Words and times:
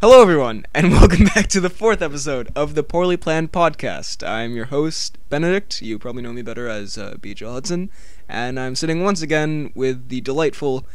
Hello, 0.00 0.22
everyone, 0.22 0.64
and 0.72 0.92
welcome 0.92 1.26
back 1.26 1.46
to 1.48 1.60
the 1.60 1.68
fourth 1.68 2.00
episode 2.00 2.50
of 2.56 2.74
the 2.74 2.82
Poorly 2.82 3.18
Planned 3.18 3.52
Podcast. 3.52 4.26
I'm 4.26 4.56
your 4.56 4.66
host, 4.66 5.18
Benedict. 5.28 5.82
You 5.82 5.98
probably 5.98 6.22
know 6.22 6.32
me 6.32 6.40
better 6.40 6.68
as 6.68 6.96
uh, 6.96 7.16
BJ 7.20 7.46
Hudson, 7.46 7.90
and 8.26 8.58
I'm 8.58 8.74
sitting 8.74 9.04
once 9.04 9.20
again 9.20 9.72
with 9.74 10.08
the 10.08 10.22
delightful 10.22 10.86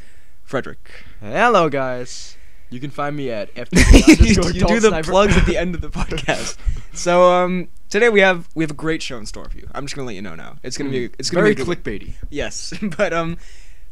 Frederick. 0.44 0.90
Hello, 1.22 1.70
guys. 1.70 2.36
You 2.72 2.80
can 2.80 2.90
find 2.90 3.16
me 3.16 3.30
at 3.30 3.50
you 3.56 3.66
FTV 3.66 4.54
you 4.56 4.66
do 4.66 4.80
the 4.80 5.02
plugs 5.04 5.38
at 5.38 5.46
the 5.46 5.56
end 5.56 5.76
of 5.76 5.82
the 5.82 5.90
podcast. 5.92 6.58
So, 6.94 7.32
um, 7.32 7.68
today 7.92 8.10
we 8.10 8.22
have 8.22 8.50
we 8.56 8.64
have 8.64 8.72
a 8.72 8.76
great 8.76 9.04
show 9.04 9.18
in 9.18 9.28
store 9.28 9.48
for 9.48 9.58
you. 9.58 9.70
I'm 9.76 9.86
just 9.86 9.96
gonna 9.96 10.08
let 10.08 10.16
you 10.16 10.24
know 10.24 10.34
now. 10.34 10.56
It's 10.64 10.80
gonna 10.80 10.90
be 10.90 11.12
it's 11.20 11.30
gonna 11.30 11.44
very 11.44 11.54
be 11.54 11.64
good- 11.64 11.84
clickbaity. 11.84 12.14
Yes, 12.32 12.74
but 12.98 13.14
um, 13.14 13.38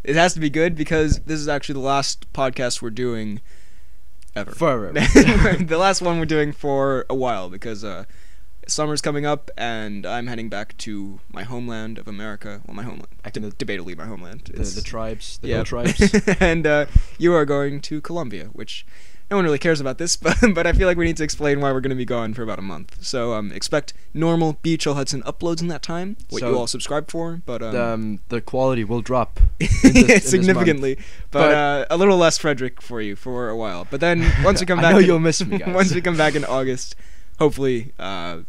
it 0.04 0.16
has 0.16 0.34
to 0.34 0.39
be 0.39 0.50
good 0.50 0.73
because 0.73 1.20
this 1.20 1.39
is 1.39 1.48
actually 1.48 1.73
the 1.73 1.82
last 1.82 2.34
podcast 2.34 2.82
we're 2.82 2.89
doing 2.89 3.41
ever. 4.36 4.52
Forever. 4.52 4.91
the 5.63 5.77
last 5.77 6.02
one 6.02 6.20
we're 6.20 6.25
doing 6.25 6.52
for 6.52 7.05
a 7.09 7.16
while 7.16 7.49
because 7.49 7.84
uh, 7.84 8.05
summer's 8.67 9.02
coming 9.02 9.26
up 9.26 9.52
and 9.57 10.05
I'm 10.05 10.27
heading 10.27 10.49
back 10.49 10.77
to 10.80 11.20
my 11.31 11.44
homeland 11.44 11.98
of 11.98 12.07
America. 12.07 12.62
Well, 12.66 12.76
my 12.76 12.84
homeland, 12.84 13.07
Back 13.23 13.38
in 13.38 13.43
the- 13.43 13.52
debatably 13.52 13.98
my 13.98 14.05
homeland. 14.05 14.52
The, 14.54 14.63
the 14.63 14.81
tribes, 14.81 15.38
the 15.40 15.49
yeah. 15.49 15.63
tribes. 15.63 16.13
and 16.40 16.66
uh, 16.66 16.85
you 17.17 17.34
are 17.34 17.45
going 17.45 17.81
to 17.81 18.02
Colombia, 18.02 18.45
which 18.54 18.85
no 19.33 19.37
one 19.37 19.45
really 19.45 19.57
cares 19.57 19.81
about 19.81 19.97
this, 19.97 20.15
but 20.25 20.37
but 20.53 20.67
I 20.67 20.73
feel 20.73 20.87
like 20.87 20.95
we 20.95 21.05
need 21.05 21.17
to 21.17 21.23
explain 21.23 21.59
why 21.59 21.71
we're 21.71 21.81
going 21.81 21.89
to 21.89 21.95
be 21.95 22.05
gone 22.05 22.35
for 22.35 22.43
about 22.43 22.59
a 22.59 22.61
month. 22.61 23.03
So 23.03 23.33
um, 23.33 23.51
expect 23.51 23.91
normal 24.13 24.59
B. 24.61 24.77
Chill 24.77 24.93
Hudson 24.93 25.23
uploads 25.23 25.59
in 25.59 25.69
that 25.69 25.81
time, 25.81 26.17
what 26.29 26.43
you 26.43 26.55
all 26.55 26.67
subscribe 26.67 27.09
for, 27.09 27.41
but 27.45 27.63
um, 27.63 27.71
the, 27.73 27.83
um, 27.83 28.19
the 28.29 28.41
quality 28.41 28.83
will 28.83 29.01
drop 29.01 29.39
this- 29.59 29.83
in 29.83 29.93
this 29.93 30.07
month. 30.07 30.23
significantly, 30.23 30.95
but, 31.31 31.47
But- 31.49 31.51
uh, 31.53 31.85
a 31.89 31.97
little 31.97 32.17
less 32.17 32.37
Frederick 32.37 32.79
for 32.81 33.01
you 33.01 33.15
for 33.15 33.49
a 33.49 33.57
while. 33.57 33.87
But 33.89 34.01
then 34.01 34.31
once 34.43 34.59
we 34.59 34.67
come 34.67 34.77
I 34.79 34.83
back, 34.83 34.91
know 34.93 34.99
in- 34.99 35.05
you'll 35.05 35.19
miss 35.19 35.43
me, 35.43 35.57
guys. 35.57 35.73
once 35.73 35.93
we 35.95 35.99
come 36.01 36.15
back 36.15 36.35
in 36.35 36.45
August, 36.45 36.95
hopefully, 37.39 37.91
uh, 37.97 38.41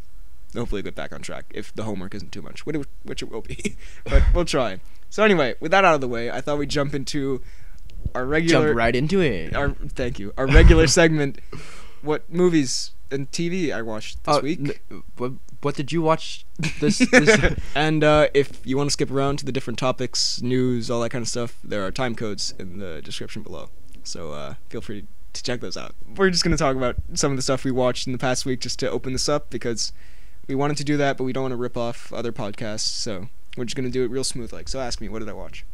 hopefully 0.54 0.82
get 0.82 0.94
back 0.94 1.12
on 1.14 1.22
track 1.22 1.46
if 1.54 1.74
the 1.74 1.84
homework 1.84 2.14
isn't 2.14 2.30
too 2.30 2.42
much, 2.42 2.66
which 2.66 3.22
it 3.22 3.30
will 3.30 3.40
be. 3.40 3.76
but 4.04 4.22
we'll 4.34 4.44
try. 4.44 4.80
So 5.08 5.22
anyway, 5.24 5.54
with 5.60 5.70
that 5.70 5.84
out 5.84 5.94
of 5.94 6.00
the 6.02 6.08
way, 6.08 6.30
I 6.30 6.40
thought 6.42 6.58
we'd 6.58 6.68
jump 6.68 6.92
into 6.92 7.40
our 8.14 8.24
regular 8.24 8.68
Jump 8.68 8.76
right 8.78 8.94
into 8.96 9.20
it. 9.20 9.54
our 9.54 9.70
thank 9.70 10.18
you 10.18 10.32
our 10.36 10.46
regular 10.46 10.86
segment. 10.86 11.40
What 12.02 12.30
movies 12.32 12.92
and 13.10 13.30
TV 13.30 13.72
I 13.74 13.82
watched 13.82 14.22
this 14.24 14.36
Oh, 14.36 14.40
week? 14.40 14.80
n- 14.90 15.02
what, 15.16 15.32
what 15.62 15.74
did 15.74 15.90
you 15.92 16.02
watch 16.02 16.44
this? 16.80 16.98
this 17.10 17.58
and 17.74 18.04
uh, 18.04 18.28
if 18.34 18.60
you 18.66 18.76
want 18.76 18.88
to 18.88 18.92
skip 18.92 19.10
around 19.10 19.38
to 19.38 19.44
the 19.46 19.52
different 19.52 19.78
topics, 19.78 20.42
news, 20.42 20.90
all 20.90 21.00
that 21.00 21.10
kind 21.10 21.22
of 21.22 21.28
stuff, 21.28 21.58
there 21.64 21.84
are 21.84 21.90
time 21.90 22.14
codes 22.14 22.54
in 22.58 22.78
the 22.78 23.00
description 23.02 23.42
below. 23.42 23.70
So 24.02 24.32
uh, 24.32 24.54
feel 24.68 24.82
free 24.82 25.06
to 25.32 25.42
check 25.42 25.60
those 25.60 25.76
out. 25.78 25.94
We're 26.16 26.28
just 26.30 26.44
going 26.44 26.54
to 26.56 26.62
talk 26.62 26.76
about 26.76 26.96
some 27.14 27.30
of 27.32 27.36
the 27.38 27.42
stuff 27.42 27.64
we 27.64 27.70
watched 27.70 28.06
in 28.06 28.12
the 28.12 28.18
past 28.18 28.44
week 28.44 28.60
just 28.60 28.78
to 28.80 28.90
open 28.90 29.12
this 29.14 29.28
up 29.28 29.48
because 29.48 29.92
we 30.46 30.54
wanted 30.54 30.76
to 30.76 30.84
do 30.84 30.98
that, 30.98 31.16
but 31.16 31.24
we 31.24 31.32
don't 31.32 31.44
want 31.44 31.52
to 31.52 31.56
rip 31.56 31.76
off 31.78 32.12
other 32.12 32.30
podcasts. 32.32 32.80
So 32.80 33.28
we're 33.56 33.64
just 33.64 33.76
going 33.76 33.86
to 33.86 33.90
do 33.90 34.04
it 34.04 34.10
real 34.10 34.24
smooth 34.24 34.52
like. 34.52 34.68
So 34.68 34.78
ask 34.80 35.00
me, 35.00 35.08
what 35.08 35.20
did 35.20 35.28
I 35.30 35.32
watch? 35.32 35.64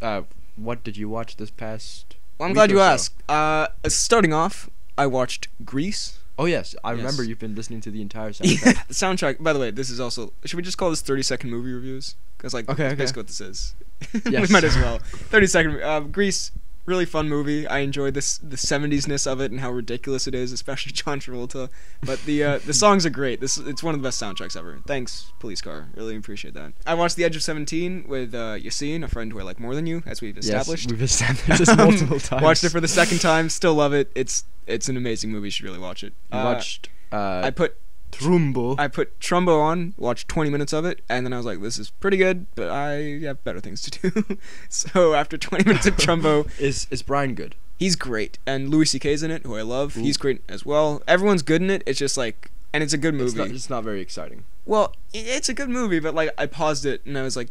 uh, 0.00 0.22
what 0.58 0.84
did 0.84 0.96
you 0.96 1.08
watch 1.08 1.36
this 1.36 1.50
past? 1.50 2.16
Well, 2.38 2.48
I'm 2.48 2.54
glad 2.54 2.70
you 2.70 2.76
so? 2.78 2.82
asked. 2.82 3.22
Uh, 3.28 3.68
starting 3.88 4.32
off, 4.32 4.70
I 4.96 5.06
watched 5.06 5.48
Grease. 5.64 6.18
Oh 6.38 6.44
yes, 6.44 6.76
I 6.84 6.92
remember 6.92 7.24
you've 7.24 7.40
been 7.40 7.54
listening 7.56 7.80
to 7.80 7.90
the 7.90 8.00
entire 8.00 8.28
Yeah, 8.40 8.54
soundtrack. 8.56 8.86
the 8.86 8.94
soundtrack. 8.94 9.42
By 9.42 9.52
the 9.52 9.58
way, 9.58 9.70
this 9.72 9.90
is 9.90 9.98
also. 9.98 10.32
Should 10.44 10.56
we 10.56 10.62
just 10.62 10.78
call 10.78 10.90
this 10.90 11.00
thirty 11.00 11.22
second 11.22 11.50
movie 11.50 11.72
reviews? 11.72 12.14
Because 12.36 12.54
like, 12.54 12.68
Okay, 12.68 12.84
that's 12.84 12.92
okay. 12.94 13.02
basically 13.02 13.20
what 13.20 13.26
this 13.26 13.40
is. 13.40 13.74
Yes. 14.30 14.48
we 14.48 14.52
might 14.52 14.62
as 14.64 14.76
well. 14.76 14.98
Thirty 15.00 15.48
second. 15.48 15.82
Uh, 15.82 16.00
Grease, 16.00 16.52
really 16.88 17.04
fun 17.04 17.28
movie. 17.28 17.66
I 17.66 17.78
enjoyed 17.80 18.14
this 18.14 18.38
the 18.38 18.56
seventies 18.56 19.06
ness 19.06 19.26
of 19.26 19.40
it 19.40 19.50
and 19.52 19.60
how 19.60 19.70
ridiculous 19.70 20.26
it 20.26 20.34
is, 20.34 20.50
especially 20.50 20.92
John 21.00 21.20
Travolta. 21.20 21.68
But 22.02 22.20
the 22.24 22.42
uh, 22.42 22.58
the 22.58 22.72
songs 22.74 23.04
are 23.06 23.10
great. 23.10 23.40
This 23.40 23.58
it's 23.58 23.82
one 23.82 23.94
of 23.94 24.00
the 24.00 24.06
best 24.06 24.20
soundtracks 24.20 24.56
ever. 24.56 24.80
Thanks, 24.86 25.32
Police 25.38 25.60
Car. 25.60 25.88
Really 25.94 26.16
appreciate 26.16 26.54
that. 26.54 26.72
I 26.86 26.94
watched 26.94 27.16
The 27.16 27.24
Edge 27.24 27.36
of 27.36 27.42
Seventeen 27.42 28.06
with 28.08 28.34
uh, 28.34 28.56
Yassine, 28.56 29.04
a 29.04 29.08
friend 29.08 29.30
who 29.32 29.38
I 29.38 29.42
like 29.42 29.60
more 29.60 29.74
than 29.74 29.86
you, 29.86 30.02
as 30.06 30.20
we've 30.20 30.36
established. 30.38 30.84
Yes, 30.84 30.90
we've 30.90 31.02
established 31.02 31.58
this 31.64 31.76
multiple 31.76 32.18
times. 32.20 32.42
Watched 32.42 32.64
it 32.64 32.70
for 32.70 32.80
the 32.80 32.88
second 32.88 33.18
time. 33.20 33.48
Still 33.50 33.74
love 33.74 33.92
it. 33.92 34.10
It's 34.14 34.44
it's 34.66 34.88
an 34.88 34.96
amazing 34.96 35.30
movie. 35.30 35.48
You 35.48 35.50
should 35.52 35.64
really 35.66 35.78
watch 35.78 36.02
it. 36.02 36.14
You 36.32 36.38
Uh, 36.38 36.44
watched 36.44 36.88
uh, 37.12 37.42
I 37.44 37.50
put 37.50 37.76
Trumbo. 38.12 38.74
I 38.78 38.88
put 38.88 39.18
Trumbo 39.20 39.60
on, 39.60 39.94
watched 39.96 40.28
20 40.28 40.50
minutes 40.50 40.72
of 40.72 40.84
it, 40.84 41.02
and 41.08 41.24
then 41.24 41.32
I 41.32 41.36
was 41.36 41.46
like, 41.46 41.60
this 41.60 41.78
is 41.78 41.90
pretty 41.90 42.16
good, 42.16 42.46
but 42.54 42.70
I 42.70 43.20
have 43.24 43.42
better 43.44 43.60
things 43.60 43.80
to 43.82 44.10
do. 44.10 44.38
so 44.68 45.14
after 45.14 45.36
20 45.38 45.64
minutes 45.64 45.86
of 45.86 45.96
Trumbo, 45.96 46.48
is 46.60 46.86
is 46.90 47.02
Brian 47.02 47.34
good? 47.34 47.54
he's 47.78 47.94
great. 47.94 48.38
And 48.44 48.70
Louis 48.70 48.86
C.K.'s 48.86 49.22
in 49.22 49.30
it, 49.30 49.44
who 49.44 49.54
I 49.56 49.62
love. 49.62 49.96
Ooh. 49.96 50.00
He's 50.00 50.16
great 50.16 50.42
as 50.48 50.66
well. 50.66 51.00
Everyone's 51.06 51.42
good 51.42 51.62
in 51.62 51.70
it. 51.70 51.84
It's 51.86 51.98
just 52.00 52.16
like, 52.16 52.50
and 52.72 52.82
it's 52.82 52.92
a 52.92 52.98
good 52.98 53.14
It's 53.14 53.22
movie. 53.34 53.38
not, 53.38 53.54
it's 53.54 53.70
not 53.70 53.84
very 53.84 54.00
exciting. 54.00 54.42
well, 54.66 54.94
it's 55.14 55.48
a 55.48 55.54
good 55.54 55.68
movie, 55.68 56.00
but 56.00 56.12
like, 56.14 56.30
I 56.36 56.46
paused 56.46 56.84
it, 56.84 57.06
and 57.06 57.16
I 57.16 57.22
was 57.22 57.36
like 57.36 57.50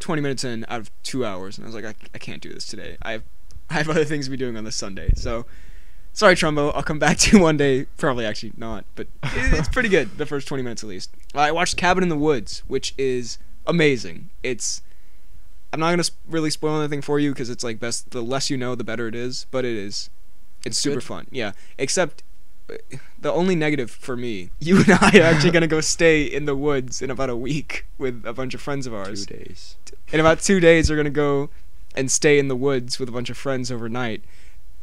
20 0.00 0.22
minutes 0.22 0.44
in 0.44 0.64
out 0.68 0.80
of 0.80 0.90
two 1.02 1.26
hours, 1.26 1.58
and 1.58 1.66
I 1.66 1.68
was 1.68 1.74
like, 1.74 1.84
I, 1.84 1.94
I 2.14 2.18
can't 2.18 2.40
do 2.40 2.50
this 2.52 2.64
today. 2.66 2.96
I 3.02 3.12
have, 3.12 3.22
I 3.68 3.74
have 3.74 3.90
other 3.90 4.04
things 4.06 4.24
to 4.26 4.30
be 4.30 4.36
doing 4.38 4.56
on 4.56 4.64
this 4.64 4.76
Sunday. 4.76 5.10
So, 5.14 5.44
sorry, 6.16 6.34
Trumbo. 6.34 6.72
I'll 6.74 6.82
come 6.82 6.98
back 6.98 7.18
to 7.18 7.36
you 7.36 7.42
one 7.42 7.56
day. 7.56 7.86
Probably 7.98 8.24
actually 8.24 8.52
not, 8.56 8.84
but 8.96 9.06
it's 9.22 9.68
pretty 9.68 9.88
good. 9.88 10.18
The 10.18 10.26
first 10.26 10.48
20 10.48 10.62
minutes 10.64 10.82
at 10.82 10.88
least. 10.88 11.10
I 11.34 11.52
watched 11.52 11.76
Cabin 11.76 12.02
in 12.02 12.08
the 12.08 12.16
Woods, 12.16 12.62
which 12.66 12.92
is 12.98 13.38
amazing. 13.66 14.30
It's 14.42 14.82
I'm 15.72 15.80
not 15.80 15.90
gonna 15.90 16.04
really 16.28 16.50
spoil 16.50 16.78
anything 16.80 17.02
for 17.02 17.18
you 17.20 17.32
because 17.32 17.50
it's 17.50 17.62
like 17.62 17.78
best. 17.78 18.10
The 18.10 18.22
less 18.22 18.50
you 18.50 18.56
know, 18.56 18.74
the 18.74 18.84
better 18.84 19.06
it 19.06 19.14
is. 19.14 19.46
But 19.50 19.64
it 19.64 19.76
is. 19.76 20.10
It's 20.64 20.68
It's 20.68 20.78
super 20.78 20.96
good? 20.96 21.04
fun. 21.04 21.26
Yeah. 21.30 21.52
Except 21.78 22.22
uh, 22.70 22.74
the 23.20 23.30
only 23.32 23.54
negative 23.54 23.90
for 23.90 24.16
me, 24.16 24.50
you 24.58 24.78
and 24.78 24.90
I 25.00 25.10
are 25.18 25.22
actually 25.22 25.50
gonna 25.52 25.66
go 25.66 25.80
stay 25.80 26.22
in 26.24 26.46
the 26.46 26.56
woods 26.56 27.02
in 27.02 27.10
about 27.10 27.30
a 27.30 27.36
week 27.36 27.86
with 27.98 28.24
a 28.26 28.32
bunch 28.32 28.54
of 28.54 28.60
friends 28.60 28.86
of 28.86 28.94
ours. 28.94 29.26
Two 29.26 29.36
days. 29.36 29.76
In 30.12 30.20
about 30.20 30.40
two 30.40 30.60
days, 30.60 30.88
we're 30.88 30.96
gonna 30.96 31.10
go 31.10 31.50
and 31.94 32.10
stay 32.10 32.38
in 32.38 32.48
the 32.48 32.56
woods 32.56 32.98
with 32.98 33.08
a 33.08 33.12
bunch 33.12 33.28
of 33.30 33.36
friends 33.36 33.70
overnight. 33.70 34.22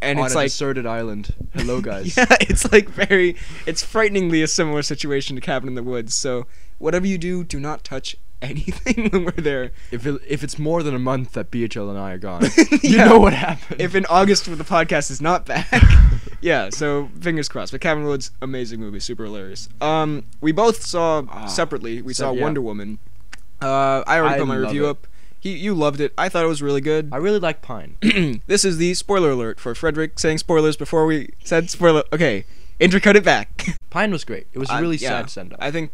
And 0.03 0.19
on 0.19 0.25
it's 0.25 0.35
a 0.35 0.37
like 0.37 0.45
deserted 0.47 0.85
island. 0.85 1.33
Hello, 1.53 1.81
guys. 1.91 2.15
yeah, 2.17 2.25
it's 2.41 2.71
like 2.71 2.89
very, 2.89 3.35
it's 3.65 3.83
frighteningly 3.83 4.41
a 4.41 4.47
similar 4.47 4.81
situation 4.81 5.35
to 5.35 5.41
Cabin 5.41 5.69
in 5.69 5.75
the 5.75 5.83
Woods. 5.83 6.13
So 6.13 6.45
whatever 6.77 7.07
you 7.07 7.17
do, 7.17 7.43
do 7.43 7.59
not 7.59 7.83
touch 7.83 8.15
anything 8.43 9.09
when 9.09 9.23
we're 9.25 9.31
there. 9.31 9.71
If 9.91 10.05
it, 10.05 10.21
if 10.27 10.43
it's 10.43 10.59
more 10.59 10.83
than 10.83 10.93
a 10.93 10.99
month 10.99 11.31
that 11.33 11.49
BHL 11.49 11.89
and 11.89 11.97
I 11.97 12.11
are 12.11 12.17
gone, 12.17 12.43
you 12.83 12.97
Yeah. 12.97 13.05
know 13.05 13.19
what 13.19 13.33
happened. 13.33 13.79
If 13.79 13.95
in 13.95 14.05
August 14.07 14.45
the 14.45 14.63
podcast 14.65 15.09
is 15.09 15.21
not 15.21 15.45
back, 15.45 15.71
yeah. 16.41 16.69
So 16.69 17.09
fingers 17.21 17.47
crossed. 17.47 17.71
But 17.71 17.79
Cabin 17.81 17.99
in 17.99 18.03
the 18.05 18.09
Woods, 18.11 18.31
amazing 18.41 18.81
movie, 18.81 18.99
super 18.99 19.23
hilarious. 19.23 19.69
Um, 19.79 20.25
we 20.41 20.51
both 20.51 20.83
saw 20.83 21.23
Ah, 21.29 21.45
separately. 21.45 22.01
We 22.01 22.13
so- 22.13 22.25
saw 22.25 22.31
yeah. 22.33 22.43
Wonder 22.43 22.61
Woman. 22.61 22.99
Uh, 23.61 24.03
I 24.05 24.19
already 24.19 24.35
I 24.35 24.39
put 24.39 24.47
my 24.49 24.55
review 24.55 24.87
it. 24.87 24.89
up. 24.89 25.07
He, 25.43 25.57
you 25.57 25.73
loved 25.73 25.99
it. 25.99 26.13
I 26.17 26.29
thought 26.29 26.45
it 26.45 26.47
was 26.47 26.61
really 26.61 26.79
good. 26.79 27.09
I 27.11 27.17
really 27.17 27.37
like 27.37 27.61
Pine. 27.61 27.97
this 28.47 28.63
is 28.63 28.77
the 28.77 28.93
spoiler 28.93 29.31
alert 29.31 29.59
for 29.59 29.75
Frederick 29.75 30.17
saying 30.17 30.37
spoilers 30.37 30.77
before 30.77 31.05
we 31.05 31.33
said 31.43 31.69
spoiler. 31.69 32.03
Okay, 32.13 32.45
intercut 32.79 33.15
it 33.15 33.25
back. 33.25 33.77
Pine 33.89 34.11
was 34.13 34.23
great. 34.23 34.47
It 34.53 34.59
was 34.59 34.69
a 34.69 34.79
really 34.79 34.95
yeah. 34.95 35.09
sad 35.09 35.29
send 35.29 35.51
off. 35.51 35.59
I 35.61 35.69
think 35.69 35.91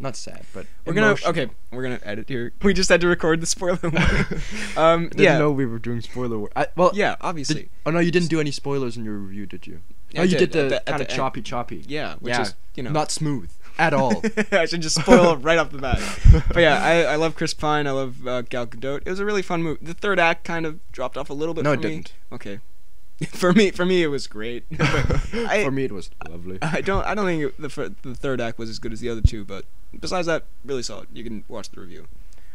Not 0.00 0.16
sad, 0.16 0.44
but 0.52 0.66
We're 0.84 0.94
gonna 0.94 1.14
okay. 1.26 1.48
We're 1.70 1.84
gonna 1.84 2.00
edit 2.02 2.28
here. 2.28 2.52
We 2.60 2.74
just 2.74 2.88
had 2.88 3.00
to 3.02 3.06
record 3.06 3.40
the 3.40 3.46
spoiler 3.46 3.78
um, 4.76 5.04
Didn't 5.10 5.20
yeah, 5.20 5.38
know 5.38 5.52
we 5.52 5.64
were 5.64 5.78
doing 5.78 6.00
spoiler. 6.00 6.40
War- 6.40 6.50
I, 6.56 6.66
well, 6.74 6.90
yeah, 6.92 7.10
did- 7.10 7.18
obviously. 7.20 7.68
oh 7.86 7.92
no, 7.92 8.00
you 8.00 8.10
didn't 8.10 8.30
do 8.30 8.40
any 8.40 8.50
spoilers 8.50 8.96
in 8.96 9.04
your 9.04 9.14
review, 9.14 9.46
did 9.46 9.64
you? 9.68 9.80
Yeah, 10.10 10.22
oh, 10.22 10.24
you 10.24 10.36
did, 10.36 10.50
did, 10.50 10.70
the, 10.70 10.82
the- 10.84 10.90
kind 10.90 11.02
of 11.02 11.06
choppy, 11.08 11.40
choppy. 11.40 11.84
yeah, 11.86 12.16
which 12.18 12.34
yeah, 12.34 12.42
is 12.42 12.54
you 12.74 12.82
know 12.82 12.90
not 12.90 13.12
smooth 13.12 13.48
at 13.78 13.92
all. 13.94 14.22
I 14.52 14.66
should 14.66 14.82
just 14.82 15.00
spoil 15.00 15.32
it 15.32 15.36
right 15.36 15.58
off 15.58 15.70
the 15.70 15.78
bat. 15.78 16.00
But 16.48 16.60
yeah, 16.60 16.82
I, 16.82 17.02
I 17.12 17.16
love 17.16 17.34
Chris 17.34 17.54
Pine. 17.54 17.86
I 17.86 17.90
love 17.92 18.26
uh, 18.26 18.42
Gal 18.42 18.66
Gadot. 18.66 19.02
It 19.06 19.10
was 19.10 19.20
a 19.20 19.24
really 19.24 19.42
fun 19.42 19.62
movie. 19.62 19.84
The 19.84 19.94
third 19.94 20.18
act 20.18 20.44
kind 20.44 20.66
of 20.66 20.78
dropped 20.92 21.16
off 21.16 21.30
a 21.30 21.34
little 21.34 21.54
bit. 21.54 21.64
no, 21.64 21.70
for 21.70 21.74
it 21.74 21.82
me. 21.82 21.88
didn't. 21.90 22.12
Okay. 22.32 22.60
for 23.28 23.52
me, 23.52 23.70
for 23.70 23.84
me, 23.84 24.02
it 24.02 24.08
was 24.08 24.26
great. 24.26 24.64
I, 24.80 25.62
For 25.64 25.70
me, 25.70 25.84
it 25.84 25.92
was 25.92 26.10
lovely. 26.28 26.58
I 26.60 26.80
don't, 26.80 27.04
I 27.06 27.14
don't 27.14 27.26
think 27.26 27.42
it, 27.44 27.60
the 27.60 27.94
the 28.02 28.14
third 28.16 28.40
act 28.40 28.58
was 28.58 28.68
as 28.68 28.78
good 28.80 28.92
as 28.92 29.00
the 29.00 29.08
other 29.08 29.20
two. 29.20 29.44
But 29.44 29.64
besides 30.00 30.26
that, 30.26 30.44
really 30.64 30.82
solid. 30.82 31.06
You 31.12 31.22
can 31.22 31.44
watch 31.46 31.70
the 31.70 31.80
review. 31.80 32.08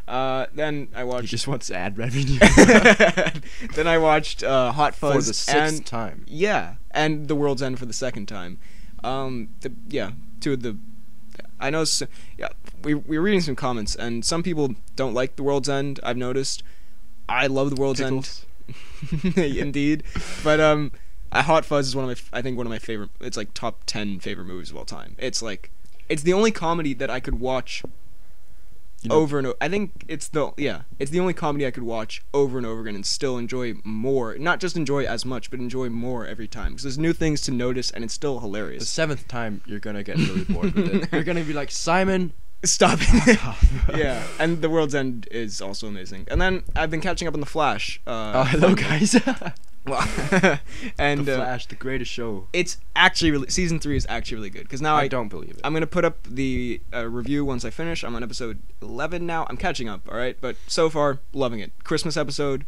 Uh, 0.06 0.46
then 0.54 0.88
I 0.94 1.00
He 1.00 1.04
watched. 1.04 1.28
just 1.28 1.46
wants 1.46 1.70
ad 1.70 1.98
revenue 1.98 2.38
then 3.74 3.86
I 3.86 3.98
watched 3.98 4.42
uh, 4.42 4.72
Hot 4.72 4.94
Fuzz 4.94 5.12
for 5.14 5.20
the 5.20 5.34
sixth 5.34 5.54
and 5.78 5.84
time. 5.86 6.24
Yeah, 6.26 6.74
and 6.90 7.28
The 7.28 7.34
World's 7.34 7.62
End 7.62 7.78
for 7.78 7.84
the 7.86 7.92
second 7.92 8.26
time. 8.26 8.58
Um, 9.04 9.50
the, 9.60 9.72
yeah, 9.88 10.12
two 10.40 10.54
of 10.54 10.62
the. 10.62 10.76
I 11.60 11.70
know. 11.70 11.84
yeah, 12.36 12.48
we 12.82 12.94
we 12.94 13.18
were 13.18 13.24
reading 13.24 13.40
some 13.40 13.56
comments, 13.56 13.94
and 13.94 14.24
some 14.24 14.42
people 14.42 14.74
don't 14.96 15.14
like 15.14 15.36
The 15.36 15.42
World's 15.42 15.68
End. 15.68 16.00
I've 16.02 16.16
noticed. 16.16 16.62
I 17.28 17.46
love 17.46 17.70
The 17.70 17.76
World's 17.80 18.00
Tickles. 18.00 18.46
End, 19.12 19.36
indeed. 19.38 20.02
But 20.42 20.60
um, 20.60 20.92
Hot 21.32 21.64
Fuzz 21.64 21.88
is 21.88 21.96
one 21.96 22.08
of 22.08 22.30
my. 22.32 22.38
I 22.38 22.42
think 22.42 22.56
one 22.56 22.66
of 22.66 22.70
my 22.70 22.78
favorite. 22.78 23.10
It's 23.20 23.36
like 23.36 23.54
top 23.54 23.82
ten 23.86 24.18
favorite 24.20 24.46
movies 24.46 24.70
of 24.70 24.76
all 24.76 24.84
time. 24.84 25.16
It's 25.18 25.42
like, 25.42 25.70
it's 26.08 26.22
the 26.22 26.32
only 26.32 26.50
comedy 26.50 26.94
that 26.94 27.10
I 27.10 27.20
could 27.20 27.40
watch 27.40 27.82
You 29.02 29.10
know- 29.10 29.14
over 29.16 29.38
and 29.38 29.46
over. 29.46 29.56
I 29.60 29.68
think 29.68 30.04
it's 30.08 30.28
the 30.28 30.50
yeah, 30.56 30.82
it's 30.98 31.10
the 31.12 31.20
only 31.20 31.32
comedy 31.34 31.66
I 31.66 31.70
could 31.70 31.84
watch 31.84 32.22
over 32.34 32.58
and 32.58 32.66
over 32.66 32.80
again 32.80 32.94
and 32.96 33.06
still 33.06 33.38
enjoy 33.38 33.74
more. 33.84 34.36
Not 34.38 34.58
just 34.60 34.76
enjoy 34.76 35.04
as 35.04 35.24
much, 35.24 35.50
but 35.50 35.60
enjoy 35.60 35.88
more 35.88 36.26
every 36.26 36.48
time 36.48 36.70
because 36.72 36.82
there's 36.82 36.98
new 36.98 37.12
things 37.12 37.40
to 37.42 37.52
notice 37.52 37.90
and 37.92 38.02
it's 38.02 38.14
still 38.14 38.40
hilarious. 38.40 38.80
The 38.82 38.86
seventh 38.86 39.28
time 39.28 39.60
you're 39.66 39.78
gonna 39.78 40.02
get 40.02 40.16
really 40.16 40.44
bored 40.44 40.74
with 40.74 40.94
it. 40.94 41.12
You're 41.12 41.22
gonna 41.24 41.44
be 41.44 41.52
like 41.52 41.70
Simon. 41.70 42.32
Stop 42.64 42.98
it. 43.00 43.38
yeah, 43.96 44.20
and 44.40 44.60
The 44.60 44.68
World's 44.68 44.92
End 44.96 45.28
is 45.30 45.60
also 45.62 45.86
amazing. 45.86 46.26
And 46.28 46.40
then 46.40 46.64
I've 46.74 46.90
been 46.90 47.00
catching 47.00 47.28
up 47.28 47.34
on 47.34 47.38
The 47.40 47.46
Flash. 47.46 48.00
Uh, 48.04 48.32
Oh, 48.34 48.42
hello 48.42 48.74
guys. 48.74 49.14
Well, 49.86 50.06
and 50.98 51.24
the 51.24 51.40
uh, 51.40 51.58
the 51.68 51.74
greatest 51.74 52.10
show. 52.10 52.46
it's 52.52 52.78
actually 52.94 53.30
really 53.30 53.48
season 53.48 53.78
three 53.78 53.96
is 53.96 54.06
actually 54.08 54.36
really 54.36 54.50
good 54.50 54.62
because 54.62 54.82
now 54.82 54.96
I, 54.96 55.02
I, 55.02 55.08
don't 55.08 55.28
believe 55.28 55.52
it. 55.52 55.60
I'm 55.64 55.72
gonna 55.72 55.86
put 55.86 56.04
up 56.04 56.22
the 56.24 56.80
uh, 56.92 57.06
review 57.08 57.44
once 57.44 57.64
I 57.64 57.70
finish. 57.70 58.04
I'm 58.04 58.14
on 58.14 58.22
episode 58.22 58.60
11 58.82 59.24
now. 59.24 59.46
I'm 59.48 59.56
catching 59.56 59.88
up, 59.88 60.08
all 60.10 60.16
right. 60.16 60.36
But 60.40 60.56
so 60.66 60.90
far, 60.90 61.20
loving 61.32 61.60
it. 61.60 61.72
Christmas 61.84 62.16
episode, 62.16 62.64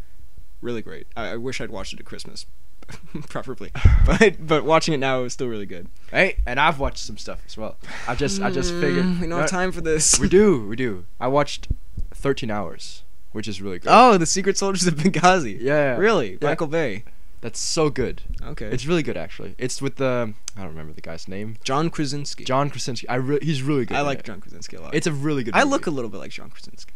really 0.63 0.83
great. 0.83 1.07
I, 1.17 1.33
I 1.33 1.37
wish 1.37 1.61
I'd 1.61 1.71
watched 1.71 1.93
it 1.93 2.01
at 2.01 2.07
Christmas, 2.07 2.47
preferably. 3.29 3.71
But 4.07 4.47
but 4.47 4.65
watching 4.65 4.95
it 4.95 4.99
now 4.99 5.23
is 5.25 5.35
still 5.35 5.49
really 5.49 5.67
good. 5.67 5.89
Hey, 6.11 6.39
and 6.47 6.59
I've 6.59 6.79
watched 6.79 6.99
some 6.99 7.19
stuff 7.19 7.43
as 7.47 7.57
well. 7.57 7.77
I 8.09 8.15
just 8.15 8.41
I 8.41 8.51
just 8.51 8.73
figured 8.73 9.05
Mm, 9.05 9.21
we 9.21 9.27
don't 9.27 9.41
have 9.41 9.51
time 9.51 9.73
for 9.73 9.81
this. 9.81 10.19
We 10.19 10.29
do, 10.29 10.67
we 10.67 10.77
do. 10.77 11.05
I 11.21 11.29
watched 11.29 11.69
13 12.15 12.51
hours, 12.51 13.03
which 13.33 13.49
is 13.49 13.61
really 13.63 13.79
good. 13.79 13.89
Oh, 13.93 14.17
the 14.19 14.27
Secret 14.27 14.57
Soldiers 14.59 14.87
of 14.87 14.95
Benghazi. 14.95 15.59
yeah, 15.61 15.97
Really, 15.97 16.33
Yeah. 16.33 16.49
Michael 16.49 16.67
Bay. 16.67 17.05
That's 17.43 17.59
so 17.59 17.89
good. 17.89 18.21
Okay. 18.43 18.67
It's 18.67 18.85
really 18.85 19.03
good 19.03 19.17
actually. 19.17 19.55
It's 19.57 19.81
with 19.81 19.97
the 19.97 20.35
I 20.57 20.61
don't 20.61 20.69
remember 20.69 20.93
the 20.93 21.01
guy's 21.01 21.27
name. 21.27 21.57
John 21.65 21.89
Krasinski. 21.89 22.45
John 22.45 22.69
Krasinski. 22.69 23.09
I 23.09 23.15
re- 23.15 23.39
he's 23.41 23.63
really 23.63 23.87
good. 23.87 23.97
I 23.97 24.03
like 24.03 24.19
it. 24.19 24.25
John 24.27 24.41
Krasinski 24.43 24.77
a 24.77 24.83
lot. 24.83 24.95
It's 24.95 25.07
a 25.07 25.13
really 25.13 25.43
good. 25.45 25.55
I 25.55 25.61
movie. 25.61 25.71
look 25.71 25.87
a 25.87 25.91
little 25.91 26.11
bit 26.11 26.19
like 26.19 26.33
John 26.33 26.51
Krasinski. 26.51 26.93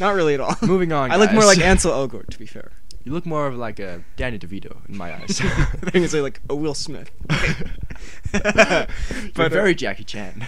Not 0.00 0.14
really 0.16 0.34
at 0.34 0.40
all. 0.40 0.56
Moving 0.62 0.90
on. 0.92 1.12
I 1.12 1.16
look 1.16 1.32
more 1.32 1.44
like 1.44 1.60
Ansel 1.60 1.92
Elgort, 1.92 2.30
to 2.30 2.38
be 2.40 2.46
fair. 2.46 2.72
You 3.04 3.12
look 3.12 3.24
more 3.26 3.46
of 3.46 3.56
like 3.56 3.78
a 3.78 4.02
Danny 4.16 4.38
DeVito 4.38 4.88
in 4.88 4.96
my 4.96 5.14
eyes. 5.14 5.40
I 5.44 5.90
think 5.90 6.04
it's 6.04 6.14
like 6.14 6.40
a 6.50 6.56
Will 6.56 6.74
Smith. 6.74 7.10
but 8.32 8.46
uh, 9.38 9.48
very 9.48 9.74
Jackie 9.76 10.04
Chan. 10.04 10.44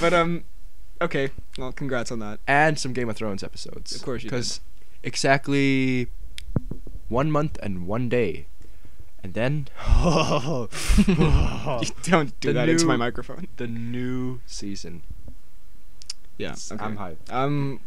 but 0.00 0.12
um, 0.12 0.44
okay. 1.00 1.30
Well, 1.58 1.72
congrats 1.72 2.10
on 2.12 2.18
that. 2.20 2.40
and 2.46 2.78
some 2.78 2.92
Game 2.92 3.08
of 3.08 3.16
Thrones 3.16 3.42
episodes. 3.42 3.94
Of 3.94 4.02
course 4.02 4.22
you. 4.22 4.30
Because 4.30 4.60
exactly 5.02 6.08
one 7.08 7.30
month 7.30 7.58
and 7.62 7.86
one 7.86 8.08
day, 8.08 8.46
and 9.22 9.34
then 9.34 9.68
Don't 12.02 12.40
do 12.40 12.48
The 12.48 12.52
that 12.54 12.68
into 12.68 12.86
my 12.86 12.96
microphone. 12.96 13.48
the 13.56 13.66
new 13.66 14.40
season. 14.46 15.02
Yeah, 16.38 16.54
okay. 16.72 16.82
I'm 16.84 16.96
hyped. 16.96 17.16
I'm 17.30 17.80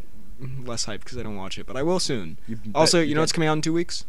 less 0.64 0.86
hyped 0.86 1.00
because 1.00 1.18
I 1.18 1.22
don't 1.22 1.36
watch 1.36 1.58
it, 1.58 1.66
but 1.66 1.76
I 1.76 1.82
will 1.82 1.98
soon. 1.98 2.38
You 2.46 2.58
Also, 2.74 2.98
you, 3.00 3.06
you 3.06 3.14
know 3.14 3.18
bet. 3.18 3.22
what's 3.22 3.32
coming 3.32 3.48
out 3.48 3.54
in 3.54 3.62
two 3.62 3.72
weeks? 3.72 4.04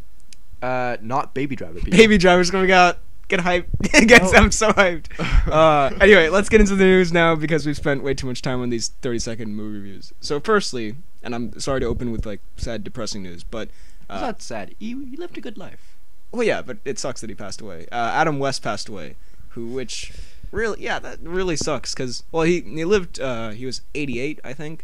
Uh, 0.61 0.97
not 1.01 1.33
Baby 1.33 1.55
Driver. 1.55 1.79
people. 1.79 1.97
Baby 1.97 2.17
Driver's 2.17 2.51
coming 2.51 2.71
out. 2.71 2.99
Get 3.27 3.39
hyped. 3.41 3.67
Get, 4.07 4.21
Oh. 4.23 4.31
I'm 4.35 4.51
so 4.51 4.71
hyped. 4.71 5.07
Uh, 5.51 5.95
anyway, 6.01 6.27
let's 6.29 6.49
get 6.49 6.59
into 6.59 6.75
the 6.75 6.83
news 6.83 7.13
now 7.13 7.35
because 7.35 7.65
we've 7.67 7.77
spent 7.77 8.01
way 8.03 8.13
too 8.15 8.25
much 8.25 8.41
time 8.41 8.61
on 8.61 8.69
these 8.69 8.87
30 9.03 9.19
second 9.19 9.55
movie 9.55 9.77
reviews. 9.77 10.11
So, 10.19 10.39
firstly, 10.39 10.95
and 11.21 11.35
I'm 11.35 11.59
sorry 11.59 11.79
to 11.81 11.85
open 11.85 12.11
with 12.11 12.25
like 12.25 12.41
sad, 12.57 12.83
depressing 12.83 13.21
news, 13.21 13.43
but 13.43 13.67
It's 13.67 14.09
uh, 14.09 14.21
not 14.21 14.41
sad. 14.41 14.73
He, 14.79 14.87
he 15.09 15.15
lived 15.17 15.37
a 15.37 15.41
good 15.41 15.55
life. 15.57 15.95
well, 16.31 16.41
yeah, 16.43 16.63
but 16.63 16.77
it 16.83 16.97
sucks 16.97 17.21
that 17.21 17.29
he 17.29 17.35
passed 17.35 17.61
away. 17.61 17.85
Uh, 17.91 17.95
Adam 18.13 18.39
West 18.39 18.63
passed 18.63 18.89
away, 18.89 19.15
who, 19.49 19.67
which 19.67 20.13
really, 20.51 20.81
yeah, 20.81 20.97
that 20.97 21.19
really 21.21 21.55
sucks 21.55 21.93
because 21.93 22.23
well, 22.31 22.43
he 22.43 22.61
he 22.61 22.83
lived, 22.85 23.19
uh, 23.19 23.51
he 23.51 23.65
was 23.67 23.81
88, 23.93 24.39
I 24.43 24.53
think, 24.53 24.83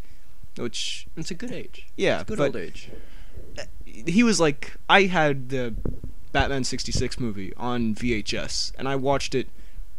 which 0.57 1.07
It's 1.17 1.31
a 1.31 1.35
good 1.35 1.51
age. 1.51 1.87
yeah, 1.97 2.19
It's 2.21 2.29
good 2.29 2.37
but 2.37 2.45
old 2.47 2.55
age. 2.57 2.89
he 3.85 4.21
was 4.23 4.39
like 4.39 4.73
I 4.87 5.03
had 5.03 5.49
the 5.49 5.73
Batman 6.31 6.63
66 6.63 7.19
movie 7.19 7.53
on 7.57 7.95
VHS 7.95 8.73
and 8.77 8.87
I 8.87 8.95
watched 8.95 9.35
it 9.35 9.47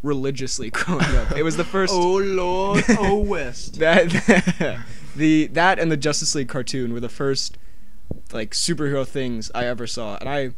religiously 0.02 0.70
growing 0.72 1.04
up. 1.16 1.32
It 1.32 1.42
was 1.42 1.56
the 1.56 1.64
first 1.64 1.92
oh 1.94 2.18
Lord, 2.18 2.84
oh 2.98 3.18
West. 3.20 3.78
that 3.78 4.82
the 5.16 5.46
that 5.48 5.78
and 5.78 5.90
the 5.90 5.96
Justice 5.96 6.34
League 6.34 6.48
cartoon 6.48 6.92
were 6.92 7.00
the 7.00 7.08
first 7.08 7.58
like 8.32 8.50
superhero 8.50 9.06
things 9.06 9.50
I 9.54 9.66
ever 9.66 9.86
saw 9.86 10.16
and 10.16 10.28
I 10.28 10.50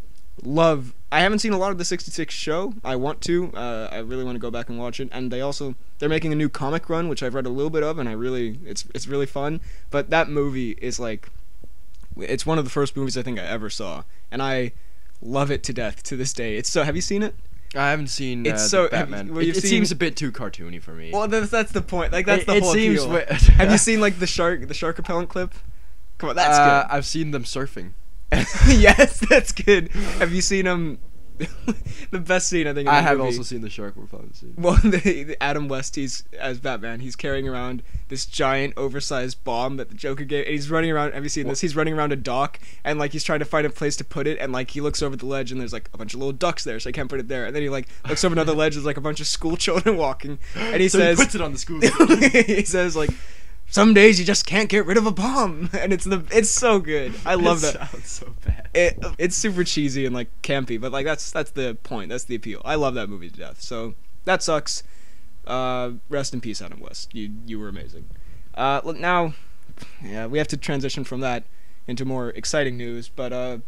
love 0.42 0.94
I 1.12 1.20
haven't 1.20 1.38
seen 1.38 1.52
a 1.52 1.58
lot 1.58 1.70
of 1.70 1.78
the 1.78 1.84
66 1.84 2.34
show. 2.34 2.74
I 2.82 2.96
want 2.96 3.20
to. 3.20 3.52
Uh, 3.54 3.88
I 3.92 3.98
really 3.98 4.24
want 4.24 4.34
to 4.34 4.40
go 4.40 4.50
back 4.50 4.68
and 4.68 4.76
watch 4.76 4.98
it 4.98 5.08
and 5.12 5.30
they 5.30 5.40
also 5.40 5.76
they're 5.98 6.08
making 6.08 6.32
a 6.32 6.36
new 6.36 6.48
comic 6.48 6.88
run 6.88 7.08
which 7.08 7.22
I've 7.22 7.34
read 7.34 7.46
a 7.46 7.50
little 7.50 7.70
bit 7.70 7.84
of 7.84 7.98
and 7.98 8.08
I 8.08 8.12
really 8.12 8.58
it's 8.64 8.84
it's 8.94 9.06
really 9.06 9.26
fun, 9.26 9.60
but 9.90 10.10
that 10.10 10.28
movie 10.28 10.72
is 10.80 10.98
like 10.98 11.28
it's 12.16 12.46
one 12.46 12.58
of 12.58 12.64
the 12.64 12.70
first 12.70 12.96
movies 12.96 13.16
I 13.16 13.22
think 13.22 13.38
I 13.38 13.44
ever 13.44 13.70
saw 13.70 14.02
and 14.30 14.42
I 14.42 14.72
love 15.24 15.50
it 15.50 15.62
to 15.64 15.72
death 15.72 16.02
to 16.04 16.16
this 16.16 16.32
day. 16.32 16.56
It's 16.56 16.68
so 16.70 16.84
have 16.84 16.94
you 16.94 17.02
seen 17.02 17.22
it? 17.24 17.34
I 17.74 17.90
haven't 17.90 18.06
seen. 18.06 18.46
It's 18.46 18.62
uh, 18.62 18.68
so- 18.68 18.88
the 18.88 18.96
have 18.98 19.08
you- 19.08 19.14
Batman. 19.16 19.34
well, 19.34 19.42
it 19.44 19.48
it 19.48 19.56
seen- 19.62 19.70
seems 19.70 19.90
a 19.90 19.96
bit 19.96 20.16
too 20.16 20.30
cartoony 20.30 20.80
for 20.80 20.92
me. 20.92 21.10
Well, 21.12 21.26
that's 21.26 21.50
that's 21.50 21.72
the 21.72 21.82
point. 21.82 22.12
Like 22.12 22.26
that's 22.26 22.42
It- 22.42 22.46
the 22.46 22.56
it 22.56 22.62
whole 22.62 22.72
seems 22.72 23.02
appeal. 23.02 23.12
wi- 23.14 23.32
have 23.56 23.72
you 23.72 23.78
seen 23.78 24.00
like 24.00 24.18
the 24.20 24.26
shark 24.28 24.68
the 24.68 24.74
shark 24.74 24.96
repellent 24.98 25.28
clip? 25.30 25.52
Come 26.18 26.30
on, 26.30 26.36
that's 26.36 26.56
uh, 26.56 26.82
good. 26.82 26.94
I've 26.94 27.06
seen 27.06 27.32
them 27.32 27.42
surfing. 27.42 27.92
yes, 28.68 29.18
that's 29.28 29.50
good. 29.52 29.88
Have 30.18 30.32
you 30.32 30.40
seen 30.42 30.66
um 30.68 30.98
the 32.10 32.20
best 32.20 32.48
scene 32.48 32.66
I 32.66 32.74
think? 32.74 32.88
In 32.88 32.94
I 32.94 33.00
have 33.00 33.18
movie- 33.18 33.30
also 33.30 33.42
seen 33.42 33.60
the 33.60 33.70
shark 33.70 33.94
repellent 33.96 34.36
scene. 34.36 34.54
Well, 34.56 34.76
the, 34.82 35.24
the 35.24 35.42
Adam 35.42 35.68
West, 35.68 35.96
he's 35.96 36.24
as 36.38 36.60
Batman. 36.60 37.00
He's 37.00 37.16
carrying 37.16 37.48
around 37.48 37.82
this 38.08 38.24
giant, 38.26 38.74
oversized 38.76 39.42
bomb 39.42 39.76
that 39.78 39.88
the 39.88 39.94
Joker 39.94 40.24
gave. 40.24 40.44
And 40.44 40.52
he's 40.52 40.70
running 40.70 40.90
around. 40.90 41.12
Have 41.12 41.22
you 41.24 41.28
seen 41.28 41.48
this? 41.48 41.60
He's 41.60 41.74
running 41.74 41.94
around 41.94 42.12
a 42.12 42.16
dock, 42.16 42.60
and 42.84 42.98
like 42.98 43.12
he's 43.12 43.24
trying 43.24 43.40
to 43.40 43.44
find 43.44 43.66
a 43.66 43.70
place 43.70 43.96
to 43.96 44.04
put 44.04 44.26
it. 44.26 44.38
And 44.38 44.52
like 44.52 44.70
he 44.70 44.80
looks 44.80 45.02
over 45.02 45.16
the 45.16 45.26
ledge, 45.26 45.50
and 45.50 45.60
there's 45.60 45.72
like 45.72 45.88
a 45.92 45.98
bunch 45.98 46.14
of 46.14 46.20
little 46.20 46.32
ducks 46.32 46.64
there, 46.64 46.78
so 46.78 46.88
I 46.88 46.92
can't 46.92 47.10
put 47.10 47.20
it 47.20 47.28
there. 47.28 47.46
And 47.46 47.54
then 47.54 47.62
he 47.62 47.68
like 47.68 47.88
looks 48.08 48.22
over 48.24 48.32
another 48.32 48.52
ledge. 48.54 48.74
There's 48.74 48.86
like 48.86 48.96
a 48.96 49.02
bunch 49.02 49.20
of 49.20 49.26
school 49.26 49.56
children 49.56 49.96
walking, 49.96 50.38
and 50.54 50.80
he 50.80 50.88
so 50.88 50.98
says, 50.98 51.18
he 51.18 51.24
puts 51.24 51.34
it 51.34 51.40
on 51.40 51.52
the 51.52 51.58
school. 51.58 51.80
he 51.80 52.64
says 52.64 52.94
like, 52.96 53.10
some 53.74 53.92
days 53.92 54.20
you 54.20 54.24
just 54.24 54.46
can't 54.46 54.68
get 54.68 54.86
rid 54.86 54.96
of 54.96 55.04
a 55.04 55.10
bomb, 55.10 55.68
and 55.78 55.92
it's 55.92 56.04
the 56.04 56.24
it's 56.30 56.48
so 56.48 56.78
good. 56.78 57.12
I 57.26 57.34
love 57.34 57.58
It 57.64 57.72
that. 57.76 57.90
Sounds 57.90 58.08
so 58.08 58.32
bad. 58.46 58.68
It 58.72 58.98
it's 59.18 59.34
super 59.34 59.64
cheesy 59.64 60.06
and 60.06 60.14
like 60.14 60.28
campy, 60.42 60.80
but 60.80 60.92
like 60.92 61.04
that's 61.04 61.32
that's 61.32 61.50
the 61.50 61.76
point. 61.82 62.08
That's 62.08 62.22
the 62.22 62.36
appeal. 62.36 62.62
I 62.64 62.76
love 62.76 62.94
that 62.94 63.08
movie 63.08 63.28
to 63.30 63.36
death. 63.36 63.60
So 63.60 63.94
that 64.26 64.44
sucks. 64.44 64.84
Uh, 65.44 65.94
rest 66.08 66.32
in 66.32 66.40
peace, 66.40 66.62
Adam 66.62 66.78
West. 66.78 67.12
You 67.16 67.32
you 67.46 67.58
were 67.58 67.68
amazing. 67.68 68.04
Uh, 68.54 68.80
look 68.84 68.96
now, 68.96 69.34
yeah, 70.00 70.26
we 70.26 70.38
have 70.38 70.46
to 70.48 70.56
transition 70.56 71.02
from 71.02 71.18
that 71.20 71.42
into 71.88 72.04
more 72.04 72.30
exciting 72.30 72.76
news, 72.76 73.08
but 73.08 73.32
uh, 73.32 73.58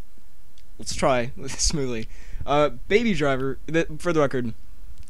let's 0.78 0.94
try 0.94 1.32
smoothly. 1.48 2.08
Uh, 2.46 2.68
Baby 2.86 3.12
Driver. 3.12 3.58
Th- 3.66 3.88
for 3.98 4.12
the 4.12 4.20
record, 4.20 4.54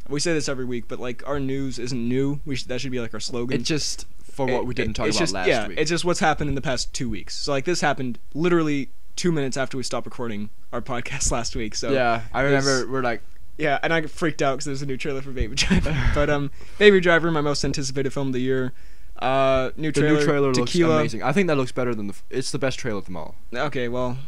we 0.08 0.20
say 0.20 0.32
this 0.32 0.48
every 0.48 0.64
week, 0.64 0.86
but 0.88 0.98
like 0.98 1.22
our 1.28 1.38
news 1.38 1.78
isn't 1.78 2.08
new. 2.08 2.40
We 2.46 2.56
sh- 2.56 2.64
that 2.64 2.80
should 2.80 2.92
be 2.92 3.00
like 3.00 3.12
our 3.12 3.20
slogan. 3.20 3.60
It 3.60 3.64
just 3.64 4.06
for 4.36 4.46
what 4.46 4.66
we 4.66 4.74
didn't 4.74 4.94
talk 4.94 5.06
about 5.06 5.18
just, 5.18 5.32
last 5.32 5.48
yeah, 5.48 5.66
week. 5.66 5.78
it's 5.78 5.88
just 5.90 6.04
what's 6.04 6.20
happened 6.20 6.48
in 6.48 6.54
the 6.54 6.60
past 6.60 6.92
two 6.92 7.08
weeks. 7.08 7.34
So 7.34 7.52
like 7.52 7.64
this 7.64 7.80
happened 7.80 8.18
literally 8.34 8.90
two 9.16 9.32
minutes 9.32 9.56
after 9.56 9.76
we 9.76 9.82
stopped 9.82 10.06
recording 10.06 10.50
our 10.72 10.82
podcast 10.82 11.32
last 11.32 11.56
week. 11.56 11.74
So 11.74 11.90
yeah, 11.90 12.22
I 12.32 12.42
remember 12.42 12.86
we're 12.86 13.02
like, 13.02 13.22
yeah, 13.56 13.78
and 13.82 13.92
I 13.92 14.02
freaked 14.02 14.42
out 14.42 14.56
because 14.56 14.66
there's 14.66 14.82
a 14.82 14.86
new 14.86 14.98
trailer 14.98 15.22
for 15.22 15.30
Baby 15.30 15.54
Driver. 15.56 15.96
but 16.14 16.28
um, 16.28 16.50
Baby 16.78 17.00
Driver, 17.00 17.30
my 17.30 17.40
most 17.40 17.64
anticipated 17.64 18.12
film 18.12 18.28
of 18.28 18.32
the 18.34 18.40
year. 18.40 18.72
Uh, 19.18 19.70
new 19.78 19.90
the 19.90 20.00
trailer. 20.00 20.18
new 20.18 20.24
trailer 20.24 20.52
Tequila. 20.52 20.88
looks 20.88 21.00
amazing. 21.00 21.22
I 21.22 21.32
think 21.32 21.46
that 21.46 21.56
looks 21.56 21.72
better 21.72 21.94
than 21.94 22.08
the. 22.08 22.12
F- 22.12 22.24
it's 22.28 22.50
the 22.50 22.58
best 22.58 22.78
trailer 22.78 22.98
of 22.98 23.06
them 23.06 23.16
all. 23.16 23.34
Okay, 23.54 23.88
well, 23.88 24.18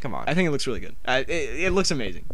Come 0.00 0.14
on. 0.14 0.24
I 0.26 0.34
think 0.34 0.46
it 0.46 0.50
looks 0.50 0.66
really 0.66 0.80
good. 0.80 0.96
Uh, 1.06 1.22
it, 1.26 1.30
it 1.30 1.72
looks 1.72 1.90
amazing. 1.90 2.26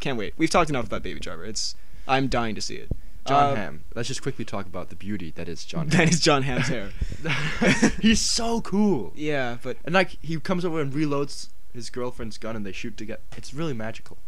Can't 0.00 0.18
wait. 0.18 0.34
We've 0.36 0.50
talked 0.50 0.70
enough 0.70 0.86
about 0.86 1.04
Baby 1.04 1.20
Driver. 1.20 1.44
It's 1.44 1.76
I'm 2.08 2.26
dying 2.26 2.56
to 2.56 2.60
see 2.60 2.74
it. 2.74 2.90
John 3.26 3.52
Uh, 3.52 3.56
Hamm. 3.56 3.84
Let's 3.94 4.08
just 4.08 4.22
quickly 4.22 4.44
talk 4.44 4.66
about 4.66 4.88
the 4.90 4.96
beauty 4.96 5.32
that 5.36 5.48
is 5.48 5.64
John. 5.64 5.88
That 5.90 6.08
is 6.10 6.20
John 6.20 6.42
Hamm's 6.42 6.68
hair. 6.68 6.90
He's 8.00 8.20
so 8.20 8.60
cool. 8.60 9.12
Yeah, 9.16 9.58
but 9.62 9.76
And 9.84 9.94
like 9.94 10.16
he 10.22 10.38
comes 10.40 10.64
over 10.64 10.80
and 10.80 10.92
reloads 10.92 11.48
his 11.74 11.90
girlfriend's 11.90 12.38
gun 12.38 12.56
and 12.56 12.64
they 12.64 12.72
shoot 12.72 12.96
together. 12.96 13.20
It's 13.36 13.52
really 13.54 13.74
magical. 13.74 14.18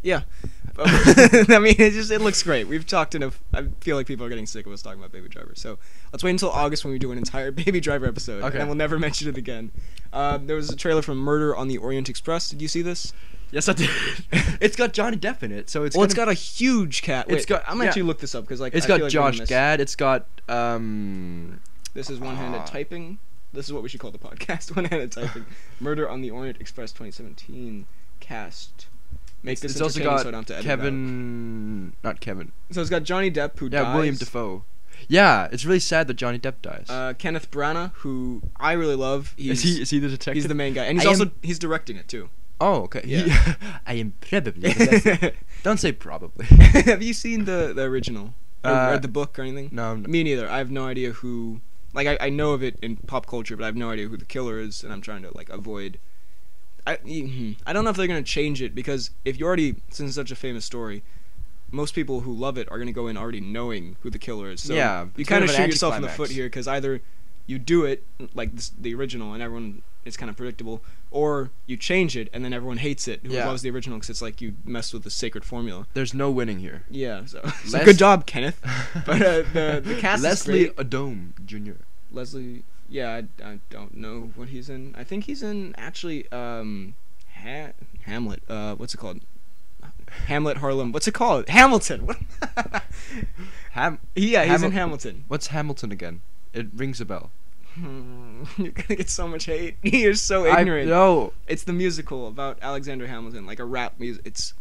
Yeah, 0.00 0.22
I 0.78 1.58
mean, 1.60 1.74
it 1.76 1.90
just 1.92 2.12
it 2.12 2.20
looks 2.20 2.40
great. 2.44 2.68
We've 2.68 2.86
talked 2.86 3.16
enough. 3.16 3.42
I 3.52 3.64
feel 3.80 3.96
like 3.96 4.06
people 4.06 4.24
are 4.24 4.28
getting 4.28 4.46
sick 4.46 4.64
of 4.64 4.72
us 4.72 4.80
talking 4.80 5.00
about 5.00 5.10
Baby 5.10 5.28
Driver. 5.28 5.54
So 5.56 5.76
let's 6.12 6.22
wait 6.22 6.30
until 6.30 6.50
August 6.50 6.84
when 6.84 6.92
we 6.92 7.00
do 7.00 7.10
an 7.10 7.18
entire 7.18 7.50
Baby 7.50 7.80
Driver 7.80 8.06
episode, 8.06 8.36
and 8.36 8.44
Okay. 8.44 8.58
then 8.58 8.68
we'll 8.68 8.76
never 8.76 8.96
mention 8.96 9.28
it 9.28 9.36
again. 9.36 9.72
Uh, 10.12 10.38
there 10.38 10.54
was 10.54 10.70
a 10.70 10.76
trailer 10.76 11.02
from 11.02 11.18
Murder 11.18 11.54
on 11.56 11.66
the 11.66 11.78
Orient 11.78 12.08
Express. 12.08 12.48
Did 12.48 12.62
you 12.62 12.68
see 12.68 12.80
this? 12.80 13.12
Yes, 13.50 13.68
I 13.68 13.72
did. 13.72 13.88
it's 14.60 14.76
got 14.76 14.92
Johnny 14.92 15.16
Depp 15.16 15.42
in 15.42 15.52
it, 15.52 15.70
so 15.70 15.84
it's 15.84 15.96
well, 15.96 16.04
it's 16.04 16.14
gonna- 16.14 16.26
got 16.26 16.32
a 16.32 16.34
huge 16.34 17.02
cat. 17.02 17.26
It's 17.28 17.42
Wait, 17.42 17.46
got- 17.46 17.64
I'm 17.66 17.80
yeah. 17.80 17.86
actually 17.86 18.02
look 18.02 18.18
this 18.20 18.34
up 18.34 18.44
because 18.44 18.60
like 18.60 18.74
It's 18.74 18.84
I 18.86 18.88
got 18.88 19.00
like 19.02 19.10
Josh 19.10 19.40
Gad. 19.40 19.80
It's 19.80 19.96
got 19.96 20.26
um. 20.48 21.60
This 21.94 22.10
is 22.10 22.20
one-handed 22.20 22.60
Ah. 22.60 22.64
typing. 22.64 23.18
This 23.52 23.66
is 23.66 23.72
what 23.72 23.82
we 23.82 23.88
should 23.88 24.00
call 24.00 24.10
the 24.10 24.18
podcast: 24.18 24.74
one-handed 24.76 25.12
typing. 25.12 25.46
Murder 25.80 26.08
on 26.08 26.20
the 26.20 26.30
Orient 26.30 26.60
Express 26.60 26.92
2017 26.92 27.86
cast. 28.20 28.86
Make 29.42 29.52
It's, 29.54 29.62
this 29.62 29.72
it's 29.72 29.80
also 29.80 30.02
got 30.02 30.20
so 30.22 30.28
I 30.28 30.30
don't 30.32 30.40
have 30.40 30.46
to 30.46 30.54
edit. 30.56 30.66
Kevin, 30.66 31.92
not 32.02 32.20
Kevin. 32.20 32.52
So 32.72 32.80
it's 32.80 32.90
got 32.90 33.04
Johnny 33.04 33.30
Depp 33.30 33.58
who 33.58 33.66
Yeah, 33.66 33.82
dies. 33.84 33.94
William 33.96 34.16
Dafoe. 34.16 34.64
Yeah, 35.06 35.46
it's 35.52 35.64
really 35.64 35.78
sad 35.78 36.08
that 36.08 36.14
Johnny 36.14 36.40
Depp 36.40 36.54
dies. 36.60 36.86
Uh, 36.90 37.14
Kenneth 37.16 37.50
Branagh, 37.52 37.92
who 37.98 38.42
I 38.58 38.72
really 38.72 38.96
love. 38.96 39.32
He's, 39.36 39.52
is 39.52 39.62
he 39.76 39.82
is 39.82 39.90
he 39.90 39.98
the 40.00 40.08
detective? 40.08 40.34
he's 40.34 40.48
the 40.48 40.54
main 40.54 40.74
guy, 40.74 40.86
and 40.86 40.98
he's 40.98 41.06
I 41.06 41.10
also 41.10 41.26
am- 41.26 41.32
he's 41.40 41.58
directing 41.58 41.96
it 41.96 42.08
too. 42.08 42.28
Oh, 42.60 42.82
okay. 42.82 43.02
Yeah. 43.04 43.22
He- 43.24 43.54
I 43.86 43.94
am 43.94 44.14
probably. 44.20 44.72
Don't 45.62 45.78
say 45.78 45.92
probably. 45.92 46.46
Have 46.86 47.02
you 47.02 47.12
seen 47.14 47.44
the 47.44 47.72
the 47.74 47.82
original 47.82 48.34
or, 48.64 48.70
Uh, 48.70 48.90
read 48.90 49.02
the 49.02 49.08
book 49.08 49.38
or 49.38 49.42
anything? 49.42 49.68
no, 49.72 49.84
I'm- 49.90 50.04
Me 50.08 50.22
neither. 50.24 50.48
I 50.48 50.58
have 50.58 50.70
no 50.70 50.86
idea 50.86 51.12
who. 51.12 51.60
Like 51.94 52.06
I, 52.06 52.26
I 52.26 52.28
know 52.30 52.52
of 52.52 52.62
it 52.62 52.78
in 52.82 52.96
pop 52.96 53.26
culture, 53.26 53.56
but 53.56 53.62
I 53.64 53.66
have 53.66 53.76
no 53.76 53.90
idea 53.90 54.08
who 54.08 54.16
the 54.16 54.24
killer 54.26 54.58
is, 54.60 54.84
and 54.84 54.92
I'm 54.92 55.00
trying 55.00 55.22
to 55.22 55.30
like 55.36 55.48
avoid. 55.48 55.98
I 56.86 56.96
mhm. 56.96 57.56
I 57.66 57.72
don't 57.72 57.84
know 57.84 57.90
if 57.90 57.96
they're 57.96 58.06
gonna 58.06 58.22
change 58.22 58.60
it 58.62 58.74
because 58.74 59.10
if 59.24 59.38
you 59.38 59.46
already 59.46 59.76
since 59.90 60.08
it's 60.10 60.14
such 60.16 60.30
a 60.30 60.36
famous 60.36 60.64
story, 60.64 61.02
most 61.70 61.94
people 61.94 62.20
who 62.20 62.32
love 62.32 62.58
it 62.58 62.70
are 62.70 62.78
gonna 62.78 62.92
go 62.92 63.08
in 63.08 63.16
already 63.16 63.40
knowing 63.40 63.96
who 64.02 64.10
the 64.10 64.18
killer 64.18 64.50
is. 64.50 64.62
So 64.62 64.74
Yeah, 64.74 65.06
you 65.16 65.24
kind 65.24 65.42
of 65.44 65.44
kind 65.44 65.44
of 65.44 65.50
an 65.50 65.56
shoot 65.56 65.66
yourself 65.74 65.96
in 65.96 66.02
the 66.02 66.08
foot 66.08 66.30
here 66.30 66.46
because 66.46 66.66
either 66.68 67.00
you 67.46 67.58
do 67.58 67.84
it 67.84 68.04
like 68.34 68.54
this, 68.54 68.70
the 68.78 68.94
original 68.94 69.32
and 69.32 69.42
everyone 69.42 69.82
it's 70.08 70.16
kind 70.16 70.28
of 70.30 70.36
predictable, 70.36 70.82
or 71.10 71.50
you 71.66 71.76
change 71.76 72.16
it 72.16 72.28
and 72.32 72.44
then 72.44 72.52
everyone 72.52 72.78
hates 72.78 73.06
it 73.06 73.20
who 73.24 73.32
Yeah. 73.34 73.46
loves 73.46 73.62
the 73.62 73.70
original 73.70 73.98
because 73.98 74.10
it's 74.10 74.22
like 74.22 74.40
you 74.40 74.54
messed 74.64 74.92
with 74.92 75.04
the 75.04 75.10
sacred 75.10 75.44
formula. 75.44 75.86
There's 75.94 76.12
no 76.14 76.30
winning 76.30 76.58
here. 76.58 76.82
Yeah, 76.90 77.24
so, 77.26 77.40
so 77.64 77.78
Les- 77.78 77.84
good 77.84 77.98
job, 77.98 78.26
Kenneth. 78.26 78.60
But 79.06 79.22
uh, 79.22 79.42
the 79.52 79.82
the 79.84 79.96
cast 80.00 80.22
Leslie. 80.22 80.70
Odom 80.70 81.32
Jr. 81.46 81.80
Leslie, 82.10 82.64
yeah, 82.88 83.12
I, 83.42 83.44
I 83.50 83.60
don't 83.70 83.94
know 83.96 84.32
what 84.34 84.48
he's 84.48 84.68
in. 84.68 84.94
I 84.98 85.04
think 85.04 85.24
he's 85.24 85.42
in 85.42 85.74
actually 85.78 86.30
um, 86.32 86.94
ha- 87.34 87.72
Hamlet. 88.06 88.42
Uh, 88.48 88.74
what's 88.76 88.94
it 88.94 88.98
called? 88.98 89.20
Hamlet 90.26 90.56
Harlem. 90.58 90.90
What's 90.92 91.06
it 91.06 91.12
called? 91.14 91.48
Hamilton. 91.50 92.06
What? 92.06 92.16
Ham. 93.72 93.98
yeah, 94.16 94.44
he's 94.44 94.62
in 94.62 94.72
Hamilton. 94.72 95.24
What's 95.28 95.48
Hamilton 95.48 95.92
again? 95.92 96.22
It 96.54 96.66
rings 96.74 97.00
a 97.00 97.04
bell. 97.04 97.30
Hmm, 97.78 98.42
You're 98.62 98.72
gonna 98.72 98.96
get 98.96 99.10
so 99.10 99.28
much 99.28 99.44
hate. 99.44 99.76
You're 99.82 100.14
so 100.14 100.46
I- 100.46 100.60
ignorant. 100.60 100.88
no. 100.88 101.32
It's 101.46 101.64
the 101.64 101.72
musical 101.72 102.26
about 102.28 102.58
Alexander 102.62 103.06
Hamilton, 103.06 103.46
like 103.46 103.58
a 103.60 103.64
rap 103.64 103.94
music. 103.98 104.22
It's 104.26 104.54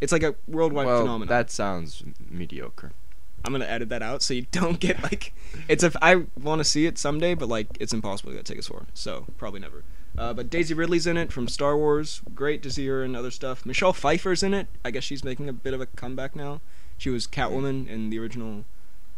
it's 0.00 0.12
like 0.12 0.22
a 0.22 0.34
worldwide 0.48 0.86
well, 0.86 1.00
phenomenon. 1.02 1.28
that 1.28 1.50
sounds 1.50 2.02
mediocre. 2.30 2.92
I'm 3.44 3.52
gonna 3.52 3.64
edit 3.66 3.88
that 3.90 4.02
out 4.02 4.22
so 4.22 4.34
you 4.34 4.42
don't 4.50 4.80
get 4.80 5.02
like 5.02 5.32
it's 5.68 5.82
a 5.84 5.92
I 6.02 6.24
want 6.40 6.60
to 6.60 6.64
see 6.64 6.86
it 6.86 6.98
someday, 6.98 7.34
but 7.34 7.48
like 7.48 7.68
it's 7.80 7.92
impossible 7.92 8.30
to 8.32 8.36
get 8.36 8.46
tickets 8.46 8.66
for, 8.68 8.86
so 8.94 9.26
probably 9.36 9.60
never. 9.60 9.84
Uh, 10.16 10.34
but 10.34 10.50
Daisy 10.50 10.74
Ridley's 10.74 11.06
in 11.06 11.16
it 11.16 11.32
from 11.32 11.48
Star 11.48 11.74
Wars. 11.76 12.20
Great 12.34 12.62
to 12.64 12.70
see 12.70 12.86
her 12.86 13.02
and 13.02 13.16
other 13.16 13.30
stuff. 13.30 13.64
Michelle 13.64 13.94
Pfeiffer's 13.94 14.42
in 14.42 14.52
it. 14.52 14.66
I 14.84 14.90
guess 14.90 15.04
she's 15.04 15.24
making 15.24 15.48
a 15.48 15.54
bit 15.54 15.72
of 15.72 15.80
a 15.80 15.86
comeback 15.86 16.36
now. 16.36 16.60
She 16.98 17.08
was 17.08 17.26
Catwoman 17.26 17.88
in 17.88 18.10
the 18.10 18.18
original 18.18 18.64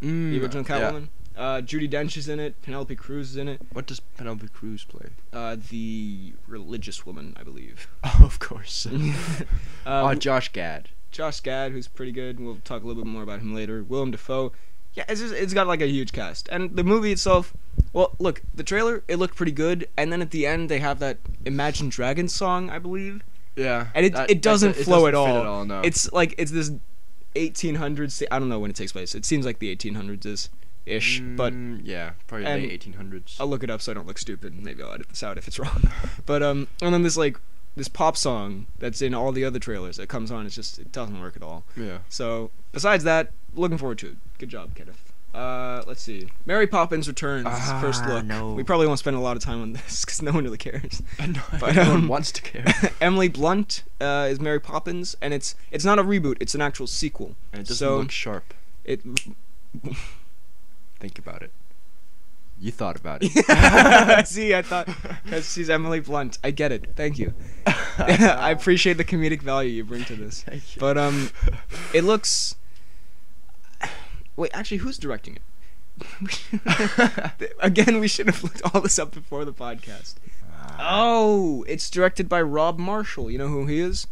Mm, 0.02 0.32
the 0.32 0.42
original 0.42 0.64
yeah. 0.68 1.00
Uh, 1.36 1.60
Judi 1.60 1.90
Dench 1.90 2.16
is 2.16 2.28
in 2.28 2.38
it. 2.38 2.60
Penelope 2.62 2.94
Cruz 2.96 3.30
is 3.30 3.36
in 3.36 3.48
it. 3.48 3.60
What 3.72 3.86
does 3.86 3.98
Penelope 4.00 4.46
Cruz 4.48 4.84
play? 4.84 5.08
Uh, 5.32 5.56
the 5.70 6.32
religious 6.46 7.04
woman, 7.04 7.34
I 7.38 7.42
believe. 7.42 7.88
Oh, 8.04 8.20
of 8.24 8.38
course. 8.38 8.86
Uh, 8.86 9.12
oh, 9.86 10.14
Josh 10.14 10.52
Gad. 10.52 10.90
Josh 11.10 11.40
Gad, 11.40 11.72
who's 11.72 11.88
pretty 11.88 12.12
good. 12.12 12.38
We'll 12.38 12.58
talk 12.64 12.82
a 12.82 12.86
little 12.86 13.02
bit 13.02 13.10
more 13.10 13.22
about 13.22 13.40
him 13.40 13.54
later. 13.54 13.82
Willem 13.82 14.10
Dafoe. 14.12 14.52
Yeah, 14.94 15.04
it's 15.08 15.20
just, 15.20 15.34
it's 15.34 15.52
got 15.52 15.66
like 15.66 15.80
a 15.80 15.88
huge 15.88 16.12
cast, 16.12 16.48
and 16.52 16.76
the 16.76 16.84
movie 16.84 17.10
itself. 17.10 17.52
Well, 17.92 18.14
look, 18.20 18.42
the 18.54 18.62
trailer 18.62 19.02
it 19.08 19.16
looked 19.16 19.34
pretty 19.34 19.50
good, 19.52 19.88
and 19.96 20.12
then 20.12 20.22
at 20.22 20.30
the 20.30 20.46
end 20.46 20.68
they 20.68 20.78
have 20.78 21.00
that 21.00 21.18
Imagine 21.44 21.88
Dragons 21.88 22.32
song, 22.32 22.70
I 22.70 22.78
believe, 22.78 23.24
Yeah. 23.56 23.88
and 23.96 24.06
it 24.06 24.12
that- 24.12 24.30
it 24.30 24.40
doesn't 24.40 24.76
flow 24.76 25.06
doesn't 25.06 25.08
at, 25.08 25.10
fit 25.10 25.14
all. 25.34 25.40
at 25.40 25.46
all. 25.46 25.64
No. 25.64 25.80
It's 25.80 26.12
like 26.12 26.34
it's 26.38 26.52
this 26.52 26.70
1800s. 27.34 28.22
I 28.30 28.38
don't 28.38 28.48
know 28.48 28.60
when 28.60 28.70
it 28.70 28.76
takes 28.76 28.92
place. 28.92 29.14
It 29.16 29.24
seems 29.24 29.44
like 29.44 29.58
the 29.58 29.74
1800s 29.74 30.26
is 30.26 30.50
ish, 30.86 31.20
but 31.20 31.52
Mm, 31.52 31.80
yeah, 31.84 32.12
probably 32.26 32.46
and 32.46 32.62
late 32.62 32.80
1800s. 32.84 33.36
I'll 33.40 33.46
look 33.46 33.62
it 33.64 33.70
up 33.70 33.80
so 33.80 33.92
I 33.92 33.94
don't 33.94 34.06
look 34.06 34.18
stupid. 34.18 34.54
Maybe 34.62 34.82
I'll 34.82 34.92
edit 34.92 35.08
this 35.08 35.22
out 35.22 35.38
if 35.38 35.46
it's 35.48 35.58
wrong. 35.58 35.82
but 36.26 36.42
um, 36.42 36.68
and 36.82 36.92
then 36.94 37.02
this 37.02 37.16
like 37.16 37.38
this 37.76 37.88
pop 37.88 38.16
song 38.16 38.66
that's 38.78 39.02
in 39.02 39.14
all 39.14 39.32
the 39.32 39.44
other 39.44 39.58
trailers 39.58 39.96
that 39.96 40.08
comes 40.08 40.30
on. 40.30 40.46
It's 40.46 40.54
just 40.54 40.78
it 40.78 40.92
doesn't 40.92 41.20
work 41.20 41.36
at 41.36 41.42
all. 41.42 41.64
yeah. 41.76 41.98
So 42.08 42.50
besides 42.72 43.04
that, 43.04 43.32
looking 43.54 43.78
forward 43.78 43.98
to 43.98 44.08
it. 44.08 44.16
Good 44.38 44.48
job, 44.50 44.74
Kenneth. 44.74 45.10
Uh, 45.34 45.82
let's 45.88 46.00
see. 46.00 46.28
Mary 46.46 46.68
Poppins 46.68 47.08
Returns. 47.08 47.46
Ah, 47.48 47.78
first 47.80 48.06
look. 48.06 48.24
no. 48.24 48.52
We 48.52 48.62
probably 48.62 48.86
won't 48.86 49.00
spend 49.00 49.16
a 49.16 49.20
lot 49.20 49.36
of 49.36 49.42
time 49.42 49.60
on 49.62 49.72
this 49.72 50.04
because 50.04 50.22
no 50.22 50.30
one 50.30 50.44
really 50.44 50.56
cares. 50.58 51.02
no, 51.18 51.40
But, 51.58 51.74
no 51.74 51.82
um, 51.82 51.88
one 51.88 52.08
wants 52.08 52.30
to 52.30 52.42
care. 52.42 52.64
Emily 53.00 53.26
Blunt 53.26 53.82
uh, 54.00 54.28
is 54.30 54.38
Mary 54.38 54.60
Poppins, 54.60 55.16
and 55.20 55.34
it's 55.34 55.56
it's 55.72 55.84
not 55.84 55.98
a 55.98 56.04
reboot. 56.04 56.36
It's 56.38 56.54
an 56.54 56.60
actual 56.60 56.86
sequel. 56.86 57.34
and 57.52 57.62
it 57.62 57.66
doesn't 57.66 57.76
so 57.84 57.96
look 57.96 58.12
sharp. 58.12 58.54
it. 58.84 59.00
Think 61.04 61.18
about 61.18 61.42
it. 61.42 61.52
You 62.58 62.72
thought 62.72 62.96
about 62.96 63.18
it. 63.20 63.30
See, 64.26 64.54
I 64.54 64.62
thought 64.62 64.88
because 65.22 65.52
she's 65.52 65.68
Emily 65.68 66.00
Blunt. 66.00 66.38
I 66.42 66.50
get 66.50 66.72
it. 66.72 66.92
Thank 66.96 67.18
you. 67.18 67.34
I 67.66 68.50
appreciate 68.50 68.94
the 68.94 69.04
comedic 69.04 69.42
value 69.42 69.68
you 69.68 69.84
bring 69.84 70.06
to 70.06 70.16
this. 70.16 70.44
Thank 70.44 70.74
you. 70.74 70.80
But 70.80 70.96
um, 70.96 71.28
it 71.92 72.04
looks. 72.04 72.56
Wait, 74.34 74.50
actually, 74.54 74.78
who's 74.78 74.96
directing 74.96 75.36
it? 75.36 75.42
Again, 77.60 78.00
we 78.00 78.08
should 78.08 78.28
have 78.28 78.42
looked 78.42 78.62
all 78.72 78.80
this 78.80 78.98
up 78.98 79.12
before 79.12 79.44
the 79.44 79.52
podcast. 79.52 80.14
Oh, 80.78 81.66
it's 81.68 81.90
directed 81.90 82.30
by 82.30 82.40
Rob 82.40 82.78
Marshall. 82.78 83.30
You 83.30 83.36
know 83.36 83.48
who 83.48 83.66
he 83.66 83.78
is? 83.78 84.06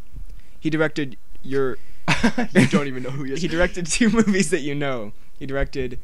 He 0.60 0.68
directed 0.68 1.16
your. 1.42 1.78
you 2.52 2.66
don't 2.66 2.86
even 2.86 3.02
know 3.02 3.12
who 3.12 3.22
he 3.22 3.32
is. 3.32 3.40
He 3.40 3.48
directed 3.48 3.86
two 3.86 4.10
movies 4.10 4.50
that 4.50 4.60
you 4.60 4.74
know. 4.74 5.12
He 5.38 5.46
directed 5.46 5.98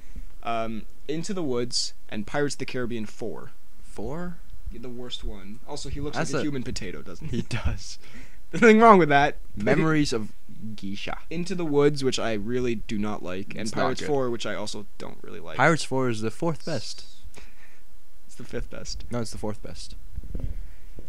um, 0.49 0.83
Into 1.07 1.35
the 1.35 1.43
Woods 1.43 1.95
and 2.09 2.27
Pirates 2.27 2.55
of 2.55 2.59
the 2.59 2.65
Caribbean 2.67 3.07
4. 3.07 3.51
four. 3.83 4.39
The 4.73 4.89
worst 4.89 5.25
one. 5.25 5.61
Also, 5.67 5.89
he 5.89 6.01
looks 6.01 6.17
That's 6.17 6.33
like 6.33 6.39
a, 6.39 6.41
a- 6.41 6.45
human 6.45 6.63
potato, 6.63 7.01
doesn't 7.03 7.29
he? 7.29 7.39
He 7.39 7.43
does. 7.43 7.99
There's 8.51 8.61
nothing 8.63 8.81
wrong 8.81 8.99
with 8.99 9.09
that. 9.09 9.37
Memories 9.57 10.13
of 10.13 10.33
Geisha. 10.77 11.19
Into 11.31 11.55
the 11.55 11.65
Woods, 11.65 12.05
which 12.05 12.19
I 12.19 12.35
really 12.35 12.75
do 12.77 12.99
not 12.99 13.23
like, 13.23 13.51
and 13.53 13.61
It's 13.63 13.71
Pirates 13.71 14.03
4, 14.03 14.29
which 14.31 14.45
I 14.47 14.55
also 14.55 14.87
don't 14.99 15.19
really 15.23 15.41
like. 15.41 15.57
Pirates 15.57 15.85
Four 15.85 16.09
is 16.11 16.21
the 16.21 16.31
fourth 16.31 16.65
best. 16.67 17.05
It's 18.27 18.35
the 18.37 18.45
fifth 18.45 18.69
best. 18.71 19.05
No, 19.11 19.21
it's 19.21 19.31
the 19.31 19.39
fourth 19.39 19.63
best. 19.63 19.97
The 20.35 20.43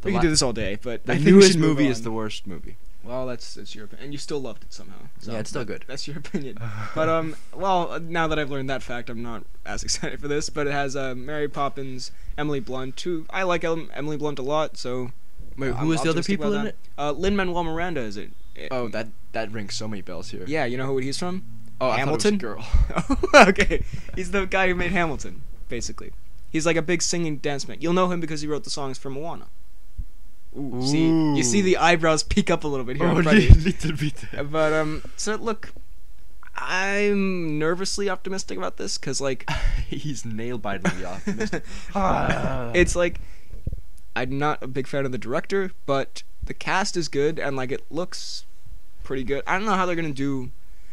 we 0.06 0.12
la- 0.14 0.20
can 0.20 0.28
do 0.28 0.30
this 0.30 0.42
all 0.42 0.54
day, 0.54 0.78
but 0.82 1.06
The 1.06 1.14
I 1.14 1.18
newest 1.18 1.58
movie 1.58 1.88
is 1.88 2.04
the 2.04 2.12
worst 2.12 2.48
movie. 2.48 2.78
Well, 3.04 3.26
that's 3.28 3.54
that's 3.56 3.74
your 3.76 3.86
opinion, 3.86 4.06
and 4.06 4.14
you 4.14 4.18
still 4.18 4.40
loved 4.40 4.64
it 4.64 4.74
somehow. 4.74 4.98
So 5.20 5.32
Yeah, 5.32 5.40
it's 5.40 5.50
still 5.50 5.64
good. 5.66 5.86
That's 5.88 6.08
your 6.08 6.18
opinion. 6.18 6.58
but 6.96 7.08
um, 7.08 7.36
well, 7.56 8.00
now 8.00 8.28
that 8.28 8.38
I've 8.38 8.52
learned 8.52 8.70
that 8.70 8.84
fact, 8.84 9.10
I'm 9.10 9.24
not 9.24 9.44
as 9.66 9.84
excited 9.86 10.20
for 10.20 10.28
this. 10.28 10.50
But 10.50 10.68
it 10.68 10.74
has 10.74 10.96
uh, 10.96 11.16
Mary 11.16 11.48
Poppins, 11.48 12.12
Emily 12.38 12.60
Blunt. 12.60 13.00
Who 13.02 13.26
I 13.30 13.44
like 13.44 13.64
Em- 13.64 13.90
Emily 13.94 14.18
Blunt 14.18 14.38
a 14.40 14.44
lot. 14.44 14.78
So 14.78 15.12
Wait, 15.58 15.74
who 15.76 15.92
is 15.92 16.02
the 16.02 16.10
other 16.10 16.24
people 16.24 16.54
in 16.54 16.64
that. 16.64 16.68
it? 16.70 16.78
Uh, 16.98 17.12
Lin 17.12 17.36
Manuel 17.36 17.64
Miranda 17.64 18.02
is 18.02 18.18
it? 18.18 18.32
Oh, 18.72 18.90
that 18.90 19.08
that 19.32 19.52
rings 19.52 19.76
so 19.76 19.88
many 19.88 20.02
bells 20.02 20.32
here. 20.32 20.44
Yeah, 20.46 20.66
you 20.66 20.78
know 20.78 20.86
who 20.86 20.98
he's 20.98 21.18
from? 21.18 21.46
Oh, 21.82 21.90
I 21.90 22.04
thought 22.04 22.10
it 22.10 22.12
was 22.12 22.24
Hamilton. 22.24 22.38
girl. 22.38 22.68
okay, 23.48 23.86
he's 24.16 24.32
the 24.32 24.46
guy 24.46 24.68
who 24.68 24.76
made 24.76 24.92
Hamilton, 24.92 25.44
basically. 25.70 26.12
He's 26.50 26.66
like 26.66 26.76
a 26.76 26.82
big 26.82 27.02
singing 27.02 27.38
dance 27.38 27.68
man. 27.68 27.78
You'll 27.80 27.94
know 27.94 28.12
him 28.12 28.20
because 28.20 28.42
he 28.42 28.48
wrote 28.48 28.66
the 28.66 28.70
songs 28.70 28.98
for 28.98 29.10
Moana. 29.10 29.48
Ooh, 30.58 30.82
see, 30.86 31.08
you 31.08 31.44
see 31.44 31.62
the 31.62 31.78
eyebrows 31.78 32.24
peek 32.24 32.50
up 32.50 32.64
a 32.64 32.68
little 32.68 32.86
bit 32.86 32.98
here. 32.98 33.06
Oh, 33.08 33.18
in 33.18 33.24
front 33.24 33.38
of 33.38 33.44
you. 33.44 33.62
little 33.72 33.96
bit. 33.96 34.52
But 34.52 34.74
um, 34.74 35.04
so 35.16 35.36
look, 35.36 35.72
I'm 36.56 37.60
nervously 37.60 38.10
optimistic 38.10 38.58
about 38.58 38.78
this 38.78 38.98
because 38.98 39.22
like 39.22 39.50
He's 39.90 40.26
nail-bitingly 40.26 41.06
optimistic. 41.06 41.64
Ah. 41.96 42.72
it's 42.74 42.96
like 42.96 43.20
I'm 44.16 44.38
not 44.38 44.62
a 44.64 44.68
big 44.68 44.88
fan 44.88 45.06
of 45.06 45.12
the 45.12 45.18
director, 45.18 45.72
but 45.86 46.24
the 46.44 46.54
cast 46.54 46.98
is 46.98 47.08
good 47.08 47.40
and 47.40 47.56
like 47.56 47.72
it 47.72 47.86
looks 47.90 48.46
pretty 49.04 49.24
good. 49.24 49.44
I 49.48 49.58
don't 49.58 49.66
know 49.66 49.76
how 49.76 49.86
they're 49.86 49.96
gonna 49.96 50.12
do. 50.12 50.52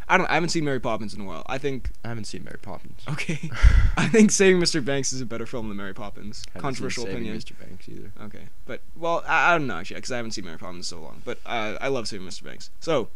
I 0.08 0.16
don't. 0.16 0.26
I 0.30 0.34
haven't 0.34 0.50
seen 0.50 0.64
Mary 0.64 0.78
Poppins 0.80 1.14
in 1.14 1.20
a 1.20 1.24
while. 1.24 1.42
I 1.46 1.58
think 1.58 1.90
I 2.04 2.08
haven't 2.08 2.26
seen 2.26 2.44
Mary 2.44 2.58
Poppins. 2.62 3.00
okay. 3.08 3.50
I 3.96 4.06
think 4.06 4.30
Saving 4.30 4.60
Mr. 4.60 4.84
Banks 4.84 5.12
is 5.12 5.20
a 5.20 5.26
better 5.26 5.46
film 5.46 5.68
than 5.68 5.76
Mary 5.76 5.94
Poppins. 5.94 6.44
Haven't 6.48 6.52
seen 6.54 6.62
Controversial 6.62 7.04
Saving 7.04 7.16
opinion. 7.22 7.38
Mr. 7.38 7.58
Banks 7.58 7.88
either. 7.88 8.12
Okay, 8.22 8.46
but 8.66 8.82
well, 8.96 9.24
I, 9.26 9.50
I 9.54 9.58
don't 9.58 9.66
know 9.66 9.78
actually 9.78 9.96
because 9.96 10.12
I 10.12 10.16
haven't 10.16 10.30
seen 10.32 10.44
Mary 10.44 10.58
Poppins 10.58 10.78
in 10.92 10.96
so 10.98 11.02
long. 11.02 11.22
But 11.24 11.38
uh, 11.44 11.76
I 11.80 11.88
love 11.88 12.06
Saving 12.06 12.26
Mr. 12.26 12.44
Banks. 12.44 12.70
So 12.78 13.08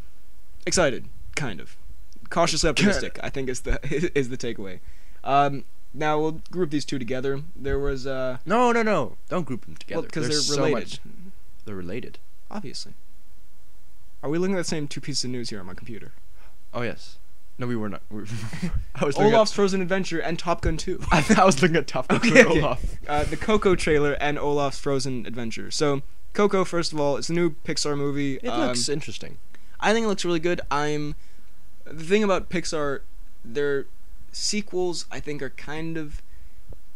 excited, 0.67 1.07
kind 1.37 1.61
of, 1.61 1.77
cautiously 2.29 2.69
optimistic. 2.69 3.21
I 3.23 3.31
think 3.31 3.49
is 3.49 3.61
the 3.61 3.79
is 4.19 4.29
the 4.29 4.37
takeaway. 4.37 4.81
Um, 5.23 5.65
now 5.95 6.19
we'll 6.21 6.41
group 6.51 6.71
these 6.71 6.85
two 6.85 6.99
together. 6.99 7.43
There 7.55 7.79
was 7.79 8.05
uh, 8.07 8.39
No, 8.45 8.73
no, 8.73 8.83
no! 8.83 9.17
Don't 9.29 9.45
group 9.45 9.65
them 9.65 9.77
together. 9.77 10.03
because 10.03 10.29
There's 10.29 10.49
they're 10.49 10.57
so 10.57 10.65
related, 10.65 10.99
much- 11.05 11.15
They're 11.67 11.75
related. 11.77 12.19
obviously. 12.51 12.95
Are 14.23 14.29
we 14.29 14.39
looking 14.39 14.55
at 14.55 14.59
the 14.59 14.65
same 14.65 14.87
two 14.87 15.01
pieces 15.01 15.25
of 15.25 15.31
news 15.31 15.49
here 15.51 15.61
on 15.61 15.67
my 15.67 15.73
computer? 15.75 16.13
Oh 16.73 16.83
yes. 16.83 17.17
No, 17.59 17.67
we 17.67 17.77
were 17.77 17.89
not. 17.91 18.01
We 18.11 18.21
were 18.23 18.27
I 18.95 19.05
was 19.05 19.17
Olaf's 19.19 19.53
Frozen 19.53 19.83
Adventure 19.83 20.19
and 20.19 20.39
Top 20.39 20.63
Gun 20.63 20.79
2. 20.79 20.99
I, 21.13 21.25
I 21.37 21.45
was 21.45 21.61
looking 21.61 21.77
at 21.77 21.87
Top 21.87 22.09
Gun 22.09 22.19
Okay, 22.19 22.43
okay. 22.45 22.59
Olaf. 22.61 22.97
uh, 23.07 23.25
the 23.25 23.37
Coco 23.37 23.75
trailer 23.75 24.13
and 24.15 24.39
Olaf's 24.39 24.79
Frozen 24.79 25.27
Adventure. 25.27 25.71
So, 25.71 26.01
Coco, 26.33 26.65
first 26.65 26.93
of 26.95 26.99
all, 27.01 27.19
it's 27.19 27.29
a 27.29 27.35
new 27.35 27.51
Pixar 27.51 27.99
movie. 27.99 28.37
It 28.43 28.49
Um, 28.49 28.61
looks 28.61 28.89
interesting. 28.89 29.37
I 29.79 29.93
think 29.93 30.05
it 30.05 30.09
looks 30.09 30.25
really 30.25 30.41
good. 30.41 30.63
I'm 30.71 31.17
the 31.85 32.05
thing 32.05 32.25
about 32.25 32.49
Pixar, 32.49 33.01
they're 33.45 33.87
sequels 34.33 35.05
I 35.11 35.21
think 35.21 35.43
are 35.43 35.51
kind 35.51 35.97
of 35.99 36.23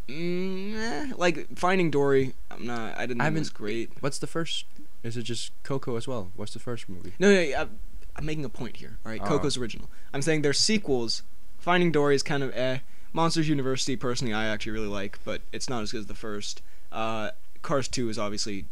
mm, 0.08 0.74
eh, 0.76 1.12
like 1.16 1.46
Finding 1.58 1.90
Dory. 1.90 2.32
I'm 2.50 2.66
not. 2.66 2.96
I 2.96 3.06
didn't 3.06 3.20
I 3.20 3.24
think 3.26 3.36
it 3.36 3.40
was 3.40 3.50
great. 3.50 3.90
What's 4.00 4.18
the 4.18 4.26
first? 4.26 4.64
Is 5.02 5.16
it 5.18 5.24
just 5.24 5.52
Coco 5.62 5.96
as 5.96 6.08
well? 6.08 6.30
What's 6.36 6.54
the 6.54 6.58
first 6.58 6.88
movie? 6.88 7.12
No, 7.18 7.32
no, 7.32 7.40
yeah, 7.40 7.64
I'm, 8.16 8.24
making 8.26 8.44
a 8.44 8.48
point 8.48 8.76
here. 8.76 8.98
All 9.04 9.12
right, 9.12 9.20
Oh. 9.22 9.26
Coco's 9.26 9.56
original. 9.56 9.88
I'm 10.12 10.22
saying 10.22 10.42
their 10.42 10.52
sequels. 10.52 11.22
Finding 11.58 11.92
Dory 11.92 12.14
is 12.14 12.22
kind 12.22 12.42
of 12.42 12.54
eh. 12.56 12.78
Monsters 13.12 13.48
University, 13.48 13.96
personally, 13.96 14.34
I 14.34 14.46
actually 14.46 14.72
really 14.72 14.88
like, 14.88 15.18
but 15.24 15.42
it's 15.52 15.68
not 15.68 15.82
as 15.82 15.92
good 15.92 16.00
as 16.00 16.06
the 16.06 16.14
first. 16.14 16.62
Uh, 16.90 17.30
Cars 17.62 17.88
2 17.88 18.08
is 18.08 18.18
obviously. 18.18 18.66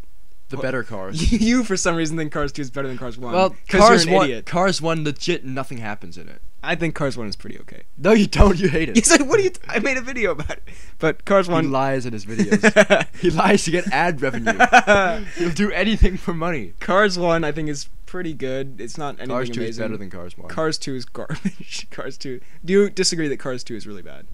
The 0.48 0.56
better 0.58 0.82
Cars. 0.82 1.32
you, 1.40 1.64
for 1.64 1.76
some 1.78 1.94
reason, 1.96 2.16
think 2.18 2.30
Cars 2.32 2.52
2 2.52 2.60
is 2.62 2.70
better 2.70 2.86
than 2.88 2.98
Cars 2.98 3.16
1. 3.16 3.32
Well, 3.32 3.56
Cars 3.68 4.04
you're 4.04 4.12
an 4.12 4.18
one. 4.18 4.24
idiot. 4.26 4.46
Cars 4.46 4.82
one, 4.82 5.02
legit, 5.04 5.44
nothing 5.46 5.78
happens 5.78 6.18
in 6.18 6.28
it. 6.28 6.42
I 6.62 6.74
think 6.74 6.94
Cars 6.94 7.16
1 7.16 7.26
is 7.26 7.36
pretty 7.36 7.58
okay. 7.60 7.82
No, 7.96 8.12
you 8.12 8.26
don't. 8.26 8.58
You 8.58 8.68
hate 8.68 8.88
it. 8.90 8.96
You 8.96 9.02
said, 9.02 9.22
what 9.22 9.38
do 9.38 9.44
you. 9.44 9.50
T- 9.50 9.60
I 9.66 9.78
made 9.78 9.96
a 9.96 10.00
video 10.02 10.32
about 10.32 10.50
it. 10.50 10.62
But 10.98 11.24
Cars 11.24 11.46
He 11.46 11.52
1. 11.52 11.70
lies 11.72 12.04
in 12.04 12.12
his 12.12 12.26
videos. 12.26 13.06
he 13.20 13.30
lies 13.30 13.64
to 13.64 13.70
get 13.70 13.86
ad 13.92 14.20
revenue. 14.20 14.52
He'll 15.38 15.50
do 15.52 15.70
anything 15.72 16.16
for 16.18 16.34
money. 16.34 16.74
Cars 16.80 17.18
1, 17.18 17.42
I 17.44 17.50
think, 17.52 17.68
is 17.68 17.88
pretty 18.12 18.34
good. 18.34 18.78
It's 18.78 18.98
not 18.98 19.14
anything 19.14 19.28
Cars 19.30 19.48
two 19.48 19.60
amazing. 19.60 19.70
is 19.70 19.78
better 19.78 19.96
than 19.96 20.10
Cars 20.10 20.36
one. 20.36 20.48
Cars 20.48 20.76
2 20.76 20.94
is 20.94 21.06
garbage. 21.06 21.86
Cars 21.90 22.18
2. 22.18 22.40
Do 22.62 22.72
you 22.74 22.90
disagree 22.90 23.26
that 23.26 23.38
Cars 23.38 23.64
2 23.64 23.74
is 23.74 23.86
really 23.86 24.02
bad? 24.02 24.26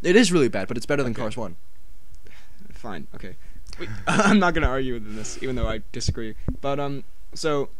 it 0.00 0.14
is 0.14 0.30
really 0.30 0.48
bad, 0.48 0.68
but 0.68 0.76
it's 0.76 0.86
better 0.86 1.02
than 1.02 1.10
Okay. 1.10 1.20
Cars 1.22 1.36
one. 1.36 1.56
Fine. 2.72 3.08
Okay. 3.16 3.34
Wait, 3.80 3.88
I'm 4.06 4.38
not 4.38 4.54
gonna 4.54 4.68
argue 4.68 4.94
with 4.94 5.16
this, 5.16 5.42
even 5.42 5.56
though 5.56 5.66
I 5.66 5.82
disagree. 5.90 6.36
But 6.60 6.78
um, 6.78 7.02
so, 7.34 7.70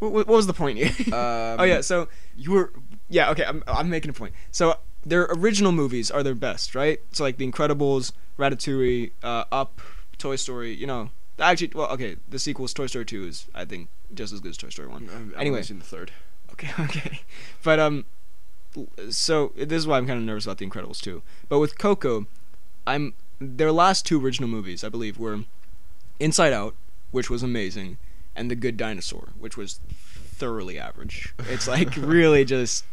what, 0.00 0.12
what 0.12 0.26
was 0.28 0.46
the 0.46 0.52
point 0.52 0.76
here? 0.78 0.92
Um, 1.08 1.60
oh 1.60 1.64
yeah. 1.64 1.80
So 1.80 2.08
you 2.36 2.52
were 2.52 2.72
yeah. 3.08 3.30
Okay. 3.30 3.44
I'm 3.44 3.64
I'm 3.66 3.88
making 3.88 4.10
a 4.10 4.14
point. 4.14 4.34
So 4.52 4.76
their 5.04 5.24
original 5.30 5.72
movies 5.72 6.10
are 6.10 6.22
their 6.22 6.34
best, 6.36 6.74
right? 6.74 7.00
So 7.10 7.24
like 7.24 7.38
The 7.38 7.50
Incredibles, 7.50 8.12
Ratatouille, 8.38 9.12
uh, 9.22 9.44
Up, 9.50 9.80
Toy 10.18 10.36
Story. 10.36 10.74
You 10.74 10.86
know, 10.86 11.10
actually, 11.40 11.72
well, 11.74 11.88
okay. 11.88 12.16
The 12.28 12.38
sequels, 12.38 12.74
Toy 12.74 12.86
Story 12.86 13.06
2, 13.06 13.26
is 13.26 13.46
I 13.54 13.64
think 13.64 13.88
just 14.14 14.32
as 14.32 14.40
good 14.40 14.50
as 14.50 14.56
Toy 14.56 14.68
Story 14.70 14.88
1. 14.88 15.04
I've 15.04 15.34
Anyway. 15.34 15.56
only 15.56 15.62
seen 15.62 15.78
the 15.78 15.84
third. 15.84 16.12
Okay, 16.52 16.70
okay. 16.80 17.20
But 17.62 17.78
um 17.78 18.04
so 19.10 19.52
this 19.56 19.78
is 19.78 19.86
why 19.86 19.98
I'm 19.98 20.06
kind 20.06 20.18
of 20.18 20.24
nervous 20.24 20.44
about 20.44 20.58
The 20.58 20.66
Incredibles 20.66 21.00
too. 21.00 21.22
But 21.48 21.58
with 21.60 21.78
Coco, 21.78 22.26
I'm 22.86 23.14
their 23.40 23.70
last 23.70 24.04
two 24.06 24.20
original 24.24 24.48
movies, 24.48 24.82
I 24.82 24.88
believe, 24.88 25.18
were 25.18 25.44
Inside 26.18 26.52
Out, 26.52 26.74
which 27.12 27.30
was 27.30 27.42
amazing, 27.42 27.98
and 28.34 28.50
The 28.50 28.56
Good 28.56 28.76
Dinosaur, 28.76 29.28
which 29.38 29.56
was 29.56 29.80
thoroughly 29.86 30.78
average. 30.78 31.32
It's 31.48 31.68
like 31.68 31.94
really 31.96 32.44
just 32.44 32.84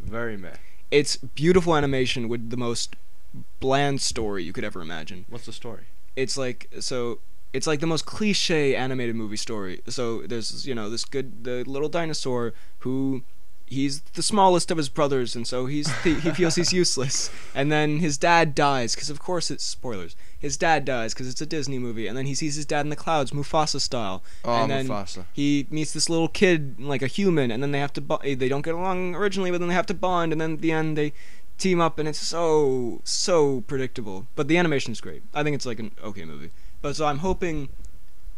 Very 0.00 0.36
meh. 0.36 0.56
it's 0.90 1.16
beautiful 1.16 1.76
animation 1.76 2.28
with 2.28 2.50
the 2.50 2.56
most 2.58 2.96
bland 3.60 4.00
story 4.02 4.44
you 4.44 4.52
could 4.52 4.64
ever 4.64 4.80
imagine 4.82 5.24
What's 5.28 5.46
the 5.46 5.52
story? 5.52 5.84
it's 6.14 6.36
like 6.36 6.68
so 6.80 7.18
it's 7.54 7.68
like 7.68 7.80
the 7.80 7.86
most 7.86 8.04
cliche 8.04 8.74
animated 8.74 9.14
movie 9.14 9.36
story. 9.36 9.80
So 9.88 10.22
there's 10.22 10.66
you 10.66 10.74
know 10.74 10.90
this 10.90 11.04
good 11.04 11.44
the 11.44 11.62
little 11.64 11.88
dinosaur 11.88 12.52
who 12.80 13.22
he's 13.66 14.00
the 14.12 14.22
smallest 14.22 14.70
of 14.70 14.76
his 14.76 14.90
brothers 14.90 15.34
and 15.34 15.46
so 15.46 15.64
he's 15.66 15.88
he 16.02 16.14
feels 16.32 16.56
he's 16.56 16.72
useless. 16.82 17.30
And 17.54 17.70
then 17.70 18.00
his 18.00 18.18
dad 18.18 18.54
dies 18.56 18.94
because 18.94 19.08
of 19.08 19.20
course 19.20 19.52
it's 19.52 19.64
spoilers. 19.64 20.16
His 20.38 20.56
dad 20.56 20.84
dies 20.84 21.14
because 21.14 21.28
it's 21.28 21.40
a 21.40 21.46
disney 21.46 21.78
movie 21.78 22.08
and 22.08 22.18
then 22.18 22.26
he 22.26 22.34
sees 22.34 22.56
his 22.56 22.66
dad 22.66 22.80
in 22.80 22.90
the 22.90 22.96
clouds 22.96 23.30
mufasa 23.30 23.80
style. 23.80 24.24
Oh, 24.44 24.62
and 24.62 24.70
then 24.70 24.88
Mufasa. 24.88 25.24
he 25.32 25.68
meets 25.70 25.92
this 25.92 26.10
little 26.10 26.28
kid 26.28 26.80
like 26.80 27.02
a 27.02 27.06
human 27.06 27.52
and 27.52 27.62
then 27.62 27.70
they 27.70 27.80
have 27.80 27.92
to 27.94 28.00
bo- 28.00 28.20
they 28.24 28.48
don't 28.48 28.62
get 28.62 28.74
along 28.74 29.14
originally 29.14 29.52
but 29.52 29.58
then 29.60 29.68
they 29.68 29.74
have 29.74 29.86
to 29.86 29.94
bond 29.94 30.32
and 30.32 30.40
then 30.40 30.54
at 30.54 30.60
the 30.60 30.72
end 30.72 30.98
they 30.98 31.12
team 31.56 31.80
up 31.80 32.00
and 32.00 32.08
it's 32.08 32.18
so 32.18 33.00
so 33.04 33.60
predictable. 33.62 34.26
But 34.34 34.48
the 34.48 34.58
animation 34.58 34.90
is 34.90 35.00
great. 35.00 35.22
I 35.32 35.44
think 35.44 35.54
it's 35.54 35.66
like 35.66 35.78
an 35.78 35.92
okay 36.02 36.24
movie 36.24 36.50
but 36.84 36.94
so 36.94 37.06
i'm 37.06 37.18
hoping 37.18 37.68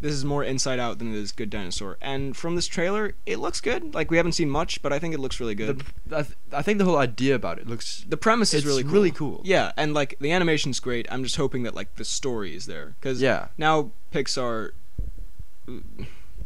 this 0.00 0.12
is 0.12 0.24
more 0.24 0.44
inside 0.44 0.78
out 0.78 0.98
than 0.98 1.12
it 1.14 1.18
is 1.18 1.32
good 1.32 1.50
dinosaur 1.50 1.96
and 2.00 2.36
from 2.36 2.54
this 2.54 2.66
trailer 2.66 3.14
it 3.24 3.38
looks 3.38 3.60
good 3.60 3.94
like 3.94 4.10
we 4.10 4.16
haven't 4.18 4.32
seen 4.32 4.48
much 4.48 4.80
but 4.82 4.92
i 4.92 4.98
think 4.98 5.12
it 5.14 5.18
looks 5.20 5.40
really 5.40 5.54
good 5.54 5.82
The, 6.06 6.18
I, 6.18 6.22
th- 6.22 6.36
I 6.52 6.62
think 6.62 6.78
the 6.78 6.84
whole 6.84 6.98
idea 6.98 7.34
about 7.34 7.58
it 7.58 7.66
looks. 7.66 8.04
the 8.08 8.16
premise 8.16 8.52
is 8.54 8.64
really 8.64 8.82
cool. 8.84 8.92
really 8.92 9.10
cool. 9.10 9.40
yeah 9.44 9.72
and 9.76 9.94
like 9.94 10.16
the 10.20 10.30
animation's 10.32 10.80
great 10.80 11.06
i'm 11.10 11.22
just 11.24 11.36
hoping 11.36 11.62
that 11.64 11.74
like 11.74 11.94
the 11.96 12.04
story 12.04 12.54
is 12.54 12.66
there 12.66 12.94
because 13.00 13.20
Yeah. 13.22 13.48
now 13.58 13.90
Pixar, 14.12 14.70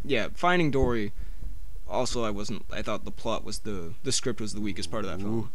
yeah, 0.04 0.28
Finding 0.34 0.70
Dory. 0.70 1.12
Also, 1.88 2.24
I 2.24 2.30
wasn't. 2.30 2.64
I 2.72 2.82
thought 2.82 3.04
the 3.04 3.10
plot 3.10 3.44
was 3.44 3.60
the 3.60 3.92
the 4.02 4.12
script 4.12 4.40
was 4.40 4.54
the 4.54 4.60
weakest 4.60 4.90
part 4.90 5.04
of 5.04 5.10
that 5.10 5.20
film. 5.20 5.50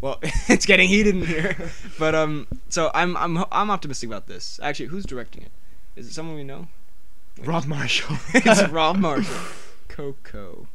Well, 0.00 0.18
it's 0.22 0.66
getting 0.66 0.88
heated 0.88 1.14
in 1.16 1.24
here, 1.26 1.56
but 1.98 2.14
um. 2.14 2.46
So 2.68 2.90
I'm 2.94 3.16
I'm 3.16 3.44
I'm 3.50 3.70
optimistic 3.70 4.08
about 4.08 4.26
this. 4.26 4.60
Actually, 4.62 4.86
who's 4.86 5.04
directing 5.04 5.42
it? 5.42 5.52
Is 5.96 6.06
it 6.08 6.12
someone 6.12 6.36
we 6.36 6.44
know? 6.44 6.68
Rob 7.44 7.66
Marshall. 7.66 8.16
it's 8.34 8.68
Rob 8.70 8.96
Marshall. 8.98 9.36
Coco. 9.88 10.68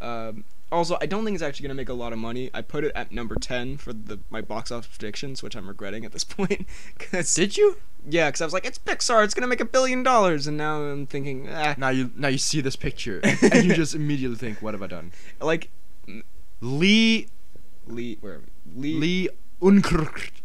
Um. 0.00 0.44
Also, 0.72 0.96
I 1.00 1.06
don't 1.06 1.24
think 1.24 1.34
it's 1.36 1.42
actually 1.42 1.64
gonna 1.68 1.74
make 1.76 1.88
a 1.88 1.94
lot 1.94 2.12
of 2.12 2.18
money. 2.18 2.50
I 2.52 2.60
put 2.62 2.82
it 2.84 2.92
at 2.96 3.12
number 3.12 3.36
ten 3.36 3.76
for 3.76 3.92
the 3.92 4.18
my 4.30 4.40
box 4.40 4.72
office 4.72 4.88
predictions, 4.88 5.42
which 5.42 5.54
I'm 5.54 5.68
regretting 5.68 6.04
at 6.04 6.12
this 6.12 6.24
point. 6.24 6.66
Cause 6.98 7.32
Did 7.34 7.56
you? 7.56 7.76
yeah, 8.08 8.28
because 8.28 8.40
I 8.40 8.44
was 8.44 8.52
like, 8.52 8.66
it's 8.66 8.78
Pixar, 8.78 9.22
it's 9.24 9.34
gonna 9.34 9.46
make 9.46 9.60
a 9.60 9.64
billion 9.66 10.02
dollars, 10.02 10.46
and 10.48 10.56
now 10.56 10.82
I'm 10.82 11.06
thinking, 11.06 11.48
ah, 11.48 11.74
Now 11.78 11.90
you 11.90 12.10
now 12.16 12.28
you 12.28 12.38
see 12.38 12.60
this 12.60 12.74
picture 12.76 13.20
and 13.22 13.64
you 13.64 13.74
just 13.74 13.94
immediately 13.94 14.36
think, 14.36 14.62
what 14.62 14.74
have 14.74 14.82
I 14.82 14.88
done? 14.88 15.12
like 15.40 15.70
Lee 16.60 17.28
Lee, 17.86 18.18
where 18.20 18.40
Lee, 18.74 18.94
Lee. 18.98 19.28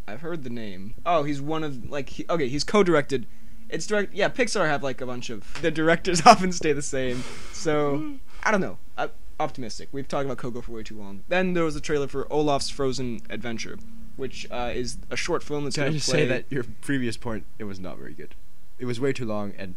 I've 0.08 0.22
heard 0.22 0.44
the 0.44 0.50
name. 0.50 0.94
Oh, 1.06 1.24
he's 1.24 1.42
one 1.42 1.64
of 1.64 1.90
like, 1.90 2.10
he, 2.10 2.26
okay, 2.30 2.48
he's 2.48 2.64
co-directed. 2.64 3.26
It's 3.70 3.86
direct. 3.86 4.14
Yeah, 4.14 4.30
Pixar 4.30 4.68
have 4.68 4.82
like 4.82 5.02
a 5.02 5.06
bunch 5.06 5.30
of 5.30 5.62
the 5.62 5.70
directors 5.72 6.22
often 6.26 6.52
stay 6.52 6.74
the 6.74 6.82
same. 6.82 7.24
So 7.54 8.16
I 8.44 8.52
don't 8.52 8.62
know. 8.62 8.78
I, 8.98 9.10
optimistic. 9.40 9.90
We've 9.92 10.08
talked 10.08 10.26
about 10.26 10.38
Coco 10.38 10.62
for 10.62 10.72
way 10.72 10.84
too 10.84 10.98
long. 10.98 11.24
Then 11.28 11.54
there 11.54 11.64
was 11.64 11.76
a 11.76 11.82
trailer 11.82 12.08
for 12.08 12.32
Olaf's 12.34 12.70
Frozen 12.70 13.22
Adventure, 13.30 13.78
which 14.16 14.48
uh, 14.50 14.72
is 14.74 14.98
a 15.12 15.16
short 15.16 15.44
film 15.44 15.66
that's 15.66 15.76
Can 15.76 15.86
I 15.86 15.90
just 15.92 16.10
play. 16.10 16.20
say 16.22 16.26
that 16.26 16.46
your 16.50 16.64
previous 16.82 17.16
point 17.18 17.46
it 17.60 17.66
was 17.66 17.80
not 17.80 17.98
very 17.98 18.14
good. 18.14 18.34
It 18.80 18.86
was 18.86 19.00
way 19.00 19.14
too 19.14 19.26
long 19.26 19.54
and 19.58 19.76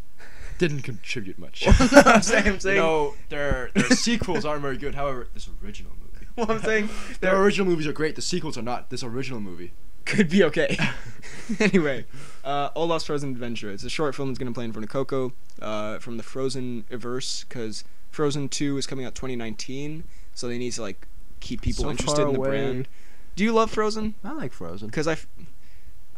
didn't 0.59 0.83
contribute 0.83 1.39
much. 1.39 1.65
I'm 1.81 2.23
saying- 2.23 2.47
I'm 2.49 2.61
saying- 2.61 2.77
no, 2.79 3.15
their 3.29 3.71
their 3.75 3.91
sequels 3.91 4.45
aren't 4.45 4.63
very 4.63 4.79
good. 4.79 4.95
However, 4.95 5.27
this 5.35 5.49
original. 5.63 5.93
Well, 6.37 6.51
I'm 6.51 6.61
saying 6.63 6.89
Their 7.21 7.37
original 7.43 7.67
movies 7.67 7.87
are 7.87 7.93
great. 7.93 8.17
The 8.17 8.23
sequels 8.23 8.57
are 8.57 8.63
not. 8.63 8.91
This 8.91 9.03
original 9.03 9.41
movie. 9.41 9.73
could 10.07 10.29
be 10.29 10.43
okay. 10.45 10.77
anyway, 11.61 12.05
uh, 12.45 12.71
Olaf's 12.75 13.05
Frozen 13.05 13.31
Adventure. 13.31 13.71
It's 13.71 13.85
a 13.85 13.91
short 13.91 14.15
film 14.15 14.29
that's 14.29 14.39
going 14.39 14.53
to 14.53 14.55
play 14.55 14.65
in 14.65 14.73
front 14.73 14.85
of 14.85 14.91
Coco 14.91 15.33
uh, 15.61 15.99
from 15.99 16.17
the 16.17 16.23
Frozen 16.23 16.85
verse 16.91 17.45
because 17.45 17.85
Frozen 18.11 18.49
2 18.49 18.79
is 18.79 18.87
coming 18.87 19.05
out 19.05 19.15
2019, 19.15 20.05
so 20.35 20.49
they 20.49 20.59
need 20.59 20.73
to 20.73 20.83
like 20.83 21.07
keep 21.41 21.61
people 21.63 21.85
So 21.85 21.91
interested 21.91 22.23
in 22.23 22.33
the 22.33 22.39
away. 22.39 22.49
brand. 22.49 22.89
Do 23.37 23.45
you 23.45 23.53
love 23.53 23.71
Frozen? 23.71 24.15
I 24.25 24.33
like 24.33 24.53
Frozen. 24.53 24.89
Because 24.89 25.07
I, 25.07 25.13
f- 25.13 25.27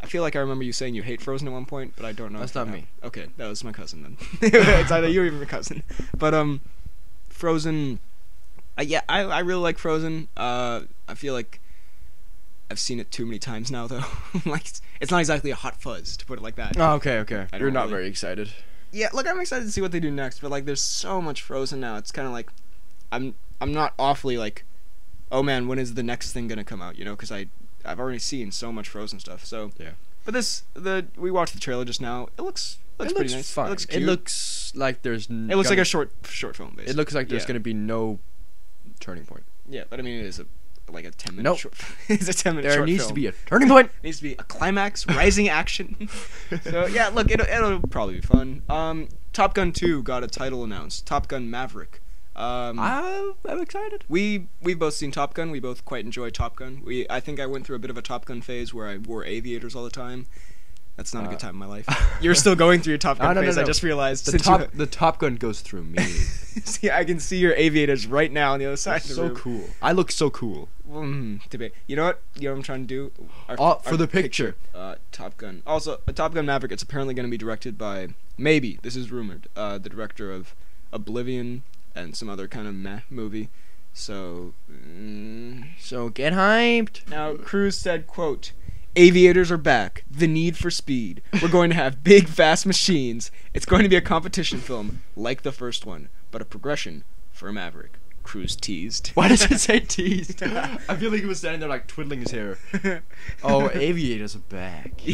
I 0.03 0.07
feel 0.07 0.23
like 0.23 0.35
I 0.37 0.41
remember 0.41 0.65
you 0.65 0.73
saying 0.73 0.95
you 0.95 1.03
hate 1.03 1.21
Frozen 1.21 1.47
at 1.49 1.53
one 1.55 1.65
point, 1.67 1.95
but 1.97 2.05
I 2.05 2.13
don't 2.13 2.33
know. 2.33 2.41
That's 2.41 2.55
not 2.55 2.69
me. 2.69 2.87
Okay, 3.03 3.27
that 3.37 3.47
was 3.49 3.63
my 3.65 3.73
cousin 3.73 4.03
then. 4.03 4.17
it's 4.43 4.91
either 4.91 5.09
you 5.09 5.23
or 5.23 5.27
your 5.27 5.47
cousin. 5.47 5.83
But 6.17 6.35
um, 6.35 6.61
Frozen. 7.29 8.01
Uh, 8.79 8.83
yeah, 8.83 9.03
I 9.09 9.21
I 9.23 9.39
really 9.41 9.61
like 9.63 9.79
Frozen. 9.79 10.29
Uh, 10.37 10.81
I 11.09 11.15
feel 11.15 11.33
like 11.35 11.61
I've 12.71 12.79
seen 12.79 12.99
it 12.99 13.11
too 13.11 13.25
many 13.27 13.39
times 13.39 13.71
now, 13.71 13.87
though. 13.87 14.03
like 14.47 14.63
it's, 14.67 14.83
it's 15.01 15.11
not 15.11 15.19
exactly 15.21 15.51
a 15.51 15.55
hot 15.55 15.81
fuzz 15.81 16.17
to 16.17 16.27
put 16.27 16.39
it 16.39 16.43
like 16.43 16.57
that. 16.57 16.77
Oh, 16.79 16.95
okay, 16.95 17.19
okay. 17.19 17.47
You're 17.53 17.71
don't 17.71 17.75
really- 17.75 17.91
very 17.91 18.07
excited. 18.09 18.51
Yeah, 18.91 19.09
look, 19.13 19.27
I'm 19.27 19.41
excited 19.41 19.65
to 19.65 19.73
see 19.73 19.81
what 19.81 19.91
they 19.91 19.99
do 19.99 20.11
next. 20.11 20.39
But 20.39 20.53
like, 20.53 20.67
there's 20.67 20.81
so 20.81 21.21
much 21.21 21.43
Frozen 21.43 21.81
now. 21.81 21.97
It's 21.97 22.13
kind 22.13 22.27
of 22.29 22.33
like, 22.33 22.49
I'm 23.11 23.35
I'm 23.61 23.73
not 23.73 23.93
awfully 23.99 24.39
like, 24.39 24.65
oh 25.33 25.43
man, 25.43 25.67
when 25.69 25.79
is 25.81 25.95
the 25.95 26.03
next 26.05 26.33
thing 26.33 26.47
gonna 26.49 26.63
come 26.65 26.81
out? 26.81 26.97
You 26.99 27.05
know, 27.05 27.13
because 27.17 27.33
I 27.33 27.47
I've 27.85 27.99
already 28.01 28.19
seen 28.21 28.51
so 28.53 28.71
much 28.73 28.89
Frozen 28.89 29.21
stuff. 29.21 29.45
So 29.45 29.73
Yeah. 29.79 29.91
But 30.25 30.33
this 30.35 30.63
the 30.75 31.07
we 31.17 31.31
watched 31.31 31.55
the 31.55 31.61
trailer 31.61 31.85
just 31.85 32.01
now. 32.01 32.29
It 32.39 32.43
looks 32.43 32.79
looks 32.99 33.11
it 33.13 33.15
pretty 33.17 33.31
looks 33.31 33.35
nice. 33.35 33.51
fine. 33.53 33.67
It 33.67 33.71
looks 33.71 33.85
It 33.87 34.01
looks 34.01 34.73
like 34.77 35.03
there's. 35.03 35.29
N- 35.29 35.49
It 35.51 35.57
looks 35.57 35.69
like 35.69 35.77
gonna- 35.77 35.83
a 35.83 35.85
short 35.85 36.11
short 36.29 36.57
film. 36.57 36.71
Basically. 36.71 36.91
It 36.93 36.97
looks 36.97 37.15
like 37.15 37.29
there's 37.29 37.43
Yeah. 37.43 37.49
gonna 37.49 37.61
be 37.61 37.75
no 37.75 38.21
turning 39.01 39.25
point. 39.25 39.45
Yeah, 39.69 39.85
but 39.89 39.99
I 39.99 40.03
mean, 40.03 40.21
it 40.21 40.27
is 40.27 40.39
a 40.41 40.47
like 40.91 41.05
a 41.05 41.11
ten 41.11 41.37
minute 41.37 41.49
Nope. 41.49 41.59
short. 41.59 41.75
it's 42.09 42.29
a 42.29 42.35
ten 42.35 42.57
minute. 42.57 42.69
There 42.69 42.85
needs 42.85 43.03
film. 43.03 43.09
to 43.09 43.15
be 43.15 43.27
a 43.27 43.33
turning 43.47 43.69
point. 43.69 43.91
needs 44.03 44.19
to 44.19 44.23
be 44.23 44.33
a 44.33 44.45
climax, 44.45 45.07
rising 45.07 45.49
action. 45.49 46.09
so 46.63 46.87
yeah, 46.87 47.09
look, 47.09 47.31
it'll, 47.31 47.47
it'll 47.47 47.81
probably 47.89 48.17
be 48.17 48.21
fun. 48.21 48.63
Um, 48.69 49.09
Top 49.33 49.55
Gun 49.55 49.73
Two 49.73 50.03
got 50.03 50.23
a 50.23 50.27
title 50.29 50.65
announced. 50.65 51.07
Top 51.07 51.29
Gun 51.29 51.51
Maverick. 51.51 52.01
Um, 52.37 52.81
I'm, 52.81 53.35
I'm 53.49 53.61
excited. 53.63 54.05
we 54.09 54.49
we've 54.61 54.79
both 54.79 54.95
seen 54.95 55.13
Top 55.13 55.35
Gun. 55.35 55.51
We 55.51 55.61
both 55.61 55.85
quite 55.85 56.05
enjoy 56.05 56.31
Top 56.31 56.57
Gun. 56.57 56.83
We 56.85 57.07
I 57.09 57.21
think 57.21 57.39
I 57.39 57.47
went 57.47 57.65
through 57.67 57.77
a 57.77 57.81
bit 57.81 57.91
of 57.91 57.97
a 57.97 58.03
Top 58.03 58.25
Gun 58.25 58.43
phase 58.43 58.75
where 58.75 58.89
I 58.89 58.99
wore 58.99 59.25
aviators 59.25 59.77
all 59.77 59.85
the 59.85 59.91
time. 59.91 60.27
That's 60.97 61.13
not 61.13 61.25
a 61.25 61.27
Uh, 61.27 61.31
good 61.31 61.41
time 61.41 61.51
in 61.51 61.57
my 61.57 61.67
life. 61.67 61.87
You're 62.21 62.37
still 62.37 62.55
going 62.55 62.81
through 62.81 62.93
your 62.93 62.99
Top 62.99 63.19
Gun 63.19 63.29
No, 63.35 63.35
no, 63.35 63.41
no, 63.41 63.47
phase. 63.49 63.59
I 63.59 63.65
just 63.65 63.83
realized. 63.83 64.27
The 64.31 64.39
top 64.39 64.71
the 64.75 64.87
Top 64.87 65.19
Gun 65.19 65.35
goes 65.37 65.61
through 65.61 65.83
me. 65.85 65.99
see, 66.05 66.89
I 66.91 67.05
can 67.05 67.19
see 67.19 67.39
your 67.39 67.53
aviators 67.55 68.07
right 68.07 68.31
now 68.31 68.53
on 68.53 68.61
the 68.61 68.67
other 68.67 68.77
side 68.77 69.03
of 69.03 69.09
the 69.09 69.15
so 69.15 69.23
room. 69.25 69.35
cool. 69.37 69.65
I 69.83 69.91
look 69.93 70.13
so 70.13 70.31
cool. 70.31 70.69
Mm, 70.89 71.41
debate. 71.51 71.73
You 71.89 71.97
know 71.97 72.05
what? 72.05 72.23
You 72.37 72.43
know 72.45 72.53
what 72.53 72.57
I'm 72.59 72.63
trying 72.63 72.83
to 72.83 72.87
do? 72.87 73.13
Our- 73.49 73.57
Oh, 73.59 73.75
for 73.83 73.97
the 73.97 74.07
picture. 74.07 74.55
Uh, 74.73 74.95
Top 75.11 75.37
Gun. 75.37 75.63
Also, 75.67 75.99
a 76.07 76.13
Top 76.13 76.33
Gun 76.35 76.47
Maverick. 76.47 76.71
It's 76.71 76.83
apparently 76.85 77.13
going 77.15 77.27
to 77.27 77.31
be 77.31 77.39
directed 77.39 77.77
by 77.77 78.09
maybe 78.39 78.79
this 78.83 78.95
is 78.95 79.11
rumored. 79.11 79.49
Uh, 79.57 79.79
the 79.79 79.89
director 79.89 80.31
of 80.31 80.55
Oblivion 80.93 81.65
and 81.95 82.15
some 82.17 82.29
other 82.29 82.47
kind 82.47 82.69
of 82.69 82.75
meh 82.75 83.01
movie. 83.11 83.49
So 83.93 84.55
mm, 84.71 85.65
So 85.81 86.09
get 86.09 86.33
hyped. 86.33 87.09
now 87.09 87.35
Cruise 87.37 87.77
said, 87.79 88.07
"quote 88.07 88.53
Aviators 88.97 89.51
are 89.51 89.59
back. 89.59 90.05
The 90.11 90.29
need 90.29 90.57
for 90.57 90.71
speed. 90.71 91.21
We're 91.43 91.49
going 91.49 91.71
to 91.71 91.77
have 91.77 92.05
big, 92.05 92.29
fast 92.29 92.65
machines. 92.65 93.31
It's 93.53 93.67
going 93.67 93.83
to 93.83 93.89
be 93.89 93.97
a 93.97 94.01
competition 94.01 94.59
film 94.59 95.03
like 95.17 95.43
the 95.43 95.53
first 95.53 95.85
one, 95.85 96.09
but 96.31 96.41
a 96.41 96.45
progression 96.45 97.05
for 97.33 97.49
a 97.49 97.53
Maverick." 97.53 97.99
Cruise 98.23 98.57
teased. 98.57 99.09
Why 99.15 99.29
does 99.29 99.51
it 99.51 99.59
say 99.61 99.81
teased? 99.81 100.43
I 100.43 100.97
feel 100.97 101.11
like 101.11 101.21
he 101.21 101.27
was 101.27 101.39
standing 101.39 101.61
there 101.61 101.69
like 101.69 101.87
twiddling 101.87 102.21
his 102.21 102.31
hair. 102.31 102.59
Oh, 103.43 103.69
aviators 103.75 104.35
are 104.35 104.41
back. 104.41 105.03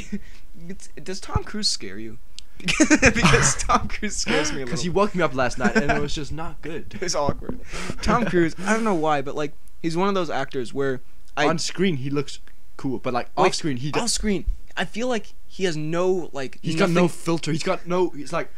It's, 0.69 0.89
does 1.03 1.21
Tom 1.21 1.43
Cruise 1.43 1.69
scare 1.69 1.99
you? 1.99 2.19
because 2.59 3.57
Tom 3.57 3.89
Cruise 3.89 4.15
scares 4.17 4.53
me 4.53 4.57
a 4.57 4.59
little. 4.59 4.67
Because 4.67 4.83
he 4.83 4.91
woke 4.91 5.15
me 5.15 5.23
up 5.23 5.35
last 5.35 5.57
night 5.59 5.75
and 5.75 5.91
it 5.91 6.01
was 6.03 6.15
just 6.15 6.33
not 6.33 6.61
good. 6.61 6.93
It 6.95 7.01
was 7.01 7.15
awkward. 7.17 7.61
Tom 8.03 8.27
Cruise, 8.27 8.55
I 8.59 8.75
don't 8.75 8.85
know 8.85 8.95
why, 8.95 9.23
but 9.23 9.35
like 9.35 9.55
he's 9.81 9.97
one 9.97 10.09
of 10.09 10.15
those 10.15 10.29
actors 10.29 10.75
where 10.75 11.01
I 11.35 11.47
On 11.49 11.59
screen 11.59 11.97
he 11.97 12.11
looks 12.11 12.41
cool, 12.81 12.99
but 12.99 13.13
like 13.15 13.29
Wait, 13.37 13.49
off 13.49 13.55
screen 13.55 13.77
he 13.77 13.93
off 13.93 14.09
screen. 14.11 14.45
I 14.77 14.85
feel 14.85 15.09
like 15.09 15.35
he 15.47 15.65
has 15.65 15.77
no 15.77 16.31
like. 16.33 16.59
He's 16.63 16.77
got 16.77 16.91
no 16.91 17.07
filter. 17.09 17.53
He's 17.53 17.63
got 17.63 17.87
no. 17.87 18.09
He's 18.11 18.33
like 18.33 18.51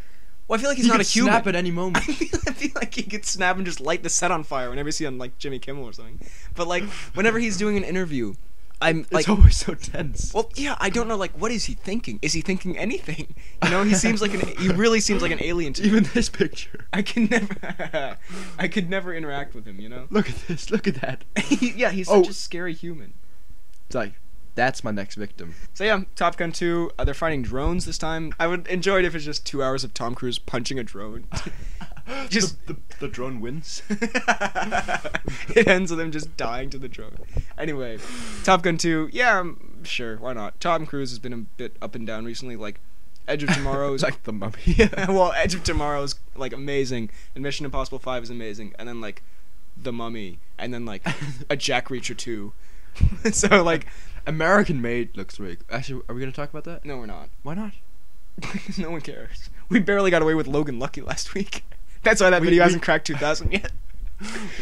Well, 0.47 0.59
I 0.59 0.61
feel 0.61 0.71
like 0.71 0.77
he's 0.77 0.87
he 0.87 0.93
not 0.93 1.01
a 1.01 1.05
human. 1.05 1.33
snap 1.33 1.47
at 1.49 1.57
any 1.57 1.71
I 1.71 1.73
moment. 1.83 2.05
feel, 2.05 2.41
I 2.47 2.53
feel 2.53 2.71
like 2.77 2.95
he 2.95 3.03
could 3.03 3.25
snap 3.25 3.57
and 3.57 3.67
just 3.67 3.81
light 3.81 4.03
the 4.03 4.09
set 4.11 4.31
on 4.31 4.45
fire 4.45 4.71
whenever 4.71 4.89
you 4.89 4.93
see 4.93 5.07
on 5.07 5.19
like 5.19 5.37
Jimmy 5.39 5.59
Kimmel 5.59 5.85
or 5.85 5.93
something. 5.93 6.21
But 6.55 6.69
like 6.69 6.85
whenever 7.15 7.39
he's 7.39 7.57
doing 7.57 7.77
an 7.77 7.85
interview, 7.85 8.35
I'm 8.81 9.07
like, 9.13 9.21
it's 9.23 9.29
always 9.29 9.57
so 9.57 9.75
tense. 9.75 10.35
well, 10.35 10.51
yeah, 10.57 10.77
I 10.81 10.91
don't 10.91 11.07
know. 11.09 11.17
Like, 11.17 11.33
what 11.41 11.53
is 11.53 11.65
he 11.67 11.75
thinking? 11.75 12.19
Is 12.21 12.33
he 12.33 12.41
thinking 12.41 12.77
anything? 12.77 13.35
You 13.65 13.71
know, 13.71 13.85
he 13.85 13.95
seems 13.95 14.21
like 14.21 14.35
an. 14.35 14.41
He 14.59 14.69
really 14.71 14.99
seems 15.01 15.23
like 15.23 15.31
an 15.31 15.43
alien 15.43 15.73
to 15.75 15.83
me. 15.83 15.89
Even 15.89 16.05
this 16.15 16.29
picture. 16.29 16.87
I 16.93 17.03
can 17.03 17.27
never. 17.27 18.17
I 18.59 18.67
could 18.69 18.91
never 18.91 19.15
interact 19.15 19.55
with 19.55 19.65
him. 19.67 19.81
You 19.81 19.89
know. 19.89 20.07
Look 20.11 20.29
at 20.29 20.37
this. 20.49 20.71
Look 20.71 20.87
at 20.89 20.97
that. 20.97 21.25
yeah, 21.61 21.91
he's 21.91 22.09
Oh. 22.09 22.23
such 22.23 22.31
a 22.31 22.35
scary 22.35 22.75
human. 22.75 23.15
It's 23.93 23.95
like 23.95 24.15
that's 24.55 24.83
my 24.83 24.91
next 24.91 25.17
victim. 25.17 25.55
So 25.75 25.85
yeah, 25.85 26.05
Top 26.17 26.39
Gun 26.39 26.51
2, 26.51 26.93
uh, 26.99 27.05
they're 27.05 27.13
fighting 27.13 27.43
drones 27.43 27.85
this 27.85 27.99
time. 27.99 28.33
I 28.41 28.47
would 28.47 28.67
enjoy 28.69 29.01
it 29.01 29.05
if 29.05 29.15
it's 29.15 29.27
just 29.27 29.45
two 29.45 29.63
hours 29.63 29.85
of 29.85 29.93
Tom 29.93 30.15
Cruise 30.15 30.39
punching 30.39 30.79
a 30.79 30.83
drone. 30.83 31.27
Just- 32.31 32.67
the, 32.67 32.73
the, 32.73 32.81
the 33.01 33.09
drone 33.09 33.41
wins. 33.41 33.83
it 33.91 35.69
ends 35.69 35.91
with 35.91 36.01
him 36.01 36.11
just 36.11 36.37
dying 36.37 36.69
to 36.71 36.79
the 36.79 36.89
drone. 36.89 37.17
Anyway, 37.57 37.99
Top 38.43 38.63
Gun 38.63 38.79
2, 38.79 39.11
yeah, 39.13 39.39
um, 39.39 39.85
sure, 39.85 40.17
why 40.17 40.33
not? 40.33 40.59
Tom 40.59 40.85
Cruise 40.87 41.11
has 41.11 41.19
been 41.19 41.33
a 41.35 41.39
bit 41.39 41.77
up 41.81 41.95
and 41.95 42.07
down 42.07 42.25
recently. 42.25 42.57
Like, 42.57 42.81
Edge 43.29 43.43
of 43.43 43.55
Tomorrow 43.55 43.93
is 43.95 44.03
like 44.03 44.23
the 44.25 44.33
mummy. 44.33 44.77
well, 45.07 45.33
Edge 45.37 45.55
of 45.55 45.63
Tomorrow 45.63 46.03
is 46.03 46.15
like 46.35 46.55
amazing, 46.55 47.11
and 47.35 47.43
Mission 47.45 47.67
Impossible 47.67 47.99
5 47.99 48.25
is 48.25 48.31
amazing, 48.31 48.75
and 48.79 48.89
then 48.89 49.01
like 49.03 49.23
The 49.77 49.93
Mummy, 49.93 50.39
and 50.59 50.73
then 50.73 50.85
like 50.87 51.07
a 51.51 51.57
Jack 51.57 51.89
Reacher 51.89 52.17
2. 52.17 52.53
so 53.33 53.63
like, 53.63 53.87
American 54.27 54.81
Made 54.81 55.17
looks 55.17 55.39
really. 55.41 55.59
Actually, 55.71 56.03
are 56.09 56.15
we 56.15 56.21
gonna 56.21 56.33
talk 56.33 56.51
about 56.51 56.65
that? 56.65 56.85
no, 56.85 56.97
we're 56.99 57.07
not. 57.07 57.29
Why 57.43 57.55
not? 57.55 57.73
no 58.79 58.91
one 58.91 59.01
cares. 59.01 59.51
We 59.69 59.79
barely 59.81 60.11
got 60.11 60.23
away 60.23 60.35
with 60.35 60.47
Logan 60.47 60.79
Lucky 60.79 61.01
last 61.01 61.35
week. 61.35 61.65
That's 62.03 62.21
why 62.21 62.31
that 62.31 62.41
We- 62.41 62.47
video 62.49 62.63
we- 62.63 62.65
hasn't 62.65 62.83
cracked 62.83 63.07
2,000 63.07 63.53
yet. 63.53 63.73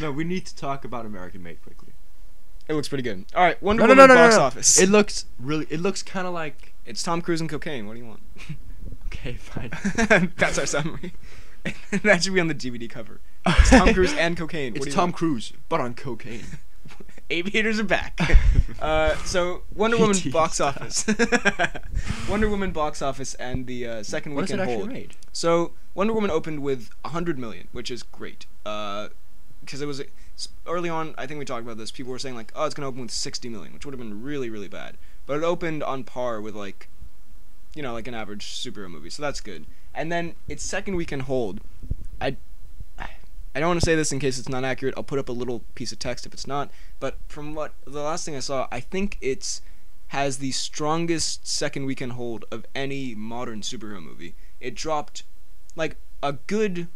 No, 0.00 0.10
we 0.10 0.24
need 0.24 0.46
to 0.46 0.56
talk 0.56 0.84
about 0.84 1.04
American 1.06 1.42
Made 1.42 1.62
quickly. 1.62 1.92
It 2.68 2.74
looks 2.74 2.88
pretty 2.88 3.02
good. 3.02 3.24
All 3.34 3.42
right, 3.42 3.60
Wonder 3.62 3.82
No, 3.82 3.88
Woman 3.88 4.08
no, 4.08 4.14
no, 4.14 4.20
box 4.22 4.36
no. 4.36 4.42
office. 4.42 4.78
It 4.80 4.88
looks 4.88 5.26
really. 5.38 5.66
It 5.70 5.80
looks 5.80 6.02
kind 6.02 6.26
of 6.26 6.32
like. 6.32 6.72
it's 6.86 7.02
Tom 7.02 7.20
Cruise 7.20 7.40
and 7.40 7.50
cocaine. 7.50 7.86
What 7.86 7.94
do 7.94 8.00
you 8.00 8.06
want? 8.06 8.20
Okay, 9.06 9.34
fine. 9.34 9.70
That's 10.36 10.56
our 10.58 10.66
summary. 10.66 11.12
that 12.02 12.22
should 12.22 12.32
be 12.32 12.40
on 12.40 12.46
the 12.48 12.54
DVD 12.54 12.88
cover. 12.88 13.20
It's 13.46 13.70
Tom 13.70 13.92
Cruise 13.92 14.14
and 14.14 14.36
cocaine. 14.36 14.74
What 14.74 14.86
It's 14.86 14.94
Tom 14.94 15.06
want? 15.08 15.16
Cruise, 15.16 15.52
but 15.68 15.80
on 15.80 15.94
cocaine. 15.94 16.44
Aviators 17.30 17.78
are 17.78 17.84
back. 17.84 18.18
uh, 18.80 19.14
so 19.18 19.62
Wonder 19.74 19.96
Woman 19.98 20.16
box 20.30 20.60
office. 20.60 21.06
Wonder 22.28 22.48
Woman 22.48 22.72
box 22.72 23.00
office 23.02 23.34
and 23.34 23.66
the 23.66 23.86
uh, 23.86 24.02
second 24.02 24.34
What 24.34 24.42
weekend 24.50 24.68
hold. 24.68 24.88
made? 24.88 25.14
So 25.32 25.72
Wonder 25.94 26.12
Woman 26.12 26.30
opened 26.30 26.60
with 26.62 26.90
100 27.02 27.38
million, 27.38 27.68
which 27.72 27.90
is 27.90 28.02
great. 28.02 28.46
Because 28.64 29.80
it 29.80 29.86
was 29.86 30.02
early 30.66 30.88
on, 30.88 31.14
I 31.16 31.26
think 31.26 31.38
we 31.38 31.44
talked 31.44 31.64
about 31.64 31.78
this. 31.78 31.90
People 31.90 32.12
were 32.12 32.18
saying 32.18 32.34
like, 32.34 32.50
"Oh, 32.56 32.64
it's 32.64 32.74
gonna 32.74 32.88
open 32.88 33.02
with 33.02 33.10
60 33.10 33.48
million, 33.48 33.74
which 33.74 33.84
would 33.84 33.92
have 33.92 34.00
been 34.00 34.22
really, 34.22 34.50
really 34.50 34.68
bad. 34.68 34.96
But 35.26 35.36
it 35.36 35.44
opened 35.44 35.82
on 35.82 36.02
par 36.04 36.40
with 36.40 36.54
like, 36.54 36.88
you 37.74 37.82
know, 37.82 37.92
like 37.92 38.08
an 38.08 38.14
average 38.14 38.46
superhero 38.46 38.90
movie. 38.90 39.10
So 39.10 39.22
that's 39.22 39.40
good. 39.40 39.66
And 39.94 40.10
then 40.10 40.34
its 40.48 40.64
second 40.64 40.96
weekend 40.96 41.22
hold, 41.22 41.60
I, 42.20 42.36
I 43.54 43.60
don't 43.60 43.68
want 43.68 43.80
to 43.80 43.84
say 43.84 43.96
this 43.96 44.12
in 44.12 44.20
case 44.20 44.38
it's 44.38 44.48
not 44.48 44.64
accurate. 44.64 44.94
I'll 44.96 45.02
put 45.02 45.18
up 45.18 45.28
a 45.28 45.32
little 45.32 45.64
piece 45.74 45.92
of 45.92 45.98
text 45.98 46.24
if 46.24 46.32
it's 46.32 46.46
not. 46.46 46.70
But 47.00 47.18
from 47.26 47.54
what 47.54 47.72
the 47.84 48.02
last 48.02 48.24
thing 48.24 48.36
I 48.36 48.40
saw, 48.40 48.68
I 48.70 48.80
think 48.80 49.18
it's 49.20 49.62
has 50.08 50.38
the 50.38 50.50
strongest 50.50 51.46
second 51.46 51.84
weekend 51.84 52.12
hold 52.12 52.44
of 52.50 52.66
any 52.74 53.14
modern 53.14 53.60
superhero 53.60 54.02
movie. 54.02 54.34
It 54.60 54.74
dropped 54.74 55.22
like 55.76 55.96
a 56.22 56.32
good 56.32 56.88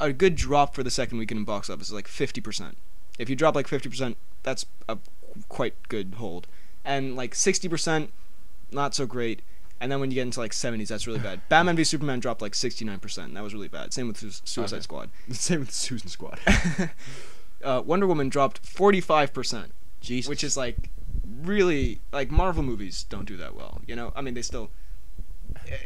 a 0.00 0.12
good 0.12 0.34
drop 0.34 0.74
for 0.74 0.82
the 0.82 0.90
second 0.90 1.18
weekend 1.18 1.38
in 1.38 1.44
box 1.44 1.68
office 1.68 1.88
is 1.88 1.92
like 1.92 2.06
50%. 2.06 2.76
If 3.18 3.28
you 3.28 3.36
drop 3.36 3.54
like 3.54 3.66
50%, 3.66 4.14
that's 4.42 4.64
a 4.88 4.96
quite 5.48 5.74
good 5.88 6.14
hold. 6.18 6.46
And 6.84 7.16
like 7.16 7.34
60%, 7.34 8.08
not 8.70 8.94
so 8.94 9.06
great. 9.06 9.42
And 9.80 9.92
then 9.92 10.00
when 10.00 10.10
you 10.10 10.16
get 10.16 10.22
into 10.22 10.40
like 10.40 10.50
70s, 10.52 10.88
that's 10.88 11.06
really 11.06 11.20
bad. 11.20 11.40
Batman 11.48 11.76
v 11.76 11.84
Superman 11.84 12.18
dropped 12.18 12.42
like 12.42 12.52
69%. 12.52 13.34
That 13.34 13.42
was 13.42 13.54
really 13.54 13.68
bad. 13.68 13.92
Same 13.92 14.08
with 14.08 14.16
Su- 14.18 14.30
Suicide 14.44 14.76
Okay. 14.76 14.82
Squad. 14.82 15.10
Same 15.30 15.60
with 15.60 15.70
Susan 15.70 16.08
Squad. 16.08 16.38
uh, 17.64 17.82
Wonder 17.84 18.06
Woman 18.06 18.28
dropped 18.28 18.62
45%, 18.62 19.70
Jesus. 20.00 20.28
which 20.28 20.42
is 20.42 20.56
like 20.56 20.90
really 21.42 22.00
like 22.12 22.30
Marvel 22.30 22.62
movies 22.62 23.04
don't 23.04 23.24
do 23.26 23.36
that 23.36 23.54
well. 23.54 23.80
You 23.86 23.94
know, 23.96 24.12
I 24.16 24.20
mean 24.20 24.34
they 24.34 24.42
still 24.42 24.70
eh, 25.68 25.76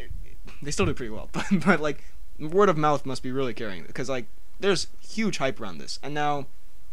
they 0.62 0.70
still 0.70 0.86
do 0.86 0.94
pretty 0.94 1.10
well, 1.10 1.28
but 1.32 1.44
but 1.64 1.80
like 1.80 2.04
word 2.38 2.68
of 2.68 2.76
mouth 2.78 3.04
must 3.06 3.22
be 3.22 3.30
really 3.30 3.54
carrying 3.54 3.84
because 3.84 4.08
like 4.08 4.26
there's 4.60 4.86
huge 5.00 5.38
hype 5.38 5.60
around 5.60 5.78
this, 5.78 5.98
and 6.02 6.14
now 6.14 6.46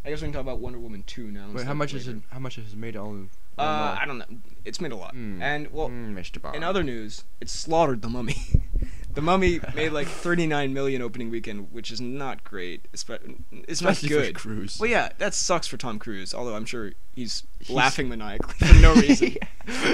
I 0.05 0.09
guess 0.09 0.21
we 0.21 0.25
can 0.27 0.33
talk 0.33 0.41
about 0.41 0.59
Wonder 0.59 0.79
Woman 0.79 1.03
two 1.05 1.31
now. 1.31 1.47
Wait, 1.53 1.65
how 1.65 1.73
much 1.73 1.93
is 1.93 2.07
it? 2.07 2.17
How 2.31 2.39
much 2.39 2.55
has 2.55 2.73
it 2.73 2.77
made 2.77 2.95
all? 2.95 3.11
of- 3.13 3.29
Uh, 3.59 3.97
I 4.01 4.05
don't 4.05 4.17
know. 4.17 4.25
It's 4.65 4.79
made 4.81 4.91
a 4.91 4.95
lot, 4.95 5.13
Hmm. 5.13 5.41
and 5.41 5.71
well, 5.71 5.89
Mm, 5.89 6.13
Mr. 6.15 6.41
Bond. 6.41 6.55
in 6.55 6.63
other 6.63 6.83
news, 6.83 7.23
it 7.41 7.49
slaughtered 7.49 8.01
the 8.01 8.09
Mummy. 8.09 8.35
the 9.13 9.21
Mummy 9.21 9.59
made 9.75 9.91
like 9.91 10.07
39 10.07 10.73
million 10.73 11.01
opening 11.01 11.29
weekend, 11.29 11.71
which 11.71 11.91
is 11.91 11.99
not 11.99 12.43
great. 12.43 12.87
It's, 12.93 13.03
it's 13.09 13.81
not 13.81 13.91
Especially 13.93 14.09
good. 14.09 14.33
for 14.39 14.39
Cruise. 14.49 14.77
Well, 14.79 14.89
yeah, 14.89 15.09
that 15.17 15.33
sucks 15.33 15.67
for 15.67 15.77
Tom 15.77 15.97
Cruise. 15.99 16.33
Although 16.33 16.55
I'm 16.55 16.65
sure 16.65 16.91
he's, 17.13 17.43
He's- 17.59 17.69
laughing 17.69 18.07
maniacally 18.09 18.53
for 18.67 18.73
no 18.79 18.93
reason. 18.93 19.35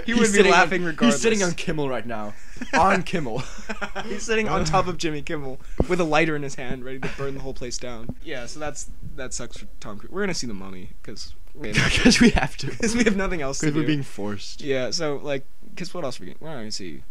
He 0.05 0.13
would 0.13 0.19
be 0.21 0.25
sitting 0.25 0.51
on- 0.51 0.59
laughing 0.59 0.83
regardless. 0.83 1.15
He's 1.15 1.21
sitting 1.21 1.43
on 1.43 1.53
Kimmel 1.53 1.87
right 1.89 2.05
now. 2.05 2.33
on 2.73 3.03
Kimmel. 3.03 3.41
he's 4.05 4.23
sitting 4.23 4.47
on 4.49 4.63
top 4.65 4.87
of 4.87 4.97
Jimmy 4.97 5.21
Kimmel 5.21 5.59
with 5.87 5.99
a 5.99 6.03
lighter 6.05 6.35
in 6.35 6.43
his 6.43 6.55
hand, 6.55 6.83
ready 6.83 6.99
to 6.99 7.09
burn 7.17 7.33
the 7.35 7.41
whole 7.41 7.53
place 7.53 7.77
down. 7.77 8.15
Yeah, 8.23 8.45
so 8.47 8.59
that's 8.59 8.89
that 9.15 9.33
sucks 9.33 9.57
for 9.57 9.67
Tom 9.79 9.97
Cruise. 9.97 10.11
We're 10.11 10.21
gonna 10.21 10.33
see 10.33 10.47
the 10.47 10.53
Mummy 10.53 10.89
because 11.01 11.33
we, 11.53 11.73
have- 11.73 11.93
Because 11.93 12.19
we 12.19 12.29
have 12.31 12.57
to. 12.57 12.69
'cause 12.71 12.95
we 12.95 13.03
have 13.05 13.15
nothing 13.15 13.41
else 13.41 13.59
to 13.59 13.67
Because 13.67 13.77
we're 13.81 13.87
being 13.87 14.03
forced. 14.03 14.61
yeah, 14.61 14.91
so 14.91 15.17
like, 15.23 15.45
cause 15.77 15.93
what 15.93 16.03
else 16.03 16.19
are 16.19 16.23
we 16.23 16.27
gonna, 16.31 16.37
we're 16.41 16.49
not 16.49 16.55
gonna 16.57 16.71
see? 16.71 17.01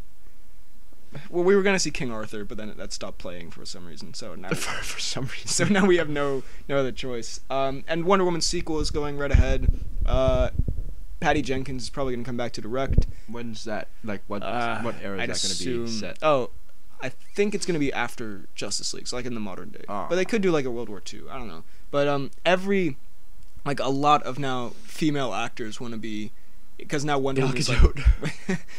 Well, 1.31 1.45
we 1.45 1.55
were 1.57 1.63
gonna 1.63 1.79
see 1.79 1.91
King 1.91 2.11
Arthur, 2.11 2.45
but 2.45 2.57
then 2.57 2.73
that 2.77 2.93
stopped 2.93 3.19
playing 3.19 3.51
for 3.51 3.65
some 3.65 3.87
reason. 3.87 4.15
So 4.15 4.35
now 4.35 4.49
for, 4.51 4.83
for 4.83 5.01
some 5.01 5.25
reason. 5.27 5.49
So 5.49 5.65
now 5.65 5.87
we 5.87 5.97
have 5.97 6.09
no 6.09 6.43
no 6.69 6.79
other 6.79 6.93
choice. 6.93 7.41
Um, 7.51 7.85
and 7.87 8.05
Wonder 8.05 8.25
Woman 8.25 8.41
sequel 8.41 8.81
is 8.81 8.91
going 8.91 9.19
right 9.19 9.31
ahead. 9.31 9.81
Uh, 10.07 10.51
Patty 11.21 11.43
Jenkins 11.43 11.85
is 11.85 11.91
probably 11.91 12.15
gonna 12.15 12.25
come 12.25 12.37
back 12.37 12.53
to 12.53 12.61
direct. 12.61 13.07
When's 13.29 13.65
that? 13.65 13.89
Like 14.03 14.23
what? 14.27 14.43
Uh, 14.43 14.81
what 14.83 14.97
era 15.03 15.21
I'd 15.21 15.31
is 15.31 15.43
that 15.43 15.65
going 15.65 15.87
to 15.87 15.87
be 15.87 15.91
set? 15.91 16.19
Oh, 16.23 16.51
I 17.01 17.09
think 17.09 17.55
it's 17.55 17.67
gonna 17.67 17.79
be 17.79 17.93
after 17.93 18.47
Justice 18.55 18.93
League, 18.95 19.09
so 19.09 19.17
like 19.17 19.27
in 19.27 19.35
the 19.35 19.41
modern 19.41 19.71
day. 19.71 19.85
Ah. 19.89 20.07
But 20.09 20.17
they 20.17 20.25
could 20.25 20.43
do 20.43 20.51
like 20.51 20.65
a 20.65 20.71
World 20.71 20.89
War 20.89 21.03
II. 21.13 21.23
I 21.31 21.39
don't 21.39 21.49
know. 21.49 21.65
But 21.91 22.09
um, 22.09 22.31
every 22.45 22.97
like 23.65 23.81
a 23.81 23.89
lot 23.89 24.23
of 24.25 24.39
now 24.39 24.71
female 24.83 25.33
actors 25.33 25.81
want 25.81 25.95
to 25.95 25.99
be 25.99 26.33
because 26.77 27.05
now 27.05 27.19
Wonder 27.19 27.43
Woman's 27.43 27.69
like 27.69 27.81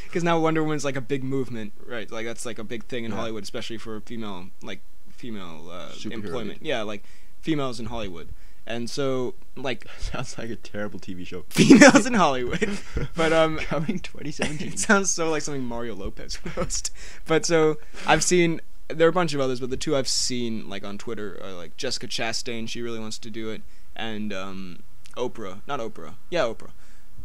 because 0.06 0.24
now 0.24 0.40
Wonder 0.40 0.64
Woman's 0.64 0.86
like 0.86 0.96
a 0.96 1.02
big 1.02 1.24
movement, 1.24 1.74
right? 1.86 2.10
Like 2.12 2.26
that's 2.26 2.46
like 2.46 2.60
a 2.60 2.64
big 2.64 2.86
thing 2.86 3.06
in 3.06 3.12
Yeah. 3.12 3.18
Hollywood, 3.18 3.44
especially 3.44 3.78
for 3.78 4.00
female 4.02 4.48
like 4.62 4.82
female 5.12 5.70
uh, 5.72 5.92
employment. 6.12 6.60
Yeah, 6.62 6.82
like 6.84 7.04
females 7.42 7.80
in 7.80 7.88
Hollywood. 7.88 8.30
and 8.68 8.90
so 8.90 9.36
like 9.56 9.88
Sounds 10.00 10.38
like 10.38 10.50
a 10.50 10.56
terrible 10.56 11.00
TV 11.00 11.26
show. 11.26 11.46
females 11.50 12.06
in 12.06 12.14
Hollywood. 12.16 12.78
But 13.16 13.32
um, 13.34 13.58
coming 13.58 14.00
2017. 14.00 14.68
it 14.74 14.80
sounds 14.80 15.12
so 15.12 15.30
like 15.30 15.42
something 15.44 15.64
Mario 15.64 15.96
Lopez 15.96 16.36
host. 16.56 16.92
But 17.26 17.46
so 17.46 17.78
I've 18.08 18.24
seen 18.24 18.62
there 18.88 19.08
are 19.08 19.10
a 19.10 19.14
bunch 19.14 19.34
of 19.34 19.40
others, 19.42 19.60
but 19.60 19.70
the 19.72 19.78
two 19.78 19.96
I've 19.96 20.08
seen 20.08 20.70
like 20.70 20.84
on 20.84 20.98
Twitter 20.98 21.40
are 21.44 21.54
like 21.54 21.78
Jessica 21.78 22.08
Chastain. 22.08 22.68
She 22.70 22.82
really 22.82 23.00
wants 23.00 23.18
to 23.20 23.30
do 23.32 23.50
it, 23.50 23.62
and 23.96 24.32
um, 24.34 24.84
Oprah. 25.16 25.62
Not 25.68 25.80
Oprah. 25.80 26.16
Yeah, 26.30 26.42
Oprah. 26.44 26.70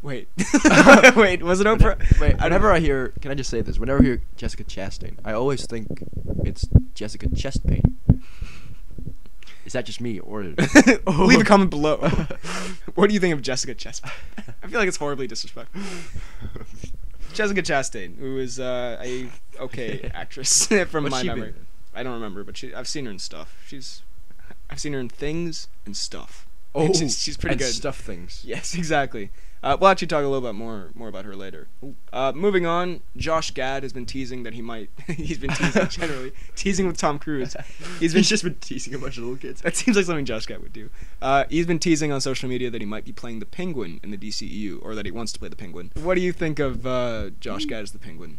Wait, 0.02 0.28
wait, 1.16 1.42
was 1.42 1.60
it 1.60 1.66
Oprah? 1.66 2.20
Wait, 2.20 2.38
whenever 2.40 2.72
I 2.72 2.80
hear, 2.80 3.12
can 3.20 3.30
I 3.30 3.34
just 3.34 3.50
say 3.50 3.60
this? 3.60 3.78
Whenever 3.78 4.00
I 4.00 4.04
hear 4.04 4.22
Jessica 4.36 4.64
Chastain, 4.64 5.18
I 5.24 5.32
always 5.32 5.66
think 5.66 6.02
it's 6.44 6.66
Jessica 6.94 7.28
chest 7.34 7.66
pain. 7.66 7.98
Is 9.66 9.74
that 9.74 9.84
just 9.84 10.00
me 10.00 10.18
or? 10.18 10.42
Leave 11.06 11.40
a 11.40 11.44
comment 11.44 11.70
below. 11.70 11.98
what 12.94 13.08
do 13.08 13.14
you 13.14 13.20
think 13.20 13.34
of 13.34 13.42
Jessica 13.42 13.74
Chastain? 13.74 14.10
I 14.62 14.66
feel 14.66 14.80
like 14.80 14.88
it's 14.88 14.96
horribly 14.96 15.26
disrespectful. 15.26 15.82
Jessica 17.34 17.62
Chastain, 17.62 18.18
who 18.18 18.38
is 18.38 18.58
uh, 18.58 18.98
a 19.00 19.28
okay 19.60 20.10
actress 20.14 20.66
from 20.66 21.04
What's 21.04 21.12
my 21.12 21.22
she 21.22 21.28
been 21.28 21.38
memory. 21.38 21.54
I 21.94 22.02
don't 22.02 22.14
remember, 22.14 22.44
but 22.44 22.56
she, 22.56 22.74
I've 22.74 22.88
seen 22.88 23.04
her 23.04 23.10
in 23.10 23.18
stuff. 23.18 23.62
She's, 23.66 24.02
I've 24.68 24.80
seen 24.80 24.92
her 24.92 25.00
in 25.00 25.08
things 25.08 25.68
and 25.84 25.96
stuff. 25.96 26.46
Oh, 26.74 26.92
she's, 26.92 27.20
she's 27.20 27.36
pretty 27.36 27.56
good. 27.56 27.72
Stuff 27.72 27.98
things. 27.98 28.42
Yes, 28.44 28.74
exactly. 28.74 29.30
Uh, 29.62 29.76
we'll 29.78 29.90
actually 29.90 30.06
talk 30.06 30.24
a 30.24 30.26
little 30.26 30.40
bit 30.40 30.54
more 30.54 30.90
more 30.94 31.08
about 31.08 31.26
her 31.26 31.36
later. 31.36 31.68
Uh, 32.12 32.32
moving 32.34 32.64
on, 32.64 33.00
Josh 33.16 33.50
Gad 33.50 33.82
has 33.82 33.92
been 33.92 34.06
teasing 34.06 34.42
that 34.44 34.54
he 34.54 34.62
might. 34.62 34.88
he's 35.06 35.36
been 35.36 35.50
teasing 35.50 35.86
generally, 35.90 36.32
teasing 36.56 36.86
with 36.86 36.96
Tom 36.96 37.18
Cruise. 37.18 37.54
He's 37.98 38.12
been 38.14 38.20
He's 38.20 38.28
just 38.30 38.42
been 38.42 38.54
teasing 38.54 38.94
a 38.94 38.98
bunch 38.98 39.18
of 39.18 39.24
little 39.24 39.36
kids. 39.38 39.60
that 39.60 39.76
seems 39.76 39.96
like 39.98 40.06
something 40.06 40.24
Josh 40.24 40.46
Gad 40.46 40.62
would 40.62 40.72
do. 40.72 40.88
Uh, 41.20 41.44
he's 41.50 41.66
been 41.66 41.78
teasing 41.78 42.10
on 42.10 42.20
social 42.22 42.48
media 42.48 42.70
that 42.70 42.80
he 42.80 42.86
might 42.86 43.04
be 43.04 43.12
playing 43.12 43.38
the 43.40 43.46
Penguin 43.46 44.00
in 44.02 44.10
the 44.10 44.16
DCEU, 44.16 44.82
or 44.82 44.94
that 44.94 45.04
he 45.04 45.12
wants 45.12 45.30
to 45.32 45.38
play 45.38 45.48
the 45.48 45.56
Penguin. 45.56 45.90
What 45.94 46.14
do 46.14 46.22
you 46.22 46.32
think 46.32 46.58
of 46.58 46.86
uh, 46.86 47.30
Josh 47.38 47.66
Gad 47.66 47.82
as 47.82 47.92
the 47.92 47.98
Penguin? 47.98 48.38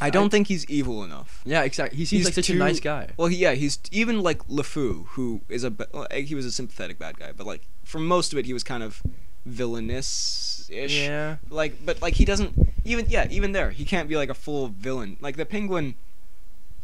I 0.00 0.08
don't 0.08 0.30
think 0.30 0.46
he's 0.46 0.64
evil 0.66 1.02
enough. 1.02 1.40
Yeah, 1.44 1.62
exactly. 1.64 1.98
He 1.98 2.04
seems 2.04 2.20
He's 2.20 2.26
like 2.26 2.34
such 2.34 2.46
too- 2.46 2.52
a 2.52 2.56
nice 2.56 2.78
guy. 2.80 3.08
Well, 3.16 3.26
he, 3.28 3.36
yeah, 3.38 3.52
he's 3.54 3.80
even 3.90 4.20
like 4.22 4.46
LeFou, 4.46 5.06
who 5.08 5.40
is 5.48 5.64
a 5.64 5.72
he 6.12 6.34
was 6.36 6.44
a 6.44 6.52
sympathetic 6.52 6.98
bad 6.98 7.18
guy, 7.18 7.32
but 7.36 7.46
like 7.46 7.62
for 7.82 7.98
most 7.98 8.32
of 8.32 8.38
it, 8.38 8.46
he 8.46 8.52
was 8.52 8.62
kind 8.62 8.82
of 8.84 9.02
villainous 9.44 10.68
ish. 10.72 11.00
Yeah. 11.00 11.36
Like, 11.50 11.84
but 11.84 12.00
like 12.02 12.14
he 12.14 12.24
doesn't 12.24 12.54
even 12.84 13.06
yeah 13.08 13.26
even 13.30 13.52
there 13.52 13.70
he 13.70 13.84
can't 13.84 14.08
be 14.08 14.16
like 14.16 14.30
a 14.30 14.34
full 14.34 14.68
villain. 14.68 15.16
Like 15.20 15.36
the 15.36 15.46
Penguin, 15.46 15.94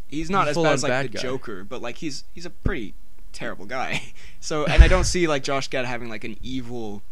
he's 0.08 0.30
not 0.30 0.48
He's 0.48 0.56
as 0.56 0.62
bad 0.62 0.72
as 0.72 0.82
like 0.82 1.02
the 1.02 1.18
guy. 1.18 1.22
Joker, 1.22 1.64
but 1.64 1.82
like 1.82 1.96
he's 1.96 2.24
he's 2.34 2.46
a 2.46 2.50
pretty 2.50 2.94
terrible 3.32 3.66
guy. 3.66 4.02
So 4.42 4.64
and 4.64 4.82
I 4.82 4.88
don't 4.88 5.04
see 5.04 5.28
like 5.28 5.42
Josh 5.42 5.68
Gad 5.68 5.84
having 5.84 6.08
like 6.08 6.24
an 6.24 6.38
evil 6.42 7.02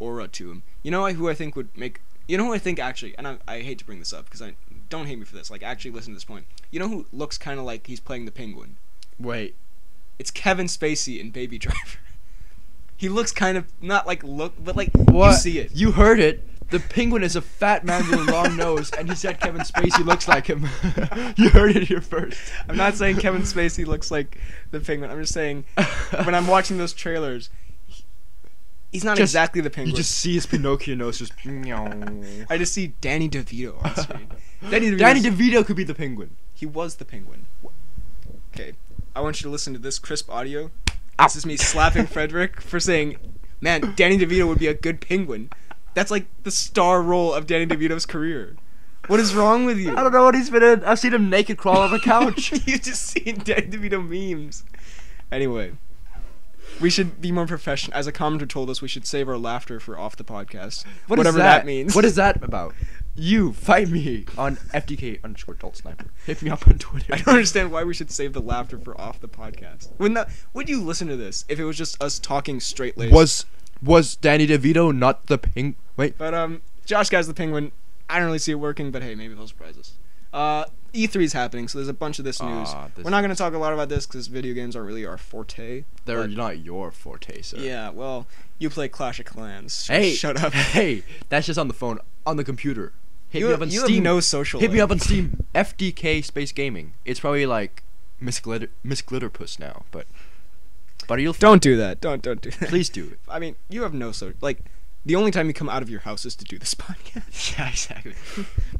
aura 0.00 0.26
to 0.26 0.50
him. 0.50 0.64
You 0.82 0.90
know 0.90 1.06
who 1.06 1.28
I 1.28 1.34
think 1.34 1.54
would 1.54 1.68
make. 1.76 2.00
You 2.26 2.36
know 2.36 2.46
who 2.46 2.52
I 2.52 2.58
think 2.58 2.80
actually, 2.80 3.16
and 3.16 3.28
I, 3.28 3.36
I 3.46 3.60
hate 3.60 3.78
to 3.78 3.84
bring 3.84 4.00
this 4.00 4.12
up 4.12 4.24
because 4.24 4.42
I 4.42 4.54
don't 4.90 5.06
hate 5.06 5.16
me 5.16 5.24
for 5.24 5.36
this. 5.36 5.48
Like 5.48 5.62
actually 5.62 5.92
listen 5.92 6.12
to 6.12 6.16
this 6.16 6.24
point. 6.24 6.46
You 6.72 6.80
know 6.80 6.88
who 6.88 7.06
looks 7.12 7.38
kind 7.38 7.60
of 7.60 7.64
like 7.64 7.86
he's 7.86 8.00
playing 8.00 8.24
the 8.24 8.32
Penguin? 8.32 8.78
Wait. 9.18 9.54
It's 10.18 10.32
Kevin 10.32 10.66
Spacey 10.66 11.20
in 11.20 11.30
Baby 11.30 11.58
Driver. 11.58 11.98
He 12.96 13.08
looks 13.08 13.32
kind 13.32 13.58
of 13.58 13.66
not 13.80 14.06
like 14.06 14.22
look, 14.24 14.54
but 14.62 14.76
like 14.76 14.90
you 15.12 15.32
see 15.34 15.58
it. 15.58 15.70
You 15.74 15.92
heard 15.92 16.18
it. 16.20 16.42
The 16.70 16.80
penguin 16.80 17.22
is 17.22 17.36
a 17.36 17.40
fat 17.42 17.84
man 17.84 18.08
with 18.10 18.28
a 18.28 18.32
long 18.32 18.56
nose, 18.56 18.90
and 18.90 19.08
he 19.08 19.14
said 19.14 19.38
Kevin 19.38 19.60
Spacey 19.60 20.04
looks 20.04 20.26
like 20.26 20.48
him. 20.48 20.62
you 21.36 21.48
heard 21.50 21.76
it 21.76 21.84
here 21.84 22.00
first. 22.00 22.40
I'm 22.68 22.76
not 22.76 22.94
saying 22.94 23.18
Kevin 23.18 23.42
Spacey 23.42 23.86
looks 23.86 24.10
like 24.10 24.38
the 24.72 24.80
Penguin. 24.80 25.10
I'm 25.10 25.20
just 25.20 25.32
saying 25.32 25.64
when 26.24 26.34
I'm 26.34 26.48
watching 26.48 26.76
those 26.76 26.92
trailers, 26.92 27.50
he's 28.90 29.04
not 29.04 29.16
Just- 29.16 29.30
exactly 29.30 29.60
the 29.60 29.70
Penguin. 29.70 29.90
You 29.90 29.96
just 29.96 30.10
see 30.18 30.34
his 30.34 30.46
Pinocchio 30.46 30.96
nose 30.96 31.18
just. 31.18 31.32
I 31.46 32.56
just 32.58 32.72
see 32.72 32.94
Danny 33.00 33.28
DeVito 33.28 33.84
on 33.84 33.94
screen. 33.94 34.28
Danny 34.70 34.90
DeVito. 34.90 34.98
Danny 34.98 35.20
DeVito 35.20 35.64
could 35.64 35.76
be 35.76 35.84
the 35.84 35.94
penguin. 35.94 36.30
he 36.52 36.66
was 36.66 36.96
the 36.96 37.04
Penguin. 37.04 37.46
Okay, 38.52 38.72
I 39.14 39.20
want 39.20 39.40
you 39.40 39.44
to 39.44 39.50
listen 39.50 39.72
to 39.74 39.78
this 39.78 39.98
crisp 40.00 40.28
audio. 40.30 40.72
This 41.22 41.36
is 41.36 41.46
me 41.46 41.56
slapping 41.56 42.06
Frederick 42.06 42.60
for 42.60 42.78
saying, 42.78 43.16
"Man, 43.60 43.94
Danny 43.96 44.18
DeVito 44.18 44.46
would 44.46 44.58
be 44.58 44.66
a 44.66 44.74
good 44.74 45.00
Penguin." 45.00 45.50
That's 45.94 46.10
like 46.10 46.26
the 46.42 46.50
star 46.50 47.00
role 47.02 47.32
of 47.32 47.46
Danny 47.46 47.66
DeVito's 47.66 48.04
career. 48.04 48.56
What 49.06 49.20
is 49.20 49.34
wrong 49.34 49.64
with 49.64 49.78
you? 49.78 49.92
I 49.96 50.02
don't 50.02 50.12
know 50.12 50.24
what 50.24 50.34
he's 50.34 50.50
been 50.50 50.62
in. 50.62 50.84
I've 50.84 50.98
seen 50.98 51.14
him 51.14 51.30
naked 51.30 51.56
crawl 51.58 51.78
on 51.78 51.90
the 51.90 52.00
couch. 52.00 52.52
you 52.66 52.78
just 52.78 53.02
seen 53.02 53.40
Danny 53.44 53.68
DeVito 53.68 54.06
memes. 54.06 54.64
Anyway, 55.32 55.72
we 56.80 56.90
should 56.90 57.20
be 57.20 57.32
more 57.32 57.46
professional. 57.46 57.96
As 57.96 58.06
a 58.06 58.12
commenter 58.12 58.48
told 58.48 58.68
us, 58.68 58.82
we 58.82 58.88
should 58.88 59.06
save 59.06 59.28
our 59.28 59.38
laughter 59.38 59.80
for 59.80 59.98
off 59.98 60.16
the 60.16 60.24
podcast. 60.24 60.84
What 61.06 61.18
is 61.18 61.24
whatever 61.24 61.38
that? 61.38 61.64
means. 61.64 61.94
What 61.94 62.04
is 62.04 62.16
that 62.16 62.42
about? 62.42 62.74
You 63.16 63.52
fight 63.52 63.88
me 63.88 64.26
on 64.36 64.56
FDK 64.74 65.22
underscore 65.24 65.54
adult 65.54 65.76
sniper. 65.78 66.06
Hit 66.26 66.42
me 66.42 66.50
up 66.50 66.66
on 66.68 66.78
Twitter. 66.78 67.14
I 67.14 67.18
don't 67.18 67.28
understand 67.34 67.72
why 67.72 67.82
we 67.84 67.94
should 67.94 68.10
save 68.10 68.32
the 68.34 68.40
laughter 68.42 68.78
for 68.78 68.98
off 69.00 69.20
the 69.20 69.28
podcast. 69.28 69.88
That, 69.98 70.28
would 70.52 70.68
you 70.68 70.82
listen 70.82 71.08
to 71.08 71.16
this 71.16 71.44
if 71.48 71.58
it 71.58 71.64
was 71.64 71.76
just 71.78 72.02
us 72.02 72.18
talking 72.18 72.60
straight 72.60 72.98
laced? 72.98 73.12
Was 73.14 73.46
was 73.82 74.16
Danny 74.16 74.46
DeVito 74.46 74.94
not 74.96 75.26
the 75.26 75.38
ping? 75.38 75.76
Wait, 75.96 76.16
But 76.18 76.34
um, 76.34 76.62
Josh 76.84 77.08
Guy's 77.10 77.26
the 77.26 77.34
Penguin. 77.34 77.72
I 78.08 78.18
don't 78.18 78.26
really 78.26 78.38
see 78.38 78.52
it 78.52 78.56
working, 78.56 78.90
but 78.90 79.02
hey, 79.02 79.14
maybe 79.14 79.34
they'll 79.34 79.48
surprise 79.48 79.76
us. 79.78 79.94
Uh, 80.32 80.64
E3 80.92 81.22
is 81.24 81.32
happening, 81.32 81.68
so 81.68 81.78
there's 81.78 81.88
a 81.88 81.94
bunch 81.94 82.18
of 82.18 82.24
this 82.24 82.42
news. 82.42 82.68
Ah, 82.70 82.88
this 82.94 83.04
We're 83.04 83.10
not 83.10 83.20
going 83.20 83.30
to 83.30 83.36
talk 83.36 83.54
a 83.54 83.58
lot 83.58 83.72
about 83.72 83.88
this 83.88 84.06
because 84.06 84.26
video 84.28 84.54
games 84.54 84.76
aren't 84.76 84.86
really 84.88 85.04
our 85.06 85.18
forte. 85.18 85.84
they're 86.04 86.20
but- 86.22 86.30
not 86.30 86.58
your 86.58 86.90
forte, 86.90 87.42
sir. 87.42 87.58
Yeah, 87.58 87.90
well, 87.90 88.26
you 88.58 88.70
play 88.70 88.88
Clash 88.88 89.18
of 89.18 89.26
Clans. 89.26 89.84
Sh- 89.84 89.88
Hey, 89.88 90.12
shut 90.14 90.42
up. 90.42 90.52
Hey, 90.76 91.02
that's 91.28 91.46
just 91.46 91.58
on 91.58 91.68
the 91.68 91.74
phone, 91.74 91.98
on 92.26 92.36
the 92.36 92.44
computer. 92.44 92.92
Hit 93.36 93.40
you 93.40 93.46
me 93.46 93.50
have, 93.52 93.60
up 93.62 93.66
on 93.66 93.70
you 93.72 93.80
Steam. 93.80 93.94
have 93.96 94.04
no 94.04 94.20
social. 94.20 94.60
Hit 94.60 94.72
me 94.72 94.80
up 94.80 94.90
on 94.90 94.98
Steam. 94.98 95.44
FDK 95.54 96.24
Space 96.24 96.52
Gaming. 96.52 96.94
It's 97.04 97.20
probably 97.20 97.46
like 97.46 97.82
Miss 98.20 98.40
Glitter 98.40 98.68
Miss 98.82 99.02
Glitterpuss 99.02 99.58
now, 99.58 99.84
but 99.90 100.06
but 101.08 101.20
you'll 101.20 101.32
Don't 101.34 101.62
do 101.62 101.76
that. 101.76 102.00
Don't 102.00 102.22
don't 102.22 102.40
do 102.40 102.50
that. 102.50 102.68
please 102.68 102.88
do 102.88 103.04
it. 103.08 103.18
I 103.28 103.38
mean, 103.38 103.56
you 103.68 103.82
have 103.82 103.94
no 103.94 104.12
so 104.12 104.32
like. 104.40 104.58
The 105.04 105.14
only 105.14 105.30
time 105.30 105.46
you 105.46 105.54
come 105.54 105.68
out 105.68 105.82
of 105.82 105.88
your 105.88 106.00
house 106.00 106.24
is 106.24 106.34
to 106.34 106.44
do 106.44 106.58
this 106.58 106.74
podcast. 106.86 107.56
Yeah, 107.58 107.68
exactly. 107.68 108.14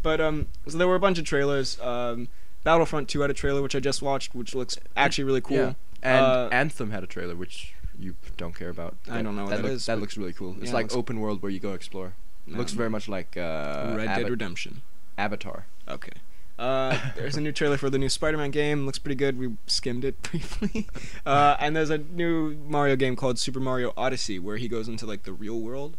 But 0.03 0.21
um, 0.21 0.49
so 0.66 0.77
there 0.77 0.88
were 0.88 0.97
a 0.97 1.01
bunch 1.01 1.19
of 1.21 1.25
trailers. 1.25 1.79
Um, 1.81 2.29
Battlefront 2.64 3.09
2 3.09 3.21
had 3.21 3.31
a 3.31 3.35
trailer 3.35 3.62
which 3.62 3.77
I 3.77 3.79
just 3.79 4.03
watched, 4.03 4.35
which 4.35 4.53
looks 4.53 4.77
actually 4.97 5.23
really 5.23 5.40
cool. 5.40 5.57
Yeah. 5.57 5.73
And 6.03 6.25
Uh, 6.27 6.49
Anthem 6.51 6.90
had 6.90 7.05
a 7.05 7.07
trailer 7.07 7.37
which 7.37 7.75
you 7.97 8.16
don't 8.37 8.57
care 8.57 8.71
about. 8.71 8.97
I 9.09 9.23
don't 9.23 9.37
know 9.37 9.45
what 9.45 9.51
that 9.51 9.57
that 9.59 9.62
looks, 9.69 9.75
is, 9.83 9.87
That 9.87 10.01
looks 10.01 10.16
really 10.16 10.33
cool. 10.33 10.57
It's 10.59 10.66
yeah, 10.71 10.73
like 10.75 10.85
looks- 10.87 10.97
open 10.97 11.21
world 11.21 11.42
where 11.42 11.53
you 11.53 11.61
go 11.61 11.75
explore. 11.75 12.14
No. 12.46 12.59
Looks 12.59 12.72
very 12.72 12.90
much 12.90 13.09
like 13.09 13.37
uh, 13.37 13.94
Red 13.96 14.06
Dead 14.06 14.30
Redemption. 14.30 14.82
Avatar. 15.18 15.66
Okay. 15.88 16.12
Uh, 16.59 16.98
there's 17.16 17.37
a 17.37 17.40
new 17.40 17.52
trailer 17.52 17.76
for 17.76 17.90
the 17.90 17.98
new 17.98 18.09
Spider-Man 18.09 18.50
game. 18.50 18.87
Looks 18.87 18.98
pretty 18.98 19.16
good. 19.16 19.38
We 19.38 19.56
skimmed 19.66 20.04
it 20.04 20.20
briefly. 20.30 20.88
Uh, 21.24 21.56
and 21.59 21.74
there's 21.76 21.90
a 21.90 21.98
new 21.98 22.56
Mario 22.66 22.96
game 22.96 23.16
called 23.16 23.38
Super 23.38 23.61
Mario 23.61 23.92
Odyssey, 23.96 24.38
where 24.38 24.56
he 24.56 24.68
goes 24.68 24.88
into 24.88 25.06
like 25.06 25.24
the 25.24 25.32
real 25.32 25.61
world. 25.61 25.96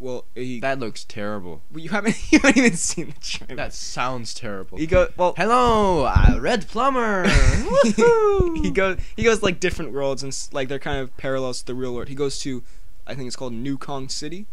Well, 0.00 0.26
he. 0.36 0.60
That 0.60 0.78
looks 0.78 1.02
terrible. 1.02 1.62
well, 1.72 1.80
you 1.82 1.88
haven't 1.88 2.16
you 2.32 2.38
haven't 2.38 2.56
even 2.58 2.76
seen 2.76 3.06
the 3.06 3.20
trailer. 3.20 3.56
That 3.56 3.72
sounds 3.72 4.32
terrible. 4.32 4.78
he 4.78 4.86
go 4.86 5.08
well. 5.16 5.34
Hello, 5.36 6.04
uh, 6.04 6.38
Red 6.38 6.68
Plumber. 6.68 7.24
Woohoo! 7.24 8.62
he 8.64 8.70
goes 8.70 8.98
he 9.16 9.24
goes 9.24 9.42
like 9.42 9.58
different 9.58 9.92
worlds 9.92 10.22
and 10.22 10.36
like 10.52 10.68
they're 10.68 10.78
kind 10.78 11.00
of 11.00 11.16
parallels 11.16 11.60
to 11.60 11.66
the 11.66 11.74
real 11.74 11.94
world. 11.94 12.08
He 12.08 12.14
goes 12.14 12.38
to, 12.40 12.62
I 13.08 13.14
think 13.16 13.26
it's 13.26 13.34
called 13.34 13.54
New 13.54 13.76
Kong 13.76 14.08
City. 14.08 14.46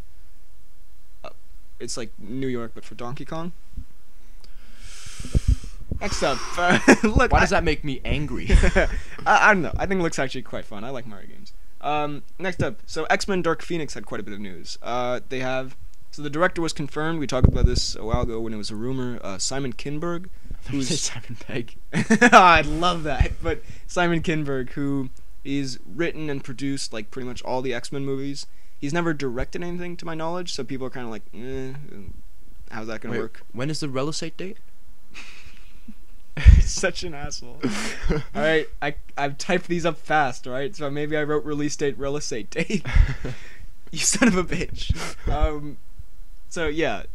It's 1.79 1.97
like 1.97 2.11
New 2.17 2.47
York 2.47 2.71
but 2.75 2.85
for 2.85 2.95
Donkey 2.95 3.25
Kong. 3.25 3.51
Next 6.01 6.23
up, 6.23 6.37
uh, 6.57 6.79
look. 7.03 7.31
Why 7.31 7.37
I- 7.37 7.41
does 7.41 7.49
that 7.51 7.63
make 7.63 7.83
me 7.83 8.01
angry? 8.03 8.47
I, 8.51 8.87
I 9.25 9.53
don't 9.53 9.61
know. 9.63 9.71
I 9.77 9.85
think 9.85 9.99
it 9.99 10.03
looks 10.03 10.19
actually 10.19 10.41
quite 10.41 10.65
fun. 10.65 10.83
I 10.83 10.89
like 10.89 11.07
Mario 11.07 11.27
games. 11.27 11.53
Um, 11.81 12.23
next 12.39 12.61
up, 12.63 12.81
so 12.85 13.05
X 13.05 13.27
Men 13.27 13.41
Dark 13.41 13.61
Phoenix 13.61 13.93
had 13.93 14.05
quite 14.05 14.19
a 14.19 14.23
bit 14.23 14.33
of 14.33 14.39
news. 14.39 14.77
Uh, 14.81 15.19
they 15.29 15.39
have 15.39 15.75
so 16.11 16.21
the 16.21 16.29
director 16.29 16.61
was 16.61 16.73
confirmed. 16.73 17.19
We 17.19 17.27
talked 17.27 17.47
about 17.47 17.65
this 17.65 17.95
a 17.95 18.03
while 18.03 18.21
ago 18.21 18.39
when 18.39 18.53
it 18.53 18.57
was 18.57 18.71
a 18.71 18.75
rumor. 18.75 19.19
Uh, 19.23 19.37
Simon 19.37 19.73
Kinberg, 19.73 20.27
Who's 20.69 20.89
who's 20.89 21.01
Simon 21.01 21.37
Pegg? 21.39 21.75
I 21.93 22.61
love 22.61 23.03
that. 23.03 23.33
But 23.41 23.61
Simon 23.87 24.21
Kinberg, 24.21 24.71
who 24.71 25.09
is 25.43 25.79
written 25.85 26.29
and 26.29 26.43
produced 26.43 26.91
like 26.91 27.11
pretty 27.11 27.27
much 27.27 27.41
all 27.43 27.61
the 27.61 27.73
X 27.73 27.91
Men 27.91 28.03
movies. 28.03 28.47
He's 28.85 28.93
never 28.93 29.15
directed 29.15 29.63
anything 29.63 29.97
to 29.97 30.05
my 30.05 30.13
knowledge, 30.13 30.53
so 30.53 30.63
people 30.63 30.85
are 30.85 30.91
kind 30.91 31.07
of 31.07 31.11
like, 31.11 31.23
eh, 31.33 31.73
how's 32.69 32.85
that 32.85 33.01
gonna 33.01 33.13
Wait, 33.13 33.19
work? 33.19 33.41
When 33.51 33.71
is 33.71 33.79
the 33.79 33.89
real 33.89 34.09
estate 34.09 34.37
date? 34.37 34.59
Such 36.61 37.01
an 37.01 37.15
asshole. 37.15 37.61
all 38.11 38.21
right, 38.35 38.67
I 38.83 38.93
I've 39.17 39.39
typed 39.39 39.69
these 39.69 39.87
up 39.87 39.97
fast, 39.97 40.45
right? 40.45 40.75
So 40.75 40.91
maybe 40.91 41.17
I 41.17 41.23
wrote 41.23 41.43
release 41.45 41.75
date, 41.75 41.97
real 41.97 42.15
estate 42.15 42.51
date. 42.51 42.85
you 43.91 43.97
son 43.97 44.27
of 44.27 44.37
a 44.37 44.43
bitch. 44.43 44.95
Um, 45.27 45.79
so 46.49 46.67
yeah, 46.67 47.05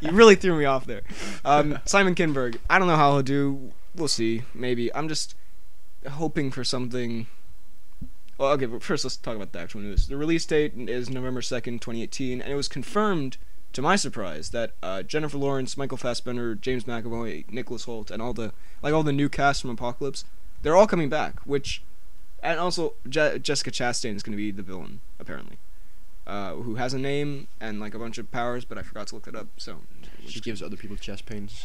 you 0.00 0.10
really 0.10 0.34
threw 0.34 0.58
me 0.58 0.64
off 0.64 0.84
there. 0.84 1.02
Um, 1.44 1.78
Simon 1.84 2.16
Kinberg. 2.16 2.58
I 2.68 2.80
don't 2.80 2.88
know 2.88 2.96
how 2.96 3.12
he'll 3.12 3.22
do. 3.22 3.70
We'll 3.94 4.08
see. 4.08 4.42
Maybe 4.52 4.92
I'm 4.92 5.08
just 5.08 5.36
hoping 6.10 6.50
for 6.50 6.64
something. 6.64 7.28
Well, 8.38 8.52
okay, 8.52 8.66
but 8.66 8.82
first 8.82 9.04
let's 9.04 9.16
talk 9.16 9.34
about 9.34 9.52
the 9.52 9.60
actual 9.60 9.80
news. 9.80 10.08
The 10.08 10.16
release 10.16 10.44
date 10.44 10.74
is 10.76 11.08
November 11.08 11.40
2nd, 11.40 11.80
2018, 11.80 12.42
and 12.42 12.52
it 12.52 12.54
was 12.54 12.68
confirmed, 12.68 13.38
to 13.72 13.80
my 13.80 13.96
surprise, 13.96 14.50
that 14.50 14.72
uh, 14.82 15.02
Jennifer 15.02 15.38
Lawrence, 15.38 15.76
Michael 15.76 15.96
Fassbender, 15.96 16.54
James 16.54 16.84
McAvoy, 16.84 17.50
Nicholas 17.50 17.86
Hoult, 17.86 18.10
and 18.10 18.20
all 18.20 18.34
the 18.34 18.52
like 18.82 18.92
all 18.92 19.02
the 19.02 19.12
new 19.12 19.30
cast 19.30 19.62
from 19.62 19.70
Apocalypse, 19.70 20.24
they're 20.62 20.76
all 20.76 20.86
coming 20.86 21.08
back. 21.08 21.40
Which, 21.46 21.82
and 22.42 22.60
also 22.60 22.94
Je- 23.08 23.38
Jessica 23.38 23.70
Chastain 23.70 24.14
is 24.14 24.22
going 24.22 24.32
to 24.32 24.36
be 24.36 24.50
the 24.50 24.62
villain 24.62 25.00
apparently, 25.18 25.56
uh, 26.26 26.54
who 26.56 26.74
has 26.74 26.92
a 26.92 26.98
name 26.98 27.48
and 27.58 27.80
like 27.80 27.94
a 27.94 27.98
bunch 27.98 28.18
of 28.18 28.30
powers, 28.30 28.66
but 28.66 28.76
I 28.76 28.82
forgot 28.82 29.06
to 29.08 29.14
look 29.14 29.24
that 29.24 29.34
up. 29.34 29.46
So 29.56 29.78
She 30.28 30.40
gives 30.40 30.60
other 30.62 30.76
people 30.76 30.96
chest 30.96 31.24
pains. 31.24 31.64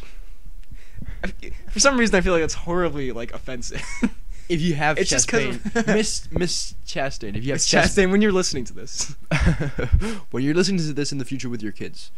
for 1.70 1.80
some 1.80 1.98
reason 1.98 2.14
I 2.14 2.22
feel 2.22 2.32
like 2.32 2.42
it's 2.42 2.54
horribly 2.54 3.12
like 3.12 3.34
offensive. 3.34 3.82
If 4.48 4.60
you 4.60 4.74
have 4.74 4.98
It's 4.98 5.08
just 5.10 5.28
chest 5.28 5.62
'cause 5.62 5.72
pain, 5.72 5.82
of- 5.82 5.86
Miss 5.94 6.28
Miss 6.32 6.74
Chastain, 6.86 7.36
if 7.36 7.44
you 7.44 7.50
have 7.52 7.56
It's 7.56 7.66
chest 7.66 7.96
Chastain 7.96 8.10
when 8.10 8.20
you're 8.22 8.32
listening 8.32 8.64
to 8.66 8.72
this. 8.72 9.14
when 10.30 10.42
you're 10.44 10.54
listening 10.54 10.78
to 10.78 10.92
this 10.92 11.12
in 11.12 11.18
the 11.18 11.24
future 11.24 11.48
with 11.48 11.62
your 11.62 11.72
kids, 11.72 12.10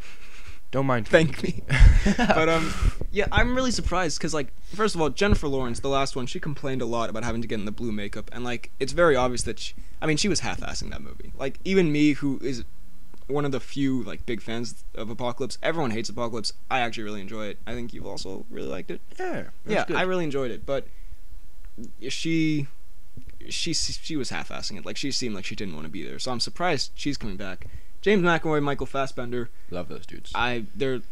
don't 0.71 0.87
mind. 0.87 1.07
Thank 1.07 1.43
me. 1.43 1.63
but 2.17 2.49
um, 2.49 2.73
yeah, 3.13 3.27
I'm 3.31 3.55
really 3.55 3.71
surprised 3.71 4.19
because 4.19 4.35
like, 4.35 4.53
first 4.75 4.95
of 4.95 5.01
all, 5.01 5.11
Jennifer 5.11 5.47
Lawrence, 5.49 5.81
the 5.81 5.89
last 5.89 6.17
one, 6.17 6.27
she 6.27 6.41
complained 6.41 6.83
a 6.83 6.87
lot 6.87 7.11
about 7.11 7.23
having 7.25 7.43
to 7.43 7.49
get 7.49 7.59
in 7.61 7.65
the 7.65 7.71
blue 7.73 7.93
makeup, 7.93 8.29
and 8.33 8.43
like, 8.43 8.71
it's 8.81 8.93
very 8.93 9.15
obvious 9.15 9.43
that 9.45 9.59
she, 9.61 9.75
I 10.03 10.07
mean, 10.07 10.17
she 10.17 10.29
was 10.29 10.41
half-assing 10.41 10.91
that 10.91 11.03
movie. 11.03 11.33
Like, 11.39 11.59
even 11.65 11.93
me, 11.93 12.13
who 12.15 12.41
is 12.43 12.65
one 13.27 13.45
of 13.45 13.53
the 13.53 13.61
few 13.61 14.03
like 14.03 14.27
big 14.27 14.43
fans 14.43 14.85
of 14.95 15.09
Apocalypse, 15.11 15.57
everyone 15.63 15.93
hates 15.93 16.09
Apocalypse. 16.09 16.53
I 16.71 16.81
actually 16.81 17.05
really 17.05 17.21
enjoy 17.21 17.47
it. 17.47 17.59
I 17.67 17.75
think 17.75 17.95
you've 17.95 18.07
also 18.07 18.45
really 18.51 18.69
liked 18.69 18.91
it. 18.91 19.01
yeah, 19.19 19.45
yeah, 19.67 19.85
I 19.95 20.03
really 20.03 20.25
enjoyed 20.25 20.51
it, 20.51 20.67
but 20.67 20.87
she. 22.09 22.67
She 23.51 23.75
she 23.75 24.17
was 24.17 24.31
half-assing 24.31 24.79
it. 24.79 24.87
Like 24.87 24.97
she 24.97 25.11
seemed 25.11 25.35
like 25.35 25.45
she 25.45 25.55
didn't 25.55 25.75
want 25.75 25.85
to 25.85 25.91
be 25.91 26.03
there. 26.03 26.19
So 26.19 26.33
I'm 26.33 26.41
surprised 26.41 26.93
she's 26.95 27.19
coming 27.19 27.37
back. 27.37 27.67
James 28.01 28.23
McAvoy, 28.23 28.63
Michael 28.63 28.87
Fassbender, 28.87 29.51
love 29.71 29.89
those 29.89 30.07
dudes. 30.07 30.33
I 30.35 30.65
they're 30.75 31.03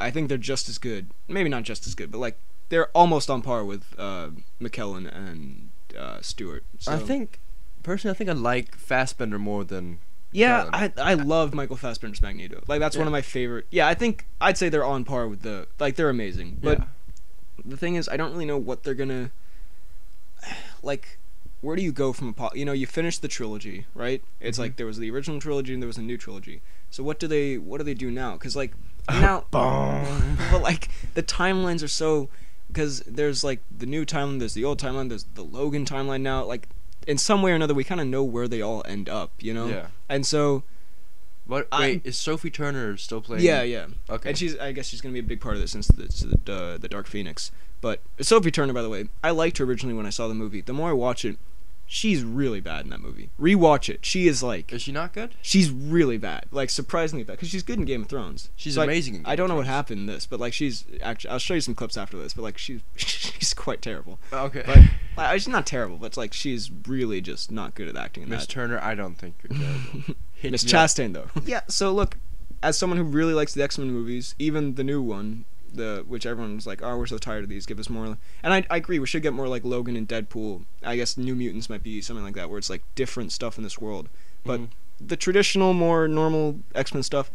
I 0.00 0.10
think 0.10 0.28
they're 0.28 0.38
just 0.38 0.68
as 0.68 0.78
good. 0.78 1.10
Maybe 1.28 1.48
not 1.48 1.62
just 1.62 1.86
as 1.86 1.94
good, 1.94 2.10
but 2.10 2.18
like 2.18 2.38
they're 2.68 2.88
almost 2.88 3.30
on 3.30 3.42
par 3.42 3.64
with 3.64 3.84
uh, 3.98 4.30
McKellen 4.60 5.14
and 5.14 5.70
uh, 5.98 6.20
Stewart. 6.20 6.64
So. 6.78 6.92
I 6.92 6.98
think 6.98 7.38
personally, 7.82 8.14
I 8.14 8.16
think 8.18 8.30
I 8.30 8.32
like 8.32 8.76
Fassbender 8.76 9.38
more 9.38 9.64
than 9.64 9.98
yeah, 10.32 10.64
McKellen. 10.64 10.98
I 10.98 11.12
I 11.12 11.14
love 11.14 11.54
Michael 11.54 11.76
Fassbender's 11.76 12.22
Magneto. 12.22 12.62
Like 12.66 12.80
that's 12.80 12.96
one 12.96 13.06
of 13.06 13.12
my 13.12 13.22
favorite. 13.22 13.66
Yeah, 13.70 13.86
I 13.88 13.94
think 13.94 14.26
I'd 14.40 14.58
say 14.58 14.68
they're 14.68 14.84
on 14.84 15.04
par 15.04 15.28
with 15.28 15.42
the 15.42 15.66
like 15.78 15.96
they're 15.96 16.10
amazing. 16.10 16.58
But 16.62 16.78
yeah. 16.78 16.84
the 17.64 17.76
thing 17.76 17.94
is, 17.94 18.08
I 18.08 18.16
don't 18.16 18.32
really 18.32 18.46
know 18.46 18.58
what 18.58 18.82
they're 18.82 18.94
gonna 18.94 19.30
like. 20.82 21.18
Where 21.60 21.76
do 21.76 21.82
you 21.82 21.92
go 21.92 22.12
from 22.12 22.28
Apo- 22.28 22.54
You 22.54 22.66
know, 22.66 22.72
you 22.72 22.86
finish 22.86 23.16
the 23.16 23.26
trilogy, 23.28 23.86
right? 23.94 24.22
It's 24.38 24.58
Mhm. 24.58 24.60
like 24.60 24.76
there 24.76 24.84
was 24.84 24.98
the 24.98 25.10
original 25.10 25.40
trilogy 25.40 25.72
and 25.72 25.82
there 25.82 25.86
was 25.86 25.96
a 25.96 26.02
new 26.02 26.18
trilogy. 26.18 26.60
So 26.90 27.02
what 27.02 27.18
do 27.18 27.26
they 27.26 27.56
what 27.56 27.78
do 27.78 27.84
they 27.84 27.94
do 27.94 28.10
now? 28.10 28.34
Because 28.34 28.54
like 28.54 28.72
now, 29.10 29.46
but 29.50 30.60
like 30.60 30.90
the 31.14 31.22
timelines 31.22 31.82
are 31.82 31.88
so 31.88 32.28
because 32.68 33.00
there's 33.06 33.42
like 33.42 33.60
the 33.74 33.86
new 33.86 34.04
timeline, 34.04 34.40
there's 34.40 34.52
the 34.52 34.62
old 34.64 34.78
timeline, 34.78 35.08
there's 35.08 35.24
the 35.36 35.42
Logan 35.42 35.86
timeline 35.86 36.20
now. 36.20 36.44
Like 36.44 36.68
in 37.06 37.16
some 37.16 37.40
way 37.40 37.52
or 37.52 37.54
another, 37.54 37.72
we 37.72 37.82
kind 37.84 38.00
of 38.00 38.06
know 38.08 38.22
where 38.22 38.46
they 38.46 38.60
all 38.60 38.82
end 38.86 39.08
up, 39.08 39.30
you 39.40 39.54
know. 39.54 39.66
Yeah. 39.68 39.86
And 40.10 40.26
so 40.26 40.64
What? 41.46 41.66
I- 41.72 41.80
Wait, 41.80 42.02
is 42.04 42.18
Sophie 42.18 42.50
Turner 42.50 42.98
still 42.98 43.22
playing? 43.22 43.42
yeah, 43.42 43.62
yeah. 43.62 43.86
Okay. 44.10 44.28
And 44.30 44.36
she's 44.38 44.54
I 44.58 44.72
guess 44.72 44.86
she's 44.86 45.00
gonna 45.00 45.14
be 45.14 45.18
a 45.20 45.22
big 45.22 45.40
part 45.40 45.54
of 45.54 45.62
this 45.62 45.70
since 45.70 45.86
the 45.88 46.36
the, 46.44 46.52
uh, 46.52 46.76
the 46.76 46.88
Dark 46.88 47.06
Phoenix. 47.06 47.50
But 47.84 48.00
Sophie 48.22 48.50
Turner, 48.50 48.72
by 48.72 48.80
the 48.80 48.88
way, 48.88 49.10
I 49.22 49.30
liked 49.30 49.58
her 49.58 49.64
originally 49.66 49.94
when 49.94 50.06
I 50.06 50.10
saw 50.10 50.26
the 50.26 50.32
movie. 50.34 50.62
The 50.62 50.72
more 50.72 50.88
I 50.88 50.94
watch 50.94 51.22
it, 51.22 51.36
she's 51.86 52.24
really 52.24 52.60
bad 52.60 52.84
in 52.86 52.90
that 52.92 53.00
movie. 53.02 53.28
Rewatch 53.38 53.90
it. 53.90 54.06
She 54.06 54.26
is 54.26 54.42
like 54.42 54.72
is 54.72 54.80
she 54.80 54.90
not 54.90 55.12
good? 55.12 55.34
she's 55.42 55.70
really 55.70 56.16
bad, 56.16 56.46
like 56.50 56.70
surprisingly 56.70 57.24
bad, 57.24 57.34
because 57.34 57.50
she's 57.50 57.62
good 57.62 57.78
in 57.78 57.84
Game 57.84 58.00
of 58.00 58.08
Thrones. 58.08 58.48
She's 58.56 58.76
So 58.76 58.82
amazing. 58.82 59.16
in 59.16 59.20
Game 59.20 59.30
I 59.30 59.36
don't 59.36 59.50
know 59.50 59.56
what 59.56 59.66
happened 59.66 60.00
in 60.00 60.06
this, 60.06 60.24
but 60.24 60.40
like 60.40 60.54
she's 60.54 60.86
actually 61.02 61.28
I'll 61.32 61.38
show 61.38 61.52
you 61.52 61.60
some 61.60 61.74
clips 61.74 61.98
after 61.98 62.16
this, 62.16 62.32
but 62.32 62.40
like 62.40 62.56
she's 62.56 62.80
she's 62.96 63.52
quite 63.52 63.82
terrible. 63.82 64.18
Oh, 64.32 64.46
okay. 64.46 64.62
But 64.64 64.78
like, 65.18 65.38
she's 65.40 65.46
not 65.48 65.66
terrible, 65.66 65.98
but 65.98 66.06
it's 66.06 66.16
like 66.16 66.32
she's 66.32 66.70
really 66.88 67.20
just 67.20 67.52
not 67.52 67.74
good 67.74 67.88
at 67.88 67.96
acting 67.98 68.22
in 68.22 68.30
Miss 68.30 68.46
that. 68.46 68.52
Turner, 68.52 68.78
I 68.82 68.94
don't 68.94 69.16
think 69.16 69.34
you're 69.42 69.58
terrible. 69.58 70.14
Miss. 70.42 70.64
Chastain 70.64 71.12
though. 71.12 71.28
yeah, 71.44 71.60
so 71.68 71.92
look, 71.92 72.16
as 72.62 72.78
someone 72.78 72.96
who 72.96 73.04
really 73.04 73.34
likes 73.34 73.52
the 73.52 73.62
X-Men 73.62 73.90
movies, 73.90 74.34
even 74.38 74.76
the 74.76 74.84
new 74.84 75.02
one, 75.02 75.44
the 75.74 76.04
which 76.06 76.26
everyone's 76.26 76.66
like, 76.66 76.82
"Oh, 76.82 76.96
we're 76.96 77.06
so 77.06 77.18
tired 77.18 77.44
of 77.44 77.50
these. 77.50 77.66
Give 77.66 77.78
us 77.78 77.90
more." 77.90 78.16
And 78.42 78.52
I, 78.54 78.64
I 78.70 78.76
agree. 78.76 78.98
We 78.98 79.06
should 79.06 79.22
get 79.22 79.32
more 79.32 79.48
like 79.48 79.64
Logan 79.64 79.96
and 79.96 80.08
Deadpool. 80.08 80.64
I 80.82 80.96
guess 80.96 81.16
New 81.16 81.34
Mutants 81.34 81.68
might 81.68 81.82
be 81.82 82.00
something 82.00 82.24
like 82.24 82.34
that, 82.34 82.48
where 82.50 82.58
it's 82.58 82.70
like 82.70 82.82
different 82.94 83.32
stuff 83.32 83.56
in 83.58 83.64
this 83.64 83.78
world. 83.78 84.08
But 84.44 84.60
Mhm. 84.60 84.68
the 85.00 85.16
traditional, 85.16 85.72
more 85.72 86.06
normal 86.08 86.60
X-Men 86.74 87.02
stuff, 87.02 87.30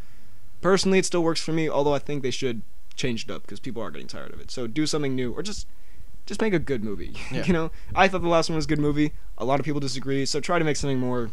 personally, 0.62 1.00
it 1.00 1.06
still 1.06 1.24
works 1.24 1.42
for 1.42 1.52
me. 1.54 1.70
Although 1.70 1.94
I 1.94 2.00
think 2.00 2.24
they 2.24 2.32
should 2.32 2.62
change 2.96 3.24
it 3.26 3.32
up 3.32 3.44
because 3.44 3.60
people 3.60 3.82
are 3.82 3.92
getting 3.92 4.08
tired 4.08 4.34
of 4.34 4.40
it. 4.42 4.52
So 4.52 4.68
do 4.68 4.86
something 4.86 5.16
new, 5.16 5.32
or 5.34 5.42
just 5.44 5.68
just 6.26 6.42
make 6.42 6.54
a 6.54 6.60
good 6.60 6.84
movie. 6.84 7.14
Yeah. 7.32 7.46
you 7.46 7.54
know, 7.54 7.72
I 7.96 8.08
thought 8.08 8.22
the 8.22 8.28
last 8.28 8.50
one 8.50 8.56
was 8.56 8.66
a 8.66 8.68
good 8.68 8.80
movie. 8.80 9.14
A 9.38 9.46
lot 9.46 9.60
of 9.60 9.66
people 9.66 9.80
disagree. 9.80 10.26
So 10.28 10.40
try 10.40 10.60
to 10.60 10.66
make 10.66 10.76
something 10.78 11.00
more 11.00 11.32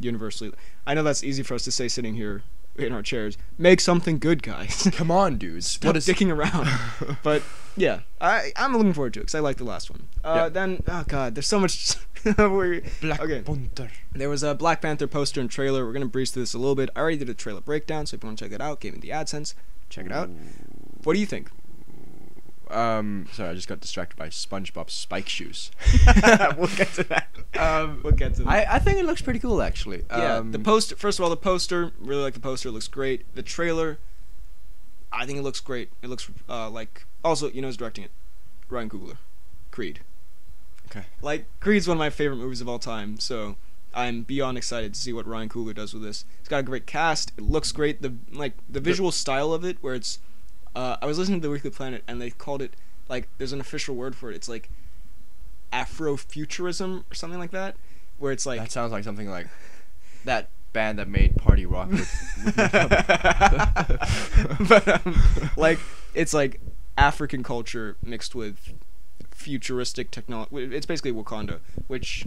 universally. 0.00 0.52
I 0.86 0.94
know 0.94 1.02
that's 1.02 1.22
easy 1.24 1.42
for 1.42 1.54
us 1.54 1.64
to 1.64 1.72
say 1.72 1.88
sitting 1.88 2.14
here 2.14 2.42
in 2.86 2.92
our 2.92 3.02
chairs. 3.02 3.36
Make 3.56 3.80
something 3.80 4.18
good, 4.18 4.42
guys. 4.42 4.88
Come 4.92 5.10
on, 5.10 5.38
dudes. 5.38 5.66
Stop 5.66 5.88
what 5.88 5.96
is 5.96 6.04
sticking 6.04 6.30
around. 6.30 6.68
but 7.22 7.42
yeah, 7.76 8.00
I 8.20 8.52
I'm 8.56 8.76
looking 8.76 8.92
forward 8.92 9.14
to 9.14 9.20
it 9.20 9.22
because 9.24 9.34
I 9.34 9.40
like 9.40 9.56
the 9.56 9.64
last 9.64 9.90
one. 9.90 10.08
Uh, 10.24 10.34
Yeah. 10.36 10.48
Then 10.48 10.82
oh 10.88 11.04
god, 11.06 11.34
there's 11.34 11.46
so 11.46 11.60
much. 11.60 11.94
Black 13.00 13.20
okay. 13.20 13.42
Panther? 13.42 13.90
there 14.12 14.28
was 14.28 14.42
a 14.42 14.54
Black 14.54 14.82
Panther 14.82 15.06
poster 15.06 15.40
and 15.40 15.48
trailer. 15.48 15.86
We're 15.86 15.92
gonna 15.92 16.06
breeze 16.06 16.30
through 16.30 16.42
this 16.42 16.54
a 16.54 16.58
little 16.58 16.74
bit. 16.74 16.90
I 16.96 17.00
already 17.00 17.18
did 17.18 17.28
a 17.28 17.34
trailer 17.34 17.60
breakdown, 17.60 18.06
so 18.06 18.16
if 18.16 18.22
you 18.22 18.26
want 18.28 18.38
to 18.38 18.44
check 18.44 18.52
it 18.52 18.60
out, 18.60 18.80
gave 18.80 18.94
me 18.94 19.00
the 19.00 19.10
AdSense. 19.10 19.54
Check 19.88 20.06
it 20.06 20.12
out. 20.12 20.28
What 21.04 21.14
do 21.14 21.20
you 21.20 21.26
think? 21.26 21.50
Um, 22.70 23.26
sorry, 23.32 23.50
I 23.50 23.54
just 23.54 23.68
got 23.68 23.80
distracted 23.80 24.16
by 24.16 24.28
SpongeBob 24.28 24.90
spike 24.90 25.28
shoes. 25.28 25.70
we'll 26.56 26.68
get 26.68 26.92
to 26.94 27.04
that. 27.04 27.28
Um, 27.58 28.00
we'll 28.02 28.12
get 28.12 28.34
to 28.34 28.42
that. 28.44 28.50
I, 28.50 28.76
I 28.76 28.78
think 28.78 28.98
it 28.98 29.04
looks 29.04 29.22
pretty 29.22 29.38
cool 29.38 29.62
actually. 29.62 30.04
yeah, 30.10 30.36
um, 30.36 30.52
the 30.52 30.58
poster. 30.58 30.96
First 30.96 31.18
of 31.18 31.24
all, 31.24 31.30
the 31.30 31.36
poster. 31.36 31.92
Really 31.98 32.22
like 32.22 32.34
the 32.34 32.40
poster. 32.40 32.68
It 32.68 32.72
looks 32.72 32.88
great. 32.88 33.34
The 33.34 33.42
trailer. 33.42 33.98
I 35.10 35.24
think 35.24 35.38
it 35.38 35.42
looks 35.42 35.60
great. 35.60 35.90
It 36.02 36.08
looks 36.08 36.30
uh, 36.48 36.68
like. 36.70 37.06
Also, 37.24 37.50
you 37.50 37.62
know 37.62 37.68
who's 37.68 37.76
directing 37.76 38.04
it? 38.04 38.10
Ryan 38.68 38.90
Coogler. 38.90 39.16
Creed. 39.70 40.00
Okay. 40.90 41.06
Like 41.20 41.46
Creed's 41.60 41.88
one 41.88 41.96
of 41.96 41.98
my 41.98 42.10
favorite 42.10 42.36
movies 42.36 42.60
of 42.60 42.68
all 42.68 42.78
time. 42.78 43.18
So 43.18 43.56
I'm 43.94 44.22
beyond 44.22 44.58
excited 44.58 44.94
to 44.94 45.00
see 45.00 45.12
what 45.12 45.26
Ryan 45.26 45.48
Coogler 45.48 45.74
does 45.74 45.92
with 45.92 46.02
this. 46.02 46.24
It's 46.40 46.48
got 46.48 46.60
a 46.60 46.62
great 46.62 46.86
cast. 46.86 47.32
It 47.36 47.44
looks 47.44 47.72
great. 47.72 48.02
The 48.02 48.14
like 48.32 48.54
the 48.68 48.80
visual 48.80 49.12
style 49.12 49.52
of 49.52 49.64
it, 49.64 49.78
where 49.80 49.94
it's. 49.94 50.18
Uh, 50.78 50.96
I 51.02 51.06
was 51.06 51.18
listening 51.18 51.40
to 51.40 51.48
the 51.48 51.50
Weekly 51.50 51.70
Planet, 51.70 52.04
and 52.06 52.22
they 52.22 52.30
called 52.30 52.62
it 52.62 52.74
like 53.08 53.26
there's 53.36 53.52
an 53.52 53.60
official 53.60 53.96
word 53.96 54.14
for 54.14 54.30
it. 54.30 54.36
It's 54.36 54.48
like 54.48 54.70
Afrofuturism 55.72 57.02
or 57.10 57.14
something 57.16 57.40
like 57.40 57.50
that, 57.50 57.74
where 58.18 58.30
it's 58.30 58.46
like 58.46 58.60
that 58.60 58.70
sounds 58.70 58.92
like 58.92 59.02
something 59.02 59.28
like 59.28 59.48
that 60.24 60.50
band 60.72 61.00
that 61.00 61.08
made 61.08 61.34
Party 61.34 61.66
Rock 61.66 61.90
with. 61.90 62.08
but 64.68 65.04
um, 65.04 65.20
like 65.56 65.80
it's 66.14 66.32
like 66.32 66.60
African 66.96 67.42
culture 67.42 67.96
mixed 68.00 68.36
with 68.36 68.72
futuristic 69.32 70.12
technology. 70.12 70.76
It's 70.76 70.86
basically 70.86 71.12
Wakanda, 71.12 71.58
which 71.88 72.24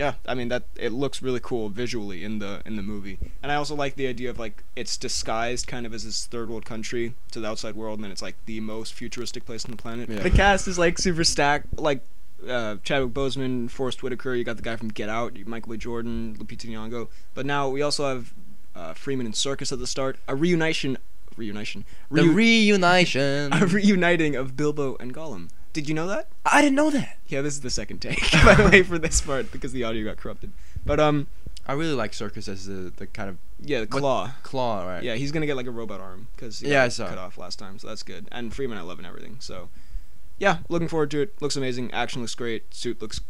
yeah, 0.00 0.14
I 0.26 0.34
mean 0.34 0.48
that 0.48 0.62
it 0.76 0.92
looks 0.92 1.20
really 1.20 1.40
cool 1.40 1.68
visually 1.68 2.24
in 2.24 2.38
the 2.38 2.62
in 2.64 2.76
the 2.76 2.82
movie. 2.82 3.18
And 3.42 3.52
I 3.52 3.56
also 3.56 3.74
like 3.74 3.96
the 3.96 4.06
idea 4.06 4.30
of 4.30 4.38
like 4.38 4.64
it's 4.74 4.96
disguised 4.96 5.66
kind 5.66 5.84
of 5.84 5.92
as 5.92 6.04
this 6.04 6.24
third 6.24 6.48
world 6.48 6.64
country 6.64 7.12
to 7.32 7.40
the 7.40 7.46
outside 7.46 7.76
world 7.76 7.98
and 7.98 8.04
then 8.04 8.10
it's 8.10 8.22
like 8.22 8.36
the 8.46 8.60
most 8.60 8.94
futuristic 8.94 9.44
place 9.44 9.66
on 9.66 9.72
the 9.72 9.76
planet. 9.76 10.08
Yeah. 10.08 10.20
The 10.20 10.30
cast 10.30 10.66
is 10.68 10.78
like 10.78 10.96
super 10.96 11.22
stacked 11.22 11.78
like 11.78 12.00
uh, 12.48 12.76
Chadwick 12.82 13.12
Boseman, 13.12 13.70
Forest 13.70 14.02
Whitaker, 14.02 14.34
you 14.34 14.42
got 14.42 14.56
the 14.56 14.62
guy 14.62 14.74
from 14.74 14.88
Get 14.88 15.10
Out, 15.10 15.36
Michael 15.44 15.72
B. 15.72 15.76
Jordan, 15.76 16.34
Lupita 16.38 16.66
Nyong'o. 16.66 17.08
But 17.34 17.44
now 17.44 17.68
we 17.68 17.82
also 17.82 18.08
have 18.08 18.32
uh, 18.74 18.94
Freeman 18.94 19.26
and 19.26 19.34
Serkis 19.34 19.70
at 19.70 19.78
the 19.78 19.86
start. 19.86 20.18
A 20.26 20.34
reunition, 20.34 20.96
reunition, 21.36 21.84
the 22.10 22.22
Reu- 22.22 22.34
reunition. 22.34 23.52
a 23.52 23.66
reuniting 23.66 24.34
of 24.34 24.56
Bilbo 24.56 24.96
and 24.98 25.12
Gollum. 25.12 25.50
Did 25.72 25.88
you 25.88 25.94
know 25.94 26.06
that? 26.08 26.28
I 26.44 26.62
didn't 26.62 26.76
know 26.76 26.90
that. 26.90 27.18
Yeah, 27.28 27.42
this 27.42 27.54
is 27.54 27.60
the 27.60 27.70
second 27.70 27.98
take, 28.00 28.30
by 28.44 28.54
the 28.54 28.64
way, 28.64 28.82
for 28.82 28.98
this 28.98 29.20
part 29.20 29.52
because 29.52 29.72
the 29.72 29.84
audio 29.84 30.04
got 30.04 30.16
corrupted. 30.16 30.52
But 30.84 30.98
um, 30.98 31.28
I 31.66 31.74
really 31.74 31.92
like 31.94 32.12
Serkis 32.12 32.48
as 32.48 32.66
the 32.66 32.92
the 32.96 33.06
kind 33.06 33.28
of 33.30 33.38
yeah, 33.60 33.80
the 33.80 33.86
What- 33.86 34.00
claw. 34.00 34.30
claw, 34.42 34.86
right? 34.86 35.02
Yeah, 35.02 35.14
he's 35.14 35.30
gonna 35.30 35.46
get 35.46 35.56
like 35.56 35.66
a 35.66 35.70
robot 35.70 36.00
arm 36.00 36.26
because 36.34 36.60
he 36.60 36.70
Yeah, 36.70 36.82
I 36.82 36.86
got 36.86 36.92
saw 36.92 37.08
cut 37.08 37.18
off 37.18 37.38
last 37.38 37.58
time, 37.58 37.78
so 37.78 37.86
that's 37.88 38.02
good. 38.02 38.26
And 38.32 38.52
Freeman, 38.52 38.78
I 38.78 38.80
love 38.82 38.98
and 38.98 39.06
everything. 39.06 39.36
So, 39.38 39.68
yeah, 40.38 40.58
looking 40.68 40.88
forward 40.88 41.10
to 41.12 41.20
it. 41.22 41.40
Looks 41.40 41.56
amazing. 41.56 41.92
Action 41.92 42.20
looks 42.22 42.34
great. 42.34 42.74
Suit 42.74 43.00
looks 43.00 43.20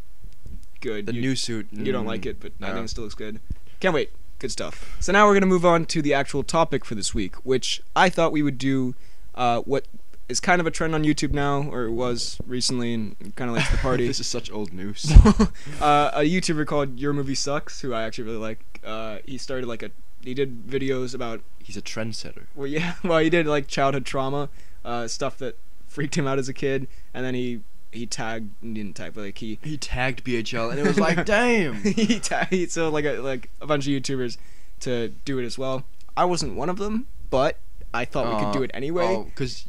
good. 0.80 1.06
The 1.06 1.14
you, 1.14 1.20
new 1.20 1.36
suit. 1.36 1.68
you 1.72 1.92
don't 1.92 2.04
mm, 2.04 2.08
like 2.08 2.24
it, 2.24 2.40
but 2.40 2.52
I 2.62 2.68
no. 2.68 2.74
think 2.74 2.84
it 2.86 2.88
still 2.88 3.04
looks 3.04 3.14
good. 3.14 3.40
Can't 3.80 3.94
wait. 3.94 4.10
Good 4.38 4.52
stuff. 4.52 4.96
So 5.00 5.12
now 5.12 5.26
we're 5.26 5.34
gonna 5.34 5.44
move 5.46 5.66
on 5.66 5.84
to 5.86 6.00
the 6.00 6.14
actual 6.14 6.42
topic 6.42 6.86
for 6.86 6.94
this 6.94 7.12
week, 7.12 7.34
which 7.44 7.82
I 7.94 8.08
thought 8.08 8.32
we 8.32 8.42
would 8.42 8.56
do. 8.56 8.94
Uh, 9.34 9.60
what 9.60 9.86
is 10.30 10.40
kind 10.40 10.60
of 10.60 10.66
a 10.66 10.70
trend 10.70 10.94
on 10.94 11.02
YouTube 11.04 11.32
now, 11.32 11.62
or 11.70 11.84
it 11.84 11.90
was 11.92 12.38
recently, 12.46 12.94
and 12.94 13.34
kind 13.36 13.50
of 13.50 13.56
likes 13.56 13.70
the 13.70 13.76
party. 13.88 14.06
this 14.06 14.20
is 14.20 14.26
such 14.26 14.50
old 14.50 14.72
news. 14.72 15.10
uh, 15.80 16.10
a 16.14 16.20
YouTuber 16.20 16.66
called 16.66 16.98
Your 16.98 17.12
Movie 17.12 17.34
Sucks, 17.34 17.80
who 17.80 17.92
I 17.92 18.02
actually 18.04 18.24
really 18.24 18.38
like. 18.38 18.80
Uh, 18.84 19.18
he 19.26 19.36
started 19.36 19.66
like 19.66 19.82
a 19.82 19.90
he 20.22 20.34
did 20.34 20.66
videos 20.66 21.14
about 21.14 21.40
He's 21.62 21.76
a 21.76 21.82
trendsetter. 21.82 22.44
well 22.54 22.66
yeah 22.66 22.94
well 23.04 23.18
he 23.18 23.30
did 23.30 23.46
like 23.46 23.66
childhood 23.68 24.04
trauma 24.04 24.48
uh, 24.84 25.06
stuff 25.08 25.38
that 25.38 25.56
freaked 25.86 26.14
him 26.16 26.26
out 26.26 26.38
as 26.38 26.48
a 26.48 26.54
kid, 26.54 26.88
and 27.12 27.24
then 27.24 27.34
he 27.34 27.60
he 27.92 28.06
tagged 28.06 28.50
he 28.62 28.72
didn't 28.72 28.94
tag 28.96 29.14
but 29.14 29.22
like 29.22 29.38
he 29.38 29.58
He 29.62 29.76
tagged 29.76 30.24
BHL, 30.24 30.70
and 30.70 30.78
it 30.78 30.86
was 30.86 30.98
like, 30.98 31.26
damn. 31.26 31.74
he 31.82 32.20
tagged 32.20 32.70
so 32.70 32.88
like 32.88 33.04
a, 33.04 33.18
like 33.20 33.50
a 33.60 33.66
bunch 33.66 33.86
of 33.86 33.90
YouTubers 33.92 34.36
to 34.80 35.08
do 35.24 35.38
it 35.38 35.44
as 35.44 35.58
well. 35.58 35.84
I 36.16 36.24
wasn't 36.24 36.54
one 36.54 36.68
of 36.68 36.78
them, 36.78 37.06
but 37.30 37.58
I 37.92 38.04
thought 38.04 38.34
we 38.34 38.44
could 38.44 38.52
do 38.52 38.62
it 38.62 38.70
anyway. 38.72 39.04
Oh, 39.06 39.24
because 39.24 39.64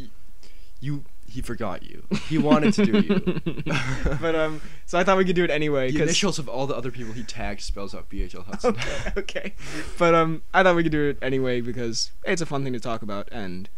you, 0.82 1.06
he 1.28 1.42
forgot 1.42 1.84
you. 1.84 2.04
He 2.28 2.38
wanted 2.38 2.74
to 2.74 2.86
do 2.86 3.00
you. 3.00 3.64
but 4.22 4.36
um, 4.36 4.60
so 4.86 5.00
I 5.00 5.04
thought 5.04 5.18
we 5.18 5.24
could 5.24 5.36
do 5.36 5.44
it 5.46 5.50
anyway. 5.50 5.92
The 5.92 6.04
initials 6.04 6.40
of 6.40 6.50
all 6.50 6.68
the 6.68 6.76
other 6.76 6.92
people 6.92 7.14
he 7.14 7.24
tagged 7.24 7.62
spells 7.62 7.96
out 7.96 8.10
BHL 8.10 8.46
Hudson. 8.46 8.72
okay, 8.76 9.14
okay. 9.18 9.54
But 9.98 10.14
um, 10.14 10.42
I 10.54 10.64
thought 10.64 10.76
we 10.76 10.84
could 10.84 10.92
do 10.92 11.08
it 11.10 11.18
anyway 11.22 11.62
because 11.62 12.12
it's 12.26 12.42
a 12.42 12.46
fun 12.46 12.64
thing 12.64 12.74
to 12.74 12.80
talk 12.80 13.02
about, 13.02 13.30
and 13.32 13.70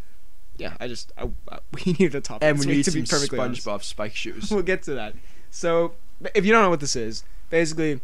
yeah, 0.58 0.76
I 0.80 0.88
just 0.88 1.12
I, 1.18 1.30
I, 1.51 1.60
we 1.86 1.93
need 1.99 2.16
a 2.16 2.22
topic. 2.22 2.47
and 2.47 2.58
we 2.58 2.66
need 2.66 2.86
to 2.86 2.91
some 2.91 3.01
be 3.01 3.08
perfectly 3.08 3.38
honest. 3.38 3.66
SpongeBob 3.66 3.84
spike 3.84 4.16
shoes. 4.16 4.49
We'll 4.49 4.64
get 4.64 4.82
to 4.84 4.93
that. 4.95 5.14
So, 5.51 5.93
if 6.34 6.45
you 6.45 6.51
don't 6.51 6.64
know 6.64 6.70
what 6.70 6.80
this 6.80 6.95
is, 6.95 7.24
basically, 7.49 8.01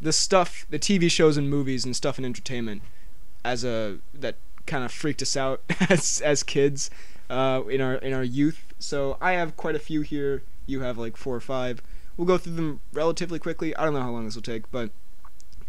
the 0.00 0.12
stuff, 0.12 0.66
the 0.70 0.78
TV 0.78 1.10
shows 1.10 1.36
and 1.36 1.50
movies 1.50 1.84
and 1.84 1.96
stuff 1.96 2.18
in 2.18 2.24
entertainment, 2.24 2.82
as 3.44 3.64
a 3.64 3.98
that 4.14 4.36
kind 4.66 4.84
of 4.84 4.92
freaked 4.92 5.22
us 5.22 5.36
out 5.36 5.62
as 5.88 6.20
as 6.20 6.42
kids, 6.42 6.90
uh, 7.30 7.62
in 7.68 7.80
our 7.80 7.94
in 7.96 8.12
our 8.12 8.24
youth. 8.24 8.64
So 8.78 9.16
I 9.20 9.32
have 9.32 9.56
quite 9.56 9.74
a 9.74 9.78
few 9.80 10.00
here. 10.02 10.42
You 10.66 10.80
have 10.80 10.98
like 10.98 11.16
four 11.16 11.34
or 11.36 11.40
five. 11.40 11.82
We'll 12.16 12.26
go 12.26 12.38
through 12.38 12.54
them 12.54 12.80
relatively 12.92 13.38
quickly. 13.38 13.74
I 13.76 13.84
don't 13.84 13.94
know 13.94 14.02
how 14.02 14.10
long 14.10 14.24
this 14.26 14.34
will 14.34 14.42
take, 14.42 14.70
but 14.70 14.90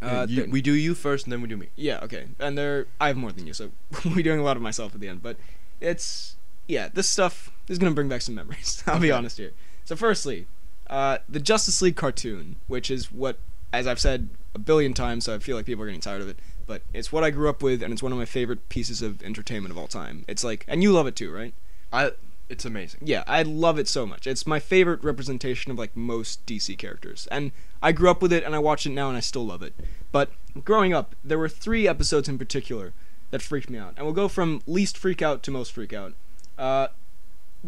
uh, 0.01 0.25
you- 0.29 0.47
we 0.51 0.61
do 0.61 0.73
you 0.73 0.93
first, 0.93 1.25
and 1.25 1.31
then 1.31 1.41
we 1.41 1.47
do 1.47 1.55
me. 1.57 1.67
yeah, 1.75 1.99
okay. 2.03 2.25
And 2.39 2.57
they're 2.57 2.87
I 2.99 3.07
have 3.07 3.17
more 3.17 3.31
than 3.31 3.47
you, 3.47 3.53
so 3.53 3.71
we're 4.05 4.23
doing 4.23 4.39
a 4.39 4.43
lot 4.43 4.57
of 4.57 4.63
myself 4.63 4.93
at 4.93 5.01
the 5.01 5.07
end. 5.07 5.21
But 5.23 5.37
it's 5.79 6.35
yeah, 6.67 6.89
this 6.93 7.07
stuff 7.09 7.51
is 7.67 7.77
gonna 7.79 7.93
bring 7.95 8.09
back 8.09 8.21
some 8.21 8.35
memories. 8.35 8.83
I'll 8.87 8.99
be 8.99 9.11
honest 9.11 9.37
here. 9.37 9.51
So 9.85 9.95
firstly, 9.95 10.47
uh, 10.89 11.19
the 11.29 11.39
Justice 11.39 11.81
League 11.81 11.95
cartoon, 11.95 12.57
which 12.67 12.91
is 12.91 13.11
what 13.11 13.37
as 13.71 13.87
I've 13.87 13.99
said 13.99 14.29
a 14.53 14.59
billion 14.59 14.93
times, 14.93 15.25
so 15.25 15.33
I 15.33 15.39
feel 15.39 15.55
like 15.57 15.65
people 15.65 15.83
are 15.83 15.87
getting 15.87 16.01
tired 16.01 16.21
of 16.21 16.27
it. 16.27 16.37
But 16.65 16.81
it's 16.93 17.11
what 17.11 17.23
I 17.23 17.29
grew 17.29 17.49
up 17.49 17.61
with, 17.61 17.83
and 17.83 17.91
it's 17.91 18.03
one 18.03 18.11
of 18.11 18.17
my 18.17 18.25
favorite 18.25 18.69
pieces 18.69 19.01
of 19.01 19.21
entertainment 19.23 19.71
of 19.71 19.77
all 19.77 19.87
time. 19.87 20.25
It's 20.27 20.43
like, 20.43 20.65
and 20.67 20.81
you 20.81 20.91
love 20.91 21.07
it 21.07 21.15
too, 21.15 21.31
right? 21.31 21.53
I. 21.91 22.11
It's 22.49 22.65
amazing. 22.65 22.99
Yeah, 23.03 23.23
I 23.25 23.41
love 23.41 23.79
it 23.79 23.87
so 23.87 24.05
much. 24.05 24.27
It's 24.27 24.45
my 24.45 24.59
favorite 24.59 25.01
representation 25.03 25.71
of 25.71 25.79
like 25.79 25.95
most 25.95 26.45
DC 26.45 26.77
characters. 26.77 27.25
And 27.31 27.51
I 27.81 27.93
grew 27.93 28.11
up 28.11 28.21
with 28.21 28.33
it 28.33 28.43
and 28.43 28.53
I 28.53 28.59
watch 28.59 28.85
it 28.85 28.91
now 28.91 29.07
and 29.07 29.17
I 29.17 29.21
still 29.21 29.45
love 29.45 29.63
it. 29.63 29.73
But 30.11 30.29
growing 30.63 30.93
up, 30.93 31.15
there 31.23 31.39
were 31.39 31.49
3 31.49 31.87
episodes 31.87 32.27
in 32.27 32.37
particular 32.37 32.93
that 33.31 33.41
freaked 33.41 33.69
me 33.69 33.79
out. 33.79 33.93
And 33.95 34.05
we'll 34.05 34.13
go 34.13 34.27
from 34.27 34.61
least 34.67 34.97
freak 34.97 35.21
out 35.21 35.41
to 35.43 35.51
most 35.51 35.71
freak 35.71 35.93
out. 35.93 36.13
Uh 36.57 36.89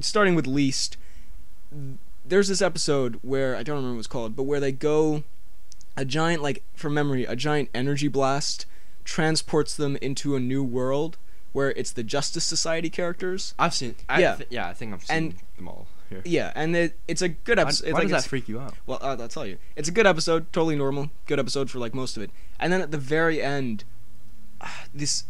starting 0.01 0.35
with 0.35 0.45
least 0.45 0.97
there's 2.25 2.49
this 2.49 2.61
episode 2.61 3.17
where 3.23 3.55
I 3.55 3.63
don't 3.63 3.77
remember 3.77 3.95
what 3.95 3.99
it's 3.99 4.07
called, 4.07 4.35
but 4.35 4.43
where 4.43 4.59
they 4.59 4.73
go 4.73 5.23
a 5.95 6.03
giant 6.05 6.43
like 6.43 6.63
from 6.75 6.93
memory, 6.93 7.23
a 7.23 7.35
giant 7.35 7.69
energy 7.73 8.09
blast 8.09 8.65
transports 9.05 9.75
them 9.75 9.95
into 10.01 10.35
a 10.35 10.39
new 10.39 10.63
world 10.63 11.17
where 11.53 11.71
it's 11.71 11.91
the 11.91 12.03
Justice 12.03 12.43
Society 12.43 12.89
characters. 12.89 13.53
I've 13.57 13.73
seen. 13.73 13.95
I 14.09 14.19
Yeah. 14.19 14.35
th- 14.35 14.49
yeah, 14.51 14.67
I 14.67 14.73
think 14.73 14.93
I've 14.93 15.05
seen 15.05 15.15
And- 15.17 15.35
them 15.55 15.67
all 15.69 15.87
here. 16.09 16.21
Yeah, 16.25 16.51
and 16.55 16.75
it, 16.75 16.99
it's 17.07 17.21
a 17.21 17.29
good 17.29 17.57
episode. 17.57 17.93
why 17.93 17.99
like 17.99 18.09
does 18.09 18.23
that 18.23 18.29
freak 18.29 18.49
you 18.49 18.59
out? 18.59 18.73
Well, 18.85 18.99
uh, 19.01 19.15
I'll 19.19 19.27
tell 19.29 19.45
you. 19.45 19.57
It's 19.77 19.87
a 19.87 19.91
good 19.93 20.05
episode, 20.05 20.51
totally 20.51 20.75
normal. 20.75 21.11
Good 21.27 21.39
episode 21.39 21.69
for 21.71 21.79
like 21.79 21.93
most 21.95 22.17
of 22.17 22.23
it. 22.23 22.31
And 22.59 22.73
then 22.73 22.81
at 22.81 22.91
the 22.91 22.97
very 22.97 23.41
end, 23.41 23.85
this 24.93 25.23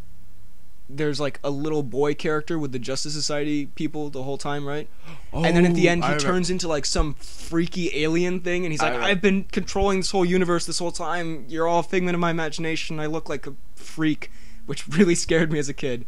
there's 0.87 1.19
like 1.19 1.39
a 1.43 1.49
little 1.49 1.83
boy 1.83 2.13
character 2.13 2.59
with 2.59 2.71
the 2.71 2.79
Justice 2.79 3.13
Society 3.13 3.67
people 3.67 4.09
the 4.09 4.23
whole 4.23 4.37
time, 4.37 4.67
right? 4.67 4.87
Oh, 5.33 5.43
and 5.43 5.55
then 5.57 5.65
at 5.65 5.73
the 5.73 5.87
Oh, 5.87 5.91
end, 5.91 6.03
he 6.03 6.13
I 6.13 6.17
turns 6.17 6.49
into 6.49 6.67
like 6.67 6.85
some 6.85 7.15
freaky 7.15 7.89
alien 8.03 8.39
thing, 8.41 8.65
and 8.65 8.71
he's 8.71 8.81
like, 8.81 8.93
"I've 8.93 9.21
been 9.21 9.45
controlling 9.45 9.99
this 9.99 10.11
whole 10.11 10.25
universe 10.25 10.65
this 10.65 10.79
whole 10.79 10.91
time. 10.91 11.45
You're 11.47 11.67
all 11.67 11.79
a 11.79 11.83
figment 11.83 12.13
of 12.15 12.21
my 12.21 12.31
imagination. 12.31 12.99
I 12.99 13.07
look 13.07 13.29
like 13.29 13.47
a 13.47 13.53
freak," 13.75 14.31
which 14.65 14.87
really 14.97 15.15
scared 15.15 15.51
me 15.51 15.59
as 15.59 15.69
a 15.69 15.73
kid. 15.73 16.05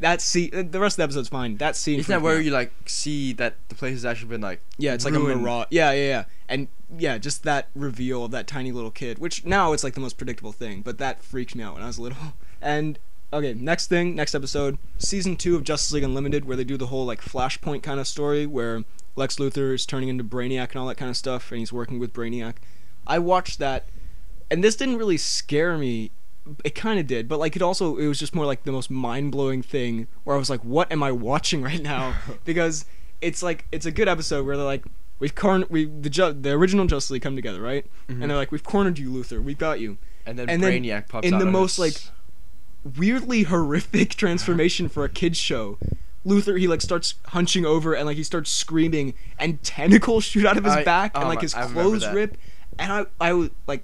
That 0.00 0.20
scene, 0.20 0.70
the 0.70 0.80
rest 0.80 0.94
of 0.94 0.96
the 0.98 1.02
episode's 1.04 1.28
fine. 1.28 1.56
That 1.58 1.76
scene. 1.76 2.00
Isn't 2.00 2.12
that 2.12 2.20
where 2.20 2.36
out. 2.36 2.44
you 2.44 2.50
like 2.50 2.72
see 2.86 3.32
that 3.34 3.54
the 3.68 3.74
place 3.74 3.92
has 3.92 4.04
actually 4.04 4.28
been 4.28 4.40
like? 4.40 4.60
Yeah, 4.76 4.92
it's 4.92 5.04
like 5.04 5.14
ruined? 5.14 5.40
a 5.40 5.42
mirage. 5.42 5.66
Yeah, 5.70 5.92
yeah, 5.92 6.06
yeah. 6.06 6.24
And 6.48 6.68
yeah, 6.98 7.16
just 7.16 7.44
that 7.44 7.68
reveal 7.74 8.24
of 8.24 8.32
that 8.32 8.46
tiny 8.46 8.72
little 8.72 8.90
kid, 8.90 9.18
which 9.18 9.44
now 9.46 9.72
it's 9.72 9.84
like 9.84 9.94
the 9.94 10.00
most 10.00 10.18
predictable 10.18 10.52
thing, 10.52 10.82
but 10.82 10.98
that 10.98 11.22
freaked 11.22 11.54
me 11.54 11.62
out 11.62 11.74
when 11.74 11.82
I 11.82 11.86
was 11.86 11.98
little. 11.98 12.18
And 12.62 12.98
okay, 13.32 13.54
next 13.54 13.88
thing, 13.88 14.14
next 14.14 14.34
episode, 14.34 14.78
season 14.98 15.36
two 15.36 15.56
of 15.56 15.64
Justice 15.64 15.92
League 15.92 16.04
Unlimited, 16.04 16.44
where 16.44 16.56
they 16.56 16.64
do 16.64 16.76
the 16.76 16.86
whole 16.86 17.04
like 17.04 17.20
Flashpoint 17.20 17.82
kind 17.82 18.00
of 18.00 18.06
story, 18.06 18.46
where 18.46 18.84
Lex 19.16 19.36
Luthor 19.36 19.74
is 19.74 19.86
turning 19.86 20.08
into 20.08 20.24
Brainiac 20.24 20.70
and 20.70 20.76
all 20.76 20.86
that 20.86 20.96
kind 20.96 21.10
of 21.10 21.16
stuff, 21.16 21.50
and 21.50 21.58
he's 21.58 21.72
working 21.72 21.98
with 21.98 22.12
Brainiac. 22.12 22.54
I 23.06 23.18
watched 23.18 23.58
that, 23.58 23.88
and 24.50 24.62
this 24.62 24.76
didn't 24.76 24.96
really 24.96 25.18
scare 25.18 25.76
me. 25.78 26.10
It 26.64 26.74
kind 26.74 26.98
of 27.00 27.06
did, 27.06 27.28
but 27.28 27.38
like 27.38 27.56
it 27.56 27.62
also 27.62 27.96
it 27.96 28.06
was 28.06 28.18
just 28.18 28.34
more 28.34 28.44
like 28.44 28.64
the 28.64 28.72
most 28.72 28.90
mind 28.90 29.32
blowing 29.32 29.62
thing 29.62 30.08
where 30.24 30.36
I 30.36 30.38
was 30.38 30.50
like, 30.50 30.62
what 30.64 30.92
am 30.92 31.02
I 31.02 31.10
watching 31.10 31.62
right 31.62 31.80
now? 31.82 32.14
because 32.44 32.84
it's 33.22 33.42
like 33.42 33.66
it's 33.72 33.86
a 33.86 33.90
good 33.90 34.08
episode 34.08 34.44
where 34.46 34.56
they're 34.56 34.66
like, 34.66 34.84
we've 35.18 35.34
cornered 35.34 35.70
we 35.70 35.86
the 35.86 36.10
ju- 36.10 36.34
the 36.34 36.50
original 36.50 36.86
Justice 36.86 37.12
League 37.12 37.22
come 37.22 37.34
together, 37.36 37.62
right? 37.62 37.86
Mhm. 38.08 38.20
And 38.20 38.30
they're 38.30 38.36
like, 38.36 38.52
we've 38.52 38.62
cornered 38.64 38.98
you, 38.98 39.10
Luthor. 39.10 39.42
We've 39.42 39.56
got 39.56 39.80
you. 39.80 39.96
And 40.26 40.38
then 40.38 40.50
And 40.50 40.62
then 40.62 40.72
Brainiac 40.82 41.08
pops 41.08 41.26
in 41.26 41.38
the 41.38 41.44
most, 41.46 41.78
like, 41.78 41.94
Weirdly 42.96 43.44
horrific 43.44 44.10
transformation 44.16 44.88
for 44.88 45.04
a 45.04 45.08
kids 45.08 45.38
show. 45.38 45.78
Luthor 46.26 46.58
he 46.58 46.66
like 46.68 46.80
starts 46.80 47.14
hunching 47.26 47.66
over 47.66 47.94
and 47.94 48.06
like 48.06 48.16
he 48.16 48.22
starts 48.22 48.50
screaming 48.50 49.12
and 49.38 49.62
tentacles 49.62 50.24
shoot 50.24 50.46
out 50.46 50.56
of 50.56 50.64
his 50.64 50.72
I- 50.72 50.84
back 50.84 51.12
oh 51.14 51.20
and 51.20 51.28
like 51.28 51.42
his 51.42 51.54
remember 51.54 51.74
clothes 51.74 52.08
rip 52.08 52.38
and 52.78 52.90
I 52.90 53.06
I 53.20 53.32
was 53.34 53.50
like 53.66 53.82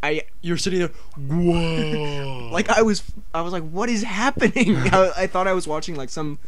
I 0.00 0.22
you're 0.42 0.56
sitting 0.56 0.78
there. 0.78 0.90
Whoa! 1.18 2.50
like 2.52 2.68
I 2.70 2.82
was 2.82 3.02
I 3.34 3.42
was 3.42 3.52
like 3.52 3.68
what 3.68 3.88
is 3.88 4.04
happening 4.04 4.76
I, 4.92 5.12
I 5.16 5.26
thought 5.26 5.48
I 5.48 5.52
was 5.52 5.66
watching 5.66 5.96
like 5.96 6.08
some 6.08 6.38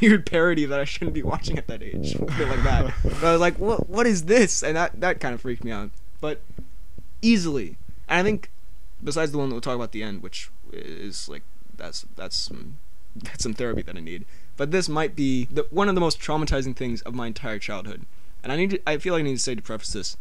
weird 0.00 0.24
parody 0.24 0.66
that 0.66 0.78
I 0.78 0.84
shouldn't 0.84 1.14
be 1.14 1.22
watching 1.24 1.58
at 1.58 1.66
that 1.66 1.82
age 1.82 2.16
like 2.18 2.62
that 2.62 2.94
but 3.02 3.24
I 3.24 3.32
was 3.32 3.40
like 3.40 3.58
what 3.58 3.88
what 3.90 4.06
is 4.06 4.26
this 4.26 4.62
and 4.62 4.76
that 4.76 5.00
that 5.00 5.18
kind 5.18 5.34
of 5.34 5.40
freaked 5.40 5.64
me 5.64 5.72
out 5.72 5.90
but 6.20 6.40
easily 7.22 7.76
and 8.08 8.20
I 8.20 8.22
think 8.22 8.50
besides 9.02 9.32
the 9.32 9.38
one 9.38 9.48
that 9.48 9.54
we'll 9.56 9.62
talk 9.62 9.74
about 9.74 9.84
at 9.84 9.92
the 9.92 10.04
end 10.04 10.22
which 10.22 10.50
is 10.72 11.28
like 11.28 11.42
that's 11.76 12.06
that's 12.16 12.36
some 12.36 12.78
that's 13.16 13.42
some 13.42 13.54
therapy 13.54 13.82
that 13.82 13.96
I 13.96 14.00
need. 14.00 14.24
But 14.56 14.70
this 14.72 14.88
might 14.88 15.14
be 15.14 15.46
the, 15.50 15.66
one 15.70 15.88
of 15.88 15.94
the 15.94 16.00
most 16.00 16.20
traumatizing 16.20 16.74
things 16.74 17.00
of 17.02 17.14
my 17.14 17.28
entire 17.28 17.60
childhood. 17.60 18.04
And 18.42 18.52
I 18.52 18.56
need 18.56 18.70
to, 18.70 18.80
I 18.88 18.98
feel 18.98 19.14
like 19.14 19.20
I 19.20 19.24
need 19.24 19.36
to 19.36 19.42
say 19.42 19.54
to 19.54 19.62
preface 19.62 19.92
this 19.92 20.16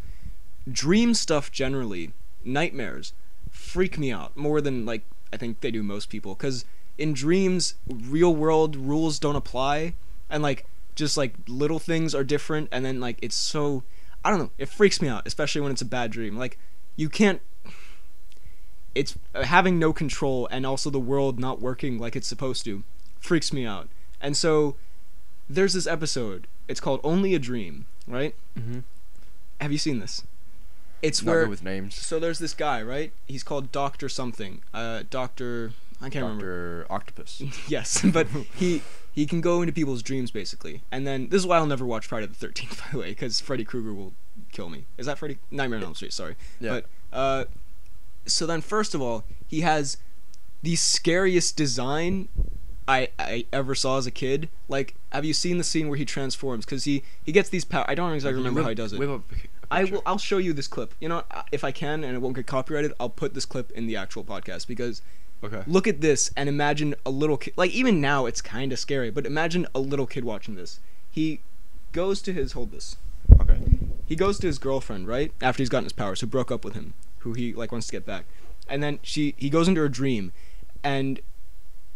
dream 0.72 1.14
stuff 1.14 1.52
generally 1.52 2.12
nightmares 2.44 3.14
freak 3.50 3.98
me 3.98 4.12
out 4.12 4.36
more 4.36 4.60
than 4.60 4.86
like 4.86 5.04
I 5.34 5.38
think 5.38 5.62
they 5.62 5.72
do 5.72 5.84
most 5.84 6.10
people. 6.10 6.36
Cuz 6.36 6.66
in 6.98 7.14
dreams 7.14 7.76
real 7.88 8.36
world 8.36 8.76
rules 8.76 9.20
don't 9.20 9.36
apply. 9.36 9.94
And 10.30 10.44
like 10.44 10.66
just 10.96 11.18
like 11.18 11.34
little 11.48 11.80
things 11.80 12.14
are 12.16 12.24
different. 12.24 12.70
And 12.72 12.86
then 12.86 13.00
like 13.00 13.18
it's 13.22 13.36
so 13.36 13.84
I 14.24 14.30
don't 14.30 14.40
know 14.40 14.52
it 14.58 14.70
freaks 14.70 15.02
me 15.02 15.08
out 15.08 15.26
especially 15.26 15.62
when 15.62 15.72
it's 15.72 15.82
a 15.82 15.86
bad 15.86 16.12
dream. 16.12 16.38
Like 16.38 16.58
you 16.96 17.10
can't 17.10 17.42
it's 18.98 19.18
having 19.44 19.78
no 19.78 19.94
control 19.94 20.48
and 20.52 20.66
also 20.66 20.90
the 20.90 21.00
world 21.00 21.40
not 21.40 21.62
working 21.62 22.00
like 22.00 22.16
it's 22.16 22.28
supposed 22.28 22.66
to 22.66 22.84
freaks 23.20 23.54
me 23.54 23.66
out 23.66 23.88
and 24.20 24.36
so 24.36 24.76
there's 25.50 25.74
this 25.74 25.88
episode 25.88 26.48
it's 26.68 26.80
called 26.80 27.00
only 27.04 27.36
a 27.36 27.40
dream 27.40 27.86
right 28.08 28.36
mm-hmm. 28.58 28.80
have 29.62 29.72
you 29.72 29.78
seen 29.78 30.00
this 30.00 30.24
it's 31.02 31.24
Not 31.24 31.32
where 31.32 31.42
good 31.44 31.50
with 31.50 31.64
names. 31.64 31.96
so 31.96 32.20
there's 32.20 32.40
this 32.40 32.54
guy, 32.54 32.82
right? 32.82 33.12
He's 33.28 33.44
called 33.44 33.72
Doctor 33.72 34.10
something. 34.10 34.62
Uh, 34.74 35.04
Doctor. 35.10 35.74
I 36.02 36.10
can't 36.10 36.24
remember. 36.24 36.82
Doctor 36.82 36.94
Octopus. 36.94 37.44
yes, 37.68 38.04
but 38.04 38.28
he 38.56 38.82
he 39.14 39.26
can 39.26 39.42
go 39.42 39.62
into 39.62 39.74
people's 39.74 40.02
dreams 40.02 40.32
basically. 40.32 40.82
And 40.92 41.06
then 41.06 41.30
this 41.30 41.40
is 41.40 41.48
why 41.48 41.58
I'll 41.58 41.66
never 41.66 41.86
watch 41.86 42.06
Friday 42.06 42.26
the 42.26 42.34
Thirteenth, 42.34 42.82
by 42.84 42.88
the 42.92 42.98
way, 43.00 43.10
because 43.10 43.40
Freddy 43.40 43.64
Krueger 43.64 43.94
will 43.94 44.14
kill 44.52 44.70
me. 44.70 44.86
Is 44.98 45.06
that 45.06 45.18
Freddy? 45.18 45.38
Nightmare 45.52 45.80
on 45.80 45.86
Elm 45.86 45.96
Street. 45.96 46.14
Sorry. 46.14 46.36
Yeah. 46.60 46.82
But 46.82 46.86
uh, 47.14 47.46
so 48.28 48.46
then 48.46 48.62
first 48.62 48.94
of 48.96 49.02
all, 49.02 49.24
he 49.48 49.62
has 49.62 49.98
the 50.64 50.76
scariest 50.76 51.56
design 51.56 52.28
I 52.88 53.10
I 53.20 53.46
ever 53.52 53.76
saw 53.76 53.98
as 53.98 54.06
a 54.08 54.12
kid. 54.12 54.50
Like, 54.68 54.96
have 55.12 55.26
you 55.26 55.34
seen 55.34 55.58
the 55.58 55.64
scene 55.64 55.88
where 55.90 55.98
he 55.98 56.06
transforms? 56.06 56.66
Because 56.66 56.84
he 56.86 57.04
he 57.24 57.32
gets 57.32 57.50
these 57.50 57.66
power. 57.66 57.86
I 57.88 57.96
don't 57.96 58.14
exactly 58.14 58.38
remember 58.38 58.64
how 58.64 58.70
he 58.70 58.76
does 58.76 58.94
it. 58.94 59.00
Whip 59.00 59.10
up 59.10 59.22
I 59.70 59.84
will. 59.84 60.02
I'll 60.06 60.18
show 60.18 60.38
you 60.38 60.54
this 60.54 60.68
clip. 60.68 60.94
You 61.02 61.10
know, 61.10 61.24
if 61.52 61.64
I 61.64 61.72
can, 61.72 62.04
and 62.04 62.16
it 62.16 62.20
won't 62.20 62.36
get 62.36 62.48
copyrighted, 62.48 62.94
I'll 63.00 63.10
put 63.10 63.34
this 63.34 63.46
clip 63.46 63.72
in 63.72 63.86
the 63.88 63.96
actual 63.98 64.24
podcast 64.24 64.68
because 64.68 65.02
Okay. 65.44 65.62
look 65.68 65.86
at 65.88 66.02
this 66.02 66.32
and 66.36 66.50
imagine 66.50 66.96
a 67.06 67.12
little 67.12 67.38
kid. 67.38 67.54
Like 67.58 67.72
even 67.72 68.02
now, 68.02 68.26
it's 68.26 68.42
kind 68.42 68.72
of 68.72 68.80
scary, 68.80 69.12
but 69.12 69.26
imagine 69.26 69.68
a 69.76 69.80
little 69.80 70.08
kid 70.08 70.24
watching 70.26 70.56
this. 70.56 70.80
He 71.12 71.42
goes 71.92 72.22
to 72.24 72.34
his 72.34 72.54
hold 72.54 72.72
this. 72.72 72.96
Okay. 73.40 73.60
He 74.06 74.16
goes 74.16 74.40
to 74.40 74.48
his 74.48 74.58
girlfriend 74.58 75.08
right 75.08 75.32
after 75.42 75.62
he's 75.62 75.70
gotten 75.70 75.84
his 75.84 75.94
powers, 75.94 76.22
who 76.22 76.28
broke 76.28 76.50
up 76.52 76.64
with 76.66 76.74
him, 76.74 76.94
who 77.28 77.34
he 77.34 77.54
like 77.54 77.72
wants 77.72 77.88
to 77.88 77.92
get 77.92 78.06
back, 78.06 78.26
and 78.70 78.82
then 78.82 79.00
she 79.02 79.34
he 79.38 79.50
goes 79.50 79.68
into 79.68 79.82
her 79.82 79.90
dream, 79.90 80.32
and 80.84 81.20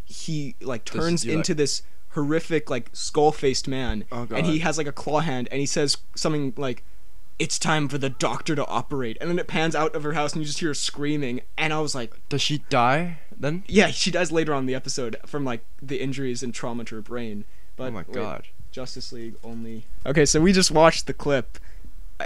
he 0.04 0.54
like 0.60 0.84
turns 0.84 1.24
like- 1.24 1.34
into 1.34 1.54
this 1.54 1.82
horrific 2.10 2.68
like 2.68 2.90
skull 2.92 3.32
faced 3.32 3.66
man, 3.66 4.04
Oh, 4.12 4.28
and 4.30 4.46
he 4.46 4.58
has 4.58 4.76
like 4.78 4.86
a 4.86 4.92
claw 4.92 5.20
hand, 5.20 5.48
and 5.50 5.60
he 5.60 5.66
says 5.66 5.96
something 6.14 6.52
like. 6.56 6.82
It's 7.38 7.58
time 7.58 7.88
for 7.88 7.98
the 7.98 8.10
doctor 8.10 8.54
to 8.54 8.64
operate, 8.66 9.16
and 9.20 9.28
then 9.28 9.36
it 9.38 9.48
pans 9.48 9.74
out 9.74 9.96
of 9.96 10.04
her 10.04 10.12
house, 10.12 10.32
and 10.32 10.42
you 10.42 10.46
just 10.46 10.60
hear 10.60 10.68
her 10.68 10.74
screaming. 10.74 11.40
And 11.58 11.72
I 11.72 11.80
was 11.80 11.92
like, 11.92 12.14
Does 12.28 12.42
she 12.42 12.58
die 12.68 13.18
then? 13.36 13.64
"Yeah, 13.66 13.88
she 13.88 14.12
dies 14.12 14.30
later 14.30 14.54
on 14.54 14.60
in 14.60 14.66
the 14.66 14.76
episode 14.76 15.16
from 15.26 15.44
like 15.44 15.64
the 15.80 16.00
injuries 16.00 16.44
and 16.44 16.54
trauma 16.54 16.84
to 16.84 16.94
her 16.96 17.00
brain." 17.00 17.44
But 17.74 17.88
oh 17.88 17.90
my 17.90 18.04
wait, 18.06 18.12
god. 18.12 18.46
Justice 18.70 19.10
League 19.12 19.34
only. 19.42 19.86
Okay, 20.06 20.24
so 20.24 20.40
we 20.40 20.52
just 20.52 20.70
watched 20.70 21.06
the 21.08 21.14
clip, 21.14 21.58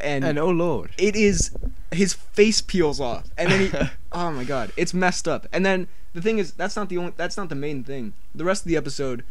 and, 0.03 0.25
And 0.25 0.39
oh 0.39 0.51
lord. 0.51 0.91
it 0.99 1.17
is 1.17 1.51
his 1.93 2.13
face 2.15 2.61
peels 2.61 3.01
off, 3.01 3.25
and 3.39 3.51
then 3.51 3.61
he. 3.71 3.89
oh 4.13 4.31
my 4.33 4.45
god, 4.45 4.73
it's 4.77 4.93
messed 4.95 5.27
up. 5.29 5.47
And 5.53 5.65
then 5.65 5.89
the 6.15 6.21
thing 6.23 6.39
is, 6.39 6.53
that's 6.53 6.77
not 6.77 6.89
the 6.89 6.99
only. 6.99 7.13
That's 7.17 7.37
not 7.37 7.49
the 7.49 7.55
main 7.55 7.85
thing. 7.85 8.13
The 8.35 8.45
rest 8.45 8.63
of 8.63 8.69
the 8.69 8.77
episode, 8.77 9.25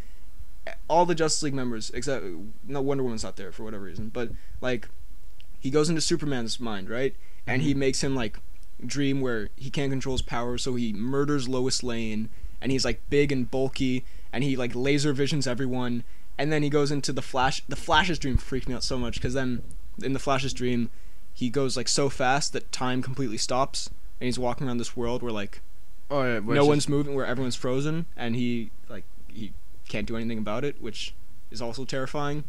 all 0.88 1.05
the 1.05 1.16
Justice 1.16 1.43
League 1.43 1.53
members, 1.53 1.89
except 1.93 2.26
no 2.68 2.82
Wonder 2.82 3.03
Woman's 3.03 3.24
not 3.24 3.36
there 3.36 3.51
for 3.51 3.63
whatever 3.63 3.84
reason, 3.86 4.09
but 4.13 4.32
like, 4.61 4.88
he 5.59 5.70
goes 5.70 5.89
into 5.89 6.01
Superman's 6.01 6.59
mind, 6.59 6.89
right, 6.89 7.16
and 7.45 7.61
he 7.61 7.74
Mhm. 7.74 7.78
makes 7.78 8.03
him 8.03 8.16
like 8.16 8.39
dream 8.86 9.22
where 9.22 9.49
he 9.55 9.70
can't 9.70 9.91
control 9.91 10.13
his 10.16 10.22
powers, 10.22 10.63
so 10.63 10.76
he 10.76 10.91
murders 10.93 11.47
Lois 11.47 11.82
Lane, 11.84 12.30
and 12.61 12.72
he's 12.72 12.84
like 12.86 13.01
big 13.09 13.32
and 13.32 13.49
bulky, 13.49 14.03
and 14.34 14.43
he 14.43 14.55
like 14.55 14.72
laser 14.76 15.13
visions 15.13 15.45
everyone, 15.47 16.03
and 16.38 16.51
then 16.51 16.63
he 16.63 16.70
goes 16.70 16.91
into 16.91 17.13
the 17.13 17.22
Flash. 17.22 17.61
The 17.68 17.76
Flash's 17.76 18.20
dream 18.20 18.38
freaked 18.38 18.68
me 18.68 18.74
out 18.76 18.84
so 18.84 18.97
much 18.97 19.16
because 19.16 19.34
then 19.34 19.61
in 20.02 20.14
the 20.14 20.20
Flash's 20.20 20.54
dream, 20.54 20.89
he 21.34 21.50
goes 21.50 21.76
like 21.78 21.88
so 21.88 22.10
fast 22.10 22.54
that 22.54 22.72
time 22.72 23.02
completely 23.02 23.38
stops, 23.38 23.89
and 24.20 24.26
he's 24.26 24.39
walking 24.39 24.68
around 24.68 24.78
this 24.78 24.96
world 24.96 25.22
where 25.22 25.32
like 25.32 25.62
Oh 26.10 26.24
yeah. 26.24 26.39
where 26.39 26.56
no 26.56 26.66
one's 26.66 26.84
just- 26.84 26.89
moving, 26.89 27.16
where 27.16 27.26
everyone's 27.26 27.56
frozen, 27.56 28.06
and 28.16 28.36
he 28.36 28.72
like 28.89 29.04
he 29.28 29.54
can't 29.89 30.08
do 30.08 30.16
anything 30.16 30.38
about 30.38 30.64
it, 30.64 30.82
which 30.82 31.14
is 31.52 31.62
also 31.62 31.86
terrifying. 31.86 32.43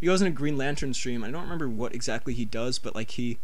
He 0.00 0.06
goes 0.06 0.20
in 0.22 0.28
a 0.28 0.30
Green 0.30 0.56
Lantern 0.56 0.94
stream. 0.94 1.24
I 1.24 1.30
don't 1.30 1.42
remember 1.42 1.68
what 1.68 1.92
exactly 1.94 2.32
he 2.34 2.44
does, 2.44 2.78
but 2.78 2.94
like 2.94 3.10
he, 3.12 3.38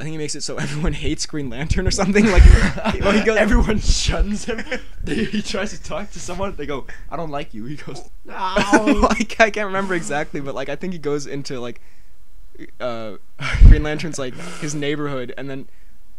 I 0.00 0.02
think 0.02 0.12
he 0.12 0.18
makes 0.18 0.34
it 0.34 0.42
so 0.42 0.56
everyone 0.58 0.94
hates 0.94 1.26
Green 1.26 1.48
Lantern 1.48 1.86
or 1.86 1.90
something. 1.92 2.26
Like, 2.26 2.44
well, 3.00 3.12
he 3.12 3.22
goes, 3.22 3.36
Everyone 3.38 3.78
shuns 3.78 4.44
him. 4.46 4.62
He 5.06 5.40
tries 5.42 5.70
to 5.70 5.80
talk 5.80 6.10
to 6.10 6.18
someone. 6.18 6.56
They 6.56 6.66
go, 6.66 6.86
"I 7.08 7.16
don't 7.16 7.30
like 7.30 7.54
you." 7.54 7.66
He 7.66 7.76
goes, 7.76 8.10
"No." 8.24 8.34
like 9.02 9.40
I 9.40 9.50
can't 9.50 9.66
remember 9.66 9.94
exactly, 9.94 10.40
but 10.40 10.52
like 10.56 10.68
I 10.68 10.74
think 10.74 10.92
he 10.94 10.98
goes 10.98 11.26
into 11.28 11.60
like 11.60 11.80
uh 12.80 13.16
Green 13.68 13.82
Lantern's 13.82 14.18
like 14.18 14.34
his 14.60 14.74
neighborhood, 14.74 15.32
and 15.36 15.48
then 15.50 15.68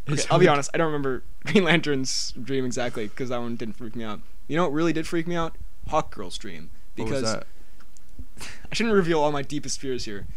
okay, 0.09 0.21
I'll 0.29 0.39
be 0.39 0.47
honest, 0.47 0.69
I 0.73 0.77
don't 0.77 0.87
remember 0.87 1.23
Green 1.45 1.63
Lantern's 1.63 2.31
dream 2.41 2.65
exactly 2.65 3.07
because 3.07 3.29
that 3.29 3.39
one 3.39 3.55
didn't 3.55 3.75
freak 3.77 3.95
me 3.95 4.03
out. 4.03 4.19
You 4.47 4.55
know 4.57 4.63
what 4.63 4.73
really 4.73 4.93
did 4.93 5.07
freak 5.07 5.27
me 5.27 5.35
out? 5.35 5.55
Hawk 5.89 6.13
Girl's 6.13 6.37
dream 6.37 6.69
because? 6.95 7.23
I 8.71 8.75
shouldn't 8.75 8.95
reveal 8.95 9.19
all 9.19 9.31
my 9.31 9.41
deepest 9.41 9.79
fears 9.79 10.05
here, 10.05 10.27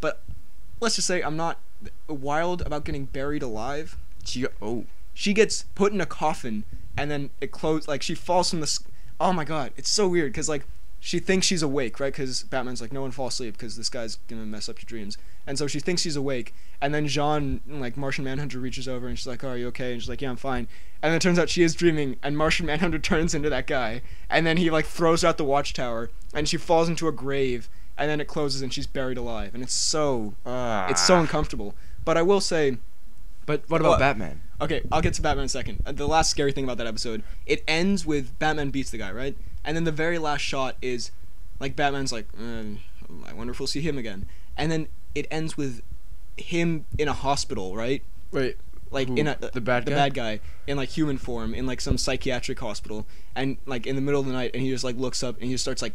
but 0.00 0.22
let's 0.80 0.94
just 0.96 1.06
say 1.06 1.22
I'm 1.22 1.36
not 1.36 1.58
wild 2.08 2.62
about 2.62 2.84
getting 2.84 3.04
buried 3.06 3.42
alive. 3.42 3.96
She 4.24 4.46
oh. 4.62 4.84
She 5.14 5.32
gets 5.32 5.62
put 5.74 5.92
in 5.92 6.00
a 6.00 6.06
coffin 6.06 6.64
and 6.96 7.10
then 7.10 7.30
it 7.40 7.50
closes 7.50 7.88
like 7.88 8.02
she 8.02 8.14
falls 8.14 8.50
from 8.50 8.60
the. 8.60 8.64
s- 8.64 8.80
Oh 9.18 9.32
my 9.32 9.44
god, 9.44 9.72
it's 9.78 9.88
so 9.88 10.06
weird 10.08 10.32
because 10.32 10.48
like 10.48 10.66
she 10.98 11.18
thinks 11.18 11.46
she's 11.46 11.62
awake, 11.62 12.00
right? 12.00 12.12
Because 12.12 12.42
Batman's 12.44 12.80
like, 12.80 12.92
no 12.92 13.02
one 13.02 13.10
fall 13.12 13.28
asleep 13.28 13.54
because 13.56 13.76
this 13.76 13.88
guy's 13.88 14.16
gonna 14.28 14.44
mess 14.46 14.68
up 14.68 14.78
your 14.78 14.86
dreams, 14.86 15.16
and 15.46 15.58
so 15.58 15.66
she 15.66 15.78
thinks 15.80 16.02
she's 16.02 16.16
awake, 16.16 16.54
and 16.80 16.92
then 16.94 17.06
J'onn, 17.06 17.60
like 17.68 17.96
Martian 17.96 18.24
Manhunter, 18.24 18.58
reaches 18.58 18.88
over 18.88 19.06
and 19.06 19.18
she's 19.18 19.26
like, 19.26 19.44
oh, 19.44 19.48
"Are 19.50 19.56
you 19.56 19.68
okay?" 19.68 19.92
And 19.92 20.02
she's 20.02 20.08
like, 20.08 20.20
"Yeah, 20.22 20.30
I'm 20.30 20.36
fine." 20.36 20.68
And 21.02 21.10
then 21.10 21.16
it 21.16 21.22
turns 21.22 21.38
out 21.38 21.48
she 21.50 21.62
is 21.62 21.74
dreaming, 21.74 22.16
and 22.22 22.36
Martian 22.36 22.66
Manhunter 22.66 22.98
turns 23.10 23.34
into 23.34 23.50
that 23.50 23.66
guy, 23.66 24.02
and 24.28 24.46
then 24.46 24.56
he 24.56 24.70
like 24.70 24.86
throws 24.86 25.22
out 25.24 25.36
the 25.38 25.44
watchtower, 25.44 26.10
and 26.34 26.48
she 26.48 26.56
falls 26.56 26.88
into 26.88 27.06
a 27.06 27.12
grave, 27.12 27.68
and 27.98 28.10
then 28.10 28.20
it 28.20 28.26
closes 28.26 28.62
and 28.62 28.72
she's 28.74 28.86
buried 28.86 29.18
alive, 29.18 29.54
and 29.54 29.62
it's 29.62 29.74
so 29.74 30.34
it's 30.90 31.02
so 31.06 31.18
uncomfortable. 31.20 31.74
But 32.04 32.16
I 32.16 32.22
will 32.22 32.40
say, 32.40 32.78
But 33.46 33.62
what 33.68 33.80
about 33.80 33.90
What? 33.90 33.98
Batman? 34.00 34.40
Okay, 34.60 34.80
I'll 34.90 35.02
get 35.02 35.12
to 35.14 35.22
Batman 35.22 35.42
in 35.42 35.46
a 35.46 35.48
second. 35.50 35.82
Uh, 35.84 35.92
The 35.92 36.06
last 36.08 36.30
scary 36.30 36.50
thing 36.50 36.64
about 36.64 36.78
that 36.78 36.86
episode, 36.86 37.22
it 37.44 37.62
ends 37.68 38.06
with 38.06 38.38
Batman 38.38 38.70
beats 38.70 38.90
the 38.90 38.98
guy, 38.98 39.12
right? 39.12 39.36
And 39.66 39.76
then 39.76 39.84
the 39.84 39.92
very 39.92 40.18
last 40.18 40.40
shot 40.40 40.76
is, 40.80 41.10
like 41.60 41.76
Batman's 41.76 42.12
like, 42.12 42.26
uh, 42.40 42.62
I 43.26 43.34
wonder 43.34 43.50
if 43.50 43.60
we'll 43.60 43.66
see 43.66 43.82
him 43.82 43.98
again. 43.98 44.26
And 44.56 44.72
then 44.72 44.88
it 45.14 45.26
ends 45.30 45.56
with 45.58 45.82
him 46.38 46.86
in 46.96 47.08
a 47.08 47.12
hospital, 47.12 47.76
right? 47.76 48.02
Right. 48.30 48.56
Like 48.90 49.08
Who? 49.08 49.16
in 49.16 49.26
a 49.26 49.36
The 49.52 49.60
bad 49.60 49.84
the 49.84 49.90
guy? 49.90 49.96
bad 49.96 50.14
guy 50.14 50.40
in 50.68 50.76
like 50.76 50.90
human 50.90 51.18
form 51.18 51.52
in 51.54 51.66
like 51.66 51.80
some 51.80 51.98
psychiatric 51.98 52.58
hospital, 52.60 53.06
and 53.34 53.58
like 53.66 53.86
in 53.86 53.96
the 53.96 54.00
middle 54.02 54.20
of 54.20 54.26
the 54.26 54.32
night, 54.32 54.52
and 54.54 54.62
he 54.62 54.70
just 54.70 54.84
like 54.84 54.96
looks 54.96 55.22
up 55.24 55.34
and 55.36 55.44
he 55.46 55.50
just 55.52 55.64
starts 55.64 55.82
like 55.82 55.92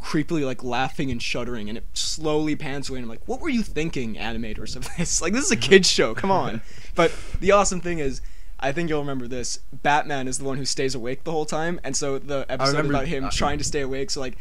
creepily 0.00 0.44
like 0.44 0.62
laughing 0.62 1.10
and 1.10 1.20
shuddering, 1.22 1.68
and 1.68 1.76
it 1.78 1.84
slowly 1.94 2.54
pans 2.56 2.88
away. 2.88 2.98
And 2.98 3.04
I'm 3.06 3.10
like, 3.10 3.26
what 3.26 3.40
were 3.40 3.48
you 3.48 3.62
thinking, 3.62 4.14
animators 4.14 4.76
of 4.76 4.88
this? 4.96 5.20
Like 5.20 5.32
this 5.32 5.44
is 5.44 5.50
a 5.50 5.56
kids 5.56 5.90
show. 5.90 6.14
Come 6.14 6.30
on. 6.30 6.60
But 6.94 7.10
the 7.40 7.52
awesome 7.52 7.80
thing 7.80 8.00
is, 8.00 8.20
I 8.62 8.70
think 8.70 8.88
you'll 8.88 9.00
remember 9.00 9.26
this. 9.26 9.58
Batman 9.72 10.28
is 10.28 10.38
the 10.38 10.44
one 10.44 10.56
who 10.56 10.64
stays 10.64 10.94
awake 10.94 11.24
the 11.24 11.32
whole 11.32 11.44
time, 11.44 11.80
and 11.82 11.96
so 11.96 12.18
the 12.18 12.46
episode 12.48 12.86
about 12.86 13.08
him 13.08 13.28
trying 13.30 13.58
to 13.58 13.64
stay 13.64 13.80
awake. 13.80 14.10
So 14.10 14.20
like, 14.20 14.38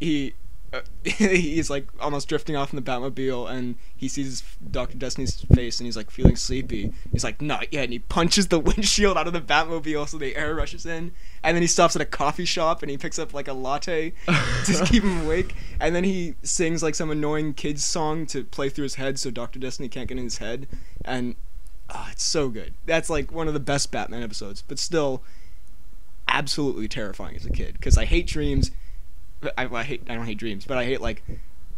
he. 0.00 0.34
Uh, 0.72 0.80
he's 1.04 1.70
like 1.70 1.86
almost 2.00 2.28
drifting 2.28 2.56
off 2.56 2.72
in 2.72 2.76
the 2.76 2.82
Batmobile, 2.82 3.48
and 3.48 3.76
he 3.96 4.08
sees 4.08 4.42
Doctor 4.68 4.98
Destiny's 4.98 5.40
face, 5.54 5.78
and 5.78 5.86
he's 5.86 5.96
like 5.96 6.10
feeling 6.10 6.34
sleepy. 6.34 6.92
He's 7.12 7.22
like, 7.22 7.40
"Not 7.40 7.72
yet," 7.72 7.84
and 7.84 7.92
he 7.92 8.00
punches 8.00 8.48
the 8.48 8.58
windshield 8.60 9.16
out 9.16 9.28
of 9.28 9.32
the 9.32 9.40
Batmobile, 9.40 10.08
so 10.08 10.18
the 10.18 10.36
air 10.36 10.54
rushes 10.56 10.84
in. 10.84 11.12
And 11.44 11.54
then 11.54 11.62
he 11.62 11.68
stops 11.68 11.94
at 11.94 12.02
a 12.02 12.06
coffee 12.06 12.44
shop, 12.44 12.82
and 12.82 12.90
he 12.90 12.98
picks 12.98 13.18
up 13.18 13.32
like 13.32 13.46
a 13.46 13.52
latte 13.52 14.12
to 14.26 14.84
keep 14.86 15.04
him 15.04 15.24
awake. 15.24 15.54
And 15.80 15.94
then 15.94 16.02
he 16.02 16.34
sings 16.42 16.82
like 16.82 16.96
some 16.96 17.10
annoying 17.10 17.54
kids 17.54 17.84
song 17.84 18.26
to 18.26 18.42
play 18.42 18.68
through 18.68 18.84
his 18.84 18.96
head, 18.96 19.20
so 19.20 19.30
Doctor 19.30 19.60
Destiny 19.60 19.88
can't 19.88 20.08
get 20.08 20.18
in 20.18 20.24
his 20.24 20.38
head. 20.38 20.66
And 21.04 21.36
oh, 21.90 22.08
it's 22.10 22.22
so 22.24 22.48
good. 22.48 22.74
That's 22.84 23.08
like 23.10 23.30
one 23.32 23.48
of 23.48 23.54
the 23.54 23.60
best 23.60 23.90
Batman 23.90 24.22
episodes, 24.22 24.62
but 24.66 24.78
still 24.78 25.22
absolutely 26.28 26.88
terrifying 26.88 27.36
as 27.36 27.46
a 27.46 27.50
kid 27.50 27.74
because 27.74 27.96
I 27.96 28.04
hate 28.04 28.26
dreams. 28.26 28.70
I, 29.56 29.68
I 29.72 29.82
hate 29.84 30.02
I 30.08 30.14
don't 30.14 30.26
hate 30.26 30.38
dreams, 30.38 30.64
but 30.64 30.78
I 30.78 30.84
hate 30.84 31.00
like 31.00 31.22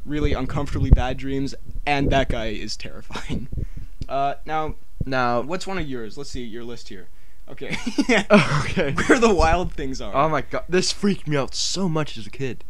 really 0.07 0.33
uncomfortably 0.33 0.91
bad 0.91 1.17
dreams, 1.17 1.55
and 1.87 2.11
that 2.11 2.29
guy 2.29 2.47
is 2.47 2.77
terrifying. 2.77 3.49
Uh, 4.09 4.37
now, 4.47 4.75
Now, 5.05 5.43
what's 5.43 5.67
one 5.67 5.77
of 5.77 5.87
yours? 5.87 6.17
Let's 6.17 6.31
see 6.31 6.43
your 6.43 6.65
list 6.65 6.89
here. 6.89 7.09
Okay, 7.47 7.77
okay. 8.31 8.93
where 9.07 9.19
the 9.19 9.35
wild 9.35 9.71
things 9.75 10.01
are. 10.01 10.15
Oh 10.15 10.31
my 10.31 10.41
god, 10.41 10.65
this 10.67 10.93
freaked 10.93 11.29
me 11.29 11.37
out 11.37 11.55
so 11.55 11.91
much 11.91 12.17
as 12.17 12.27
a 12.27 12.31
kid. 12.31 12.65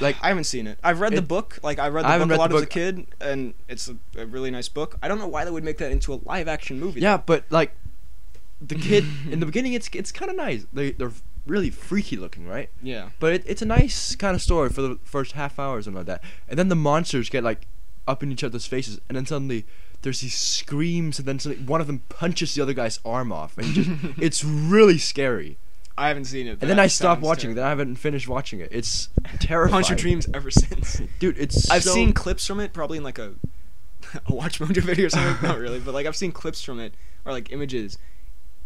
Like, 0.00 0.16
I 0.22 0.28
haven't 0.28 0.44
seen 0.44 0.66
it. 0.66 0.78
I've 0.82 1.00
read 1.00 1.14
the 1.14 1.22
book. 1.22 1.58
Like 1.62 1.78
I 1.78 1.88
read 1.88 2.04
the 2.04 2.08
I 2.08 2.18
book 2.18 2.30
a 2.30 2.36
lot 2.36 2.54
as 2.54 2.62
a 2.62 2.66
kid, 2.66 3.06
and 3.20 3.54
it's 3.68 3.88
a, 3.88 3.96
a 4.16 4.26
really 4.26 4.50
nice 4.50 4.68
book. 4.68 4.98
I 5.02 5.08
don't 5.08 5.18
know 5.18 5.28
why 5.28 5.44
they 5.44 5.50
would 5.50 5.64
make 5.64 5.78
that 5.78 5.92
into 5.92 6.12
a 6.12 6.18
live 6.24 6.48
action 6.48 6.80
movie. 6.80 7.00
yeah, 7.00 7.16
but 7.16 7.44
like, 7.50 7.72
the 8.60 8.74
kid 8.74 9.04
in 9.30 9.40
the 9.40 9.46
beginning, 9.46 9.72
it's 9.74 9.88
it's 9.92 10.12
kind 10.12 10.30
of 10.30 10.36
nice. 10.36 10.66
They 10.72 10.92
they're 10.92 11.12
really 11.46 11.70
freaky 11.70 12.16
looking, 12.16 12.46
right? 12.46 12.70
yeah. 12.82 13.10
But 13.20 13.32
it, 13.32 13.44
it's 13.46 13.62
a 13.62 13.66
nice 13.66 14.16
kind 14.16 14.34
of 14.34 14.42
story 14.42 14.68
for 14.68 14.82
the 14.82 14.98
first 15.04 15.32
half 15.32 15.58
hour 15.58 15.76
or 15.76 15.82
something 15.82 15.98
like 15.98 16.06
that. 16.06 16.24
And 16.48 16.58
then 16.58 16.68
the 16.68 16.74
monsters 16.76 17.28
get 17.28 17.44
like 17.44 17.66
up 18.08 18.22
in 18.22 18.32
each 18.32 18.44
other's 18.44 18.66
faces, 18.66 19.00
and 19.08 19.16
then 19.16 19.26
suddenly 19.26 19.64
there's 20.02 20.20
these 20.20 20.36
screams, 20.36 21.18
and 21.18 21.26
then 21.26 21.38
suddenly 21.38 21.64
one 21.64 21.80
of 21.80 21.86
them 21.86 22.02
punches 22.08 22.54
the 22.54 22.62
other 22.62 22.74
guy's 22.74 23.00
arm 23.04 23.32
off, 23.32 23.56
and 23.58 23.66
just 23.74 23.90
it's 24.18 24.44
really 24.44 24.98
scary. 24.98 25.58
I 25.98 26.08
haven't 26.08 26.26
seen 26.26 26.46
it. 26.46 26.58
And 26.60 26.70
then 26.70 26.78
I 26.78 26.88
stopped 26.88 27.22
watching. 27.22 27.50
it. 27.50 27.54
Then 27.54 27.64
I 27.64 27.68
haven't 27.70 27.96
finished 27.96 28.28
watching 28.28 28.60
it. 28.60 28.68
It's 28.70 29.08
Haunt 29.26 29.40
terrifying. 29.40 29.84
your 29.88 29.96
dreams 29.96 30.26
ever 30.34 30.50
since. 30.50 31.00
dude. 31.18 31.38
It's 31.38 31.70
I've 31.70 31.82
so- 31.84 31.94
seen 31.94 32.12
clips 32.12 32.46
from 32.46 32.60
it, 32.60 32.72
probably 32.72 32.98
in 32.98 33.04
like 33.04 33.18
a 33.18 33.34
a 34.26 34.34
Watch 34.34 34.58
Mojo 34.60 34.82
video 34.82 35.06
or 35.06 35.10
something. 35.10 35.48
Not 35.48 35.58
really, 35.58 35.80
but 35.80 35.94
like 35.94 36.06
I've 36.06 36.16
seen 36.16 36.32
clips 36.32 36.62
from 36.62 36.80
it 36.80 36.94
or 37.24 37.32
like 37.32 37.50
images. 37.52 37.98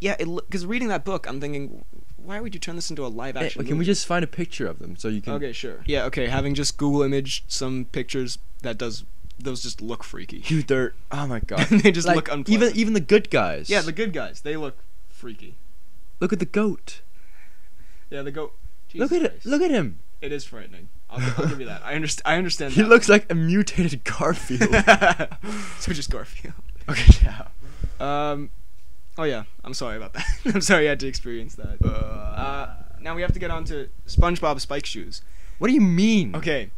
Yeah, 0.00 0.16
it 0.18 0.26
because 0.26 0.64
reading 0.66 0.88
that 0.88 1.04
book, 1.04 1.26
I'm 1.28 1.40
thinking, 1.40 1.84
why 2.16 2.40
would 2.40 2.54
you 2.54 2.60
turn 2.60 2.74
this 2.76 2.88
into 2.90 3.04
a 3.04 3.08
live 3.08 3.36
Eh, 3.36 3.44
action? 3.44 3.66
can 3.66 3.76
we 3.78 3.84
just 3.84 4.06
find 4.06 4.24
a 4.24 4.28
picture 4.28 4.66
of 4.66 4.78
them 4.78 4.96
so 4.96 5.08
you 5.08 5.20
can? 5.20 5.34
Okay, 5.34 5.52
sure. 5.52 5.82
Yeah, 5.86 6.04
okay. 6.06 6.26
Having 6.26 6.54
just 6.54 6.78
Google 6.78 7.02
image 7.02 7.44
some 7.48 7.84
pictures, 7.92 8.38
that 8.62 8.78
does 8.78 9.04
those 9.38 9.62
just 9.62 9.80
look 9.80 10.02
freaky. 10.02 10.40
Dude, 10.40 10.66
they're 10.68 10.94
oh 11.12 11.26
my 11.26 11.40
god. 11.40 11.66
they 11.68 11.92
just 11.92 12.06
Like, 12.06 12.16
look 12.16 12.28
unpleasant. 12.32 12.48
even 12.74 12.76
even 12.80 12.92
the 12.94 13.00
good 13.00 13.30
guys. 13.30 13.68
yeah, 13.70 13.82
the 13.82 13.92
good 13.92 14.12
guys, 14.12 14.40
they 14.40 14.56
look 14.56 14.78
freaky. 15.08 15.54
look 16.18 16.32
at 16.32 16.38
the 16.38 16.44
goat. 16.46 17.02
Yeah, 18.10 18.22
the 18.22 18.30
goat. 18.32 18.52
Jesus 18.88 19.10
look 19.10 19.22
at 19.22 19.24
it. 19.32 19.44
Look 19.46 19.62
at 19.62 19.70
him. 19.70 20.00
It 20.20 20.32
is 20.32 20.44
frightening. 20.44 20.88
I'll, 21.08 21.20
I'll 21.38 21.48
give 21.48 21.60
you 21.60 21.66
that. 21.66 21.82
I 21.84 21.94
understand. 21.94 22.22
I 22.26 22.36
understand. 22.36 22.72
He 22.74 22.82
that. 22.82 22.88
looks 22.88 23.08
like 23.08 23.30
a 23.30 23.34
mutated 23.34 24.04
Garfield. 24.04 24.70
so 25.78 25.92
just 25.92 26.10
Garfield. 26.10 26.54
okay, 26.88 27.12
yeah. 27.24 27.46
Um, 28.00 28.50
oh 29.16 29.22
yeah, 29.24 29.44
I'm 29.64 29.74
sorry 29.74 29.96
about 29.96 30.12
that. 30.14 30.26
I'm 30.54 30.60
sorry 30.60 30.84
you 30.84 30.88
had 30.90 31.00
to 31.00 31.06
experience 31.06 31.54
that. 31.54 31.84
Uh, 31.84 32.74
now 33.00 33.14
we 33.14 33.22
have 33.22 33.32
to 33.32 33.38
get 33.38 33.50
on 33.50 33.64
to 33.66 33.88
SpongeBob 34.06 34.60
Spike 34.60 34.86
Shoes. 34.86 35.22
what 35.58 35.68
do 35.68 35.74
you 35.74 35.80
mean? 35.80 36.34
Okay, 36.36 36.70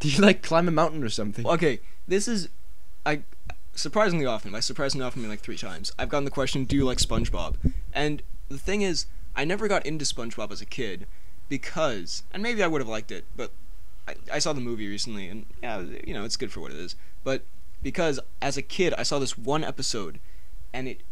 Did 0.00 0.16
you 0.16 0.22
like 0.24 0.42
climb 0.42 0.66
a 0.68 0.70
mountain 0.72 1.02
or 1.04 1.08
something? 1.10 1.46
okay. 1.46 1.80
This 2.06 2.26
is, 2.26 2.48
I, 3.04 3.20
surprisingly 3.74 4.24
often. 4.24 4.50
By 4.50 4.60
surprisingly 4.60 5.04
often, 5.06 5.20
I 5.20 5.22
mean 5.24 5.30
like 5.30 5.40
three 5.40 5.58
times. 5.58 5.92
I've 5.98 6.08
gotten 6.08 6.24
the 6.24 6.30
question, 6.30 6.64
"Do 6.64 6.74
you 6.74 6.86
like 6.86 6.96
SpongeBob?" 6.98 7.56
And 7.92 8.22
the 8.48 8.56
thing 8.58 8.80
is, 8.80 9.04
I 9.38 9.44
never 9.44 9.68
got 9.68 9.86
into 9.86 10.04
SpongeBob 10.04 10.50
as 10.50 10.60
a 10.60 10.66
kid 10.66 11.06
because, 11.48 12.24
and 12.32 12.42
maybe 12.42 12.62
I 12.62 12.66
would 12.66 12.80
have 12.80 12.88
liked 12.88 13.12
it, 13.12 13.24
but 13.36 13.52
I, 14.08 14.16
I 14.34 14.38
saw 14.40 14.52
the 14.52 14.60
movie 14.60 14.88
recently, 14.88 15.28
and 15.28 15.46
yeah, 15.62 15.80
you 16.04 16.12
know, 16.12 16.24
it's 16.24 16.36
good 16.36 16.50
for 16.50 16.60
what 16.60 16.72
it 16.72 16.78
is. 16.78 16.96
But 17.22 17.44
because 17.80 18.18
as 18.42 18.56
a 18.56 18.62
kid, 18.62 18.94
I 18.98 19.04
saw 19.04 19.20
this 19.20 19.38
one 19.38 19.62
episode, 19.62 20.18
and 20.72 20.88
it, 20.88 21.02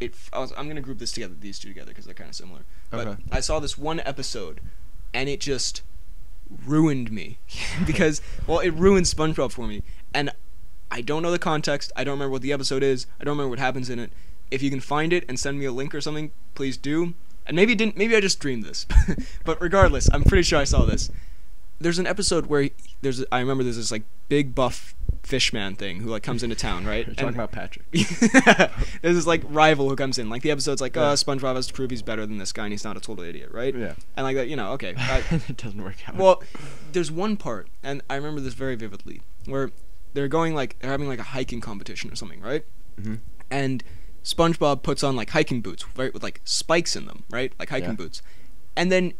it. 0.00 0.14
I 0.32 0.40
was, 0.40 0.52
I'm 0.56 0.66
gonna 0.66 0.80
group 0.80 0.98
this 0.98 1.12
together, 1.12 1.34
these 1.40 1.60
two 1.60 1.68
together, 1.68 1.90
because 1.92 2.06
they're 2.06 2.14
kind 2.14 2.30
of 2.30 2.34
similar. 2.34 2.62
But 2.90 3.06
Okay. 3.06 3.22
I 3.30 3.38
saw 3.38 3.60
this 3.60 3.78
one 3.78 4.00
episode, 4.00 4.60
and 5.14 5.28
it 5.28 5.40
just 5.40 5.82
ruined 6.66 7.12
me 7.12 7.38
because 7.86 8.20
well, 8.48 8.58
it 8.58 8.70
ruined 8.70 9.06
SpongeBob 9.06 9.52
for 9.52 9.68
me, 9.68 9.84
and 10.12 10.32
I 10.90 11.02
don't 11.02 11.22
know 11.22 11.30
the 11.30 11.38
context. 11.38 11.92
I 11.94 12.02
don't 12.02 12.14
remember 12.14 12.32
what 12.32 12.42
the 12.42 12.52
episode 12.52 12.82
is. 12.82 13.06
I 13.20 13.24
don't 13.24 13.32
remember 13.36 13.50
what 13.50 13.58
happens 13.60 13.88
in 13.88 14.00
it. 14.00 14.10
If 14.50 14.60
you 14.60 14.70
can 14.70 14.80
find 14.80 15.12
it 15.12 15.24
and 15.28 15.38
send 15.38 15.58
me 15.58 15.64
a 15.66 15.72
link 15.72 15.94
or 15.94 16.00
something, 16.00 16.32
please 16.54 16.76
do. 16.76 17.14
And 17.46 17.54
maybe 17.56 17.74
didn't. 17.74 17.96
Maybe 17.96 18.16
I 18.16 18.20
just 18.20 18.38
dreamed 18.40 18.64
this, 18.64 18.86
but 19.44 19.60
regardless, 19.60 20.08
I'm 20.12 20.22
pretty 20.24 20.42
sure 20.44 20.58
I 20.58 20.64
saw 20.64 20.84
this. 20.84 21.10
There's 21.80 21.98
an 21.98 22.06
episode 22.06 22.46
where 22.46 22.62
he, 22.62 22.72
there's. 23.02 23.22
I 23.30 23.40
remember 23.40 23.62
there's 23.64 23.76
this 23.76 23.90
like 23.90 24.04
big 24.28 24.54
buff 24.54 24.94
fishman 25.22 25.74
thing 25.74 26.00
who 26.00 26.08
like 26.08 26.22
comes 26.22 26.42
into 26.42 26.54
town, 26.56 26.86
right? 26.86 27.06
You're 27.06 27.14
talking 27.14 27.28
And- 27.28 27.36
about 27.36 27.52
Patrick. 27.52 27.84
there's 29.02 29.16
this 29.16 29.26
like 29.26 29.42
rival 29.48 29.88
who 29.88 29.96
comes 29.96 30.18
in. 30.18 30.28
Like 30.30 30.42
the 30.42 30.50
episode's 30.50 30.80
like, 30.80 30.96
Yeah. 30.96 31.02
uh, 31.02 31.16
SpongeBob 31.16 31.56
has 31.56 31.66
to 31.66 31.72
prove 31.74 31.90
he's 31.90 32.02
better 32.02 32.24
than 32.26 32.38
this 32.38 32.52
guy, 32.52 32.64
and 32.64 32.72
he's 32.72 32.84
not 32.84 32.96
a 32.96 33.00
total 33.00 33.24
idiot, 33.24 33.50
right? 33.52 33.74
Yeah. 33.74 33.94
And 34.16 34.24
like 34.24 34.36
that, 34.36 34.48
you 34.48 34.56
know, 34.56 34.72
okay. 34.72 34.94
I, 34.98 35.22
it 35.48 35.56
doesn't 35.56 35.82
work 35.82 35.96
out. 36.08 36.16
well, 36.16 36.42
there's 36.92 37.10
one 37.10 37.36
part, 37.36 37.68
and 37.82 38.02
I 38.08 38.16
remember 38.16 38.40
this 38.40 38.54
very 38.54 38.74
vividly, 38.76 39.20
where 39.46 39.70
they're 40.14 40.28
going 40.28 40.54
like 40.54 40.78
they're 40.80 40.90
having 40.90 41.08
like 41.08 41.18
a 41.18 41.22
hiking 41.24 41.60
competition 41.60 42.10
or 42.10 42.16
something, 42.16 42.40
right? 42.40 42.64
Mhm. 43.00 43.18
And 43.50 43.82
SpongeBob 44.24 44.82
puts 44.82 45.04
on 45.04 45.14
like 45.14 45.30
hiking 45.30 45.60
boots, 45.60 45.84
right, 45.96 46.12
with 46.12 46.22
like 46.22 46.40
spikes 46.44 46.96
in 46.96 47.06
them, 47.06 47.24
right, 47.30 47.52
like 47.58 47.68
hiking 47.68 47.90
Yeah. 47.90 47.96
boots, 47.96 48.22
and 48.74 48.90
then 48.90 49.12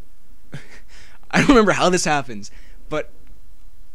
I 1.31 1.39
don't 1.39 1.49
remember 1.49 1.73
how 1.73 1.91
this 1.91 2.05
happens, 2.05 2.51
but 2.89 3.11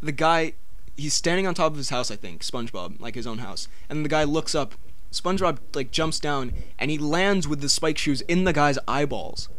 the 0.02 0.12
guy 0.12 0.54
he's 0.96 1.14
standing 1.14 1.48
on 1.48 1.54
top 1.54 1.72
of 1.72 1.78
his 1.78 1.90
house, 1.90 2.12
I 2.12 2.16
think, 2.16 2.42
SpongeBob, 2.44 3.00
like 3.00 3.16
his 3.16 3.26
own 3.26 3.40
house, 3.40 3.68
and 3.90 4.06
the 4.06 4.10
guy 4.10 4.24
looks 4.24 4.54
up. 4.54 4.76
SpongeBob 5.12 5.58
like 5.74 5.90
jumps 5.90 6.20
down 6.20 6.54
and 6.78 6.92
he 6.92 7.00
lands 7.00 7.48
with 7.48 7.62
the 7.62 7.70
spike 7.70 7.98
shoes 7.98 8.22
in 8.22 8.44
the 8.44 8.54
guy's 8.54 8.78
eyeballs. 8.88 9.50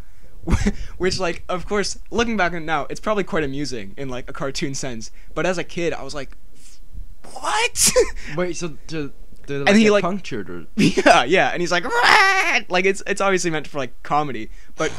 Which 0.99 1.19
like 1.19 1.43
of 1.49 1.67
course 1.67 1.99
looking 2.13 2.37
back 2.37 2.53
on 2.53 2.65
now 2.65 2.87
it's 2.89 3.01
probably 3.01 3.25
quite 3.25 3.43
amusing 3.43 3.93
in 3.97 4.09
like 4.09 4.31
a 4.31 4.33
cartoon 4.33 4.75
sense 4.75 5.11
but 5.35 5.45
as 5.45 5.59
a 5.59 5.65
kid 5.65 5.93
I 5.93 6.03
was 6.03 6.15
like 6.15 6.35
what 7.35 7.93
Wait, 8.37 8.57
so 8.57 8.77
do, 8.87 9.13
do 9.51 9.59
they, 9.59 9.65
like, 9.65 9.69
And 9.71 9.79
he, 9.79 9.91
like- 9.91 10.03
punctured 10.03 10.49
or 10.51 10.67
yeah 10.77 11.25
yeah 11.25 11.49
and 11.51 11.61
he's 11.61 11.73
like 11.73 11.85
"Rah!" 11.85 12.61
like 12.69 12.85
it's 12.85 13.03
it's 13.07 13.21
obviously 13.21 13.51
meant 13.51 13.67
for 13.67 13.79
like 13.79 14.03
comedy 14.03 14.51
but 14.77 14.93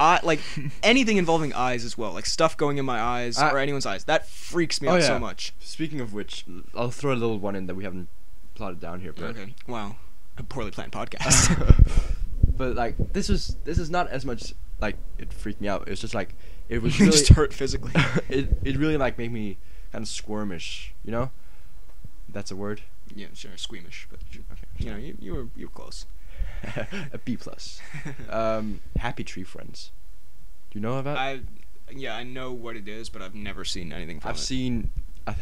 I 0.00 0.20
like 0.22 0.40
anything 0.82 1.16
involving 1.16 1.52
eyes 1.54 1.84
as 1.84 1.96
well 1.96 2.12
like 2.12 2.26
stuff 2.26 2.56
going 2.56 2.78
in 2.78 2.84
my 2.84 3.00
eyes 3.00 3.38
I- 3.38 3.50
or 3.52 3.58
anyone's 3.58 3.86
eyes 3.86 4.04
that 4.04 4.28
freaks 4.28 4.80
me 4.82 4.88
Oh, 4.88 4.92
out 4.92 5.00
yeah. 5.00 5.06
so 5.06 5.18
much 5.18 5.54
Speaking 5.60 6.00
of 6.00 6.12
which, 6.12 6.44
I'll 6.76 6.90
throw 6.90 7.12
a 7.12 7.14
little 7.14 7.38
one 7.38 7.54
in 7.56 7.66
that 7.66 7.74
we 7.74 7.84
haven't 7.84 8.08
plotted 8.54 8.80
down 8.80 9.00
here, 9.00 9.12
but 9.12 9.24
okay 9.30 9.54
wow 9.66 9.96
a 10.38 10.42
poorly 10.42 10.70
planned 10.70 10.92
podcast 10.92 11.38
but 12.56 12.74
like 12.74 12.94
this 13.12 13.30
is 13.30 13.56
this 13.64 13.78
is 13.78 13.88
not 13.90 14.08
as 14.10 14.24
much 14.24 14.52
like 14.80 14.96
it 15.18 15.32
freaked 15.32 15.60
me 15.60 15.68
out. 15.68 15.86
It's 15.88 16.00
just 16.00 16.14
like 16.14 16.34
it 16.68 16.82
was 16.82 16.98
really 16.98 17.12
just 17.12 17.28
hurt 17.28 17.52
physically 17.54 17.92
it 18.28 18.48
it 18.64 18.76
really 18.76 18.96
like 18.96 19.16
made 19.18 19.30
me 19.32 19.58
kind 19.92 20.02
of 20.02 20.08
squirmish, 20.08 20.90
you 21.04 21.12
know? 21.12 21.30
That's 22.28 22.50
a 22.50 22.56
word. 22.56 22.80
Yeah 23.14 23.26
sure 23.34 23.50
squeamish 23.56 24.06
but 24.10 24.20
Okay. 24.34 24.64
you 24.78 24.90
know 24.90 24.96
you, 24.96 25.16
you 25.20 25.34
were 25.34 25.46
you 25.56 25.66
were 25.66 25.72
close 25.72 26.06
a 27.12 27.18
B 27.24 27.36
plus. 27.36 27.80
Um, 28.30 28.80
Happy 28.96 29.24
Tree 29.24 29.42
Friends. 29.44 29.90
Do 30.70 30.78
you 30.78 30.82
know 30.82 30.98
about? 30.98 31.16
I 31.16 31.40
yeah, 31.94 32.16
I 32.16 32.22
know 32.22 32.52
what 32.52 32.76
it 32.76 32.88
is, 32.88 33.08
but 33.08 33.20
I've 33.20 33.34
never 33.34 33.64
seen 33.64 33.92
anything 33.92 34.20
from 34.20 34.30
I've 34.30 34.36
it. 34.36 34.40
seen. 34.40 34.90
I've, 35.26 35.40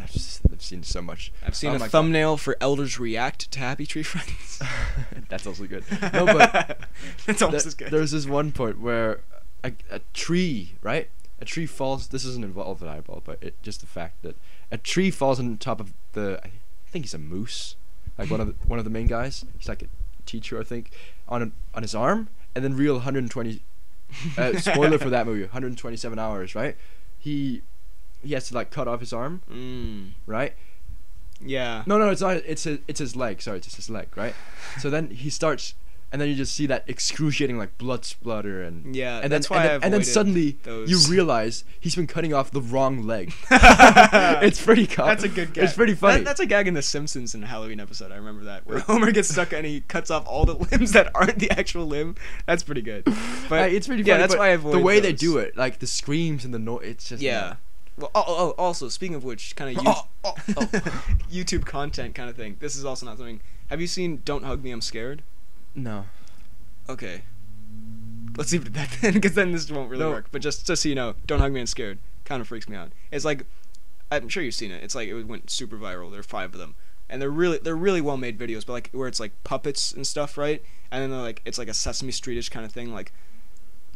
I've 0.52 0.60
seen 0.62 0.82
so 0.82 1.00
much. 1.02 1.32
I've 1.46 1.54
seen 1.54 1.70
Oh 1.70 1.74
a 1.76 1.78
my 1.78 1.84
God. 1.86 1.90
thumbnail 1.92 2.36
for 2.38 2.56
elders 2.60 2.98
react 2.98 3.50
to 3.52 3.58
Happy 3.58 3.86
Tree 3.86 4.02
Friends. 4.02 4.60
That's 5.28 5.46
also 5.46 5.66
good. 5.66 5.84
No, 6.12 6.26
but 6.26 6.78
that's 7.26 7.40
almost 7.42 7.64
Th- 7.64 7.66
as 7.66 7.74
good. 7.74 7.90
There's 7.90 8.10
this 8.10 8.26
one 8.26 8.50
point 8.52 8.80
where 8.80 9.20
a, 9.62 9.72
a 9.90 10.00
tree, 10.14 10.72
right? 10.82 11.08
A 11.40 11.44
tree 11.44 11.66
falls. 11.66 12.08
This 12.08 12.24
isn't 12.24 12.44
involved 12.44 12.82
in 12.82 12.88
eyeball, 12.88 13.22
but 13.24 13.42
it, 13.42 13.54
just 13.62 13.80
the 13.80 13.86
fact 13.86 14.22
that 14.22 14.36
a 14.70 14.76
tree 14.78 15.10
falls 15.10 15.38
on 15.38 15.56
top 15.58 15.80
of 15.80 15.92
the. 16.12 16.40
I 16.90 16.92
think 16.92 17.04
he's 17.04 17.14
a 17.14 17.18
moose, 17.18 17.76
like 18.18 18.30
one 18.30 18.40
of 18.40 18.48
the, 18.48 18.54
one 18.66 18.80
of 18.80 18.84
the 18.84 18.90
main 18.90 19.06
guys. 19.06 19.44
He's 19.56 19.68
like 19.68 19.82
a 19.82 19.86
teacher, 20.26 20.58
I 20.60 20.64
think, 20.64 20.90
on 21.28 21.40
a, 21.42 21.50
on 21.72 21.82
his 21.82 21.94
arm, 21.94 22.28
and 22.54 22.64
then 22.64 22.74
real 22.76 22.94
120. 22.94 23.62
Uh, 24.36 24.52
spoiler 24.58 24.98
for 24.98 25.08
that 25.08 25.24
movie, 25.24 25.42
127 25.42 26.18
hours, 26.18 26.56
right? 26.56 26.76
He 27.20 27.62
he 28.24 28.34
has 28.34 28.48
to 28.48 28.54
like 28.54 28.70
cut 28.72 28.88
off 28.88 28.98
his 28.98 29.12
arm, 29.12 29.40
Mm, 29.48 30.10
right? 30.26 30.54
yeah. 31.40 31.84
No, 31.86 31.96
no, 31.96 32.10
it's 32.10 32.20
not. 32.20 32.38
It's 32.38 32.64
his, 32.64 32.80
it's 32.88 32.98
his 32.98 33.14
leg. 33.14 33.40
Sorry, 33.40 33.58
it's 33.58 33.66
just 33.68 33.76
his 33.76 33.88
leg, 33.88 34.08
right? 34.16 34.34
So 34.80 34.90
then 34.90 35.10
he 35.10 35.30
starts, 35.30 35.74
and 36.12 36.20
then 36.20 36.28
you 36.28 36.34
just 36.34 36.54
see 36.54 36.66
that 36.66 36.84
excruciating 36.88 37.56
like 37.58 37.78
blood 37.78 38.04
splatter 38.04 38.62
and 38.62 38.94
Yeah, 38.96 39.20
and 39.22 39.32
that's 39.32 39.48
then 39.48 39.56
why 39.56 39.64
and 39.64 39.70
then, 39.70 39.84
and 39.84 39.94
then 39.94 40.04
suddenly 40.04 40.58
those. 40.64 40.90
you 40.90 40.98
realize 41.12 41.64
he's 41.78 41.94
been 41.94 42.06
cutting 42.06 42.34
off 42.34 42.50
the 42.50 42.60
wrong 42.60 43.06
leg. 43.06 43.32
it's 43.50 44.62
pretty. 44.64 44.86
Co- 44.86 45.06
That's 45.06 45.24
a 45.24 45.28
good 45.28 45.52
gag. 45.52 45.64
It's 45.64 45.74
pretty 45.74 45.94
funny. 45.94 46.18
That- 46.18 46.24
that's 46.24 46.40
a 46.40 46.46
gag 46.46 46.66
in 46.68 46.74
the 46.74 46.82
Simpsons 46.82 47.34
in 47.34 47.42
a 47.44 47.46
Halloween 47.46 47.80
episode. 47.80 48.12
I 48.12 48.16
remember 48.16 48.44
that 48.44 48.66
where 48.66 48.78
Homer 48.90 49.12
gets 49.12 49.28
stuck 49.28 49.52
and 49.52 49.64
he 49.64 49.80
cuts 49.82 50.10
off 50.10 50.26
all 50.26 50.44
the 50.44 50.54
limbs 50.54 50.92
that 50.92 51.10
aren't 51.14 51.38
the 51.38 51.50
actual 51.52 51.86
limb. 51.86 52.16
That's 52.46 52.62
pretty 52.62 52.82
good. 52.82 53.04
But 53.04 53.62
Uh, 53.62 53.66
it's 53.66 53.86
pretty 53.86 54.02
Funny, 54.02 54.08
yeah, 54.12 54.18
that's 54.18 54.36
why 54.36 54.46
I 54.46 54.50
avoid 54.50 54.74
the 54.74 54.78
way 54.80 55.00
they 55.00 55.12
do 55.12 55.38
it, 55.38 55.56
like 55.56 55.78
the 55.78 55.86
screams 55.86 56.44
and 56.44 56.52
the 56.52 56.58
noise. 56.58 56.82
It's 56.84 57.08
just 57.08 57.22
Yeah. 57.22 57.56
Well, 57.96 58.10
oh, 58.14 58.24
oh, 58.26 58.50
also 58.56 58.88
speaking 58.88 59.14
of 59.14 59.24
which, 59.24 59.54
kind 59.56 59.76
of 59.76 59.84
oh, 59.86 60.08
oh. 60.24 60.32
YouTube 61.30 61.66
content 61.66 62.14
kind 62.14 62.30
of 62.30 62.36
thing. 62.36 62.56
This 62.58 62.74
is 62.74 62.84
also 62.84 63.04
not 63.04 63.18
something. 63.18 63.40
Have 63.68 63.80
you 63.80 63.86
seen 63.86 64.22
"Don't 64.24 64.42
Hug 64.44 64.64
Me, 64.64 64.70
I'm 64.70 64.80
Scared"? 64.80 65.22
No. 65.74 66.06
Okay. 66.88 67.22
Let's 68.36 68.52
leave 68.52 68.62
it 68.62 68.68
at 68.68 68.74
that 68.74 68.90
then, 69.00 69.12
because 69.14 69.34
then 69.34 69.52
this 69.52 69.70
won't 69.70 69.90
really 69.90 70.04
No. 70.04 70.10
work. 70.10 70.26
But 70.30 70.42
just 70.42 70.66
just 70.66 70.82
so 70.82 70.88
you 70.88 70.94
know, 70.94 71.14
"Don't 71.26 71.40
Hug 71.40 71.52
Me, 71.52 71.60
I'm 71.60 71.66
Scared" 71.66 71.98
kind 72.24 72.40
of 72.40 72.48
freaks 72.48 72.68
me 72.68 72.76
out. 72.76 72.92
It's 73.10 73.24
like, 73.24 73.44
I'm 74.10 74.28
sure 74.28 74.42
you've 74.42 74.54
seen 74.54 74.70
it. 74.70 74.82
It's 74.82 74.94
like 74.94 75.08
it 75.08 75.22
went 75.24 75.50
super 75.50 75.76
viral. 75.76 76.10
There 76.10 76.20
are 76.20 76.24
five 76.24 76.52
of 76.54 76.58
them, 76.60 76.74
and 77.08 77.20
they're 77.20 77.30
really 77.30 77.58
they're 77.58 77.76
really 77.76 78.00
well 78.00 78.16
made 78.16 78.38
videos. 78.38 78.64
But 78.66 78.72
like 78.74 78.90
where 78.92 79.08
it's 79.08 79.20
like 79.20 79.32
puppets 79.44 79.92
and 79.92 80.06
stuff, 80.06 80.36
right? 80.38 80.62
And 80.90 81.02
then 81.02 81.10
they're 81.10 81.20
like 81.20 81.42
it's 81.44 81.58
like 81.58 81.68
a 81.68 81.74
Sesame 81.74 82.12
Streetish 82.12 82.50
kind 82.50 82.64
of 82.66 82.72
thing, 82.72 82.92
like 82.92 83.12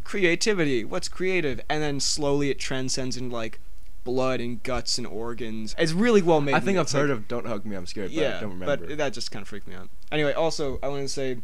creativity. 0.05 0.85
What's 0.85 1.09
creative? 1.09 1.61
And 1.69 1.83
then 1.83 2.01
slowly 2.01 2.51
it 2.51 2.59
transcends 2.59 3.17
into 3.17 3.35
like 3.35 3.61
blood 4.05 4.41
and 4.41 4.63
guts 4.63 4.99
and 4.99 5.07
organs. 5.07 5.75
It's 5.79 5.93
really 5.93 6.23
well 6.23 6.41
made. 6.41 6.55
I 6.55 6.61
think 6.61 6.77
I've 6.79 6.91
heard 6.91 7.11
like- 7.11 7.19
of 7.19 7.29
"Don't 7.29 7.47
Hug 7.47 7.65
Me, 7.65 7.77
I'm 7.77 7.87
Scared," 7.87 8.09
but 8.09 8.15
yeah, 8.15 8.37
I 8.39 8.41
don't 8.41 8.59
remember. 8.59 8.87
but 8.87 8.99
that 8.99 9.13
just 9.13 9.31
kind 9.31 9.43
of 9.43 9.49
freaked 9.49 9.67
me 9.69 9.75
out. 9.75 9.89
Anyway, 10.13 10.33
also 10.33 10.79
I 10.83 10.89
want 10.89 11.03
to 11.03 11.09
say 11.09 11.39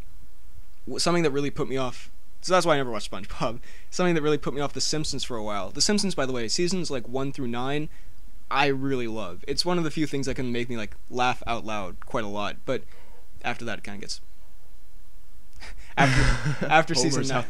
something 0.99 1.23
that 1.23 1.31
really 1.31 1.51
put 1.51 1.69
me 1.69 1.77
off. 1.77 2.11
So 2.43 2.55
that's 2.55 2.65
why 2.65 2.75
I 2.75 2.77
never 2.79 2.91
watched 2.91 3.11
SpongeBob. 3.11 3.61
Something 3.91 4.15
that 4.15 4.23
really 4.23 4.39
put 4.39 4.55
me 4.55 4.63
off 4.63 4.73
The 4.73 4.81
Simpsons 4.81 5.23
for 5.23 5.37
a 5.37 5.43
while. 5.43 5.71
The 5.71 5.83
Simpsons, 5.83 6.15
by 6.15 6.25
the 6.25 6.33
way, 6.33 6.49
seasons 6.49 6.91
like 6.91 7.07
one 7.07 7.33
through 7.33 7.49
nine, 7.49 7.91
I 8.51 8.67
really 8.67 9.07
love. 9.07 9.45
It's 9.47 9.65
one 9.65 9.79
of 9.79 9.85
the 9.85 9.91
few 9.91 10.07
things 10.07 10.27
that 10.27 10.35
can 10.35 10.51
make 10.51 10.69
me 10.69 10.77
like 10.77 10.97
laugh 11.11 11.43
out 11.47 11.65
loud 11.65 12.07
quite 12.07 12.25
a 12.25 12.29
lot. 12.29 12.57
But 12.65 12.83
after 13.45 13.65
that, 13.67 13.79
it 13.79 13.85
kind 13.85 13.97
of 13.97 14.01
gets. 14.01 14.21
After 15.97 16.67
after 16.71 16.95
season 16.95 17.27
nine, 17.27 17.45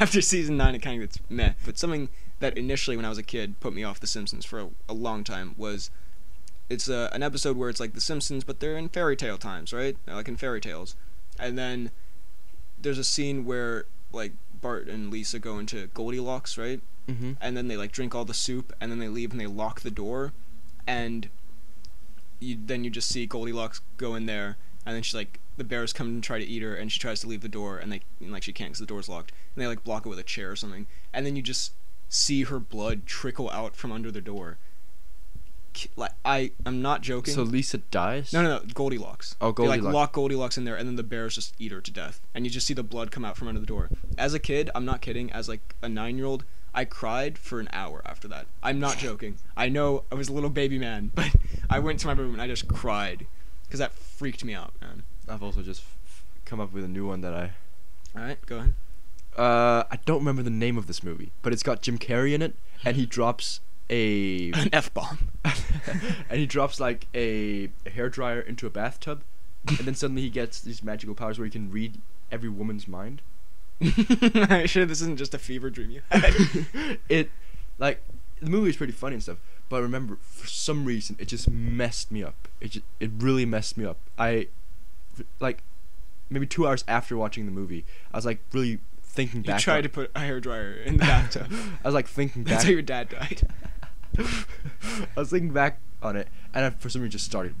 after 0.00 0.20
season 0.20 0.56
nine, 0.56 0.74
it 0.74 0.80
kind 0.80 1.00
of 1.00 1.08
gets 1.08 1.20
meh. 1.30 1.52
But 1.64 1.78
something 1.78 2.08
that 2.40 2.58
initially, 2.58 2.96
when 2.96 3.04
I 3.04 3.10
was 3.10 3.18
a 3.18 3.22
kid, 3.22 3.60
put 3.60 3.72
me 3.72 3.84
off 3.84 4.00
The 4.00 4.08
Simpsons 4.08 4.44
for 4.44 4.60
a, 4.60 4.68
a 4.88 4.94
long 4.94 5.22
time 5.22 5.54
was 5.56 5.90
it's 6.68 6.88
uh, 6.88 7.10
an 7.12 7.22
episode 7.22 7.56
where 7.56 7.68
it's 7.68 7.78
like 7.78 7.92
The 7.92 8.00
Simpsons, 8.00 8.42
but 8.42 8.58
they're 8.58 8.76
in 8.76 8.88
fairy 8.88 9.14
tale 9.14 9.38
times, 9.38 9.72
right? 9.72 9.96
They're 10.04 10.16
like 10.16 10.26
in 10.26 10.36
fairy 10.36 10.60
tales, 10.60 10.96
and 11.38 11.56
then 11.56 11.90
there's 12.84 12.98
a 12.98 13.04
scene 13.04 13.44
where 13.44 13.86
like 14.12 14.32
Bart 14.60 14.86
and 14.86 15.10
Lisa 15.10 15.40
go 15.40 15.58
into 15.58 15.88
Goldilocks, 15.88 16.56
right? 16.56 16.80
Mm-hmm. 17.06 17.32
and 17.38 17.54
then 17.54 17.68
they 17.68 17.76
like 17.76 17.92
drink 17.92 18.14
all 18.14 18.24
the 18.24 18.32
soup 18.32 18.72
and 18.80 18.90
then 18.90 18.98
they 18.98 19.08
leave 19.08 19.30
and 19.32 19.38
they 19.38 19.46
lock 19.46 19.82
the 19.82 19.90
door 19.90 20.32
and 20.86 21.28
you 22.40 22.56
then 22.64 22.82
you 22.82 22.88
just 22.88 23.10
see 23.10 23.26
Goldilocks 23.26 23.82
go 23.98 24.14
in 24.14 24.24
there 24.24 24.56
and 24.86 24.96
then 24.96 25.02
she 25.02 25.14
like 25.14 25.38
the 25.58 25.64
bears 25.64 25.92
come 25.92 26.06
and 26.06 26.24
try 26.24 26.38
to 26.38 26.44
eat 26.46 26.62
her 26.62 26.74
and 26.74 26.90
she 26.90 26.98
tries 26.98 27.20
to 27.20 27.26
leave 27.26 27.42
the 27.42 27.48
door 27.48 27.76
and 27.76 27.92
they 27.92 28.00
and, 28.20 28.32
like 28.32 28.42
she 28.42 28.54
can't 28.54 28.70
because 28.70 28.80
the 28.80 28.86
door's 28.86 29.06
locked 29.06 29.32
and 29.54 29.62
they 29.62 29.66
like 29.66 29.84
block 29.84 30.06
it 30.06 30.08
with 30.08 30.18
a 30.18 30.22
chair 30.22 30.50
or 30.50 30.56
something 30.56 30.86
and 31.12 31.26
then 31.26 31.36
you 31.36 31.42
just 31.42 31.72
see 32.08 32.44
her 32.44 32.58
blood 32.58 33.04
trickle 33.04 33.50
out 33.50 33.76
from 33.76 33.92
under 33.92 34.10
the 34.10 34.22
door. 34.22 34.56
Like 35.96 36.12
I, 36.24 36.52
I'm 36.64 36.82
not 36.82 37.00
joking. 37.02 37.34
So 37.34 37.42
Lisa 37.42 37.78
dies. 37.78 38.32
no, 38.32 38.42
no, 38.42 38.58
no, 38.58 38.62
Goldilocks. 38.74 39.36
Oh, 39.40 39.52
Goldilocks. 39.52 39.80
They 39.80 39.86
like 39.86 39.94
lock 39.94 40.12
Goldilocks 40.12 40.56
in 40.58 40.64
there, 40.64 40.76
and 40.76 40.88
then 40.88 40.96
the 40.96 41.02
bears 41.02 41.34
just 41.34 41.54
eat 41.58 41.72
her 41.72 41.80
to 41.80 41.90
death, 41.90 42.20
and 42.34 42.44
you 42.44 42.50
just 42.50 42.66
see 42.66 42.74
the 42.74 42.82
blood 42.82 43.10
come 43.10 43.24
out 43.24 43.36
from 43.36 43.48
under 43.48 43.60
the 43.60 43.66
door. 43.66 43.90
As 44.18 44.34
a 44.34 44.38
kid, 44.38 44.70
I'm 44.74 44.84
not 44.84 45.00
kidding. 45.00 45.30
As 45.32 45.48
like 45.48 45.74
a 45.82 45.88
nine-year-old, 45.88 46.44
I 46.74 46.84
cried 46.84 47.38
for 47.38 47.60
an 47.60 47.68
hour 47.72 48.02
after 48.04 48.28
that. 48.28 48.46
I'm 48.62 48.78
not 48.80 48.98
joking. 48.98 49.36
I 49.56 49.68
know 49.68 50.04
I 50.10 50.14
was 50.14 50.28
a 50.28 50.32
little 50.32 50.50
baby 50.50 50.78
man, 50.78 51.10
but 51.14 51.30
I 51.70 51.78
went 51.78 52.00
to 52.00 52.06
my 52.06 52.12
room 52.12 52.32
and 52.32 52.42
I 52.42 52.46
just 52.46 52.68
cried 52.68 53.26
because 53.66 53.78
that 53.80 53.92
freaked 53.92 54.44
me 54.44 54.54
out, 54.54 54.72
man. 54.80 55.02
I've 55.28 55.42
also 55.42 55.62
just 55.62 55.82
f- 56.06 56.24
come 56.44 56.60
up 56.60 56.72
with 56.72 56.84
a 56.84 56.88
new 56.88 57.06
one 57.06 57.20
that 57.22 57.34
I. 57.34 57.52
All 58.16 58.22
right, 58.24 58.38
go 58.46 58.58
ahead. 58.58 58.74
Uh, 59.36 59.82
I 59.90 59.98
don't 60.04 60.18
remember 60.20 60.42
the 60.44 60.50
name 60.50 60.78
of 60.78 60.86
this 60.86 61.02
movie, 61.02 61.32
but 61.42 61.52
it's 61.52 61.64
got 61.64 61.82
Jim 61.82 61.98
Carrey 61.98 62.34
in 62.34 62.42
it, 62.42 62.54
and 62.84 62.96
he 62.96 63.04
drops 63.04 63.58
a. 63.90 64.52
An 64.52 64.70
f 64.72 64.92
bomb. 64.94 65.30
and 66.30 66.38
he 66.38 66.46
drops 66.46 66.80
like 66.80 67.06
a, 67.14 67.70
a 67.86 67.90
hair 67.90 68.08
dryer 68.08 68.40
into 68.40 68.66
a 68.66 68.70
bathtub, 68.70 69.22
and 69.68 69.78
then 69.78 69.94
suddenly 69.94 70.22
he 70.22 70.30
gets 70.30 70.60
these 70.60 70.82
magical 70.82 71.14
powers 71.14 71.38
where 71.38 71.44
he 71.44 71.50
can 71.50 71.70
read 71.70 72.00
every 72.30 72.48
woman's 72.48 72.88
mind. 72.88 73.22
I'm 73.80 74.66
sure 74.66 74.84
this 74.84 75.00
isn't 75.02 75.18
just 75.18 75.34
a 75.34 75.38
fever 75.38 75.70
dream 75.70 75.90
you 75.90 76.02
had. 76.10 76.34
it, 77.08 77.30
like, 77.78 78.02
the 78.40 78.50
movie 78.50 78.70
is 78.70 78.76
pretty 78.76 78.92
funny 78.92 79.14
and 79.14 79.22
stuff, 79.22 79.38
but 79.68 79.76
I 79.76 79.80
remember 79.80 80.18
for 80.20 80.46
some 80.46 80.84
reason 80.84 81.16
it 81.18 81.28
just 81.28 81.50
messed 81.50 82.10
me 82.10 82.22
up. 82.22 82.48
It 82.60 82.72
just, 82.72 82.86
it 83.00 83.10
really 83.18 83.44
messed 83.44 83.76
me 83.76 83.84
up. 83.84 83.98
I, 84.18 84.48
like, 85.40 85.62
maybe 86.30 86.46
two 86.46 86.66
hours 86.66 86.84
after 86.88 87.16
watching 87.16 87.46
the 87.46 87.52
movie, 87.52 87.84
I 88.12 88.18
was 88.18 88.24
like 88.26 88.40
really 88.52 88.78
thinking 89.02 89.42
you 89.42 89.48
back. 89.48 89.60
tried 89.60 89.78
on- 89.78 89.82
to 89.84 89.88
put 89.88 90.10
a 90.14 90.20
hair 90.20 90.40
dryer 90.40 90.72
in 90.72 90.96
the 90.96 91.04
bathtub. 91.04 91.52
I 91.84 91.88
was 91.88 91.94
like 91.94 92.08
thinking 92.08 92.42
back. 92.42 92.52
That's 92.52 92.64
how 92.64 92.70
your 92.70 92.82
dad 92.82 93.08
died. 93.08 93.42
I 95.16 95.20
was 95.20 95.30
thinking 95.30 95.50
back 95.50 95.78
on 96.02 96.16
it, 96.16 96.28
and 96.52 96.64
I 96.64 96.70
for 96.70 96.88
some 96.88 97.02
reason 97.02 97.12
just 97.12 97.24
started 97.24 97.54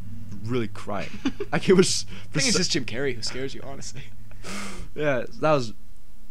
really 0.44 0.68
crying. 0.68 1.10
like 1.52 1.68
it 1.68 1.74
was. 1.74 2.06
I 2.10 2.38
think 2.38 2.46
it's 2.46 2.52
so- 2.52 2.58
just 2.58 2.70
Jim 2.72 2.84
Carrey 2.84 3.14
who 3.14 3.22
scares 3.22 3.54
you, 3.54 3.60
honestly. 3.64 4.02
yeah, 4.94 5.24
that 5.40 5.52
was 5.52 5.70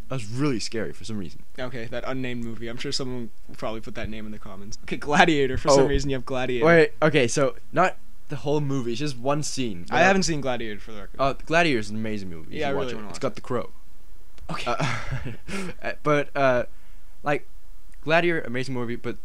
that 0.10 0.16
was 0.16 0.26
really 0.28 0.60
scary 0.60 0.94
for 0.94 1.04
some 1.04 1.18
reason. 1.18 1.44
Okay, 1.58 1.86
that 1.86 2.04
unnamed 2.06 2.44
movie. 2.44 2.68
I'm 2.68 2.78
sure 2.78 2.92
someone 2.92 3.30
will 3.48 3.56
probably 3.56 3.82
put 3.82 3.96
that 3.96 4.10
name 4.10 4.26
in 4.26 4.32
the 4.32 4.40
comments. 4.40 4.78
Okay, 4.84 4.98
Gladiator. 4.98 5.58
For 5.58 5.72
Oh. 5.72 5.76
some 5.78 5.88
reason, 5.88 6.10
you 6.10 6.16
have 6.16 6.26
Gladiator. 6.26 6.66
Wait, 6.66 6.92
okay, 7.02 7.28
so 7.28 7.56
not 7.72 7.98
the 8.30 8.36
whole 8.38 8.62
movie, 8.62 8.92
it's 8.92 9.00
just 9.00 9.18
one 9.18 9.44
scene. 9.44 9.86
I 9.92 10.00
haven't 10.00 10.24
seen 10.24 10.42
Gladiator 10.42 10.80
for 10.80 10.92
the 10.92 11.02
record. 11.02 11.20
Uh, 11.20 11.34
Gladiator 11.46 11.80
is 11.80 11.90
an 11.90 11.96
amazing 11.98 12.30
movie. 12.30 12.54
You 12.56 12.62
Yeah, 12.62 12.70
I 12.70 12.74
watch 12.74 12.82
really 12.86 12.94
it. 12.94 12.96
wanna 12.98 13.08
It's 13.10 13.16
watch 13.18 13.22
got 13.22 13.36
the 13.36 13.42
crow. 13.42 13.70
okay. 14.52 14.76
Uh, 15.82 15.92
but 16.04 16.30
uh, 16.36 16.64
like 17.24 17.48
Gladiator, 18.02 18.42
amazing 18.42 18.74
movie. 18.74 18.96
But 18.96 19.18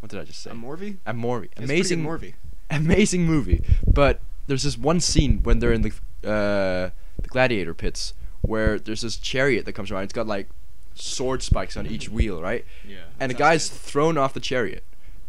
what 0.00 0.10
did 0.10 0.20
I 0.20 0.24
just 0.24 0.42
say? 0.42 0.50
a 0.50 0.54
Morvie? 0.54 0.98
A 1.06 1.12
movie, 1.14 1.48
It's 1.52 1.60
a 1.60 1.66
pretty 1.66 1.66
good 1.66 1.70
amazing 1.70 2.04
Morvie. 2.04 2.34
amazing 2.70 3.24
movie. 3.26 3.62
But 3.86 4.20
there's 4.46 4.62
this 4.62 4.78
one 4.78 5.00
scene 5.00 5.40
when 5.42 5.58
they're 5.58 5.72
in 5.72 5.82
the 5.82 5.90
uh, 6.24 6.90
the 7.22 7.28
gladiator 7.28 7.74
pits 7.74 8.12
where 8.42 8.78
there's 8.78 9.00
this 9.02 9.16
chariot 9.16 9.64
that 9.64 9.72
comes 9.72 9.90
around. 9.90 10.04
It's 10.04 10.12
got 10.12 10.26
like 10.26 10.48
sword 10.94 11.42
spikes 11.42 11.76
on 11.76 11.86
each 11.86 12.08
wheel, 12.08 12.40
right? 12.40 12.64
Yeah. 12.86 12.98
And 13.20 13.30
the 13.30 13.34
guy's 13.34 13.68
good. 13.68 13.78
thrown 13.78 14.18
off 14.18 14.34
the 14.34 14.40
chariot. 14.40 14.84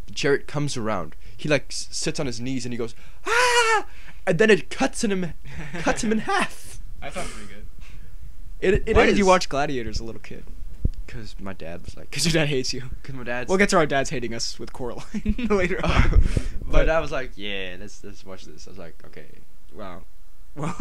The 0.08 0.14
chariot 0.14 0.48
comes 0.48 0.78
around. 0.78 1.16
He 1.36 1.48
like 1.50 1.66
sits 1.70 2.20
on 2.20 2.26
his 2.26 2.40
knees 2.40 2.66
and 2.66 2.74
he 2.74 2.78
goes 2.78 2.94
ah, 3.26 3.86
and 4.26 4.38
then 4.40 4.50
it 4.50 4.70
cuts 4.70 5.04
him, 5.04 5.34
cuts 5.80 6.04
him 6.04 6.12
in 6.12 6.20
half. 6.32 6.80
I 7.02 7.10
thought 7.10 7.22
it 7.22 7.28
was 7.28 7.34
pretty 7.34 7.54
good. 7.54 7.66
It, 8.60 8.84
it 8.90 8.96
Why 8.96 9.06
did 9.06 9.18
you 9.18 9.26
watch 9.26 9.50
Gladiator 9.50 9.90
as 9.90 10.00
a 10.00 10.04
little 10.04 10.22
kid? 10.22 10.44
Because 11.18 11.40
my 11.40 11.54
dad 11.54 11.84
was 11.84 11.98
like, 11.98 12.10
Because 12.12 12.26
your 12.26 12.34
dad 12.34 12.48
hates 12.48 12.74
you. 12.74 12.84
because 13.02 13.16
my 13.16 13.24
dad's. 13.24 13.50
We'll 13.50 13.58
get 13.58 13.70
to 13.70 13.78
our 13.78 13.86
dads 13.88 14.10
hating 14.12 14.34
us 14.36 14.60
with 14.60 14.72
Coraline 14.72 15.48
later 15.50 15.80
Oh, 15.84 16.10
on. 16.14 16.24
but 16.66 16.90
I 16.90 17.00
was 17.00 17.12
like, 17.12 17.32
yeah, 17.36 17.76
let's 17.80 18.04
let's 18.04 18.24
watch 18.26 18.46
this. 18.46 18.68
I 18.68 18.72
was 18.72 18.78
like, 18.78 18.96
okay. 19.08 19.26
Wow. 19.74 20.04
Well, 20.58 20.76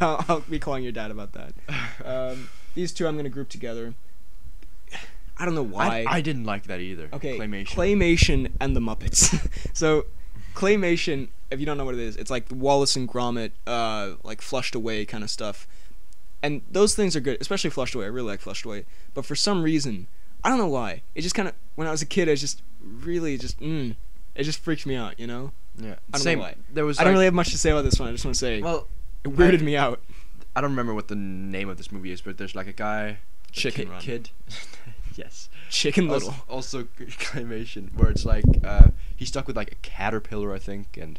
I'll, 0.00 0.24
I'll 0.28 0.40
be 0.40 0.58
calling 0.58 0.82
your 0.82 0.90
dad 0.90 1.12
about 1.12 1.32
that. 1.34 1.52
Um, 2.04 2.48
these 2.74 2.92
two 2.92 3.06
I'm 3.06 3.14
going 3.14 3.22
to 3.24 3.30
group 3.30 3.48
together. 3.48 3.94
I 5.38 5.44
don't 5.44 5.54
know 5.54 5.62
why. 5.62 6.04
I, 6.08 6.16
I 6.16 6.20
didn't 6.22 6.44
like 6.44 6.64
that 6.64 6.80
either. 6.80 7.08
okay, 7.12 7.38
Claymation. 7.38 7.68
Claymation 7.68 8.50
and 8.60 8.74
the 8.74 8.80
Muppets. 8.80 9.48
so, 9.76 10.06
Claymation, 10.56 11.28
if 11.52 11.60
you 11.60 11.66
don't 11.66 11.78
know 11.78 11.84
what 11.84 11.94
it 11.94 12.00
is, 12.00 12.16
it's 12.16 12.30
like 12.32 12.46
Wallace 12.50 12.96
and 12.96 13.08
Gromit, 13.08 13.52
uh, 13.66 14.14
like 14.24 14.40
flushed 14.42 14.74
away 14.74 15.04
kind 15.04 15.22
of 15.22 15.30
stuff. 15.30 15.68
And 16.42 16.62
those 16.70 16.94
things 16.94 17.14
are 17.14 17.20
good, 17.20 17.38
especially 17.40 17.70
flushed 17.70 17.94
away. 17.94 18.04
I 18.06 18.08
really 18.08 18.28
like 18.28 18.40
flushed 18.40 18.64
away. 18.64 18.84
But 19.14 19.24
for 19.24 19.34
some 19.36 19.62
reason, 19.62 20.08
I 20.42 20.48
don't 20.48 20.58
know 20.58 20.66
why. 20.68 21.02
It 21.14 21.22
just 21.22 21.34
kind 21.34 21.48
of, 21.48 21.54
when 21.76 21.86
I 21.86 21.90
was 21.92 22.02
a 22.02 22.06
kid, 22.06 22.28
I 22.28 22.34
just 22.34 22.62
really 22.82 23.38
just, 23.38 23.60
mm, 23.60 23.94
it 24.34 24.42
just 24.42 24.58
freaked 24.58 24.84
me 24.86 24.96
out, 24.96 25.20
you 25.20 25.26
know? 25.28 25.52
Yeah. 25.78 25.92
I 26.12 26.18
don't 26.18 26.20
Same. 26.22 26.38
know 26.38 26.44
why. 26.46 26.54
There 26.72 26.84
was. 26.84 26.98
I 26.98 27.04
don't 27.04 27.12
really 27.12 27.26
have 27.26 27.34
much 27.34 27.50
to 27.50 27.58
say 27.58 27.70
about 27.70 27.84
this 27.84 27.98
one. 28.00 28.08
I 28.08 28.12
just 28.12 28.24
want 28.24 28.34
to 28.34 28.38
say 28.38 28.60
Well, 28.60 28.88
it 29.24 29.28
weirded 29.34 29.60
I- 29.60 29.62
me 29.62 29.76
out. 29.76 30.00
I 30.54 30.60
don't 30.60 30.70
remember 30.70 30.92
what 30.94 31.08
the 31.08 31.14
name 31.14 31.68
of 31.70 31.78
this 31.78 31.90
movie 31.90 32.10
is, 32.12 32.20
but 32.20 32.36
there's 32.38 32.54
like 32.54 32.66
a 32.66 32.72
guy, 32.74 33.18
Chicken 33.52 33.88
ki- 34.00 34.04
kid. 34.04 34.30
yes. 35.16 35.48
Chicken 35.70 36.08
Little. 36.08 36.34
also 36.48 36.82
claymation, 36.98 37.94
where 37.94 38.10
it's 38.10 38.24
like 38.26 38.44
uh, 38.64 38.88
he's 39.16 39.28
stuck 39.28 39.46
with 39.46 39.56
like 39.56 39.72
a 39.72 39.76
caterpillar, 39.76 40.52
I 40.52 40.58
think, 40.58 40.98
and 41.00 41.18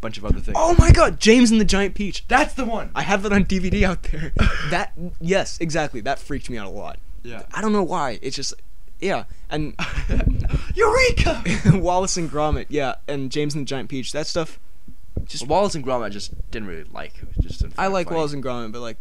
bunch 0.00 0.18
of 0.18 0.24
other 0.24 0.40
things. 0.40 0.56
Oh 0.58 0.74
my 0.78 0.90
god, 0.90 1.20
James 1.20 1.50
and 1.50 1.60
the 1.60 1.64
Giant 1.64 1.94
Peach. 1.94 2.26
that's 2.28 2.54
the 2.54 2.64
one. 2.64 2.90
I 2.94 3.02
have 3.02 3.22
that 3.22 3.32
on 3.32 3.44
DVD 3.44 3.82
out 3.82 4.02
there. 4.04 4.32
that 4.70 4.92
yes, 5.20 5.58
exactly. 5.60 6.00
That 6.00 6.18
freaked 6.18 6.50
me 6.50 6.58
out 6.58 6.66
a 6.66 6.70
lot. 6.70 6.98
yeah. 7.22 7.42
I 7.52 7.60
don't 7.60 7.72
know 7.72 7.82
why. 7.82 8.18
It's 8.22 8.36
just 8.36 8.54
yeah, 9.00 9.24
and 9.50 9.74
Eureka! 10.74 11.42
Wallace 11.74 12.16
and 12.16 12.30
Gromit, 12.30 12.66
yeah, 12.68 12.94
and 13.06 13.30
James 13.30 13.54
and 13.54 13.66
the 13.66 13.68
Giant 13.68 13.88
Peach. 13.88 14.12
That 14.12 14.26
stuff. 14.26 14.58
Just 15.24 15.46
Wallace 15.46 15.74
and 15.74 15.84
Gromit, 15.84 16.04
I 16.04 16.08
just 16.08 16.32
didn't 16.50 16.68
really 16.68 16.84
like. 16.92 17.18
It 17.18 17.36
was 17.36 17.58
just 17.58 17.64
I 17.78 17.88
like 17.88 18.06
funny. 18.06 18.16
Wallace 18.16 18.32
and 18.32 18.42
Gromit, 18.42 18.72
but 18.72 18.80
like. 18.80 18.98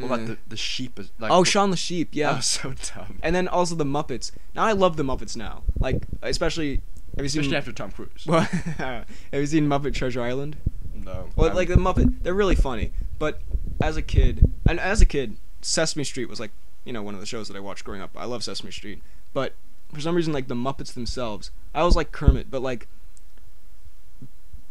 What 0.00 0.06
about 0.06 0.26
the 0.26 0.38
the 0.48 0.56
sheep? 0.56 0.98
Is, 0.98 1.10
like, 1.18 1.30
oh, 1.30 1.44
Shaun 1.44 1.70
the 1.70 1.76
Sheep, 1.76 2.12
That 2.12 2.16
yeah. 2.16 2.36
was 2.36 2.46
so 2.46 2.72
dumb. 2.94 3.18
And 3.22 3.36
then 3.36 3.46
also 3.46 3.74
the 3.74 3.84
Muppets. 3.84 4.32
Now 4.54 4.64
I 4.64 4.72
love 4.72 4.96
the 4.96 5.02
Muppets 5.02 5.36
now. 5.36 5.64
Like 5.78 6.06
especially. 6.22 6.80
Have 7.16 7.24
you 7.24 7.28
seen? 7.28 7.40
Especially 7.40 7.56
after 7.56 7.72
Tom 7.72 7.90
Cruise. 7.90 8.24
Well, 8.26 8.40
have 8.42 9.06
you 9.32 9.46
seen 9.46 9.68
Muppet 9.68 9.94
Treasure 9.94 10.22
Island? 10.22 10.56
no. 10.94 11.28
Well, 11.36 11.54
like 11.54 11.68
the 11.68 11.76
Muppet, 11.76 12.22
they're 12.22 12.34
really 12.34 12.54
funny. 12.54 12.92
But 13.18 13.40
as 13.80 13.96
a 13.96 14.02
kid, 14.02 14.50
and 14.68 14.78
as 14.80 15.00
a 15.00 15.06
kid, 15.06 15.36
Sesame 15.62 16.04
Street 16.04 16.28
was 16.28 16.40
like 16.40 16.50
you 16.84 16.92
know 16.92 17.02
one 17.02 17.14
of 17.14 17.20
the 17.20 17.26
shows 17.26 17.48
that 17.48 17.56
I 17.56 17.60
watched 17.60 17.84
growing 17.84 18.00
up. 18.00 18.10
I 18.16 18.24
love 18.24 18.44
Sesame 18.44 18.70
Street, 18.70 19.02
but 19.32 19.54
for 19.92 20.00
some 20.00 20.14
reason, 20.14 20.32
like 20.32 20.48
the 20.48 20.54
Muppets 20.54 20.92
themselves, 20.94 21.50
I 21.74 21.80
always 21.80 21.96
like 21.96 22.12
Kermit, 22.12 22.50
but 22.50 22.62
like 22.62 22.88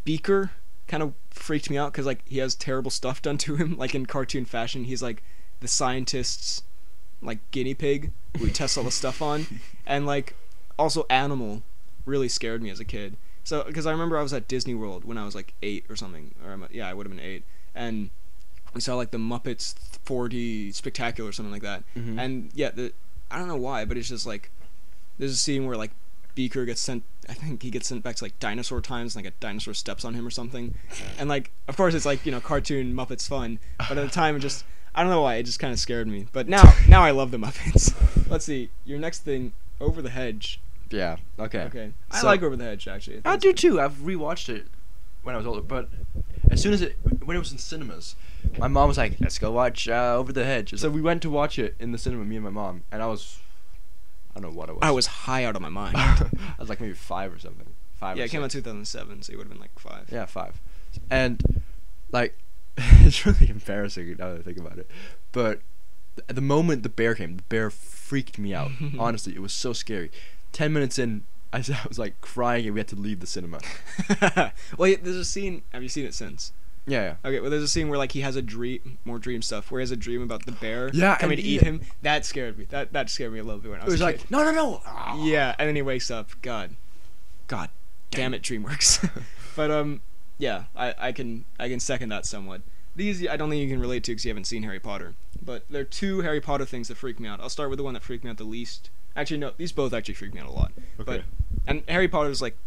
Beaker 0.04 0.52
kind 0.88 1.02
of 1.02 1.14
freaked 1.32 1.70
me 1.70 1.78
out 1.78 1.92
because 1.92 2.06
like 2.06 2.22
he 2.28 2.38
has 2.40 2.54
terrible 2.56 2.92
stuff 2.92 3.22
done 3.22 3.38
to 3.40 3.56
him, 3.56 3.78
like 3.80 3.96
in 3.96 4.06
cartoon 4.06 4.46
fashion. 4.46 4.86
He's 4.86 5.02
like 5.02 5.24
the 5.62 5.68
scientist's 5.68 6.64
like 7.22 7.40
guinea 7.52 7.74
pig 7.74 8.12
who 8.38 8.46
he 8.46 8.52
tests 8.52 8.78
all 8.78 8.84
the 8.84 8.92
stuff 8.92 9.22
on, 9.22 9.48
and 9.88 10.06
like 10.06 10.36
also 10.78 11.06
Animal 11.10 11.64
really 12.06 12.30
scared 12.30 12.62
me 12.62 12.70
as 12.70 12.80
a 12.80 12.86
kid. 12.86 13.18
So 13.44 13.64
because 13.64 13.86
I 13.86 13.92
remember 13.92 14.18
I 14.18 14.24
was 14.24 14.34
at 14.34 14.48
Disney 14.48 14.74
World 14.76 15.06
when 15.06 15.18
I 15.18 15.26
was 15.26 15.36
like 15.36 15.54
eight 15.62 15.86
or 15.90 15.96
something, 15.96 16.34
or 16.46 16.52
I'm, 16.52 16.68
yeah, 16.72 16.88
I 16.90 16.94
would 16.94 17.06
have 17.06 17.16
been 17.16 17.24
eight, 17.26 17.44
and 17.76 18.10
we 18.74 18.82
saw 18.82 18.96
like 18.96 19.12
the 19.12 19.18
Muppets 19.18 19.76
4D 20.06 20.74
Spectacular 20.74 21.30
or 21.30 21.34
something 21.34 21.52
like 21.52 21.62
that. 21.62 21.84
Mhm. 21.96 22.20
And 22.20 22.50
yeah, 22.54 22.72
the 22.72 22.94
I 23.30 23.38
don't 23.40 23.48
know 23.48 23.56
why, 23.56 23.86
but 23.86 23.98
it's 23.98 24.10
just 24.10 24.26
like 24.26 24.52
there's 25.18 25.32
a 25.32 25.38
scene 25.38 25.66
where 25.66 25.78
like 25.78 25.92
Beaker 26.34 26.66
gets 26.66 26.82
sent. 26.82 27.04
I 27.30 27.34
think 27.34 27.64
he 27.64 27.70
gets 27.72 27.88
sent 27.88 28.04
back 28.04 28.18
to 28.18 28.24
like 28.26 28.38
dinosaur 28.40 28.82
times, 28.82 29.16
and, 29.16 29.24
like 29.24 29.34
a 29.34 29.38
dinosaur 29.40 29.74
steps 29.74 30.04
on 30.04 30.14
him 30.16 30.28
or 30.28 30.30
something. 30.30 30.76
And 31.18 31.30
like, 31.30 31.52
of 31.68 31.78
course, 31.78 31.94
it's 31.94 32.06
like 32.06 32.26
you 32.26 32.32
know 32.32 32.42
cartoon 32.42 32.94
Muppets 32.94 33.28
fun, 33.28 33.60
but 33.78 33.98
at 33.98 34.06
the 34.06 34.10
time 34.12 34.36
it 34.36 34.40
just 34.40 34.66
I 34.94 35.02
don't 35.02 35.12
know 35.12 35.22
why 35.22 35.36
it 35.36 35.44
just 35.44 35.60
kind 35.60 35.72
of 35.72 35.80
scared 35.80 36.08
me. 36.08 36.28
But 36.34 36.48
now 36.50 36.74
now 36.90 37.04
I 37.04 37.12
love 37.12 37.32
the 37.32 37.38
Muppets. 37.38 37.94
Let's 38.30 38.46
see 38.46 38.70
your 38.84 39.00
next 39.00 39.20
thing, 39.20 39.54
Over 39.80 40.02
the 40.02 40.10
Hedge. 40.10 40.60
Yeah. 40.90 41.18
Okay. 41.40 41.62
Okay, 41.64 41.92
I 42.12 42.20
So- 42.22 42.28
like 42.28 42.42
Over 42.44 42.56
the 42.56 42.64
Hedge 42.64 42.88
actually. 42.88 43.16
think 43.18 43.28
I 43.28 43.34
it's 43.36 43.42
do 43.44 43.50
good. 43.50 43.58
too. 43.58 43.82
I've 43.82 43.94
rewatched 43.98 44.50
it 44.50 44.68
when 45.24 45.36
I 45.36 45.38
was 45.38 45.48
older, 45.48 45.62
but 45.62 45.90
as 46.52 46.62
soon 46.62 46.74
as 46.74 46.82
it 46.82 46.98
when 47.24 47.36
it 47.36 47.40
was 47.40 47.52
in 47.52 47.58
cinemas, 47.58 48.16
my 48.60 48.68
mom 48.68 48.88
was 48.88 48.98
like, 48.98 49.18
"Let's 49.20 49.40
go 49.40 49.52
watch 49.52 49.88
uh, 49.90 50.16
Over 50.18 50.32
the 50.32 50.46
Hedge." 50.46 50.78
So 50.80 50.90
we 50.90 51.02
went 51.02 51.22
to 51.24 51.30
watch 51.30 51.58
it 51.58 51.76
in 51.80 51.92
the 51.92 51.98
cinema, 51.98 52.24
me 52.26 52.36
and 52.36 52.46
my 52.46 52.52
mom, 52.52 52.84
and 52.92 53.02
I 53.02 53.08
was, 53.08 53.40
I 54.36 54.40
don't 54.40 54.52
know 54.52 54.58
what 54.58 54.70
I 54.70 54.74
was. 54.74 54.80
I 54.84 54.92
was 54.92 55.06
high 55.08 55.44
out 55.46 55.56
of 55.56 55.62
my 55.62 55.70
mind. 55.70 55.98
I 55.98 56.30
was 56.60 56.70
like 56.70 56.80
maybe 56.80 56.94
five 56.94 57.34
or 57.34 57.40
something. 57.40 57.68
Five. 57.94 58.18
yeah, 58.18 58.24
or 58.24 58.26
it 58.26 58.30
came 58.32 58.44
out 58.44 58.52
six. 58.52 58.64
2007, 58.64 59.24
so 59.24 59.32
you 59.32 59.38
would 59.38 59.46
have 59.46 59.52
been 59.54 59.62
like 59.62 59.78
five. 59.80 60.10
Yeah, 60.12 60.26
five. 60.26 60.62
And 61.10 61.64
like, 62.12 62.38
it's 62.78 63.26
really 63.26 63.50
embarrassing 63.50 64.16
now 64.20 64.32
that 64.34 64.40
I 64.40 64.44
think 64.44 64.58
about 64.60 64.78
it. 64.78 64.90
But 65.32 65.62
th- 66.18 66.28
the 66.28 66.42
moment 66.42 66.84
the 66.84 66.90
bear 66.90 67.16
came, 67.16 67.38
the 67.38 67.44
bear 67.44 67.70
freaked 67.72 68.38
me 68.38 68.54
out. 68.54 68.70
Honestly, 69.00 69.34
it 69.34 69.42
was 69.42 69.54
so 69.54 69.74
scary. 69.74 70.12
Ten 70.56 70.72
minutes 70.72 70.98
in, 70.98 71.24
I 71.54 71.58
was 71.86 72.00
like 72.00 72.22
crying, 72.22 72.66
and 72.66 72.74
we 72.74 72.80
had 72.80 72.88
to 72.88 72.96
leave 72.96 73.20
the 73.20 73.28
cinema. 73.28 73.60
well, 74.78 74.96
there's 75.02 75.18
a 75.18 75.26
scene. 75.26 75.64
Have 75.74 75.84
you 75.84 75.90
seen 75.90 76.06
it 76.06 76.14
since? 76.14 76.54
Yeah, 76.88 77.02
yeah. 77.24 77.30
Okay, 77.30 77.40
well, 77.42 77.50
there's 77.50 77.64
a 77.64 77.68
scene 77.68 77.90
where 77.90 77.98
like 77.98 78.14
he 78.14 78.22
has 78.22 78.36
a 78.38 78.42
dream, 78.42 79.00
more 79.04 79.20
dream 79.20 79.42
stuff, 79.42 79.70
where 79.70 79.82
he 79.82 79.84
has 79.84 79.92
a 79.92 79.98
dream 79.98 80.22
about 80.22 80.46
the 80.46 80.52
bear 80.54 80.90
Yeah, 80.94 81.18
coming 81.18 81.36
to 81.36 81.44
eat 81.44 81.62
him. 81.62 81.82
That 82.04 82.26
scared 82.26 82.58
me. 82.58 82.66
That 82.70 82.94
that 82.94 83.10
scared 83.10 83.34
me 83.34 83.40
a 83.40 83.44
little 83.44 83.60
bit 83.60 83.72
when 83.72 83.80
I 83.80 83.84
It 83.84 83.86
was, 83.86 83.96
was 83.96 84.02
a 84.02 84.06
like, 84.06 84.20
kid. 84.20 84.32
no, 84.32 84.44
no, 84.44 84.52
no. 84.52 84.82
yeah, 85.24 85.56
and 85.60 85.68
then 85.68 85.76
he 85.76 85.82
wakes 85.82 86.10
up. 86.10 86.30
God, 86.42 86.76
God. 87.48 87.70
damn 88.12 88.34
it, 88.34 88.42
DreamWorks. 88.42 89.10
but 89.58 89.72
um, 89.72 90.02
yeah, 90.38 90.66
I 90.76 90.94
I 90.98 91.12
can 91.12 91.44
I 91.60 91.68
can 91.68 91.80
second 91.82 92.10
that 92.10 92.26
somewhat. 92.26 92.62
These 92.96 93.28
I 93.28 93.36
don't 93.36 93.50
think 93.50 93.62
you 93.62 93.68
can 93.70 93.82
relate 93.82 94.04
to 94.06 94.12
because 94.12 94.24
you 94.24 94.30
haven't 94.30 94.46
seen 94.46 94.64
Harry 94.64 94.80
Potter. 94.80 95.16
But 95.44 95.66
there 95.70 95.82
are 95.82 95.86
two 95.86 96.22
Harry 96.22 96.40
Potter 96.40 96.64
things 96.66 96.88
that 96.88 96.96
freak 96.96 97.20
me 97.20 97.28
out. 97.28 97.42
I'll 97.42 97.50
start 97.50 97.70
with 97.70 97.78
the 97.78 97.84
one 97.84 97.94
that 97.96 98.04
freaked 98.04 98.24
me 98.24 98.30
out 98.30 98.38
the 98.38 98.44
least. 98.46 98.90
Actually, 99.16 99.38
no, 99.38 99.52
these 99.58 99.72
both 99.72 99.94
actually 99.94 100.14
freak 100.16 100.34
me 100.34 100.42
out 100.42 100.48
a 100.48 100.52
lot. 100.52 100.72
But 100.98 101.24
and 101.68 101.84
Harry 101.88 102.08
Potter 102.08 102.30
is 102.30 102.42
like 102.42 102.58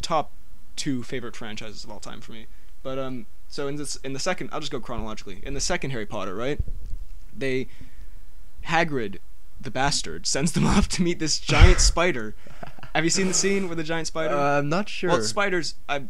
top 0.00 0.30
two 0.76 1.02
favorite 1.02 1.36
franchises 1.36 1.84
of 1.84 1.90
all 1.90 2.00
time 2.00 2.20
for 2.20 2.32
me. 2.32 2.46
But 2.82 2.98
um, 2.98 3.26
so 3.48 3.68
in 3.68 3.76
this 3.76 3.96
in 3.96 4.12
the 4.12 4.18
second, 4.18 4.50
I'll 4.52 4.60
just 4.60 4.72
go 4.72 4.80
chronologically. 4.80 5.40
In 5.42 5.54
the 5.54 5.60
second 5.60 5.90
Harry 5.90 6.06
Potter, 6.06 6.34
right? 6.34 6.58
They 7.36 7.68
Hagrid, 8.66 9.18
the 9.60 9.70
bastard, 9.70 10.26
sends 10.26 10.52
them 10.52 10.66
off 10.66 10.88
to 10.90 11.02
meet 11.02 11.18
this 11.18 11.38
giant 11.38 11.80
spider. 11.80 12.34
Have 12.94 13.04
you 13.04 13.10
seen 13.10 13.28
the 13.28 13.34
scene 13.34 13.68
with 13.68 13.78
the 13.78 13.84
giant 13.84 14.08
spider? 14.08 14.34
Uh, 14.34 14.58
I'm 14.58 14.68
not 14.68 14.88
sure. 14.88 15.10
Well, 15.10 15.22
spiders. 15.22 15.76
I, 15.88 16.04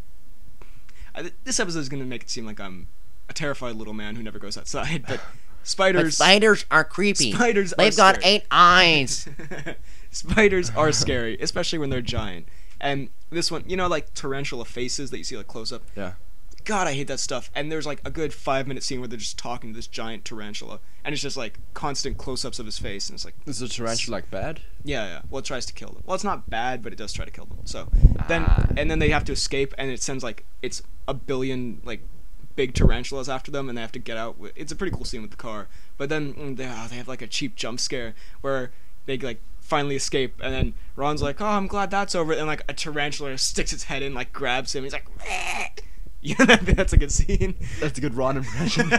I. 1.15 1.31
This 1.45 1.61
episode 1.61 1.81
is 1.81 1.89
gonna 1.89 2.05
make 2.05 2.23
it 2.23 2.31
seem 2.31 2.47
like 2.47 2.59
I'm 2.59 2.89
a 3.29 3.33
terrified 3.33 3.77
little 3.77 3.95
man 3.95 4.17
who 4.17 4.23
never 4.23 4.39
goes 4.39 4.57
outside. 4.57 5.05
But 5.09 5.21
But 5.63 5.69
spiders. 5.69 6.15
spiders 6.17 6.67
are 6.71 6.85
creepy. 6.85 7.33
Spiders. 7.33 7.73
They've 7.79 7.93
are 7.95 7.97
got 7.97 8.17
scary. 8.17 8.35
eight 8.35 8.45
eyes. 8.51 9.29
spiders 10.11 10.71
are 10.71 10.93
scary, 10.93 11.39
especially 11.41 11.79
when 11.79 11.91
they're 11.91 12.01
giant. 12.01 12.47
And 12.81 13.09
this 13.31 13.51
one, 13.51 13.65
you 13.67 13.77
know, 13.77 13.87
like 13.87 14.13
tarantula 14.15 14.65
faces 14.65 15.11
that 15.11 15.19
you 15.19 15.25
see 15.25 15.37
like 15.37 15.47
close 15.47 15.73
up. 15.73 15.83
Yeah. 15.97 16.13
God, 16.65 16.87
I 16.87 16.93
hate 16.93 17.09
that 17.09 17.19
stuff. 17.19 17.51
And 17.57 17.73
there's 17.73 17.87
like 17.87 18.01
a 18.05 18.11
good 18.11 18.33
five 18.33 18.69
minute 18.69 18.85
scene 18.85 19.01
where 19.01 19.09
they're 19.09 19.19
just 19.19 19.37
talking 19.39 19.71
to 19.73 19.77
this 19.77 19.89
giant 19.89 20.25
tarantula, 20.25 20.79
and 21.05 21.13
it's 21.13 21.21
just 21.23 21.37
like 21.37 21.59
constant 21.75 22.19
close 22.19 22.45
ups 22.45 22.61
of 22.61 22.67
his 22.67 22.79
face, 22.79 23.09
and 23.09 23.17
it's 23.17 23.25
like, 23.25 23.35
Is 23.47 23.59
the 23.59 23.67
tarantula 23.69 24.17
like 24.17 24.31
bad? 24.31 24.61
yeah, 24.85 25.07
yeah. 25.07 25.21
Well, 25.29 25.41
it 25.41 25.45
tries 25.45 25.67
to 25.67 25.73
kill 25.73 25.89
them. 25.91 26.03
Well, 26.07 26.15
it's 26.15 26.23
not 26.23 26.49
bad, 26.49 26.81
but 26.83 26.93
it 26.93 26.97
does 26.97 27.13
try 27.13 27.25
to 27.25 27.33
kill 27.33 27.47
them. 27.47 27.59
So 27.65 27.89
then, 28.29 28.45
Ah. 28.47 28.67
and 28.77 28.89
then 28.89 29.01
they 29.01 29.09
have 29.09 29.25
to 29.25 29.33
escape, 29.33 29.75
and 29.77 29.91
it 29.91 30.03
sends 30.03 30.23
like 30.23 30.45
it's 30.61 30.83
a 31.09 31.15
billion 31.15 31.81
like 31.85 32.03
big 32.57 32.75
tarantulas 32.75 33.29
after 33.29 33.51
them, 33.51 33.69
and 33.69 33.77
they 33.77 33.83
have 33.83 33.93
to 33.93 33.99
get 33.99 34.17
out. 34.17 34.39
With, 34.39 34.53
it's 34.57 34.73
a 34.73 34.77
pretty 34.77 34.95
cool 34.95 35.05
scene 35.05 35.23
with 35.23 35.31
the 35.31 35.37
car. 35.37 35.69
But 35.97 36.09
then 36.09 36.35
mm, 36.35 36.57
they, 36.57 36.67
oh, 36.67 36.87
they 36.89 36.97
have 36.97 37.09
like 37.09 37.23
a 37.23 37.27
cheap 37.27 37.57
jump 37.57 37.81
scare 37.81 38.15
where 38.41 38.73
they 39.07 39.19
like 39.19 39.41
finally 39.61 39.97
escape, 39.97 40.41
and 40.43 40.53
then 40.53 40.75
Ron's 40.97 41.23
like, 41.23 41.41
"Oh, 41.41 41.47
I'm 41.47 41.67
glad 41.67 41.91
that's 41.91 42.15
over," 42.15 42.33
and 42.33 42.47
like 42.47 42.63
a 42.69 42.75
tarantula 42.75 43.37
sticks 43.39 43.73
its 43.73 43.85
head 43.85 44.03
in, 44.03 44.15
like 44.15 44.33
grabs 44.33 44.75
him. 44.75 44.85
He's 44.85 44.93
like, 44.93 45.07
yeah, 46.23 46.37
that, 46.45 46.65
that's 46.77 46.93
a 46.93 46.97
good 46.97 47.13
scene. 47.13 47.55
That's 47.81 47.99
a 47.99 48.01
good 48.01 48.15
Ron 48.15 48.39
impression. 48.39 48.91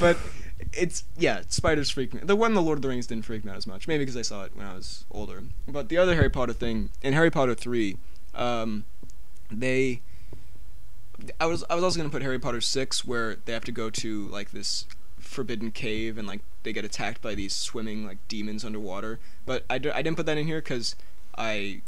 but 0.00 0.18
it's 0.72 1.04
yeah, 1.16 1.42
spiders 1.48 1.90
freak 1.90 2.14
me. 2.14 2.20
The 2.22 2.36
one 2.36 2.50
in 2.50 2.54
the 2.54 2.62
Lord 2.62 2.78
of 2.78 2.82
the 2.82 2.88
Rings 2.88 3.06
didn't 3.06 3.24
freak 3.24 3.44
me 3.44 3.50
out 3.50 3.56
as 3.56 3.66
much, 3.66 3.86
maybe 3.86 4.04
because 4.04 4.16
I 4.16 4.22
saw 4.22 4.44
it 4.44 4.56
when 4.56 4.66
I 4.66 4.74
was 4.74 5.04
older. 5.10 5.42
But 5.68 5.88
the 5.88 5.98
other 5.98 6.14
Harry 6.14 6.30
Potter 6.30 6.52
thing 6.52 6.90
in 7.02 7.14
Harry 7.14 7.30
Potter 7.30 7.54
three, 7.54 7.98
um, 8.34 8.84
they. 9.52 10.00
I 11.38 11.46
was 11.46 11.64
I 11.70 11.74
was 11.74 11.84
also 11.84 11.98
gonna 11.98 12.10
put 12.10 12.22
Harry 12.22 12.38
Potter 12.38 12.60
six 12.60 13.04
where 13.04 13.36
they 13.44 13.52
have 13.52 13.64
to 13.64 13.72
go 13.72 13.90
to 13.90 14.26
like 14.28 14.50
this 14.50 14.86
forbidden 15.18 15.70
cave 15.70 16.18
and 16.18 16.26
like 16.26 16.40
they 16.62 16.72
get 16.72 16.84
attacked 16.84 17.22
by 17.22 17.34
these 17.34 17.54
swimming 17.54 18.06
like 18.06 18.18
demons 18.28 18.64
underwater. 18.64 19.18
But 19.46 19.64
I, 19.68 19.78
d- 19.78 19.90
I 19.90 20.02
didn't 20.02 20.16
put 20.16 20.26
that 20.26 20.38
in 20.38 20.46
here 20.46 20.60
because 20.60 20.96
I 21.36 21.82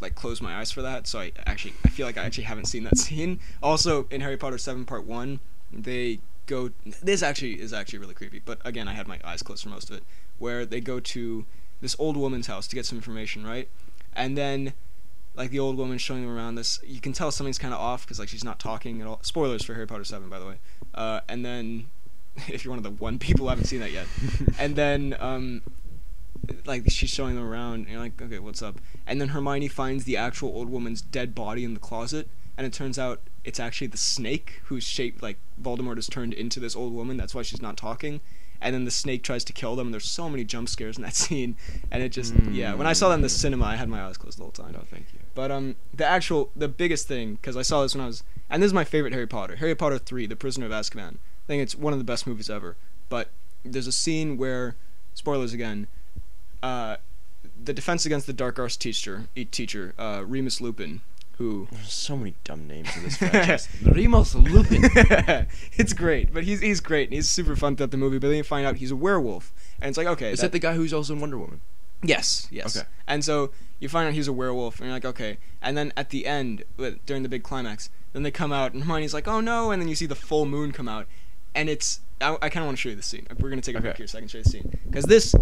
like 0.00 0.14
closed 0.14 0.42
my 0.42 0.58
eyes 0.58 0.70
for 0.70 0.82
that. 0.82 1.06
So 1.06 1.20
I 1.20 1.32
actually 1.46 1.74
I 1.84 1.88
feel 1.88 2.06
like 2.06 2.18
I 2.18 2.24
actually 2.24 2.44
haven't 2.44 2.66
seen 2.66 2.84
that 2.84 2.98
scene. 3.04 3.40
Also 3.62 4.06
in 4.10 4.20
Harry 4.20 4.36
Potter 4.36 4.58
seven 4.58 4.84
part 4.84 5.04
one, 5.04 5.40
they 5.72 6.20
go. 6.46 6.70
This 7.02 7.22
actually 7.22 7.60
is 7.60 7.72
actually 7.72 7.98
really 7.98 8.14
creepy. 8.14 8.40
But 8.44 8.60
again, 8.64 8.88
I 8.88 8.92
had 8.92 9.08
my 9.08 9.18
eyes 9.24 9.42
closed 9.42 9.62
for 9.62 9.70
most 9.70 9.90
of 9.90 9.96
it. 9.96 10.04
Where 10.38 10.66
they 10.66 10.80
go 10.80 11.00
to 11.00 11.46
this 11.80 11.96
old 11.98 12.16
woman's 12.16 12.46
house 12.46 12.66
to 12.68 12.74
get 12.74 12.86
some 12.86 12.98
information, 12.98 13.44
right? 13.46 13.68
And 14.14 14.36
then 14.36 14.72
like 15.36 15.50
the 15.50 15.58
old 15.58 15.76
woman 15.76 15.98
showing 15.98 16.22
them 16.22 16.34
around 16.34 16.54
this 16.54 16.80
you 16.84 17.00
can 17.00 17.12
tell 17.12 17.30
something's 17.30 17.58
kind 17.58 17.74
of 17.74 17.80
off 17.80 18.04
because 18.04 18.18
like 18.18 18.28
she's 18.28 18.44
not 18.44 18.58
talking 18.58 19.00
at 19.00 19.06
all. 19.06 19.20
Spoilers 19.22 19.62
for 19.62 19.74
harry 19.74 19.86
potter 19.86 20.04
7 20.04 20.28
by 20.28 20.38
the 20.38 20.46
way. 20.46 20.58
Uh, 20.94 21.20
and 21.28 21.44
then 21.44 21.86
if 22.48 22.64
you're 22.64 22.72
one 22.72 22.78
of 22.78 22.84
the 22.84 22.90
one 22.90 23.18
people 23.18 23.44
who 23.46 23.50
haven't 23.50 23.66
seen 23.66 23.80
that 23.80 23.92
yet. 23.92 24.06
And 24.58 24.74
then 24.74 25.16
um, 25.20 25.62
like 26.64 26.90
she's 26.90 27.10
showing 27.10 27.34
them 27.34 27.44
around 27.44 27.80
and 27.80 27.88
you're 27.88 28.00
like 28.00 28.20
okay 28.20 28.38
what's 28.38 28.62
up? 28.62 28.80
And 29.06 29.20
then 29.20 29.28
hermione 29.28 29.68
finds 29.68 30.04
the 30.04 30.16
actual 30.16 30.48
old 30.48 30.70
woman's 30.70 31.02
dead 31.02 31.34
body 31.34 31.64
in 31.64 31.74
the 31.74 31.80
closet 31.80 32.28
and 32.56 32.66
it 32.66 32.72
turns 32.72 32.98
out 32.98 33.20
it's 33.44 33.60
actually 33.60 33.86
the 33.88 33.96
snake 33.96 34.60
who's 34.64 34.84
shaped 34.84 35.22
like 35.22 35.38
voldemort 35.60 35.96
has 35.96 36.06
turned 36.06 36.32
into 36.32 36.58
this 36.58 36.74
old 36.74 36.92
woman. 36.92 37.16
That's 37.16 37.34
why 37.34 37.42
she's 37.42 37.62
not 37.62 37.76
talking. 37.76 38.20
And 38.60 38.74
then 38.74 38.84
the 38.84 38.90
snake 38.90 39.22
tries 39.22 39.44
to 39.44 39.52
kill 39.52 39.76
them 39.76 39.88
and 39.88 39.94
there's 39.94 40.08
so 40.08 40.30
many 40.30 40.42
jump 40.42 40.70
scares 40.70 40.96
in 40.96 41.02
that 41.02 41.14
scene. 41.22 41.56
And 41.90 42.02
it 42.02 42.10
just 42.10 42.34
yeah 42.50 42.74
when 42.74 42.86
i 42.86 42.92
saw 42.92 43.08
that 43.10 43.16
in 43.16 43.20
the 43.20 43.28
cinema 43.28 43.66
i 43.66 43.76
had 43.76 43.88
my 43.88 44.02
eyes 44.02 44.16
closed 44.16 44.38
the 44.38 44.42
whole 44.42 44.52
time. 44.52 44.72
No, 44.72 44.80
thank 44.90 45.06
you. 45.12 45.20
But 45.36 45.52
um, 45.52 45.76
the 45.94 46.06
actual, 46.06 46.50
the 46.56 46.66
biggest 46.66 47.06
thing, 47.06 47.34
because 47.34 47.56
I 47.56 47.62
saw 47.62 47.82
this 47.82 47.94
when 47.94 48.02
I 48.02 48.06
was, 48.06 48.24
and 48.48 48.62
this 48.62 48.68
is 48.68 48.74
my 48.74 48.84
favorite 48.84 49.12
Harry 49.12 49.26
Potter, 49.26 49.56
Harry 49.56 49.74
Potter 49.74 49.98
three, 49.98 50.26
The 50.26 50.34
Prisoner 50.34 50.66
of 50.66 50.72
Azkaban. 50.72 51.16
I 51.16 51.46
think 51.46 51.62
it's 51.62 51.76
one 51.76 51.92
of 51.92 52.00
the 52.00 52.04
best 52.04 52.26
movies 52.26 52.48
ever. 52.50 52.76
But 53.10 53.28
there's 53.62 53.86
a 53.86 53.92
scene 53.92 54.38
where, 54.38 54.76
spoilers 55.14 55.52
again, 55.52 55.88
uh, 56.62 56.96
the 57.62 57.74
defense 57.74 58.06
against 58.06 58.26
the 58.26 58.32
dark 58.32 58.58
arts 58.58 58.78
teacher, 58.78 59.28
teacher, 59.50 59.94
uh, 59.98 60.24
Remus 60.26 60.60
Lupin, 60.62 61.02
who 61.36 61.68
There's 61.70 61.92
so 61.92 62.16
many 62.16 62.34
dumb 62.44 62.66
names 62.66 62.88
in 62.96 63.02
this 63.02 63.16
franchise. 63.18 63.68
Remus 63.84 64.34
Lupin. 64.34 64.80
it's 65.74 65.92
great, 65.92 66.32
but 66.32 66.44
he's 66.44 66.60
he's 66.60 66.80
great 66.80 67.08
and 67.08 67.14
he's 67.14 67.28
super 67.28 67.54
fun 67.54 67.76
throughout 67.76 67.90
the 67.90 67.98
movie. 67.98 68.18
But 68.18 68.28
then 68.28 68.38
you 68.38 68.42
find 68.42 68.66
out 68.66 68.76
he's 68.76 68.90
a 68.90 68.96
werewolf, 68.96 69.52
and 69.80 69.90
it's 69.90 69.98
like 69.98 70.06
okay, 70.06 70.32
Is 70.32 70.40
that 70.40 70.52
the 70.52 70.58
guy 70.58 70.74
who's 70.74 70.94
also 70.94 71.12
in 71.12 71.20
Wonder 71.20 71.36
Woman? 71.38 71.60
Yes, 72.08 72.48
yes. 72.50 72.76
Okay. 72.76 72.86
And 73.06 73.24
so 73.24 73.50
you 73.80 73.88
find 73.88 74.08
out 74.08 74.14
he's 74.14 74.28
a 74.28 74.32
werewolf, 74.32 74.78
and 74.78 74.86
you're 74.86 74.94
like, 74.94 75.04
okay. 75.04 75.38
And 75.60 75.76
then 75.76 75.92
at 75.96 76.10
the 76.10 76.26
end, 76.26 76.64
during 77.04 77.22
the 77.22 77.28
big 77.28 77.42
climax, 77.42 77.90
then 78.12 78.22
they 78.22 78.30
come 78.30 78.52
out, 78.52 78.72
and 78.72 78.84
Hermione's 78.84 79.14
like, 79.14 79.28
oh 79.28 79.40
no, 79.40 79.70
and 79.70 79.80
then 79.80 79.88
you 79.88 79.94
see 79.94 80.06
the 80.06 80.14
full 80.14 80.46
moon 80.46 80.72
come 80.72 80.88
out, 80.88 81.06
and 81.54 81.68
it's. 81.68 82.00
I, 82.20 82.34
I 82.40 82.48
kind 82.48 82.62
of 82.62 82.66
want 82.66 82.78
to 82.78 82.80
show 82.80 82.88
you 82.88 82.96
the 82.96 83.02
scene. 83.02 83.26
We're 83.38 83.50
gonna 83.50 83.60
take 83.60 83.76
a 83.76 83.80
break 83.80 83.98
here 83.98 84.06
so 84.06 84.16
I 84.16 84.20
can 84.22 84.28
show 84.28 84.38
you 84.38 84.44
the 84.44 84.50
scene 84.50 84.78
because 84.86 85.04
this, 85.04 85.34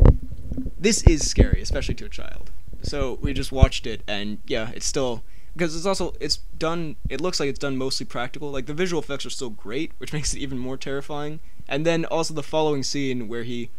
this 0.79 1.05
is 1.05 1.29
scary, 1.29 1.62
especially 1.62 1.95
to 1.95 2.07
a 2.07 2.09
child. 2.09 2.51
So 2.83 3.19
we 3.23 3.33
just 3.33 3.53
watched 3.53 3.87
it, 3.87 4.03
and 4.09 4.39
yeah, 4.47 4.71
it's 4.75 4.87
still 4.87 5.23
because 5.55 5.77
it's 5.77 5.87
also 5.87 6.15
it's 6.19 6.39
done. 6.59 6.97
It 7.09 7.21
looks 7.21 7.39
like 7.39 7.49
it's 7.49 7.61
done 7.61 7.77
mostly 7.77 8.07
practical. 8.07 8.51
Like 8.51 8.67
the 8.67 8.75
visual 8.75 9.01
effects 9.01 9.25
are 9.25 9.31
still 9.31 9.51
great, 9.51 9.93
which 9.99 10.12
makes 10.15 10.35
it 10.35 10.41
even 10.41 10.59
more 10.59 10.77
terrifying. 10.77 11.41
And 11.69 11.87
then 11.87 12.05
also 12.05 12.35
the 12.35 12.43
following 12.43 12.83
scene 12.83 13.29
where 13.29 13.45
he 13.45 13.71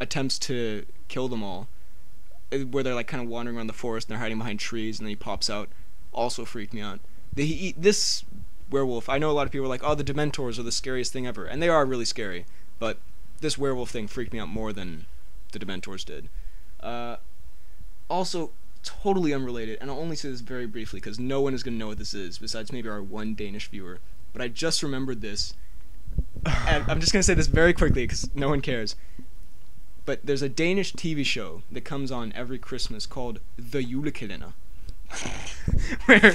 attempts 0.00 0.38
to 0.40 0.84
kill 1.08 1.28
them 1.28 1.42
all 1.42 1.68
where 2.70 2.82
they're 2.82 2.94
like 2.94 3.06
kind 3.06 3.22
of 3.22 3.28
wandering 3.28 3.56
around 3.56 3.66
the 3.66 3.72
forest 3.72 4.08
and 4.08 4.12
they're 4.12 4.22
hiding 4.22 4.38
behind 4.38 4.60
trees 4.60 4.98
and 4.98 5.06
then 5.06 5.10
he 5.10 5.16
pops 5.16 5.48
out. 5.48 5.68
Also 6.12 6.44
freaked 6.44 6.74
me 6.74 6.80
out. 6.80 7.00
The, 7.34 7.46
he, 7.46 7.74
this 7.76 8.24
werewolf 8.70 9.08
i 9.08 9.18
know 9.18 9.30
a 9.30 9.32
lot 9.32 9.46
of 9.46 9.52
people 9.52 9.66
are 9.66 9.68
like 9.68 9.82
oh 9.84 9.94
the 9.94 10.04
dementors 10.04 10.58
are 10.58 10.62
the 10.62 10.72
scariest 10.72 11.12
thing 11.12 11.26
ever. 11.26 11.44
And 11.44 11.62
they 11.62 11.68
are 11.68 11.84
really 11.84 12.04
scary 12.04 12.46
but 12.78 12.98
this 13.40 13.58
werewolf 13.58 13.90
thing 13.90 14.06
freaked 14.06 14.32
me 14.32 14.38
out 14.38 14.48
more 14.48 14.72
than 14.72 15.06
the 15.52 15.58
dementors 15.58 16.04
did. 16.04 16.28
Uh, 16.80 17.16
also 18.08 18.50
totally 18.82 19.32
unrelated 19.32 19.78
and 19.80 19.90
i'll 19.90 19.98
only 19.98 20.16
say 20.16 20.28
this 20.28 20.40
very 20.40 20.66
briefly 20.66 20.98
because 20.98 21.20
no 21.20 21.40
one 21.40 21.54
is 21.54 21.62
going 21.62 21.74
to 21.74 21.78
know 21.78 21.86
what 21.86 21.98
this 21.98 22.14
is 22.14 22.38
besides 22.38 22.72
maybe 22.72 22.88
our 22.88 23.00
one 23.00 23.34
danish 23.34 23.68
viewer 23.68 24.00
but 24.32 24.42
i 24.42 24.48
just 24.48 24.82
remembered 24.82 25.20
this. 25.20 25.54
And 26.66 26.84
i'm 26.88 27.00
just 27.00 27.12
going 27.12 27.20
to 27.20 27.26
say 27.26 27.34
this 27.34 27.46
very 27.46 27.72
quickly 27.72 28.04
because 28.04 28.28
no 28.34 28.48
one 28.48 28.60
cares 28.60 28.96
but 30.04 30.20
there's 30.24 30.42
a 30.42 30.48
Danish 30.48 30.92
TV 30.92 31.24
show 31.24 31.62
that 31.70 31.84
comes 31.84 32.10
on 32.10 32.32
every 32.34 32.58
Christmas 32.58 33.06
called 33.06 33.40
The 33.56 33.84
Julekalender. 33.84 34.52
Where 36.06 36.32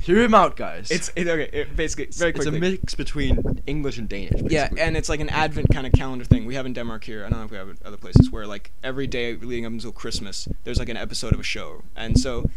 Hear 0.00 0.20
him 0.20 0.34
out, 0.34 0.54
guys. 0.54 0.90
it's 0.90 1.10
it, 1.16 1.26
okay, 1.26 1.48
it, 1.50 1.74
basically 1.74 2.06
very 2.10 2.32
it's 2.32 2.44
a 2.44 2.52
mix 2.52 2.94
between 2.94 3.62
English 3.66 3.96
and 3.96 4.06
Danish. 4.06 4.42
yeah, 4.52 4.68
and 4.78 4.98
it's 4.98 5.08
like 5.08 5.20
an 5.20 5.30
Advent 5.30 5.70
kind 5.72 5.86
of 5.86 5.94
calendar 5.94 6.24
thing. 6.26 6.44
We 6.44 6.54
have 6.56 6.66
in 6.66 6.74
Denmark 6.74 7.04
here. 7.04 7.24
I 7.24 7.30
don't 7.30 7.38
know 7.38 7.46
if 7.46 7.50
we 7.50 7.56
have 7.56 7.70
it 7.70 7.78
other 7.84 7.96
places 7.96 8.30
where 8.30 8.46
like 8.46 8.70
every 8.82 9.06
day 9.06 9.34
leading 9.34 9.64
up 9.64 9.72
until 9.72 9.92
Christmas, 9.92 10.46
there's 10.64 10.78
like 10.78 10.90
an 10.90 10.98
episode 10.98 11.32
of 11.32 11.40
a 11.40 11.44
show, 11.44 11.84
and 11.96 12.20
so 12.20 12.50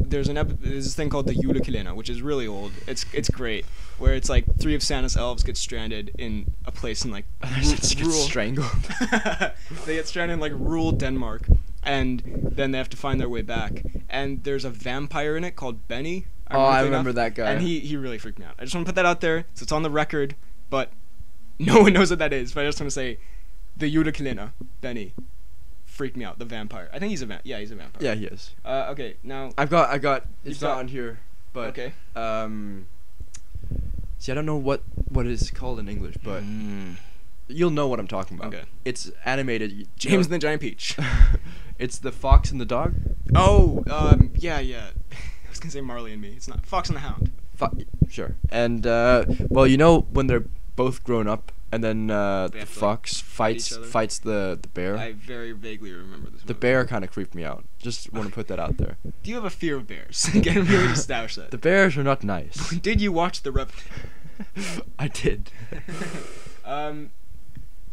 there's 0.00 0.28
an 0.28 0.38
ep- 0.38 0.60
there's 0.60 0.84
this 0.84 0.94
thing 0.94 1.10
called 1.10 1.26
the 1.26 1.34
Julekalender, 1.34 1.94
which 1.94 2.08
is 2.08 2.22
really 2.22 2.46
old. 2.46 2.72
It's 2.86 3.04
it's 3.12 3.28
great, 3.28 3.66
where 3.98 4.14
it's 4.14 4.28
like 4.28 4.44
three 4.58 4.74
of 4.74 4.82
Santa's 4.82 5.16
elves 5.16 5.42
get 5.42 5.56
stranded 5.56 6.12
in 6.18 6.46
a 6.66 6.72
place 6.72 7.04
in 7.04 7.10
like 7.10 7.24
ru- 7.42 7.62
Just 7.62 7.96
get 7.96 8.06
rural 8.06 8.20
strangled. 8.20 8.70
they 9.86 9.96
get 9.96 10.06
stranded 10.08 10.34
in 10.34 10.40
like 10.40 10.52
rural 10.54 10.92
Denmark, 10.92 11.46
and 11.82 12.22
then 12.52 12.70
they 12.70 12.78
have 12.78 12.90
to 12.90 12.96
find 12.96 13.20
their 13.20 13.28
way 13.28 13.42
back. 13.42 13.82
And 14.08 14.44
there's 14.44 14.64
a 14.64 14.70
vampire 14.70 15.36
in 15.36 15.44
it 15.44 15.56
called 15.56 15.86
Benny. 15.88 16.26
Oh, 16.50 16.60
I 16.60 16.80
remember 16.82 17.12
that 17.12 17.34
guy. 17.34 17.50
And 17.50 17.62
he 17.62 17.80
he 17.80 17.96
really 17.96 18.18
freaked 18.18 18.38
me 18.38 18.46
out. 18.46 18.54
I 18.58 18.62
just 18.64 18.74
want 18.74 18.86
to 18.86 18.92
put 18.92 18.96
that 18.96 19.04
out 19.06 19.20
there, 19.20 19.44
so 19.54 19.62
it's 19.64 19.72
on 19.72 19.82
the 19.82 19.90
record. 19.90 20.34
But 20.70 20.92
no 21.58 21.80
one 21.82 21.92
knows 21.92 22.10
what 22.10 22.18
that 22.20 22.32
is. 22.32 22.52
But 22.52 22.64
I 22.64 22.68
just 22.68 22.80
want 22.80 22.88
to 22.88 22.94
say, 22.94 23.18
the 23.76 23.92
Julekalender, 23.94 24.52
Benny, 24.80 25.12
freaked 25.84 26.16
me 26.16 26.24
out. 26.24 26.38
The 26.38 26.44
vampire. 26.44 26.88
I 26.92 26.98
think 26.98 27.10
he's 27.10 27.22
a 27.22 27.26
va- 27.26 27.40
yeah, 27.44 27.58
he's 27.58 27.70
a 27.70 27.74
vampire. 27.76 28.02
yeah, 28.02 28.14
he 28.14 28.26
is. 28.26 28.54
Uh, 28.64 28.86
okay, 28.90 29.16
now 29.22 29.50
I've 29.58 29.68
got, 29.70 29.90
I 29.90 29.98
got, 29.98 30.24
it's 30.44 30.60
not 30.62 30.68
got- 30.74 30.78
on 30.78 30.88
here, 30.88 31.18
But 31.52 31.68
okay. 31.78 31.92
um, 32.16 32.86
see, 34.18 34.32
I 34.32 34.34
don't 34.34 34.46
know 34.46 34.56
what 34.56 34.82
what 35.08 35.26
it's 35.26 35.50
called 35.50 35.78
in 35.78 35.88
English, 35.88 36.16
but 36.22 36.42
Mm. 36.42 36.96
you'll 37.48 37.70
know 37.70 37.88
what 37.88 37.98
I'm 37.98 38.06
talking 38.08 38.36
about. 38.38 38.54
Okay. 38.54 38.64
It's 38.84 39.10
animated. 39.24 39.88
James 39.96 40.26
and 40.26 40.34
the 40.34 40.38
Giant 40.38 40.60
Peach. 40.60 40.96
it's 41.78 41.98
the 41.98 42.12
fox 42.12 42.50
and 42.50 42.60
the 42.60 42.66
dog. 42.66 42.94
Oh, 43.34 43.82
um, 43.90 44.30
yeah, 44.36 44.58
yeah. 44.60 44.90
I 45.46 45.48
was 45.50 45.58
gonna 45.60 45.70
say 45.72 45.80
Marley 45.80 46.12
and 46.12 46.20
Me. 46.20 46.28
It's 46.36 46.48
not 46.48 46.66
Fox 46.66 46.88
and 46.88 46.96
the 46.96 47.00
Hound. 47.00 47.30
Fo- 47.54 47.72
sure. 48.08 48.36
And 48.50 48.86
uh, 48.86 49.24
well, 49.48 49.66
you 49.66 49.76
know 49.76 50.00
when 50.12 50.26
they're 50.26 50.44
both 50.76 51.02
grown 51.04 51.26
up, 51.26 51.50
and 51.70 51.84
then 51.84 52.10
uh, 52.10 52.48
the 52.48 52.58
like, 52.58 52.66
fox 52.66 53.20
fight 53.20 53.60
fights 53.62 53.76
fights 53.90 54.18
the 54.18 54.58
the 54.60 54.68
bear. 54.68 54.96
I 54.96 55.12
very 55.12 55.52
vaguely 55.52 55.92
remember 55.92 56.30
this. 56.30 56.42
the 56.42 56.48
movie. 56.54 56.60
bear 56.60 56.86
kind 56.86 57.04
of 57.04 57.10
creeped 57.10 57.34
me 57.34 57.44
out. 57.44 57.64
Just 57.78 58.12
want 58.12 58.26
to 58.28 58.32
put 58.34 58.48
that 58.48 58.58
out 58.58 58.76
there. 58.78 58.96
Do 59.22 59.30
you 59.30 59.34
have 59.36 59.44
a 59.44 59.50
fear 59.50 59.76
of 59.76 59.86
bears? 59.86 60.28
Again, 60.34 60.66
we 60.66 60.74
already 60.76 60.92
established 60.92 61.36
that. 61.36 61.50
The 61.50 61.58
bears 61.58 61.96
are 61.96 62.04
not 62.04 62.24
nice. 62.24 62.70
Did 62.80 63.00
you 63.00 63.12
watch 63.12 63.42
The 63.42 63.52
Revenant? 63.52 63.84
I 64.98 65.08
did. 65.08 65.50
um, 66.64 67.10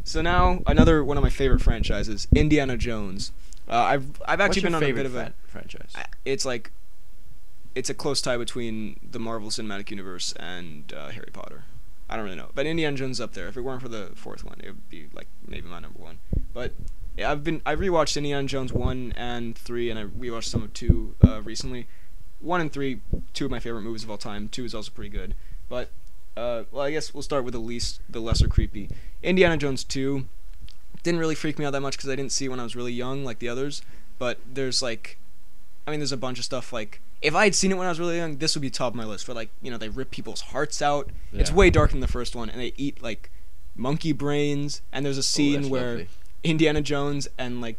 so 0.04 0.22
now 0.22 0.60
another 0.66 1.02
one 1.04 1.16
of 1.16 1.22
my 1.22 1.30
favorite 1.30 1.60
franchises, 1.60 2.28
Indiana 2.34 2.76
Jones. 2.76 3.32
Uh, 3.68 3.72
I've 3.74 4.22
I've 4.26 4.40
actually 4.40 4.62
been 4.62 4.74
on 4.76 4.82
a 4.84 4.92
bit 4.92 5.06
of 5.06 5.14
a. 5.16 5.18
fran- 5.18 5.34
franchise. 5.48 5.92
I- 5.96 6.04
It's 6.24 6.44
like, 6.44 6.70
it's 7.74 7.90
a 7.90 7.94
close 7.94 8.22
tie 8.22 8.36
between 8.36 9.00
the 9.02 9.18
Marvel 9.18 9.50
Cinematic 9.50 9.90
Universe 9.90 10.32
and 10.38 10.92
uh, 10.96 11.08
Harry 11.08 11.30
Potter. 11.32 11.64
I 12.08 12.16
don't 12.16 12.24
really 12.24 12.36
know, 12.36 12.50
but 12.54 12.66
Indiana 12.66 12.96
Jones 12.96 13.20
up 13.20 13.32
there. 13.32 13.48
If 13.48 13.56
it 13.56 13.62
weren't 13.62 13.82
for 13.82 13.88
the 13.88 14.10
fourth 14.14 14.44
one, 14.44 14.60
it 14.62 14.68
would 14.68 14.88
be 14.88 15.06
like 15.12 15.26
maybe 15.46 15.68
my 15.68 15.80
number 15.80 15.98
one. 15.98 16.18
But 16.54 16.72
yeah, 17.16 17.32
I've 17.32 17.42
been 17.42 17.62
I 17.66 17.74
rewatched 17.74 18.16
Indiana 18.16 18.46
Jones 18.46 18.72
one 18.72 19.12
and 19.16 19.56
three, 19.56 19.90
and 19.90 19.98
I 19.98 20.04
rewatched 20.04 20.44
some 20.44 20.62
of 20.62 20.72
two 20.72 21.14
uh, 21.26 21.42
recently. 21.42 21.86
One 22.40 22.60
and 22.60 22.72
three, 22.72 23.00
two 23.32 23.46
of 23.46 23.50
my 23.50 23.58
favorite 23.58 23.82
movies 23.82 24.04
of 24.04 24.10
all 24.10 24.18
time. 24.18 24.48
Two 24.48 24.64
is 24.64 24.74
also 24.74 24.92
pretty 24.92 25.10
good, 25.10 25.34
but 25.68 25.90
uh, 26.36 26.64
well, 26.70 26.82
I 26.84 26.90
guess 26.90 27.14
we'll 27.14 27.22
start 27.22 27.44
with 27.44 27.54
the 27.54 27.60
least, 27.60 28.00
the 28.08 28.20
lesser 28.20 28.46
creepy. 28.46 28.90
Indiana 29.22 29.56
Jones 29.56 29.82
two 29.82 30.28
didn't 31.02 31.18
really 31.18 31.34
freak 31.34 31.58
me 31.58 31.64
out 31.64 31.70
that 31.70 31.80
much 31.80 31.96
because 31.96 32.10
I 32.10 32.16
didn't 32.16 32.32
see 32.32 32.48
when 32.48 32.60
I 32.60 32.62
was 32.62 32.76
really 32.76 32.92
young 32.92 33.24
like 33.24 33.38
the 33.38 33.48
others. 33.48 33.82
But 34.18 34.38
there's 34.52 34.82
like, 34.82 35.18
I 35.86 35.90
mean, 35.90 36.00
there's 36.00 36.12
a 36.12 36.16
bunch 36.16 36.38
of 36.38 36.44
stuff 36.44 36.72
like 36.72 37.00
if 37.22 37.34
I 37.34 37.44
had 37.44 37.54
seen 37.54 37.72
it 37.72 37.76
when 37.76 37.86
I 37.86 37.90
was 37.90 37.98
really 38.00 38.16
young, 38.16 38.36
this 38.38 38.54
would 38.54 38.62
be 38.62 38.70
top 38.70 38.92
of 38.92 38.94
my 38.96 39.04
list. 39.04 39.24
For 39.26 39.34
like, 39.34 39.50
you 39.62 39.70
know, 39.70 39.78
they 39.78 39.88
rip 39.88 40.10
people's 40.10 40.40
hearts 40.42 40.80
out. 40.82 41.10
It's 41.32 41.50
way 41.50 41.70
darker 41.70 41.92
than 41.92 42.00
the 42.00 42.08
first 42.08 42.36
one, 42.36 42.48
and 42.50 42.60
they 42.60 42.72
eat 42.76 43.02
like 43.02 43.30
monkey 43.74 44.12
brains. 44.12 44.82
And 44.92 45.04
there's 45.04 45.18
a 45.18 45.20
Oh, 45.20 45.22
scene 45.22 45.60
that's 45.62 45.68
where 45.70 45.88
lovely. 45.90 46.08
Indiana 46.44 46.80
Jones 46.82 47.28
and 47.38 47.60
like 47.60 47.76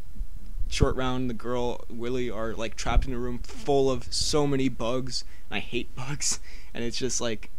Short 0.70 0.96
Round, 0.96 1.30
the 1.30 1.34
girl 1.34 1.86
Willie, 1.90 2.30
are 2.30 2.54
like 2.54 2.76
trapped 2.76 3.06
in 3.06 3.14
a 3.14 3.18
room 3.18 3.40
full 3.40 3.90
of 3.90 4.12
so 4.14 4.46
many 4.48 4.70
bugs. 4.70 5.24
And 5.50 5.58
I 5.58 5.60
hate 5.60 5.96
bugs, 5.96 6.40
and 6.74 6.84
it's 6.84 6.98
just 6.98 7.22
like, 7.22 7.50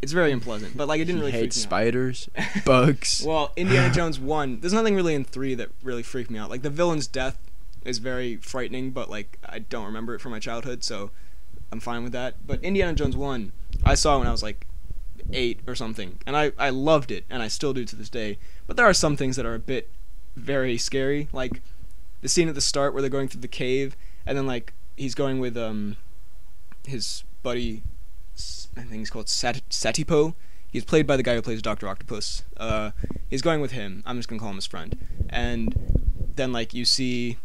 it's 0.00 0.12
very 0.12 0.30
unpleasant. 0.30 0.76
But 0.76 0.86
like, 0.88 1.00
it 1.00 1.06
didn't 1.06 1.20
really 1.20 1.32
freak 1.32 1.44
hates 1.44 1.56
me 1.56 1.62
out. 1.62 1.68
spiders, 1.68 2.28
bugs. 2.64 3.24
Well, 3.26 3.52
Indiana 3.56 3.92
Jones 3.94 4.20
one. 4.20 4.60
There's 4.60 4.72
nothing 4.74 4.94
really 4.94 5.14
in 5.14 5.24
three 5.24 5.54
that 5.56 5.70
really 5.82 6.02
freaked 6.04 6.30
me 6.30 6.38
out. 6.38 6.50
Like 6.50 6.62
the 6.62 6.70
villain's 6.70 7.06
death 7.08 7.38
is 7.84 7.98
very 7.98 8.36
frightening, 8.36 8.90
but 8.90 9.10
like 9.10 9.38
I 9.44 9.58
don't 9.58 9.86
remember 9.86 10.14
it 10.14 10.20
from 10.20 10.32
my 10.32 10.38
childhood, 10.38 10.84
so 10.84 11.10
I'm 11.70 11.80
fine 11.80 12.02
with 12.02 12.12
that. 12.12 12.46
But 12.46 12.62
Indiana 12.62 12.94
Jones 12.94 13.16
one, 13.16 13.52
I 13.84 13.94
saw 13.94 14.18
when 14.18 14.26
I 14.26 14.32
was 14.32 14.42
like 14.42 14.66
eight 15.32 15.60
or 15.66 15.74
something, 15.74 16.18
and 16.26 16.36
I 16.36 16.52
I 16.58 16.70
loved 16.70 17.10
it, 17.10 17.24
and 17.30 17.42
I 17.42 17.48
still 17.48 17.72
do 17.72 17.84
to 17.84 17.96
this 17.96 18.08
day. 18.08 18.38
But 18.66 18.76
there 18.76 18.86
are 18.86 18.94
some 18.94 19.16
things 19.16 19.36
that 19.36 19.46
are 19.46 19.54
a 19.54 19.58
bit 19.58 19.90
very 20.36 20.78
scary, 20.78 21.28
like 21.32 21.60
the 22.20 22.28
scene 22.28 22.48
at 22.48 22.54
the 22.54 22.60
start 22.60 22.92
where 22.92 23.02
they're 23.02 23.10
going 23.10 23.28
through 23.28 23.40
the 23.40 23.48
cave, 23.48 23.96
and 24.26 24.36
then 24.36 24.46
like 24.46 24.72
he's 24.96 25.14
going 25.14 25.38
with 25.38 25.56
um 25.56 25.96
his 26.86 27.24
buddy, 27.42 27.82
I 28.76 28.82
think 28.82 29.00
he's 29.00 29.10
called 29.10 29.28
Sat- 29.28 29.68
Satipo. 29.68 30.34
He's 30.70 30.84
played 30.84 31.06
by 31.06 31.16
the 31.16 31.22
guy 31.22 31.34
who 31.34 31.42
plays 31.42 31.62
Doctor 31.62 31.88
Octopus. 31.88 32.42
Uh, 32.56 32.90
he's 33.30 33.40
going 33.40 33.60
with 33.60 33.72
him. 33.72 34.02
I'm 34.04 34.18
just 34.18 34.28
gonna 34.28 34.40
call 34.40 34.50
him 34.50 34.56
his 34.56 34.66
friend. 34.66 34.98
And 35.30 36.32
then 36.34 36.52
like 36.52 36.74
you 36.74 36.84
see 36.84 37.38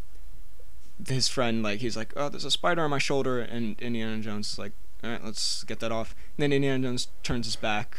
his 1.07 1.27
friend 1.27 1.63
like 1.63 1.79
he's 1.79 1.97
like, 1.97 2.13
oh, 2.15 2.29
there's 2.29 2.45
a 2.45 2.51
spider 2.51 2.81
on 2.83 2.89
my 2.89 2.97
shoulder, 2.99 3.39
and 3.39 3.79
Indiana 3.81 4.21
Jones 4.21 4.51
is 4.53 4.59
like, 4.59 4.71
all 5.03 5.09
right, 5.11 5.23
let's 5.23 5.63
get 5.63 5.79
that 5.81 5.91
off. 5.91 6.15
And 6.37 6.43
then 6.43 6.53
Indiana 6.53 6.87
Jones 6.87 7.07
turns 7.23 7.45
his 7.45 7.55
back, 7.55 7.97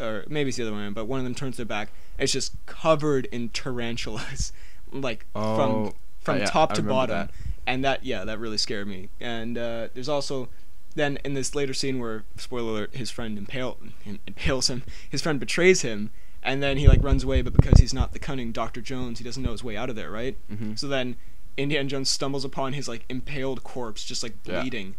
or 0.00 0.24
maybe 0.28 0.48
it's 0.48 0.56
the 0.56 0.64
other 0.64 0.72
way, 0.72 0.78
around, 0.80 0.94
but 0.94 1.06
one 1.06 1.20
of 1.20 1.24
them 1.24 1.34
turns 1.34 1.56
their 1.56 1.66
back. 1.66 1.90
It's 2.18 2.32
just 2.32 2.54
covered 2.66 3.26
in 3.26 3.50
tarantulas, 3.50 4.52
like 4.92 5.26
from 5.32 5.42
Oh, 5.42 5.94
from 6.20 6.38
yeah, 6.38 6.46
top 6.46 6.72
to 6.74 6.82
bottom. 6.82 7.14
that. 7.16 7.30
And 7.66 7.84
that 7.84 8.04
yeah, 8.04 8.24
that 8.24 8.38
really 8.38 8.58
scared 8.58 8.88
me. 8.88 9.08
And 9.20 9.56
uh, 9.56 9.88
there's 9.94 10.08
also 10.08 10.48
then 10.96 11.18
in 11.24 11.34
this 11.34 11.54
later 11.54 11.72
scene 11.72 12.00
where 12.00 12.24
spoiler 12.36 12.70
alert, 12.72 12.96
his 12.96 13.10
friend 13.10 13.38
impale 13.38 13.78
him, 14.02 14.18
impales 14.26 14.68
him. 14.68 14.82
His 15.08 15.22
friend 15.22 15.38
betrays 15.38 15.82
him, 15.82 16.10
and 16.42 16.60
then 16.62 16.78
he 16.78 16.88
like 16.88 17.02
runs 17.04 17.22
away. 17.22 17.42
But 17.42 17.52
because 17.52 17.78
he's 17.78 17.94
not 17.94 18.12
the 18.12 18.18
cunning 18.18 18.50
Doctor 18.50 18.80
Jones, 18.80 19.18
he 19.18 19.24
doesn't 19.24 19.42
know 19.42 19.52
his 19.52 19.62
way 19.62 19.76
out 19.76 19.88
of 19.88 19.94
there, 19.94 20.10
right? 20.10 20.36
Mhm. 20.52 20.76
So 20.78 20.88
then 20.88 21.14
Indiana 21.60 21.88
Jones 21.88 22.08
stumbles 22.10 22.44
upon 22.44 22.72
his 22.72 22.88
like 22.88 23.04
impaled 23.08 23.62
corpse, 23.62 24.04
just 24.04 24.22
like 24.22 24.34
Yeah. 24.44 24.60
bleeding. 24.60 24.94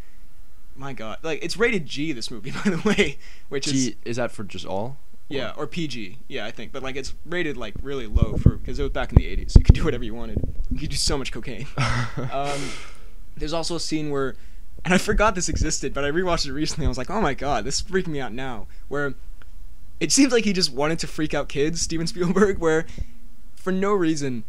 My 0.76 0.94
God, 0.94 1.18
like 1.22 1.40
it's 1.44 1.58
rated 1.58 1.86
G 1.86 2.12
this 2.12 2.32
movie 2.32 2.52
by 2.64 2.70
the 2.72 2.82
way, 2.86 3.18
which 3.50 3.68
is 3.68 3.94
is 4.06 4.16
that 4.18 4.32
for 4.32 4.44
just 4.44 4.66
all? 4.66 4.98
yeah, 5.30 5.54
or 5.56 5.66
PG. 5.66 6.18
Yeah, 6.28 6.46
I 6.46 6.52
think. 6.52 6.72
But 6.74 6.84
like 6.84 6.96
it's 6.96 7.14
rated 7.26 7.56
like 7.58 7.74
really 7.82 8.06
low 8.08 8.36
for 8.38 8.56
because 8.58 8.80
it 8.80 8.84
was 8.84 8.92
back 8.92 9.12
in 9.12 9.16
the 9.18 9.26
80s. 9.26 9.58
You 9.58 9.64
could 9.64 9.76
do 9.76 9.84
whatever 9.86 10.04
you 10.04 10.14
wanted. 10.14 10.40
You 10.70 10.80
could 10.80 10.90
do 10.90 10.96
so 10.98 11.18
much 11.18 11.32
cocaine. 11.32 11.68
um, 12.32 12.60
there's 13.38 13.54
also 13.54 13.76
a 13.76 13.80
scene 13.80 14.10
where, 14.10 14.36
and 14.84 14.94
I 14.94 14.98
forgot 14.98 15.36
this 15.36 15.48
existed, 15.48 15.94
but 15.94 16.04
I 16.04 16.12
rewatched 16.12 16.48
it 16.48 16.52
recently. 16.54 16.86
I 16.86 16.90
was 16.90 16.98
like, 16.98 17.10
oh 17.10 17.22
my 17.22 17.34
god, 17.34 17.64
this 17.64 17.78
is 17.78 17.84
freaking 17.84 18.08
me 18.10 18.20
out 18.20 18.34
now. 18.34 18.68
Where 18.90 19.14
it 20.02 20.12
seems 20.12 20.34
like 20.34 20.44
he 20.44 20.52
just 20.54 20.74
wanted 20.74 21.00
to 21.00 21.08
freak 21.08 21.34
out 21.34 21.48
kids, 21.48 21.80
Steven 21.82 22.08
Spielberg. 22.08 22.58
Where 22.60 22.86
for 23.56 23.72
no 23.72 23.94
reason, 23.94 24.44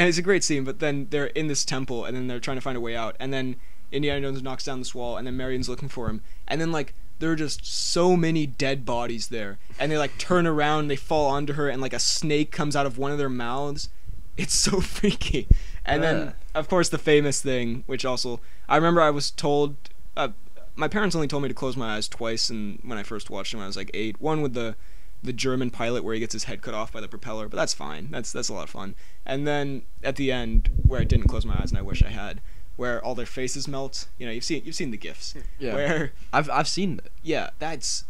and 0.00 0.08
it's 0.08 0.16
a 0.16 0.22
great 0.22 0.42
scene. 0.42 0.64
But 0.64 0.78
then 0.78 1.08
they're 1.10 1.26
in 1.26 1.46
this 1.48 1.62
temple, 1.62 2.06
and 2.06 2.16
then 2.16 2.26
they're 2.26 2.40
trying 2.40 2.56
to 2.56 2.62
find 2.62 2.76
a 2.76 2.80
way 2.80 2.96
out, 2.96 3.16
and 3.20 3.34
then 3.34 3.56
Indiana 3.92 4.22
Jones 4.22 4.42
knocks 4.42 4.64
down 4.64 4.78
this 4.78 4.94
wall, 4.94 5.18
and 5.18 5.26
then 5.26 5.36
Marion's 5.36 5.68
looking 5.68 5.90
for 5.90 6.08
him, 6.08 6.22
and 6.48 6.58
then 6.58 6.72
like 6.72 6.94
there 7.18 7.30
are 7.30 7.36
just 7.36 7.66
so 7.66 8.16
many 8.16 8.46
dead 8.46 8.86
bodies 8.86 9.28
there, 9.28 9.58
and 9.78 9.92
they 9.92 9.98
like 9.98 10.16
turn 10.16 10.46
around, 10.46 10.88
they 10.88 10.96
fall 10.96 11.26
onto 11.26 11.52
her, 11.52 11.68
and 11.68 11.82
like 11.82 11.92
a 11.92 11.98
snake 11.98 12.50
comes 12.50 12.74
out 12.74 12.86
of 12.86 12.96
one 12.96 13.12
of 13.12 13.18
their 13.18 13.28
mouths. 13.28 13.90
It's 14.38 14.54
so 14.54 14.80
freaky. 14.80 15.46
And 15.84 16.02
then, 16.02 16.32
of 16.54 16.68
course, 16.68 16.88
the 16.88 16.98
famous 16.98 17.42
thing, 17.42 17.84
which 17.86 18.06
also 18.06 18.40
I 18.70 18.76
remember 18.76 19.02
I 19.02 19.10
was 19.10 19.30
told. 19.30 19.76
Uh, 20.16 20.28
my 20.76 20.88
parents 20.88 21.14
only 21.14 21.28
told 21.28 21.42
me 21.42 21.48
to 21.50 21.54
close 21.54 21.76
my 21.76 21.96
eyes 21.96 22.08
twice, 22.08 22.48
and 22.48 22.78
when 22.84 22.96
I 22.96 23.02
first 23.02 23.28
watched 23.28 23.52
them, 23.52 23.60
I 23.60 23.66
was 23.66 23.76
like 23.76 23.90
eight. 23.92 24.18
One 24.18 24.40
with 24.40 24.54
the 24.54 24.76
the 25.22 25.32
German 25.32 25.70
pilot 25.70 26.02
where 26.02 26.14
he 26.14 26.20
gets 26.20 26.32
his 26.32 26.44
head 26.44 26.62
cut 26.62 26.74
off 26.74 26.92
by 26.92 27.00
the 27.00 27.08
propeller, 27.08 27.48
but 27.48 27.56
that's 27.56 27.74
fine. 27.74 28.08
That's 28.10 28.32
that's 28.32 28.48
a 28.48 28.54
lot 28.54 28.64
of 28.64 28.70
fun. 28.70 28.94
And 29.26 29.46
then 29.46 29.82
at 30.02 30.16
the 30.16 30.32
end, 30.32 30.70
where 30.86 31.00
I 31.00 31.04
didn't 31.04 31.28
close 31.28 31.44
my 31.44 31.54
eyes, 31.60 31.70
and 31.70 31.78
I 31.78 31.82
wish 31.82 32.02
I 32.02 32.08
had, 32.08 32.40
where 32.76 33.04
all 33.04 33.14
their 33.14 33.26
faces 33.26 33.68
melt. 33.68 34.08
You 34.18 34.26
know, 34.26 34.32
you've 34.32 34.44
seen 34.44 34.62
you've 34.64 34.74
seen 34.74 34.90
the 34.90 34.96
gifs. 34.96 35.34
Yeah. 35.58 35.74
Where 35.74 36.12
I've 36.32 36.48
I've 36.50 36.68
seen 36.68 37.00
it. 37.04 37.12
yeah, 37.22 37.50
that's 37.58 38.04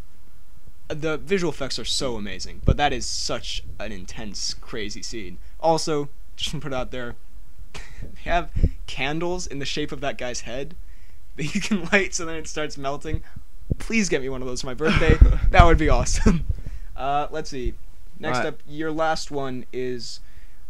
the 0.89 1.19
visual 1.19 1.53
effects 1.53 1.79
are 1.79 1.85
so 1.85 2.17
amazing, 2.17 2.63
but 2.65 2.77
that 2.77 2.93
is 2.93 3.07
such 3.07 3.65
an 3.79 3.93
intense, 3.93 4.55
crazy 4.55 5.03
scene. 5.03 5.39
Also, 5.61 6.09
just 6.37 6.51
to 6.51 6.61
put 6.61 6.73
it 6.73 6.77
out 6.77 6.91
there, 6.91 7.17
they 7.73 8.31
have 8.31 8.51
candles 8.87 9.47
in 9.47 9.59
the 9.59 9.65
shape 9.65 9.93
of 9.93 10.01
that 10.01 10.19
guy's 10.19 10.43
head 10.43 10.75
that 11.37 11.55
you 11.55 11.61
can 11.61 11.85
light, 11.93 12.15
so 12.15 12.25
then 12.25 12.37
it 12.37 12.49
starts 12.49 12.77
melting. 12.77 13.23
Please 13.79 14.09
get 14.09 14.21
me 14.21 14.29
one 14.29 14.43
of 14.43 14.49
those 14.49 14.63
for 14.63 14.67
my 14.67 14.75
birthday. 14.75 15.17
that 15.51 15.65
would 15.65 15.79
be 15.79 15.89
awesome. 15.89 16.45
Uh, 17.01 17.29
let's 17.31 17.51
see. 17.51 17.75
Next 18.19 18.39
Alright. 18.39 18.55
up, 18.55 18.61
your 18.69 18.93
last 18.93 19.31
one 19.31 19.65
is. 19.73 20.21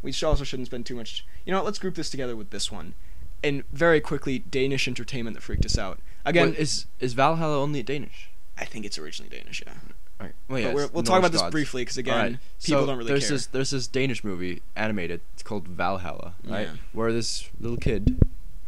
We 0.02 0.14
also 0.24 0.44
shouldn't 0.44 0.68
spend 0.68 0.86
too 0.86 0.94
much. 0.94 1.26
You 1.44 1.52
know, 1.52 1.58
what, 1.58 1.66
let's 1.66 1.78
group 1.78 1.94
this 1.94 2.08
together 2.08 2.34
with 2.34 2.50
this 2.50 2.72
one. 2.72 2.94
And 3.42 3.64
very 3.72 4.00
quickly, 4.00 4.38
Danish 4.38 4.86
entertainment 4.88 5.36
that 5.36 5.42
freaked 5.42 5.66
us 5.66 5.76
out. 5.76 5.98
Again, 6.24 6.50
Wait, 6.50 6.58
is 6.58 6.86
is 7.00 7.14
Valhalla 7.14 7.58
only 7.58 7.82
Danish? 7.82 8.30
I 8.56 8.64
think 8.64 8.84
it's 8.84 8.98
originally 8.98 9.34
Danish, 9.34 9.62
yeah. 9.66 9.72
Alright. 10.20 10.34
Well, 10.48 10.56
But 10.56 10.62
yeah, 10.62 10.74
we're, 10.74 10.88
we'll 10.88 11.02
talk 11.02 11.18
about 11.18 11.32
Norse 11.32 11.42
this 11.42 11.50
briefly 11.50 11.82
because 11.82 11.96
again, 11.98 12.14
Alright, 12.14 12.32
people 12.62 12.82
so 12.82 12.86
don't 12.86 12.98
really 12.98 13.08
there's 13.08 13.28
care. 13.28 13.36
this 13.36 13.46
there's 13.46 13.70
this 13.70 13.86
Danish 13.86 14.22
movie 14.22 14.62
animated. 14.76 15.22
It's 15.34 15.42
called 15.42 15.66
Valhalla, 15.66 16.34
right? 16.44 16.68
Yeah. 16.68 16.74
Where 16.92 17.12
this 17.12 17.48
little 17.58 17.78
kid, 17.78 18.18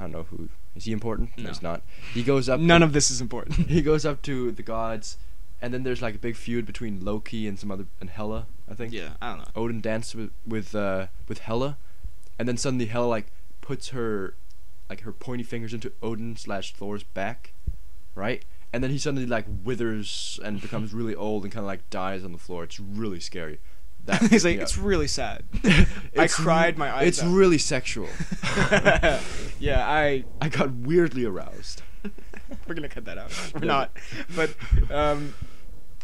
I 0.00 0.04
don't 0.04 0.12
know 0.12 0.26
who 0.30 0.48
is 0.74 0.84
he 0.84 0.92
important? 0.92 1.30
No. 1.36 1.48
he's 1.48 1.62
not. 1.62 1.82
He 2.14 2.22
goes 2.22 2.48
up. 2.48 2.58
None 2.58 2.82
of 2.82 2.92
this 2.92 3.10
is 3.10 3.20
important. 3.20 3.66
he 3.68 3.82
goes 3.82 4.06
up 4.06 4.22
to 4.22 4.50
the 4.52 4.62
gods, 4.62 5.18
and 5.62 5.72
then 5.72 5.82
there's 5.84 6.02
like 6.02 6.16
a 6.16 6.18
big 6.18 6.36
feud 6.36 6.66
between 6.66 7.02
Loki 7.04 7.46
and 7.48 7.58
some 7.58 7.70
other 7.70 7.86
and 8.00 8.10
Hela. 8.10 8.46
I 8.68 8.74
think. 8.74 8.92
yeah, 8.92 9.10
I 9.22 9.30
don't 9.30 9.38
know. 9.38 9.48
Odin 9.56 9.80
danced 9.80 10.14
with 10.14 10.30
with 10.46 10.74
uh, 10.74 11.06
with 11.28 11.38
Hela, 11.38 11.78
and 12.38 12.46
then 12.48 12.56
suddenly 12.58 12.86
Hela 12.86 13.06
like 13.06 13.26
puts 13.62 13.88
her 13.90 14.34
like 14.90 15.02
her 15.02 15.12
pointy 15.12 15.44
fingers 15.44 15.72
into 15.72 15.92
Odin 16.02 16.36
slash 16.36 16.74
Thor's 16.74 17.02
back, 17.04 17.54
right? 18.14 18.44
And 18.74 18.82
then 18.82 18.90
he 18.90 18.98
suddenly 18.98 19.26
like 19.26 19.46
withers 19.64 20.40
and 20.44 20.60
becomes 20.66 20.92
really 20.92 21.14
old 21.14 21.44
and 21.44 21.52
kind 21.52 21.62
of 21.64 21.66
like 21.68 21.88
dies 21.90 22.24
on 22.24 22.32
the 22.32 22.38
floor. 22.38 22.64
It's 22.64 22.80
really 22.80 23.20
scary. 23.20 23.58
That 24.06 24.20
He's 24.30 24.44
like, 24.44 24.58
it's 24.58 24.76
really 24.76 25.06
sad. 25.06 25.44
I 26.18 26.26
cried 26.26 26.76
my 26.76 26.92
eyes 26.92 27.06
It's 27.08 27.22
out. 27.22 27.32
really 27.32 27.58
sexual. 27.58 28.08
yeah, 29.60 29.86
I 29.88 30.24
I 30.40 30.48
got 30.48 30.72
weirdly 30.72 31.24
aroused. 31.24 31.82
we're 32.66 32.74
gonna 32.74 32.88
cut 32.88 33.04
that 33.04 33.18
out. 33.18 33.30
We're 33.54 33.66
not. 33.66 33.96
But 34.34 34.54
um, 34.90 35.34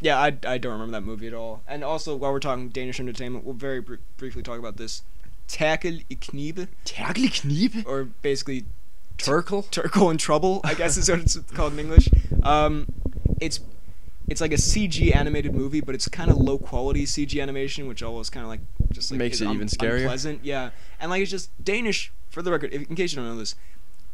yeah, 0.01 0.19
I, 0.19 0.37
I 0.47 0.59
don't 0.59 0.73
remember 0.73 0.93
that 0.93 1.03
movie 1.03 1.27
at 1.27 1.35
all. 1.35 1.63
And 1.67 1.83
also, 1.83 2.17
while 2.17 2.33
we're 2.33 2.41
talking 2.41 2.69
Danish 2.69 3.01
entertainment, 3.01 3.45
we'll 3.45 3.55
very 3.55 3.81
br- 3.81 3.97
briefly 4.17 4.43
talk 4.43 4.59
about 4.59 4.77
this. 4.77 5.03
Terkel 5.49 6.05
i 6.11 6.15
Knibe, 6.15 6.69
Tagli 6.85 7.29
Kniebe? 7.31 7.87
or 7.87 8.05
basically 8.05 8.67
Terkel? 9.17 9.65
Terkel 9.71 10.11
in 10.11 10.19
Trouble, 10.19 10.61
I 10.63 10.75
guess 10.75 10.97
is 10.97 11.09
what 11.09 11.21
it's 11.21 11.37
called 11.55 11.73
in 11.73 11.79
English. 11.79 12.09
Um, 12.43 12.87
it's 13.41 13.61
it's 14.29 14.43
like 14.43 14.53
a 14.53 14.57
CG 14.57 15.15
animated 15.17 15.55
movie, 15.55 15.81
but 15.81 15.95
it's 15.95 16.07
kind 16.09 16.31
of 16.31 16.37
low 16.37 16.59
quality 16.59 17.07
CG 17.07 17.41
animation, 17.41 17.89
which 17.89 18.03
always 18.03 18.29
kind 18.29 18.45
of 18.45 18.51
like 18.51 18.61
just 18.93 19.11
like 19.11 19.19
Makes 19.19 19.41
it 19.41 19.49
even 19.49 19.69
scarier. 19.69 20.03
Unpleasant, 20.03 20.45
yeah. 20.45 20.71
And 21.01 21.11
like 21.11 21.23
it's 21.23 21.31
just 21.31 21.51
Danish. 21.63 22.13
For 22.29 22.43
the 22.43 22.53
record, 22.53 22.75
if, 22.75 22.89
in 22.89 22.95
case 22.95 23.13
you 23.13 23.17
don't 23.17 23.25
know 23.25 23.39
this, 23.39 23.55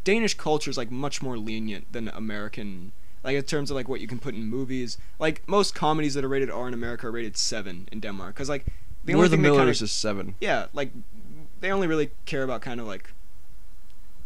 Danish 0.05 0.35
culture 0.35 0.71
is 0.71 0.77
like 0.77 0.91
much 0.91 1.21
more 1.21 1.37
lenient 1.37 1.93
than 1.93 2.09
American. 2.09 2.93
Like 3.25 3.37
in 3.37 3.43
terms 3.43 3.71
of 3.71 3.75
like 3.75 3.89
what 3.89 4.01
you 4.01 4.07
can 4.07 4.19
put 4.19 4.35
in 4.35 4.45
movies, 4.47 4.99
like 5.19 5.43
most 5.49 5.75
comedies 5.75 6.13
that 6.15 6.25
are 6.25 6.29
rated 6.29 6.51
R 6.51 6.69
in 6.69 6.75
America 6.75 7.07
are 7.09 7.11
rated 7.11 7.37
seven 7.37 7.89
in 7.91 8.01
Denmark, 8.01 8.35
because 8.35 8.49
like 8.51 8.67
the 9.05 9.15
We're 9.15 9.17
only 9.19 9.29
the 9.29 9.37
thing 9.37 9.43
they 9.43 9.49
Millers 9.51 9.79
kinda, 9.79 9.85
is 9.85 9.93
seven. 9.93 10.35
yeah, 10.41 10.67
like 10.75 10.91
they 11.61 11.71
only 11.73 11.87
really 11.87 12.11
care 12.27 12.43
about 12.43 12.61
kind 12.61 12.81
of 12.81 12.87
like 12.87 13.13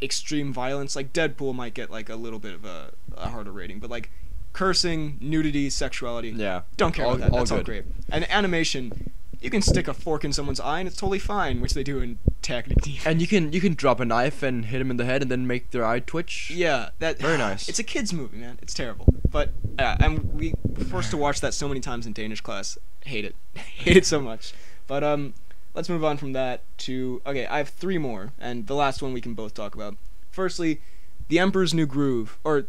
extreme 0.03 0.53
violence. 0.53 0.95
Like 0.97 1.13
Deadpool 1.13 1.55
might 1.55 1.75
get 1.75 1.91
like 1.91 2.09
a 2.09 2.17
little 2.17 2.39
bit 2.39 2.55
of 2.55 2.65
a, 2.65 2.93
a 3.17 3.29
harder 3.29 3.53
rating, 3.53 3.79
but 3.79 3.91
like 3.91 4.11
cursing, 4.53 5.17
nudity, 5.21 5.71
sexuality, 5.71 6.31
Yeah. 6.31 6.63
don't 6.77 6.93
care 6.93 7.05
all, 7.07 7.13
about 7.15 7.21
that. 7.27 7.33
all 7.33 7.39
That's 7.39 7.53
all 7.53 7.63
great. 7.63 7.85
And 8.11 8.29
animation, 8.31 9.11
you 9.41 9.51
can 9.51 9.63
stick 9.63 9.89
a 9.89 9.95
fork 9.95 10.25
in 10.25 10.33
someone's 10.33 10.61
eye 10.61 10.81
and 10.81 10.89
it's 10.89 10.97
totally 10.97 11.19
fine, 11.19 11.61
which 11.61 11.75
they 11.75 11.83
do 11.83 12.01
in 12.01 12.19
Technic 12.43 13.07
And 13.07 13.21
you 13.21 13.27
can 13.27 13.53
you 13.53 13.61
can 13.61 13.75
drop 13.75 14.01
a 14.01 14.05
knife 14.05 14.43
and 14.43 14.65
hit 14.67 14.79
them 14.79 14.91
in 14.91 14.97
the 14.97 15.05
head 15.05 15.23
and 15.23 15.31
then 15.31 15.47
make 15.47 15.71
their 15.71 15.85
eye 15.85 16.01
twitch. 16.01 16.51
Yeah, 16.51 16.91
that 16.99 17.19
Very 17.19 17.37
nice. 17.49 17.69
It's 17.69 17.79
a 17.79 17.85
kids 17.85 18.13
movie, 18.13 18.39
man. 18.39 18.59
It's 18.63 18.73
terrible. 18.75 19.13
But 19.31 19.51
yeah, 19.79 19.97
and 20.01 20.33
we 20.33 20.55
were 20.65 20.85
forced 20.85 21.11
to 21.11 21.17
watch 21.17 21.41
that 21.41 21.53
so 21.53 21.69
many 21.69 21.81
times 21.81 22.07
in 22.07 22.13
Danish 22.13 22.41
class. 22.41 22.79
Hate 23.05 23.25
it. 23.25 23.35
Hate 23.55 23.99
it 23.99 24.07
so 24.07 24.21
much. 24.21 24.55
But 24.87 25.05
um 25.05 25.35
let's 25.75 25.89
move 25.89 26.05
on 26.05 26.17
from 26.17 26.33
that 26.33 26.63
to 26.79 27.21
okay, 27.27 27.47
I 27.47 27.59
have 27.59 27.69
three 27.69 27.99
more 27.99 28.33
and 28.39 28.67
the 28.67 28.75
last 28.75 29.03
one 29.03 29.13
we 29.13 29.21
can 29.21 29.35
both 29.35 29.53
talk 29.55 29.75
about. 29.75 29.97
Firstly, 30.31 30.81
The 31.29 31.39
Emperor's 31.39 31.75
New 31.75 31.87
Groove 31.87 32.39
or 32.45 32.67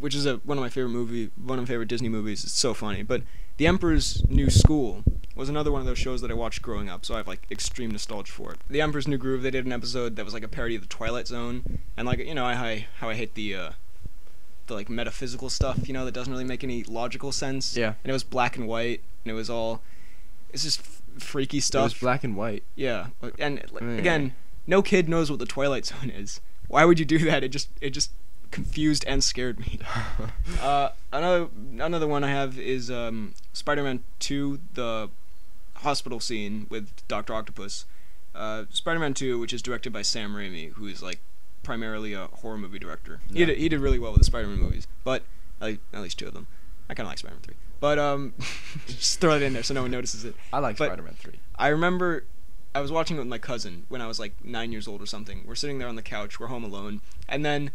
which 0.00 0.14
is 0.14 0.26
a 0.26 0.38
one 0.38 0.58
of 0.58 0.62
my 0.62 0.68
favorite 0.68 0.90
movie, 0.90 1.30
one 1.36 1.58
of 1.58 1.64
my 1.64 1.68
favorite 1.68 1.88
Disney 1.88 2.08
movies. 2.08 2.42
It's 2.42 2.58
so 2.58 2.74
funny. 2.74 3.02
But 3.02 3.22
The 3.56 3.66
Emperor's 3.66 4.22
New 4.28 4.50
School 4.50 5.02
was 5.34 5.48
another 5.48 5.70
one 5.72 5.80
of 5.80 5.86
those 5.86 5.98
shows 5.98 6.20
that 6.22 6.30
I 6.30 6.34
watched 6.34 6.62
growing 6.62 6.88
up, 6.88 7.04
so 7.04 7.14
I 7.14 7.18
have 7.18 7.28
like 7.28 7.46
extreme 7.50 7.90
nostalgia 7.90 8.32
for 8.32 8.52
it. 8.52 8.58
The 8.68 8.80
Emperor's 8.80 9.06
New 9.08 9.18
Groove, 9.18 9.42
they 9.42 9.50
did 9.50 9.66
an 9.66 9.72
episode 9.72 10.16
that 10.16 10.24
was 10.24 10.34
like 10.34 10.42
a 10.42 10.48
parody 10.48 10.76
of 10.76 10.82
the 10.82 10.88
Twilight 10.88 11.26
Zone, 11.26 11.78
and 11.96 12.06
like 12.06 12.18
you 12.18 12.34
know 12.34 12.44
how 12.44 12.64
I 12.64 12.86
how 12.98 13.08
I 13.08 13.14
hate 13.14 13.34
the 13.34 13.54
uh, 13.54 13.70
the 14.66 14.74
like 14.74 14.88
metaphysical 14.88 15.48
stuff, 15.50 15.86
you 15.88 15.94
know, 15.94 16.04
that 16.04 16.12
doesn't 16.12 16.32
really 16.32 16.44
make 16.44 16.64
any 16.64 16.82
logical 16.84 17.32
sense. 17.32 17.76
Yeah. 17.76 17.94
And 18.02 18.10
it 18.10 18.12
was 18.12 18.24
black 18.24 18.56
and 18.56 18.66
white, 18.66 19.00
and 19.24 19.30
it 19.30 19.34
was 19.34 19.48
all 19.50 19.80
it's 20.52 20.62
just 20.64 20.80
f- 20.80 21.02
freaky 21.18 21.60
stuff. 21.60 21.80
It 21.80 21.84
was 21.84 21.94
black 21.94 22.24
and 22.24 22.36
white. 22.36 22.62
Yeah, 22.74 23.08
and 23.38 23.62
like, 23.72 23.82
Mm. 23.82 23.98
again, 23.98 24.34
no 24.66 24.82
kid 24.82 25.08
knows 25.08 25.30
what 25.30 25.38
the 25.38 25.46
Twilight 25.46 25.86
Zone 25.86 26.10
is. 26.10 26.40
Why 26.68 26.84
would 26.84 26.98
you 26.98 27.04
do 27.04 27.18
that? 27.26 27.44
It 27.44 27.48
just 27.48 27.68
it 27.80 27.90
just 27.90 28.10
confused 28.56 29.04
and 29.06 29.22
scared 29.22 29.60
me. 29.60 29.78
Uh, 30.62 30.88
another 31.12 31.48
another 31.78 32.06
one 32.08 32.24
I 32.24 32.30
have 32.30 32.58
is 32.58 32.90
um, 32.90 33.34
Spider-Man 33.52 34.02
Two, 34.18 34.58
the 34.74 35.10
hospital 35.76 36.18
scene 36.20 36.66
with 36.70 36.88
Doctor 37.08 37.34
Octopus. 37.34 37.84
Uh, 38.34 38.64
Spider-Man 38.70 39.12
Two, 39.14 39.38
which 39.38 39.52
is 39.52 39.60
directed 39.62 39.92
by 39.92 40.02
Sam 40.02 40.34
Raimi, 40.34 40.72
who 40.72 40.86
is 40.86 41.02
like 41.02 41.20
primarily 41.62 42.14
a 42.14 42.28
horror 42.40 42.56
movie 42.58 42.78
director. 42.78 43.20
He 43.32 43.40
Yeah. 43.40 43.46
did 43.46 43.58
he 43.58 43.68
did 43.68 43.80
really 43.80 43.98
well 43.98 44.12
with 44.12 44.20
the 44.20 44.24
Spider-Man 44.24 44.58
movies, 44.58 44.86
but 45.04 45.22
at 45.60 45.78
least 45.94 46.18
two 46.18 46.26
of 46.28 46.34
them. 46.34 46.46
I 46.88 46.94
kind 46.94 47.06
of 47.06 47.10
like 47.10 47.18
Spider-Man 47.18 47.42
Three, 47.42 47.56
but 47.80 47.98
um, 47.98 48.32
just 48.86 49.20
throw 49.20 49.36
it 49.36 49.42
in 49.42 49.52
there 49.52 49.62
so 49.62 49.74
no 49.74 49.82
one 49.82 49.90
notices 49.90 50.24
it. 50.24 50.34
I 50.52 50.58
like 50.60 50.78
But- 50.78 50.86
Spider-Man 50.86 51.14
three. 51.18 51.40
I 51.56 51.68
remember 51.68 52.24
I 52.74 52.80
was 52.80 52.90
watching 52.90 53.16
it 53.16 53.20
with 53.20 53.28
my 53.28 53.38
cousin 53.38 53.84
when 53.88 54.00
I 54.00 54.06
was 54.06 54.18
like 54.18 54.32
nine 54.44 54.72
years 54.72 54.88
old 54.88 55.02
or 55.02 55.06
something. 55.06 55.44
We're 55.46 55.54
sitting 55.54 55.78
there 55.78 55.88
on 55.88 55.96
the 55.96 56.02
couch, 56.02 56.40
we're 56.40 56.46
home 56.48 56.64
alone, 56.64 57.00
and 57.28 57.44
then 57.44 57.70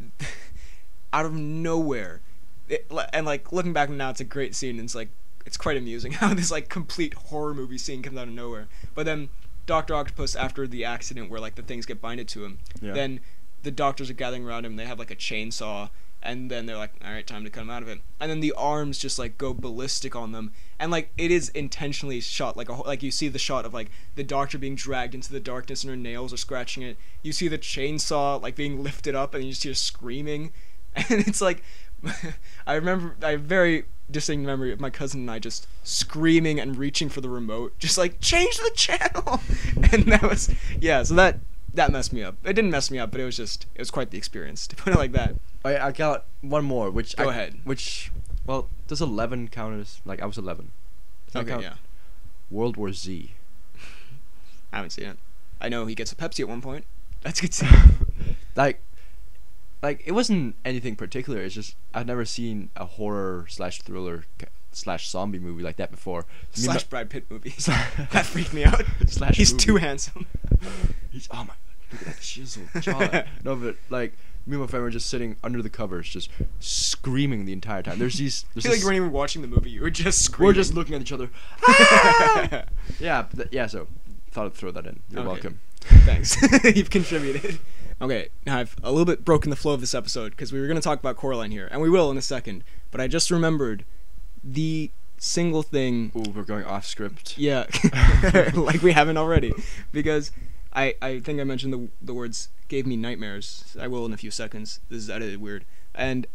out 1.12 1.26
of 1.26 1.32
nowhere, 1.34 2.20
it, 2.68 2.90
and 3.12 3.26
like 3.26 3.52
looking 3.52 3.72
back 3.72 3.90
now, 3.90 4.10
it's 4.10 4.20
a 4.20 4.24
great 4.24 4.54
scene. 4.54 4.76
And 4.78 4.84
it's 4.86 4.94
like 4.94 5.08
it's 5.46 5.56
quite 5.56 5.76
amusing 5.76 6.12
how 6.20 6.34
this 6.34 6.50
like 6.50 6.68
complete 6.68 7.14
horror 7.14 7.54
movie 7.54 7.78
scene 7.78 8.02
comes 8.02 8.16
out 8.18 8.28
of 8.28 8.34
nowhere. 8.34 8.68
But 8.94 9.06
then 9.06 9.28
Doctor 9.66 9.94
Octopus, 9.94 10.34
after 10.36 10.66
the 10.66 10.84
accident 10.84 11.30
where 11.30 11.40
like 11.40 11.54
the 11.54 11.62
things 11.62 11.86
get 11.86 12.00
binded 12.00 12.28
to 12.28 12.44
him, 12.44 12.58
Yeah. 12.80 12.92
then 12.92 13.20
the 13.62 13.70
doctors 13.70 14.08
are 14.10 14.14
gathering 14.14 14.44
around 14.46 14.64
him. 14.64 14.76
They 14.76 14.86
have 14.86 14.98
like 14.98 15.10
a 15.10 15.16
chainsaw, 15.16 15.90
and 16.22 16.50
then 16.50 16.66
they're 16.66 16.76
like, 16.76 16.92
"All 17.04 17.12
right, 17.12 17.26
time 17.26 17.44
to 17.44 17.50
cut 17.50 17.62
him 17.62 17.70
out 17.70 17.82
of 17.82 17.88
it." 17.88 18.00
And 18.20 18.30
then 18.30 18.40
the 18.40 18.52
arms 18.52 18.98
just 18.98 19.18
like 19.18 19.38
go 19.38 19.54
ballistic 19.54 20.14
on 20.14 20.32
them, 20.32 20.52
and 20.78 20.90
like 20.90 21.10
it 21.16 21.30
is 21.30 21.48
intentionally 21.50 22.20
shot 22.20 22.56
like 22.56 22.68
a 22.68 22.74
like 22.74 23.02
you 23.02 23.10
see 23.10 23.28
the 23.28 23.38
shot 23.38 23.64
of 23.64 23.74
like 23.74 23.90
the 24.14 24.24
doctor 24.24 24.58
being 24.58 24.74
dragged 24.74 25.14
into 25.14 25.32
the 25.32 25.40
darkness 25.40 25.82
and 25.82 25.90
her 25.90 25.96
nails 25.96 26.32
are 26.32 26.38
scratching 26.38 26.82
it. 26.82 26.96
You 27.22 27.32
see 27.32 27.48
the 27.48 27.58
chainsaw 27.58 28.40
like 28.40 28.56
being 28.56 28.82
lifted 28.82 29.14
up, 29.14 29.34
and 29.34 29.44
you 29.44 29.50
just 29.50 29.64
hear 29.64 29.74
screaming, 29.74 30.52
and 30.94 31.26
it's 31.26 31.40
like 31.40 31.62
I 32.66 32.74
remember 32.74 33.16
I 33.22 33.36
very 33.36 33.84
distinct 34.10 34.44
memory 34.44 34.72
of 34.72 34.80
my 34.80 34.90
cousin 34.90 35.20
and 35.20 35.30
I 35.30 35.38
just 35.38 35.66
screaming 35.84 36.58
and 36.58 36.76
reaching 36.76 37.08
for 37.08 37.20
the 37.20 37.28
remote, 37.28 37.78
just 37.78 37.96
like 37.96 38.20
change 38.20 38.56
the 38.56 38.72
channel, 38.74 39.40
and 39.92 40.04
that 40.06 40.22
was 40.22 40.54
yeah. 40.80 41.02
So 41.02 41.14
that 41.14 41.38
that 41.74 41.92
messed 41.92 42.12
me 42.12 42.22
up. 42.22 42.36
It 42.44 42.54
didn't 42.54 42.70
mess 42.70 42.90
me 42.90 42.98
up, 42.98 43.10
but 43.10 43.20
it 43.20 43.24
was 43.24 43.36
just 43.36 43.66
it 43.74 43.80
was 43.80 43.90
quite 43.90 44.10
the 44.10 44.18
experience 44.18 44.66
to 44.68 44.76
put 44.76 44.92
it 44.92 44.98
like 44.98 45.12
that. 45.12 45.36
I 45.64 45.78
I 45.78 45.92
got 45.92 46.26
one 46.40 46.64
more, 46.64 46.90
which 46.90 47.16
Go 47.16 47.28
I, 47.28 47.32
ahead. 47.32 47.60
Which 47.64 48.10
well, 48.46 48.68
does 48.86 49.00
eleven 49.00 49.48
count 49.48 49.80
as 49.80 50.00
like 50.04 50.22
I 50.22 50.26
was 50.26 50.38
eleven? 50.38 50.72
Does 51.30 51.42
Okay, 51.42 51.62
yeah. 51.62 51.74
World 52.50 52.76
War 52.76 52.92
Z. 52.92 53.32
I 54.72 54.76
haven't 54.76 54.90
seen 54.90 55.06
it. 55.06 55.18
I 55.60 55.68
know 55.68 55.86
he 55.86 55.94
gets 55.94 56.12
a 56.12 56.16
Pepsi 56.16 56.40
at 56.40 56.48
one 56.48 56.60
point. 56.60 56.84
That's 57.22 57.40
good. 57.40 57.54
like 58.56 58.82
like 59.82 60.02
it 60.04 60.12
wasn't 60.12 60.56
anything 60.64 60.94
particular 60.94 61.40
it's 61.40 61.54
just 61.54 61.74
i've 61.94 62.06
never 62.06 62.26
seen 62.26 62.68
a 62.76 62.84
horror 62.84 63.46
slash 63.48 63.80
thriller 63.80 64.26
slash 64.72 65.08
zombie 65.08 65.38
movie 65.38 65.62
like 65.62 65.76
that 65.76 65.90
before 65.90 66.26
Slash 66.52 66.84
Brad 66.84 67.10
Pitt 67.10 67.24
movie. 67.30 67.54
That 68.12 68.26
freaked 68.26 68.52
me 68.52 68.64
out. 68.64 68.82
Slash 69.06 69.36
He's 69.36 69.52
movie. 69.52 69.64
too 69.64 69.76
handsome. 69.76 70.26
He's, 71.10 71.28
oh 71.32 71.38
my 71.38 71.46
god 71.46 71.56
look 71.92 72.02
at 72.02 72.06
that 72.06 72.20
chisel 72.20 72.62
jaw. 72.80 73.22
no 73.44 73.56
but 73.56 73.76
like 73.88 74.12
me 74.46 74.54
and 74.54 74.60
my 74.60 74.66
friend 74.66 74.82
were 74.82 74.90
just 74.90 75.08
sitting 75.08 75.36
under 75.44 75.62
the 75.62 75.70
covers 75.70 76.08
just 76.08 76.30
screaming 76.58 77.44
the 77.44 77.52
entire 77.52 77.82
time 77.82 77.98
there's 77.98 78.18
these 78.18 78.44
I 78.44 78.54
there's 78.54 78.62
feel 78.64 78.72
like 78.72 78.76
this- 78.76 78.80
you 78.82 78.86
weren't 78.86 78.96
even 78.96 79.12
watching 79.12 79.42
the 79.42 79.48
movie. 79.48 79.70
You 79.70 79.82
were 79.82 79.90
just 79.90 80.22
screaming. 80.22 80.46
we're 80.48 80.54
just 80.54 80.74
looking 80.74 80.94
at 80.94 81.00
each 81.02 81.12
other 81.12 81.30
"Ah!" 81.68 82.62
yeah 82.98 83.22
but 83.22 83.36
th- 83.36 83.48
yeah 83.52 83.66
so 83.66 83.86
thought 84.30 84.46
i'd 84.46 84.54
throw 84.54 84.70
that 84.70 84.86
in 84.86 85.00
you're 85.10 85.20
Okay. 85.20 85.28
welcome 85.28 85.60
Thanks. 86.04 86.36
You've 86.76 86.90
contributed. 86.90 87.58
Okay, 88.02 88.28
now 88.44 88.58
I've 88.58 88.76
a 88.82 88.90
little 88.92 89.06
bit 89.06 89.24
broken 89.24 89.48
the 89.48 89.56
flow 89.56 89.72
of 89.72 89.80
this 89.80 89.94
episode 89.94 90.30
because 90.32 90.52
we 90.52 90.60
were 90.60 90.66
going 90.66 90.76
to 90.76 90.82
talk 90.82 90.98
about 91.00 91.16
Coraline 91.16 91.50
here, 91.50 91.68
and 91.72 91.80
we 91.80 91.88
will 91.88 92.10
in 92.10 92.18
a 92.18 92.22
second. 92.22 92.64
But 92.90 93.00
I 93.00 93.08
just 93.08 93.30
remembered 93.30 93.86
the 94.44 94.90
single 95.16 95.62
thing. 95.62 96.12
Ooh, 96.14 96.30
we're 96.32 96.42
going 96.44 96.64
off 96.64 96.84
script 96.84 97.38
Yeah, 97.38 97.64
like 98.54 98.82
we 98.82 98.92
haven't 98.92 99.16
already, 99.16 99.54
because 99.90 100.32
I 100.72 100.94
I 101.02 101.20
think 101.20 101.40
I 101.40 101.44
mentioned 101.44 101.72
the 101.72 101.88
the 102.00 102.14
words 102.14 102.48
gave 102.68 102.86
me 102.86 102.96
nightmares. 102.96 103.76
I 103.80 103.88
will 103.88 104.06
in 104.06 104.12
a 104.12 104.16
few 104.16 104.30
seconds. 104.30 104.80
This 104.88 105.02
is 105.02 105.10
edited 105.10 105.40
weird. 105.40 105.64
And 105.94 106.26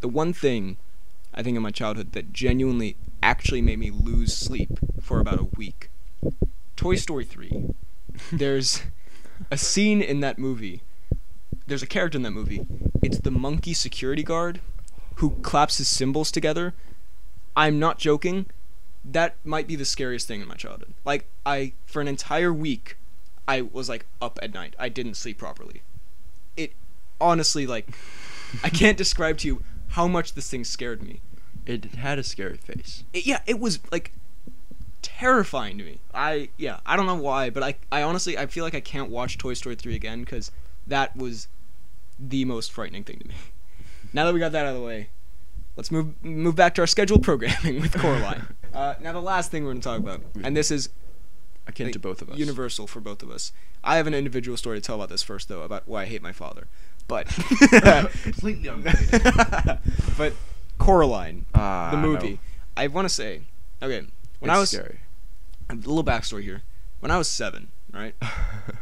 the 0.00 0.08
one 0.08 0.32
thing 0.32 0.76
I 1.32 1.42
think 1.42 1.56
in 1.56 1.62
my 1.62 1.70
childhood 1.70 2.12
that 2.12 2.32
genuinely 2.32 2.96
actually 3.22 3.62
made 3.62 3.78
me 3.78 3.90
lose 3.90 4.36
sleep 4.36 4.78
for 5.00 5.20
about 5.20 5.40
a 5.40 5.48
week. 5.56 5.90
Toy 6.76 6.96
Story 6.96 7.24
3. 7.24 7.70
There's 8.32 8.82
a 9.50 9.56
scene 9.56 10.02
in 10.02 10.20
that 10.20 10.38
movie. 10.38 10.82
There's 11.66 11.82
a 11.82 11.86
character 11.86 12.16
in 12.16 12.22
that 12.22 12.32
movie. 12.32 12.66
It's 13.02 13.18
the 13.18 13.30
monkey 13.30 13.72
security 13.72 14.22
guard 14.22 14.60
who 15.16 15.30
claps 15.42 15.78
his 15.78 15.88
cymbals 15.88 16.30
together. 16.30 16.74
I'm 17.56 17.78
not 17.78 17.98
joking. 17.98 18.46
That 19.04 19.36
might 19.44 19.66
be 19.66 19.76
the 19.76 19.84
scariest 19.84 20.26
thing 20.26 20.40
in 20.40 20.48
my 20.48 20.54
childhood. 20.54 20.94
Like 21.04 21.28
I 21.46 21.72
for 21.86 22.00
an 22.00 22.08
entire 22.08 22.52
week 22.52 22.96
I 23.46 23.62
was 23.62 23.88
like 23.88 24.06
up 24.20 24.38
at 24.42 24.54
night. 24.54 24.74
I 24.78 24.88
didn't 24.88 25.14
sleep 25.14 25.38
properly. 25.38 25.82
It 26.56 26.72
honestly 27.20 27.66
like 27.66 27.88
I 28.62 28.68
can't 28.68 28.98
describe 29.04 29.38
to 29.38 29.48
you 29.48 29.62
how 29.88 30.06
much 30.08 30.34
this 30.34 30.50
thing 30.50 30.64
scared 30.64 31.02
me. 31.02 31.20
it 31.66 31.94
had 31.96 32.18
a 32.18 32.22
scary 32.22 32.56
face 32.56 33.04
It, 33.12 33.26
yeah, 33.26 33.40
it 33.46 33.60
was 33.60 33.78
like 33.90 34.12
terrifying 35.02 35.78
to 35.78 35.84
me. 35.84 35.98
I 36.14 36.50
yeah, 36.56 36.80
I 36.86 36.96
don't 36.96 37.06
know 37.06 37.16
why, 37.16 37.50
but 37.50 37.62
I 37.62 37.76
I 37.90 38.02
honestly 38.02 38.38
I 38.38 38.46
feel 38.46 38.64
like 38.64 38.74
I 38.74 38.80
can't 38.80 39.10
watch 39.10 39.38
Toy 39.38 39.54
Story 39.54 39.74
3 39.76 39.94
again 39.94 40.24
cuz 40.24 40.50
that 40.86 41.16
was 41.16 41.48
the 42.18 42.44
most 42.44 42.70
frightening 42.72 43.04
thing 43.04 43.18
to 43.18 43.28
me. 43.28 43.34
now 44.12 44.24
that 44.24 44.34
we 44.34 44.40
got 44.40 44.52
that 44.52 44.66
out 44.66 44.74
of 44.74 44.80
the 44.80 44.86
way, 44.86 45.08
let's 45.76 45.90
move 45.90 46.22
move 46.22 46.56
back 46.56 46.74
to 46.76 46.80
our 46.82 46.86
scheduled 46.86 47.22
programming 47.22 47.80
with 47.80 47.92
Coraline. 47.98 48.46
uh, 48.74 48.94
now 49.00 49.12
the 49.12 49.20
last 49.20 49.50
thing 49.50 49.64
we're 49.64 49.70
going 49.70 49.80
to 49.80 49.88
talk 49.88 49.98
about, 49.98 50.22
and 50.42 50.56
this 50.56 50.70
is 50.70 50.88
Akin 51.66 51.86
like, 51.86 51.92
to 51.92 51.98
both 51.98 52.20
of 52.22 52.28
us. 52.30 52.38
universal 52.38 52.86
for 52.86 53.00
both 53.00 53.22
of 53.22 53.30
us. 53.30 53.52
I 53.84 53.96
have 53.96 54.06
an 54.06 54.14
individual 54.14 54.56
story 54.56 54.78
to 54.78 54.84
tell 54.84 54.96
about 54.96 55.08
this 55.08 55.22
first, 55.22 55.48
though, 55.48 55.62
about 55.62 55.86
why 55.86 56.02
I 56.02 56.06
hate 56.06 56.22
my 56.22 56.32
father. 56.32 56.66
But 57.08 57.26
Completely 58.22 58.68
unrelated. 58.68 59.22
but 60.18 60.32
Coraline, 60.78 61.46
Ah, 61.54 61.90
the 61.92 61.96
no. 61.98 62.02
movie. 62.08 62.40
I 62.76 62.86
want 62.88 63.04
to 63.08 63.14
say, 63.14 63.42
okay, 63.82 64.00
when 64.40 64.50
It's 64.50 64.56
I 64.56 64.58
was 64.58 64.70
scary. 64.70 65.00
a 65.70 65.74
little 65.74 66.02
backstory 66.04 66.42
here. 66.42 66.62
When 67.00 67.10
I 67.10 67.18
was 67.18 67.28
seven, 67.28 67.68
right, 67.92 68.14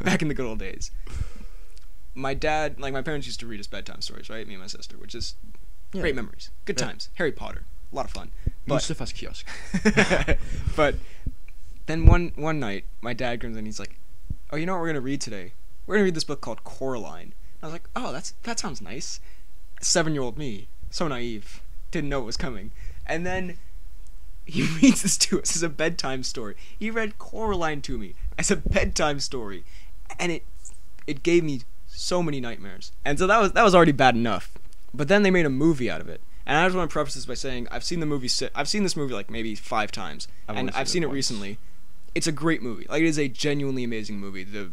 back 0.02 0.22
in 0.22 0.28
the 0.28 0.34
good 0.34 0.46
old 0.46 0.58
days, 0.58 0.90
my 2.14 2.34
dad, 2.34 2.78
like 2.80 2.92
my 2.92 3.02
parents, 3.02 3.26
used 3.26 3.40
to 3.40 3.46
read 3.46 3.60
us 3.60 3.66
bedtime 3.66 4.00
stories, 4.02 4.28
right? 4.30 4.46
Me 4.46 4.54
and 4.54 4.60
my 4.62 4.66
sister, 4.66 4.96
which 4.98 5.14
is 5.14 5.34
Yeah. 5.92 6.02
great 6.02 6.14
memories, 6.14 6.50
good 6.66 6.78
Yeah. 6.78 6.86
times. 6.86 7.08
Harry 7.14 7.32
Potter, 7.32 7.64
a 7.92 7.96
lot 7.96 8.04
of 8.04 8.10
fun. 8.12 8.30
But 8.66 8.74
Mustafa's 8.76 9.12
kiosk. 9.12 9.46
but 10.76 10.96
then 11.86 12.06
one 12.06 12.32
one 12.36 12.60
night, 12.60 12.84
my 13.00 13.12
dad 13.12 13.40
comes 13.40 13.54
in. 13.54 13.58
And 13.58 13.66
he's 13.66 13.80
like, 13.80 13.98
"Oh, 14.50 14.56
you 14.56 14.66
know 14.66 14.74
what 14.74 14.80
we're 14.80 14.88
gonna 14.88 15.00
read 15.00 15.20
today? 15.20 15.52
We're 15.86 15.96
gonna 15.96 16.04
read 16.04 16.14
this 16.14 16.24
book 16.24 16.40
called 16.40 16.64
Coraline." 16.64 17.34
I 17.62 17.66
was 17.66 17.72
like, 17.72 17.88
"Oh, 17.94 18.12
that's 18.12 18.34
that 18.42 18.58
sounds 18.58 18.80
nice." 18.80 19.20
Seven 19.80 20.12
year 20.14 20.22
old 20.22 20.38
me, 20.38 20.68
so 20.90 21.08
naive, 21.08 21.62
didn't 21.90 22.10
know 22.10 22.20
it 22.20 22.26
was 22.26 22.36
coming. 22.36 22.70
And 23.06 23.26
then 23.26 23.58
he 24.44 24.62
reads 24.62 25.02
this 25.02 25.16
to 25.18 25.40
us 25.40 25.56
as 25.56 25.62
a 25.62 25.68
bedtime 25.68 26.22
story. 26.22 26.56
He 26.78 26.90
read 26.90 27.18
Coraline 27.18 27.82
to 27.82 27.98
me 27.98 28.14
as 28.38 28.50
a 28.50 28.56
bedtime 28.56 29.20
story, 29.20 29.64
and 30.18 30.32
it 30.32 30.44
it 31.06 31.22
gave 31.22 31.44
me 31.44 31.62
so 31.86 32.22
many 32.22 32.40
nightmares. 32.40 32.92
And 33.04 33.18
so 33.18 33.26
that 33.26 33.40
was 33.40 33.52
that 33.52 33.62
was 33.62 33.74
already 33.74 33.92
bad 33.92 34.14
enough. 34.14 34.52
But 34.92 35.08
then 35.08 35.22
they 35.22 35.30
made 35.30 35.46
a 35.46 35.50
movie 35.50 35.90
out 35.90 36.00
of 36.00 36.08
it. 36.08 36.20
And 36.46 36.58
I 36.58 36.66
just 36.66 36.76
want 36.76 36.90
to 36.90 36.92
preface 36.92 37.14
this 37.14 37.26
by 37.26 37.34
saying 37.34 37.68
I've 37.70 37.84
seen 37.84 38.00
the 38.00 38.06
movie. 38.06 38.28
I've 38.54 38.68
seen 38.68 38.82
this 38.82 38.96
movie 38.96 39.14
like 39.14 39.30
maybe 39.30 39.54
five 39.54 39.92
times, 39.92 40.26
I've 40.48 40.56
and 40.56 40.70
I've 40.72 40.88
seen 40.88 41.02
it 41.02 41.06
it 41.06 41.12
recently. 41.12 41.58
It's 42.14 42.26
a 42.26 42.32
great 42.32 42.62
movie. 42.62 42.86
Like 42.88 43.02
it 43.02 43.06
is 43.06 43.18
a 43.18 43.28
genuinely 43.28 43.84
amazing 43.84 44.18
movie. 44.18 44.44
The 44.44 44.72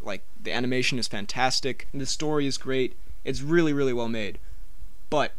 like 0.00 0.22
the 0.42 0.52
animation 0.52 0.98
is 0.98 1.08
fantastic. 1.08 1.88
The 1.92 2.06
story 2.06 2.46
is 2.46 2.58
great. 2.58 2.96
It's 3.24 3.42
really 3.42 3.72
really 3.72 3.92
well 3.92 4.08
made. 4.08 4.38
But 5.10 5.32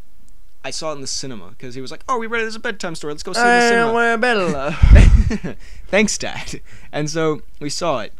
I 0.63 0.69
saw 0.71 0.91
it 0.91 0.95
in 0.95 1.01
the 1.01 1.07
cinema 1.07 1.49
because 1.49 1.73
he 1.75 1.81
was 1.81 1.89
like, 1.91 2.03
"Oh, 2.07 2.17
we 2.19 2.27
read 2.27 2.41
it 2.43 2.45
as 2.45 2.55
a 2.55 2.59
bedtime 2.59 2.95
story. 2.95 3.13
Let's 3.13 3.23
go 3.23 3.33
see 3.33 3.39
it 3.39 3.43
in 3.43 3.47
the 3.47 3.69
cinema." 3.69 3.91
Eh, 5.49 5.53
Thanks, 5.87 6.17
Dad. 6.17 6.61
And 6.91 7.09
so 7.09 7.41
we 7.59 7.69
saw 7.69 8.01
it. 8.01 8.13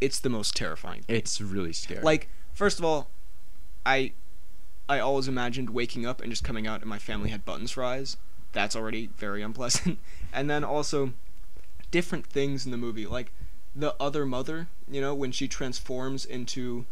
It's 0.00 0.20
the 0.20 0.28
most 0.28 0.54
terrifying. 0.54 1.04
it's 1.08 1.40
really 1.40 1.72
scary. 1.72 2.02
Like, 2.02 2.28
first 2.52 2.78
of 2.78 2.84
all, 2.84 3.08
I 3.84 4.12
I 4.88 4.98
always 5.00 5.26
imagined 5.26 5.70
waking 5.70 6.06
up 6.06 6.20
and 6.20 6.30
just 6.30 6.44
coming 6.44 6.66
out 6.66 6.80
and 6.82 6.88
my 6.88 6.98
family 6.98 7.30
had 7.30 7.44
buttons 7.44 7.70
for 7.72 7.82
eyes. 7.82 8.16
That's 8.52 8.76
already 8.76 9.08
very 9.16 9.42
unpleasant. 9.42 9.98
And 10.32 10.50
then 10.50 10.64
also 10.64 11.14
different 11.90 12.26
things 12.26 12.64
in 12.64 12.70
the 12.70 12.76
movie, 12.76 13.06
like 13.06 13.32
the 13.74 13.94
other 14.00 14.24
mother, 14.26 14.68
you 14.90 15.00
know, 15.00 15.14
when 15.14 15.32
she 15.32 15.48
transforms 15.48 16.24
into 16.24 16.86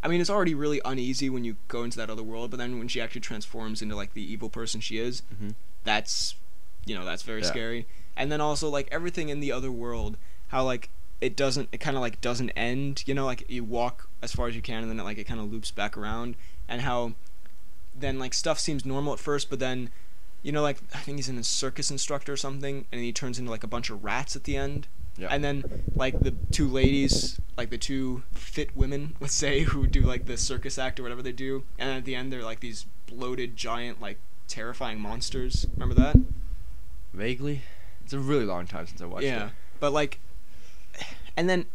I 0.00 0.06
mean, 0.06 0.20
it's 0.20 0.30
already 0.30 0.54
really 0.54 0.80
uneasy 0.84 1.28
when 1.28 1.42
you 1.44 1.56
go 1.66 1.82
into 1.82 1.96
that 1.98 2.08
other 2.08 2.22
world, 2.22 2.50
but 2.52 2.56
then 2.58 2.78
when 2.78 2.86
she 2.86 3.00
actually 3.00 3.20
transforms 3.20 3.82
into 3.82 3.96
like 3.96 4.14
the 4.14 4.22
evil 4.22 4.48
person 4.48 4.80
she 4.80 4.98
is, 4.98 5.22
Mhm. 5.34 5.54
that's 5.84 6.34
you 6.86 6.94
know, 6.94 7.04
that's 7.04 7.22
very 7.22 7.42
Yeah. 7.42 7.48
scary. 7.48 7.86
And 8.16 8.30
then 8.32 8.40
also 8.40 8.68
like 8.68 8.88
everything 8.92 9.28
in 9.28 9.40
the 9.40 9.50
other 9.52 9.70
world, 9.72 10.16
how 10.48 10.64
like 10.64 10.88
it 11.20 11.34
doesn't 11.36 11.68
it 11.72 11.78
kind 11.78 11.96
of 11.96 12.00
like 12.00 12.20
doesn't 12.20 12.50
end, 12.50 13.02
you 13.06 13.12
know, 13.14 13.24
like 13.26 13.44
you 13.50 13.64
walk 13.64 14.08
as 14.22 14.32
far 14.32 14.46
as 14.48 14.54
you 14.54 14.62
can 14.62 14.82
and 14.82 14.90
then 14.90 15.00
it, 15.00 15.02
like 15.02 15.18
it 15.18 15.24
kind 15.24 15.40
of 15.40 15.50
loops 15.52 15.70
back 15.72 15.96
around 15.98 16.36
and 16.68 16.82
how 16.82 17.14
then 17.94 18.18
like 18.20 18.32
stuff 18.34 18.58
seems 18.60 18.84
normal 18.86 19.12
at 19.12 19.18
first, 19.18 19.50
but 19.50 19.58
then 19.58 19.90
you 20.42 20.52
know 20.52 20.62
like 20.62 20.78
I 20.94 20.98
think 20.98 21.18
he's 21.18 21.28
in 21.28 21.38
a 21.38 21.44
circus 21.44 21.90
instructor 21.90 22.32
or 22.32 22.36
something 22.36 22.86
and 22.92 23.00
he 23.00 23.12
turns 23.12 23.38
into 23.38 23.50
like 23.50 23.64
a 23.64 23.68
bunch 23.68 23.90
of 23.90 24.04
rats 24.04 24.36
at 24.36 24.44
the 24.44 24.56
end. 24.56 24.86
yeah. 25.16 25.28
And 25.30 25.42
then 25.42 25.84
like 25.94 26.20
the 26.20 26.32
two 26.50 26.68
ladies, 26.68 27.40
like 27.56 27.70
the 27.70 27.78
two 27.78 28.22
fit 28.32 28.76
women, 28.76 29.16
let's 29.20 29.34
say, 29.34 29.62
who 29.62 29.86
do 29.86 30.02
like 30.02 30.26
the 30.26 30.36
circus 30.36 30.78
act 30.78 31.00
or 31.00 31.02
whatever 31.02 31.22
they 31.22 31.32
do, 31.32 31.64
and 31.78 31.90
at 31.90 32.04
the 32.04 32.14
end 32.14 32.32
they're 32.32 32.44
like 32.44 32.60
these 32.60 32.86
bloated 33.06 33.56
giant 33.56 34.00
like 34.00 34.18
terrifying 34.46 35.00
monsters. 35.00 35.66
Remember 35.76 35.94
that? 35.94 36.16
vaguely, 37.14 37.62
it's 38.04 38.12
a 38.12 38.18
really 38.18 38.44
long 38.44 38.66
time 38.66 38.86
since 38.86 39.02
I 39.02 39.06
watched 39.06 39.26
yeah. 39.26 39.46
it. 39.46 39.52
But 39.80 39.92
like 39.92 40.20
and 41.36 41.48
then 41.48 41.66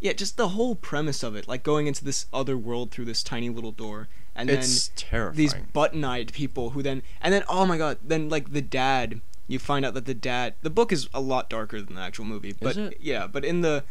yeah, 0.00 0.12
just 0.12 0.36
the 0.36 0.48
whole 0.48 0.74
premise 0.74 1.22
of 1.22 1.36
it, 1.36 1.46
like 1.46 1.62
going 1.62 1.86
into 1.86 2.04
this 2.04 2.26
other 2.32 2.56
world 2.56 2.90
through 2.90 3.04
this 3.04 3.22
tiny 3.22 3.50
little 3.50 3.72
door 3.72 4.08
and 4.34 4.50
it's 4.50 4.88
then 4.88 4.96
terrifying. 4.96 5.36
these 5.36 5.54
button-eyed 5.72 6.32
people 6.32 6.70
who 6.70 6.82
then 6.82 7.02
and 7.20 7.32
then 7.32 7.42
oh 7.48 7.66
my 7.66 7.76
god 7.76 7.98
then 8.02 8.28
like 8.28 8.52
the 8.52 8.62
dad 8.62 9.20
you 9.48 9.58
find 9.58 9.84
out 9.84 9.94
that 9.94 10.06
the 10.06 10.14
dad 10.14 10.54
the 10.62 10.70
book 10.70 10.92
is 10.92 11.08
a 11.12 11.20
lot 11.20 11.50
darker 11.50 11.80
than 11.82 11.96
the 11.96 12.00
actual 12.00 12.24
movie 12.24 12.54
but 12.58 12.76
it? 12.76 12.96
yeah 13.00 13.26
but 13.26 13.44
in 13.44 13.60
the 13.60 13.84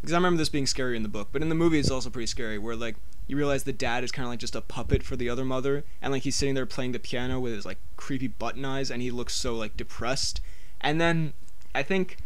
because 0.00 0.12
i 0.12 0.16
remember 0.16 0.38
this 0.38 0.48
being 0.48 0.66
scary 0.66 0.96
in 0.96 1.02
the 1.02 1.08
book 1.08 1.28
but 1.32 1.42
in 1.42 1.48
the 1.48 1.54
movie 1.54 1.78
it's 1.78 1.90
also 1.90 2.10
pretty 2.10 2.26
scary 2.26 2.58
where 2.58 2.76
like 2.76 2.96
you 3.26 3.36
realize 3.36 3.64
the 3.64 3.72
dad 3.72 4.04
is 4.04 4.12
kind 4.12 4.24
of 4.24 4.30
like 4.30 4.38
just 4.38 4.54
a 4.54 4.60
puppet 4.60 5.02
for 5.02 5.16
the 5.16 5.28
other 5.28 5.44
mother 5.44 5.84
and 6.00 6.12
like 6.12 6.22
he's 6.22 6.36
sitting 6.36 6.54
there 6.54 6.66
playing 6.66 6.92
the 6.92 6.98
piano 6.98 7.40
with 7.40 7.52
his 7.52 7.66
like 7.66 7.78
creepy 7.96 8.28
button 8.28 8.64
eyes 8.64 8.90
and 8.90 9.02
he 9.02 9.10
looks 9.10 9.34
so 9.34 9.54
like 9.54 9.76
depressed 9.76 10.40
and 10.80 11.00
then 11.00 11.32
i 11.74 11.82
think 11.82 12.18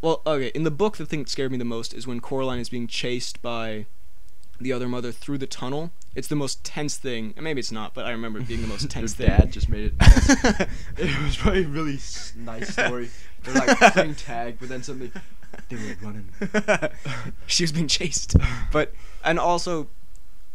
well 0.00 0.22
okay 0.26 0.48
in 0.54 0.62
the 0.62 0.70
book 0.70 0.96
the 0.96 1.06
thing 1.06 1.24
that 1.24 1.28
scared 1.28 1.50
me 1.50 1.58
the 1.58 1.64
most 1.64 1.92
is 1.92 2.06
when 2.06 2.20
coraline 2.20 2.60
is 2.60 2.68
being 2.68 2.86
chased 2.86 3.42
by 3.42 3.84
the 4.60 4.72
other 4.72 4.88
mother 4.88 5.12
through 5.12 5.38
the 5.38 5.46
tunnel 5.46 5.90
it's 6.14 6.28
the 6.28 6.36
most 6.36 6.64
tense 6.64 6.96
thing 6.96 7.32
and 7.36 7.44
maybe 7.44 7.60
it's 7.60 7.70
not 7.72 7.94
but 7.94 8.04
i 8.06 8.10
remember 8.10 8.38
it 8.40 8.48
being 8.48 8.62
the 8.62 8.68
most 8.68 8.88
tense 8.90 9.14
Their 9.14 9.28
thing 9.28 9.38
dad 9.38 9.52
just 9.52 9.68
made 9.68 9.92
it. 9.92 9.94
it 10.98 11.22
was 11.22 11.36
probably 11.36 11.64
a 11.64 11.68
really 11.68 11.94
s- 11.94 12.32
nice 12.36 12.70
story. 12.72 13.10
They're 13.44 13.54
like 13.54 13.78
playing 13.92 14.14
tag, 14.30 14.56
but 14.58 14.68
then 14.68 14.82
suddenly 14.82 15.12
they 15.68 15.76
were 15.76 15.96
running. 16.02 16.28
she 17.46 17.62
was 17.62 17.72
being 17.72 17.88
chased. 17.88 18.36
But 18.72 18.92
and 19.24 19.38
also, 19.38 19.88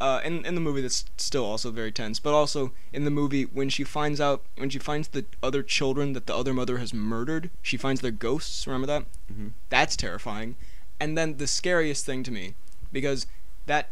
uh, 0.01 0.19
in 0.23 0.45
in 0.45 0.55
the 0.55 0.61
movie 0.61 0.81
that's 0.81 1.05
still 1.17 1.45
also 1.45 1.71
very 1.71 1.91
tense. 1.91 2.19
But 2.19 2.33
also 2.33 2.71
in 2.91 3.05
the 3.05 3.11
movie 3.11 3.43
when 3.45 3.69
she 3.69 3.83
finds 3.83 4.19
out 4.19 4.43
when 4.57 4.69
she 4.69 4.79
finds 4.79 5.07
the 5.09 5.25
other 5.41 5.63
children 5.63 6.13
that 6.13 6.25
the 6.27 6.35
other 6.35 6.53
mother 6.53 6.77
has 6.79 6.93
murdered, 6.93 7.49
she 7.61 7.77
finds 7.77 8.01
their 8.01 8.11
ghosts. 8.11 8.67
Remember 8.67 8.87
that? 8.87 9.05
Mhm. 9.31 9.51
That's 9.69 9.95
terrifying. 9.95 10.55
And 10.99 11.17
then 11.17 11.37
the 11.37 11.47
scariest 11.47 12.05
thing 12.05 12.23
to 12.23 12.31
me, 12.31 12.55
because 12.91 13.25
that, 13.65 13.89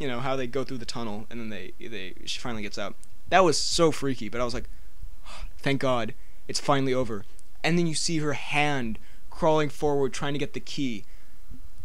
you 0.00 0.08
know, 0.08 0.18
how 0.18 0.34
they 0.34 0.48
go 0.48 0.64
through 0.64 0.78
the 0.78 0.84
tunnel 0.84 1.26
and 1.30 1.38
then 1.38 1.50
they 1.50 1.72
they 1.78 2.14
she 2.24 2.40
finally 2.40 2.62
gets 2.62 2.78
out. 2.78 2.96
That 3.28 3.44
was 3.44 3.56
so 3.60 3.92
freaky. 3.92 4.28
But 4.28 4.40
I 4.40 4.44
was 4.44 4.54
like, 4.54 4.68
thank 5.58 5.80
God, 5.80 6.14
it's 6.48 6.58
finally 6.58 6.92
over. 6.92 7.24
And 7.62 7.78
then 7.78 7.86
you 7.86 7.94
see 7.94 8.18
her 8.18 8.32
hand 8.32 8.98
crawling 9.30 9.68
forward 9.68 10.12
trying 10.12 10.32
to 10.32 10.38
get 10.38 10.54
the 10.54 10.60
key 10.60 11.04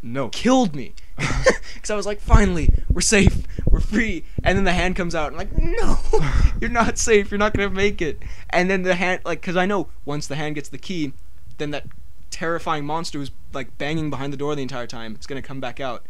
No. 0.01 0.29
killed 0.29 0.73
me 0.75 0.93
because 1.73 1.91
I 1.91 1.95
was 1.95 2.05
like, 2.05 2.19
finally, 2.19 2.69
we're 2.89 3.01
safe, 3.01 3.45
we're 3.69 3.79
free, 3.79 4.23
and 4.43 4.57
then 4.57 4.63
the 4.63 4.73
hand 4.73 4.95
comes 4.95 5.13
out, 5.13 5.31
and 5.31 5.39
I'm 5.41 5.47
like, 5.47 5.57
no, 5.57 5.99
you're 6.61 6.69
not 6.69 6.97
safe, 6.97 7.29
you're 7.31 7.37
not 7.37 7.53
gonna 7.53 7.69
make 7.69 8.01
it, 8.01 8.21
and 8.49 8.69
then 8.69 8.81
the 8.83 8.95
hand, 8.95 9.21
like, 9.25 9.41
because 9.41 9.55
I 9.57 9.65
know 9.65 9.89
once 10.05 10.27
the 10.27 10.35
hand 10.35 10.55
gets 10.55 10.69
the 10.69 10.77
key, 10.77 11.13
then 11.57 11.71
that 11.71 11.85
terrifying 12.31 12.85
monster 12.85 13.19
who's 13.19 13.31
like 13.53 13.77
banging 13.77 14.09
behind 14.09 14.33
the 14.33 14.37
door 14.37 14.55
the 14.55 14.61
entire 14.61 14.87
time 14.87 15.15
is 15.19 15.27
gonna 15.27 15.41
come 15.41 15.59
back 15.59 15.79
out. 15.79 16.05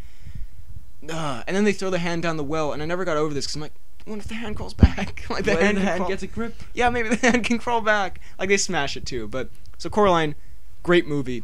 Ugh. 1.10 1.44
and 1.48 1.56
then 1.56 1.64
they 1.64 1.74
throw 1.74 1.90
the 1.90 2.00
hand 2.00 2.24
down 2.24 2.38
the 2.38 2.44
well, 2.44 2.74
and 2.74 2.82
I 2.82 2.86
never 2.86 3.06
got 3.06 3.18
over 3.18 3.34
this 3.34 3.46
because 3.46 3.56
I'm 3.56 3.62
like, 3.62 3.74
what 4.06 4.20
if 4.20 4.28
the 4.28 4.36
hand 4.36 4.56
crawls 4.56 4.74
back? 4.74 5.26
like 5.30 5.46
the 5.46 5.54
When 5.56 5.62
hand, 5.64 5.78
the 5.78 5.82
hand 5.82 5.98
crawl- 6.00 6.10
gets 6.10 6.24
a 6.24 6.28
grip. 6.28 6.56
yeah, 6.74 6.90
maybe 6.90 7.10
the 7.10 7.16
hand 7.32 7.44
can 7.44 7.58
crawl 7.58 7.82
back. 7.82 8.20
Like 8.40 8.50
they 8.50 8.58
smash 8.58 8.96
it 8.98 9.06
too, 9.06 9.28
but 9.28 9.50
so 9.78 9.90
Coraline, 9.90 10.36
great 10.84 11.08
movie, 11.08 11.44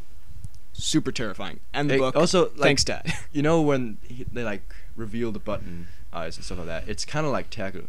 super 0.74 1.12
terrifying, 1.12 1.60
and 1.74 1.90
the 1.90 1.96
Hey, 1.96 2.00
book. 2.00 2.16
also, 2.16 2.50
like, 2.50 2.58
thanks, 2.60 2.84
Dad. 2.84 3.12
You 3.32 3.42
know 3.42 3.62
when 3.62 3.98
he, 4.08 4.26
they 4.32 4.44
like 4.44 4.62
reveal 4.96 5.32
the 5.32 5.40
button 5.40 5.88
eyes 6.14 6.36
and 6.38 6.46
stuff 6.46 6.58
like 6.60 6.68
that? 6.68 6.88
It's 6.90 7.06
kind 7.06 7.26
of 7.26 7.32
like 7.32 7.50
Terkel. 7.50 7.86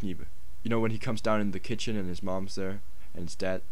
You 0.00 0.16
know 0.70 0.80
when 0.80 0.90
he 0.92 0.98
comes 0.98 1.20
down 1.20 1.40
in 1.40 1.50
the 1.50 1.58
kitchen 1.58 1.96
and 1.96 2.08
his 2.08 2.22
mom's 2.22 2.54
there 2.54 2.80
and 3.14 3.24
his 3.24 3.34
dad. 3.34 3.62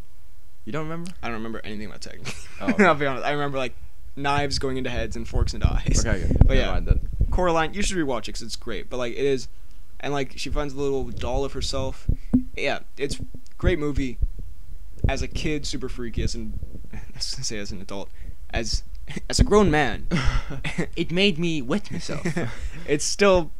You 0.65 0.73
don't 0.73 0.82
remember? 0.85 1.12
I 1.23 1.28
don't 1.28 1.36
remember 1.36 1.61
anything 1.65 1.86
about 1.86 2.01
Tekken. 2.01 2.35
Oh, 2.61 2.69
okay. 2.70 2.85
I'll 2.85 2.94
be 2.94 3.07
honest. 3.07 3.24
I 3.24 3.31
remember 3.31 3.59
like 3.59 3.74
knives 4.16 4.59
going 4.59 4.77
into 4.77 4.90
heads 4.90 5.16
and 5.16 5.27
forks 5.27 5.55
into 5.55 5.66
eyes. 5.66 6.05
Okay, 6.05 6.20
good. 6.20 6.36
But 6.40 6.48
Never 6.48 6.55
yeah. 6.61 6.70
mind 6.73 6.86
then. 6.86 7.09
Coraline, 7.31 7.74
you 7.74 7.82
should 7.82 7.97
rewatch 7.97 8.20
it 8.20 8.27
because 8.27 8.43
it's 8.43 8.57
great. 8.57 8.90
But 8.90 8.98
like 8.98 9.12
it 9.12 9.24
is, 9.24 9.48
and 10.01 10.12
like 10.12 10.32
she 10.36 10.51
finds 10.51 10.74
the 10.74 10.81
little 10.81 11.05
doll 11.05 11.44
of 11.44 11.52
herself. 11.52 12.07
Yeah, 12.57 12.81
it's 12.97 13.20
great 13.59 13.78
movie. 13.78 14.19
As 15.09 15.23
a 15.23 15.28
kid, 15.28 15.66
super 15.66 15.89
freaky. 15.89 16.23
As 16.23 16.35
an, 16.35 16.59
I 16.93 17.01
was 17.15 17.35
gonna 17.35 17.44
say 17.44 17.59
as 17.59 17.70
an 17.73 17.81
adult, 17.81 18.11
as 18.51 18.82
as 19.28 19.40
a 19.40 19.44
grown 19.44 19.70
man, 19.70 20.07
It 20.97 21.11
made 21.11 21.39
me 21.39 21.62
wet 21.62 21.90
myself. 21.90 22.27
it's 22.86 23.05
still, 23.05 23.51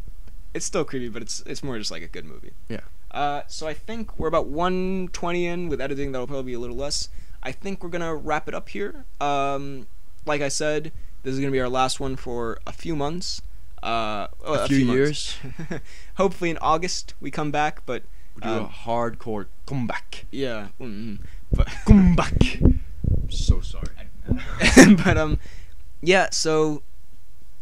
it's 0.55 0.67
still 0.67 0.85
creepy, 0.85 1.09
but 1.09 1.23
it's 1.23 1.41
it's 1.47 1.63
more 1.63 1.79
just 1.79 1.91
like 1.91 2.03
a 2.03 2.09
good 2.09 2.25
movie. 2.25 2.53
Yeah. 2.69 2.81
Uh, 3.11 3.43
so 3.49 3.67
I 3.67 3.75
think 3.75 4.19
we're 4.19 4.29
about 4.29 4.47
120 4.47 5.47
in 5.47 5.69
with 5.69 5.81
editing. 5.81 6.13
That'll 6.13 6.27
probably 6.27 6.45
be 6.45 6.55
a 6.55 6.59
little 6.61 6.77
less. 6.77 7.09
I 7.43 7.53
think 7.53 7.83
we're 7.83 7.91
gonna 7.91 8.15
wrap 8.15 8.49
it 8.49 8.55
up 8.55 8.69
here. 8.69 9.05
Um, 9.21 9.87
like 10.27 10.41
I 10.41 10.49
said, 10.49 10.93
this 11.23 11.35
is 11.35 11.41
gonna 11.41 11.53
be 11.53 11.61
our 11.61 11.69
last 11.69 12.01
one 12.01 12.17
for 12.17 12.59
a 12.67 12.73
few 12.73 12.95
months. 12.95 13.43
Uh, 13.82 14.28
well, 14.44 14.55
a 14.65 14.69
few 14.69 14.85
months. 14.85 14.97
years. 14.97 15.36
Hopefully 16.16 16.51
in 16.51 16.59
August 16.59 17.15
we 17.20 17.31
come 17.31 17.51
back, 17.51 17.82
but 17.86 18.02
We 18.36 18.43
do 18.43 18.48
Um, 18.48 18.65
a 18.65 18.69
hardcore 18.69 19.47
comeback. 19.66 20.27
yeah, 20.31 20.69
mm, 20.81 21.19
but 21.52 21.66
Comeback. 21.86 22.61
So 23.28 23.61
sorry. 23.61 23.86
But 25.05 25.16
um, 25.16 25.39
yeah. 26.02 26.28
So 26.31 26.82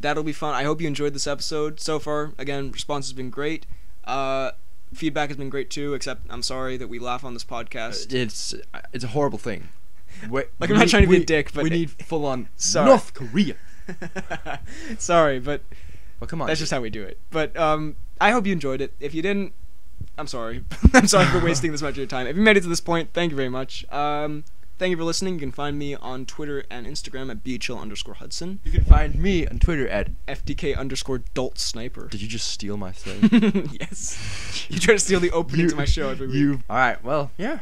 that'll 0.00 0.24
be 0.24 0.32
fun. 0.32 0.54
I 0.54 0.64
hope 0.64 0.80
you 0.80 0.86
enjoyed 0.88 1.14
this 1.14 1.26
episode 1.26 1.80
so 1.80 1.98
far. 1.98 2.32
Again, 2.38 2.70
response 2.72 3.06
has 3.06 3.12
been 3.12 3.30
great. 3.30 3.64
Uh, 4.04 4.50
feedback 4.92 5.28
has 5.30 5.36
been 5.36 5.50
great 5.50 5.70
too. 5.70 5.94
Except 5.94 6.26
I'm 6.30 6.42
sorry 6.42 6.76
that 6.76 6.88
we 6.88 6.98
laugh 6.98 7.24
on 7.24 7.32
this 7.34 7.44
podcast. 7.44 8.12
It's 8.12 8.54
it's 8.92 9.04
a 9.04 9.08
horrible 9.08 9.38
thing. 9.38 9.68
We- 10.28 10.44
Like, 10.58 10.70
I'm 10.70 10.76
not 10.78 10.88
trying 10.88 11.04
to 11.04 11.08
be 11.08 11.18
a 11.22 11.24
dick, 11.24 11.52
but 11.54 11.62
we 11.64 11.70
need 11.70 11.90
full 11.90 12.26
on. 12.26 12.48
North 12.74 13.14
Korea. 13.14 13.54
sorry, 14.98 15.38
but 15.38 15.62
Well, 16.20 16.28
come 16.28 16.40
on. 16.40 16.46
that's 16.48 16.58
dude. 16.58 16.64
just 16.64 16.72
how 16.72 16.80
we 16.80 16.90
do 16.90 17.02
it. 17.04 17.18
But 17.30 17.56
um, 17.56 17.96
I 18.20 18.30
hope 18.32 18.46
you 18.46 18.52
enjoyed 18.52 18.80
it. 18.80 18.92
If 19.00 19.14
you 19.14 19.22
didn't, 19.22 19.52
I'm 20.16 20.26
sorry. 20.26 20.64
I'm 20.94 21.06
sorry 21.06 21.26
for 21.26 21.40
wasting 21.44 21.72
this 21.72 21.82
much 21.82 21.92
of 21.92 21.98
your 21.98 22.06
time. 22.06 22.26
If 22.26 22.36
you 22.36 22.42
made 22.42 22.56
it 22.56 22.62
to 22.62 22.68
this 22.68 22.80
point, 22.80 23.10
thank 23.12 23.30
you 23.30 23.36
very 23.36 23.48
much. 23.48 23.84
Um, 23.92 24.44
thank 24.78 24.90
you 24.90 24.96
for 24.96 25.04
listening. 25.04 25.34
You 25.34 25.40
can 25.40 25.52
find 25.52 25.78
me 25.78 25.94
on 25.94 26.26
Twitter 26.26 26.64
and 26.70 26.86
Instagram 26.86 27.30
at 27.30 27.44
bhl 27.44 27.80
underscore 27.80 28.14
Hudson, 28.14 28.60
You 28.64 28.72
can 28.72 28.84
find 28.84 29.14
me 29.16 29.46
on 29.46 29.58
Twitter 29.60 29.88
at. 29.88 30.08
FDK 30.26 30.76
underscore 30.76 31.18
Dolt 31.34 31.58
Sniper. 31.58 32.08
Did 32.08 32.20
you 32.22 32.28
just 32.28 32.48
steal 32.48 32.76
my 32.76 32.92
thing? 32.92 33.70
yes. 33.80 34.66
You 34.68 34.78
try 34.80 34.94
to 34.94 35.00
steal 35.00 35.20
the 35.20 35.30
opening 35.30 35.68
to 35.68 35.76
my 35.76 35.84
show 35.84 36.08
every 36.10 36.26
week. 36.26 36.36
You. 36.36 36.62
All 36.68 36.76
right. 36.76 37.02
Well, 37.04 37.30
yeah. 37.38 37.60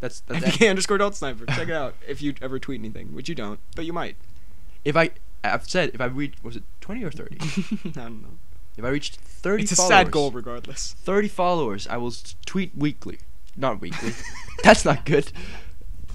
That's 0.00 0.20
that's. 0.20 0.44
FDK 0.44 0.70
underscore 0.70 0.98
Dolt 0.98 1.14
Sniper. 1.14 1.44
Check 1.46 1.68
it 1.68 1.74
out 1.74 1.94
if 2.06 2.22
you 2.22 2.34
ever 2.40 2.58
tweet 2.58 2.80
anything, 2.80 3.14
which 3.14 3.28
you 3.28 3.34
don't, 3.34 3.60
but 3.74 3.84
you 3.84 3.92
might. 3.92 4.16
if 4.84 4.96
I, 4.96 5.10
I've 5.44 5.68
said 5.68 5.90
if 5.94 6.00
I 6.00 6.06
reach 6.06 6.34
was 6.42 6.56
it 6.56 6.62
twenty 6.80 7.04
or 7.04 7.10
thirty? 7.10 7.38
I 7.84 7.88
don't 7.90 8.22
know. 8.22 8.38
if 8.76 8.84
I 8.84 8.88
reached 8.88 9.16
thirty, 9.16 9.62
It's 9.62 9.72
a 9.72 9.76
followers, 9.76 9.88
sad 9.90 10.10
goal, 10.10 10.30
regardless. 10.30 10.94
Thirty 10.98 11.28
followers, 11.28 11.86
I 11.86 11.96
will 11.96 12.12
tweet 12.46 12.76
weekly. 12.76 13.18
Not 13.56 13.80
weekly. 13.80 14.12
that's 14.62 14.84
not 14.84 15.04
good. 15.04 15.32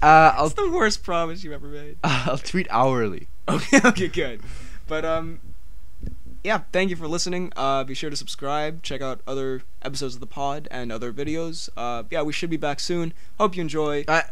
Uh, 0.02 0.32
I'll 0.36 0.48
That's 0.48 0.54
the 0.54 0.70
worst 0.70 1.02
promise 1.02 1.44
you've 1.44 1.52
ever 1.52 1.68
made. 1.68 1.96
I'll 2.04 2.38
tweet 2.38 2.66
hourly. 2.70 3.28
Okay, 3.48 3.80
okay, 3.84 4.08
good. 4.08 4.40
But 4.86 5.04
um, 5.04 5.40
yeah, 6.42 6.62
thank 6.72 6.90
you 6.90 6.96
for 6.96 7.08
listening. 7.08 7.52
Uh, 7.56 7.84
be 7.84 7.94
sure 7.94 8.10
to 8.10 8.16
subscribe. 8.16 8.82
Check 8.82 9.00
out 9.00 9.20
other 9.26 9.62
episodes 9.82 10.14
of 10.14 10.20
the 10.20 10.26
pod 10.26 10.68
and 10.70 10.92
other 10.92 11.12
videos. 11.12 11.70
Uh, 11.76 12.02
yeah, 12.10 12.22
we 12.22 12.32
should 12.32 12.50
be 12.50 12.58
back 12.58 12.80
soon. 12.80 13.14
Hope 13.38 13.56
you 13.56 13.62
enjoy. 13.62 14.04
I 14.08 14.24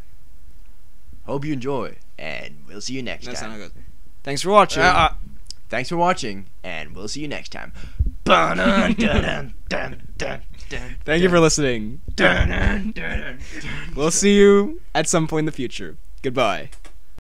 hope 1.24 1.44
you 1.44 1.54
enjoy, 1.54 1.96
and 2.18 2.64
we'll 2.68 2.82
see 2.82 2.94
you 2.94 3.02
next 3.02 3.26
That's 3.26 3.40
time. 3.40 3.70
Thanks 4.22 4.42
for 4.42 4.50
watching. 4.50 4.82
Uh, 4.82 4.86
uh, 4.86 5.14
thanks 5.68 5.88
for 5.88 5.96
watching, 5.96 6.46
and 6.62 6.94
we'll 6.94 7.08
see 7.08 7.20
you 7.20 7.28
next 7.28 7.50
time. 7.50 7.72
Thank 11.04 11.22
you 11.22 11.28
for 11.28 11.40
listening. 11.40 12.00
We'll 13.96 14.10
see 14.10 14.36
you 14.36 14.80
at 14.94 15.08
some 15.08 15.26
point 15.26 15.40
in 15.40 15.46
the 15.46 15.52
future. 15.52 15.96
Goodbye. 16.22 16.70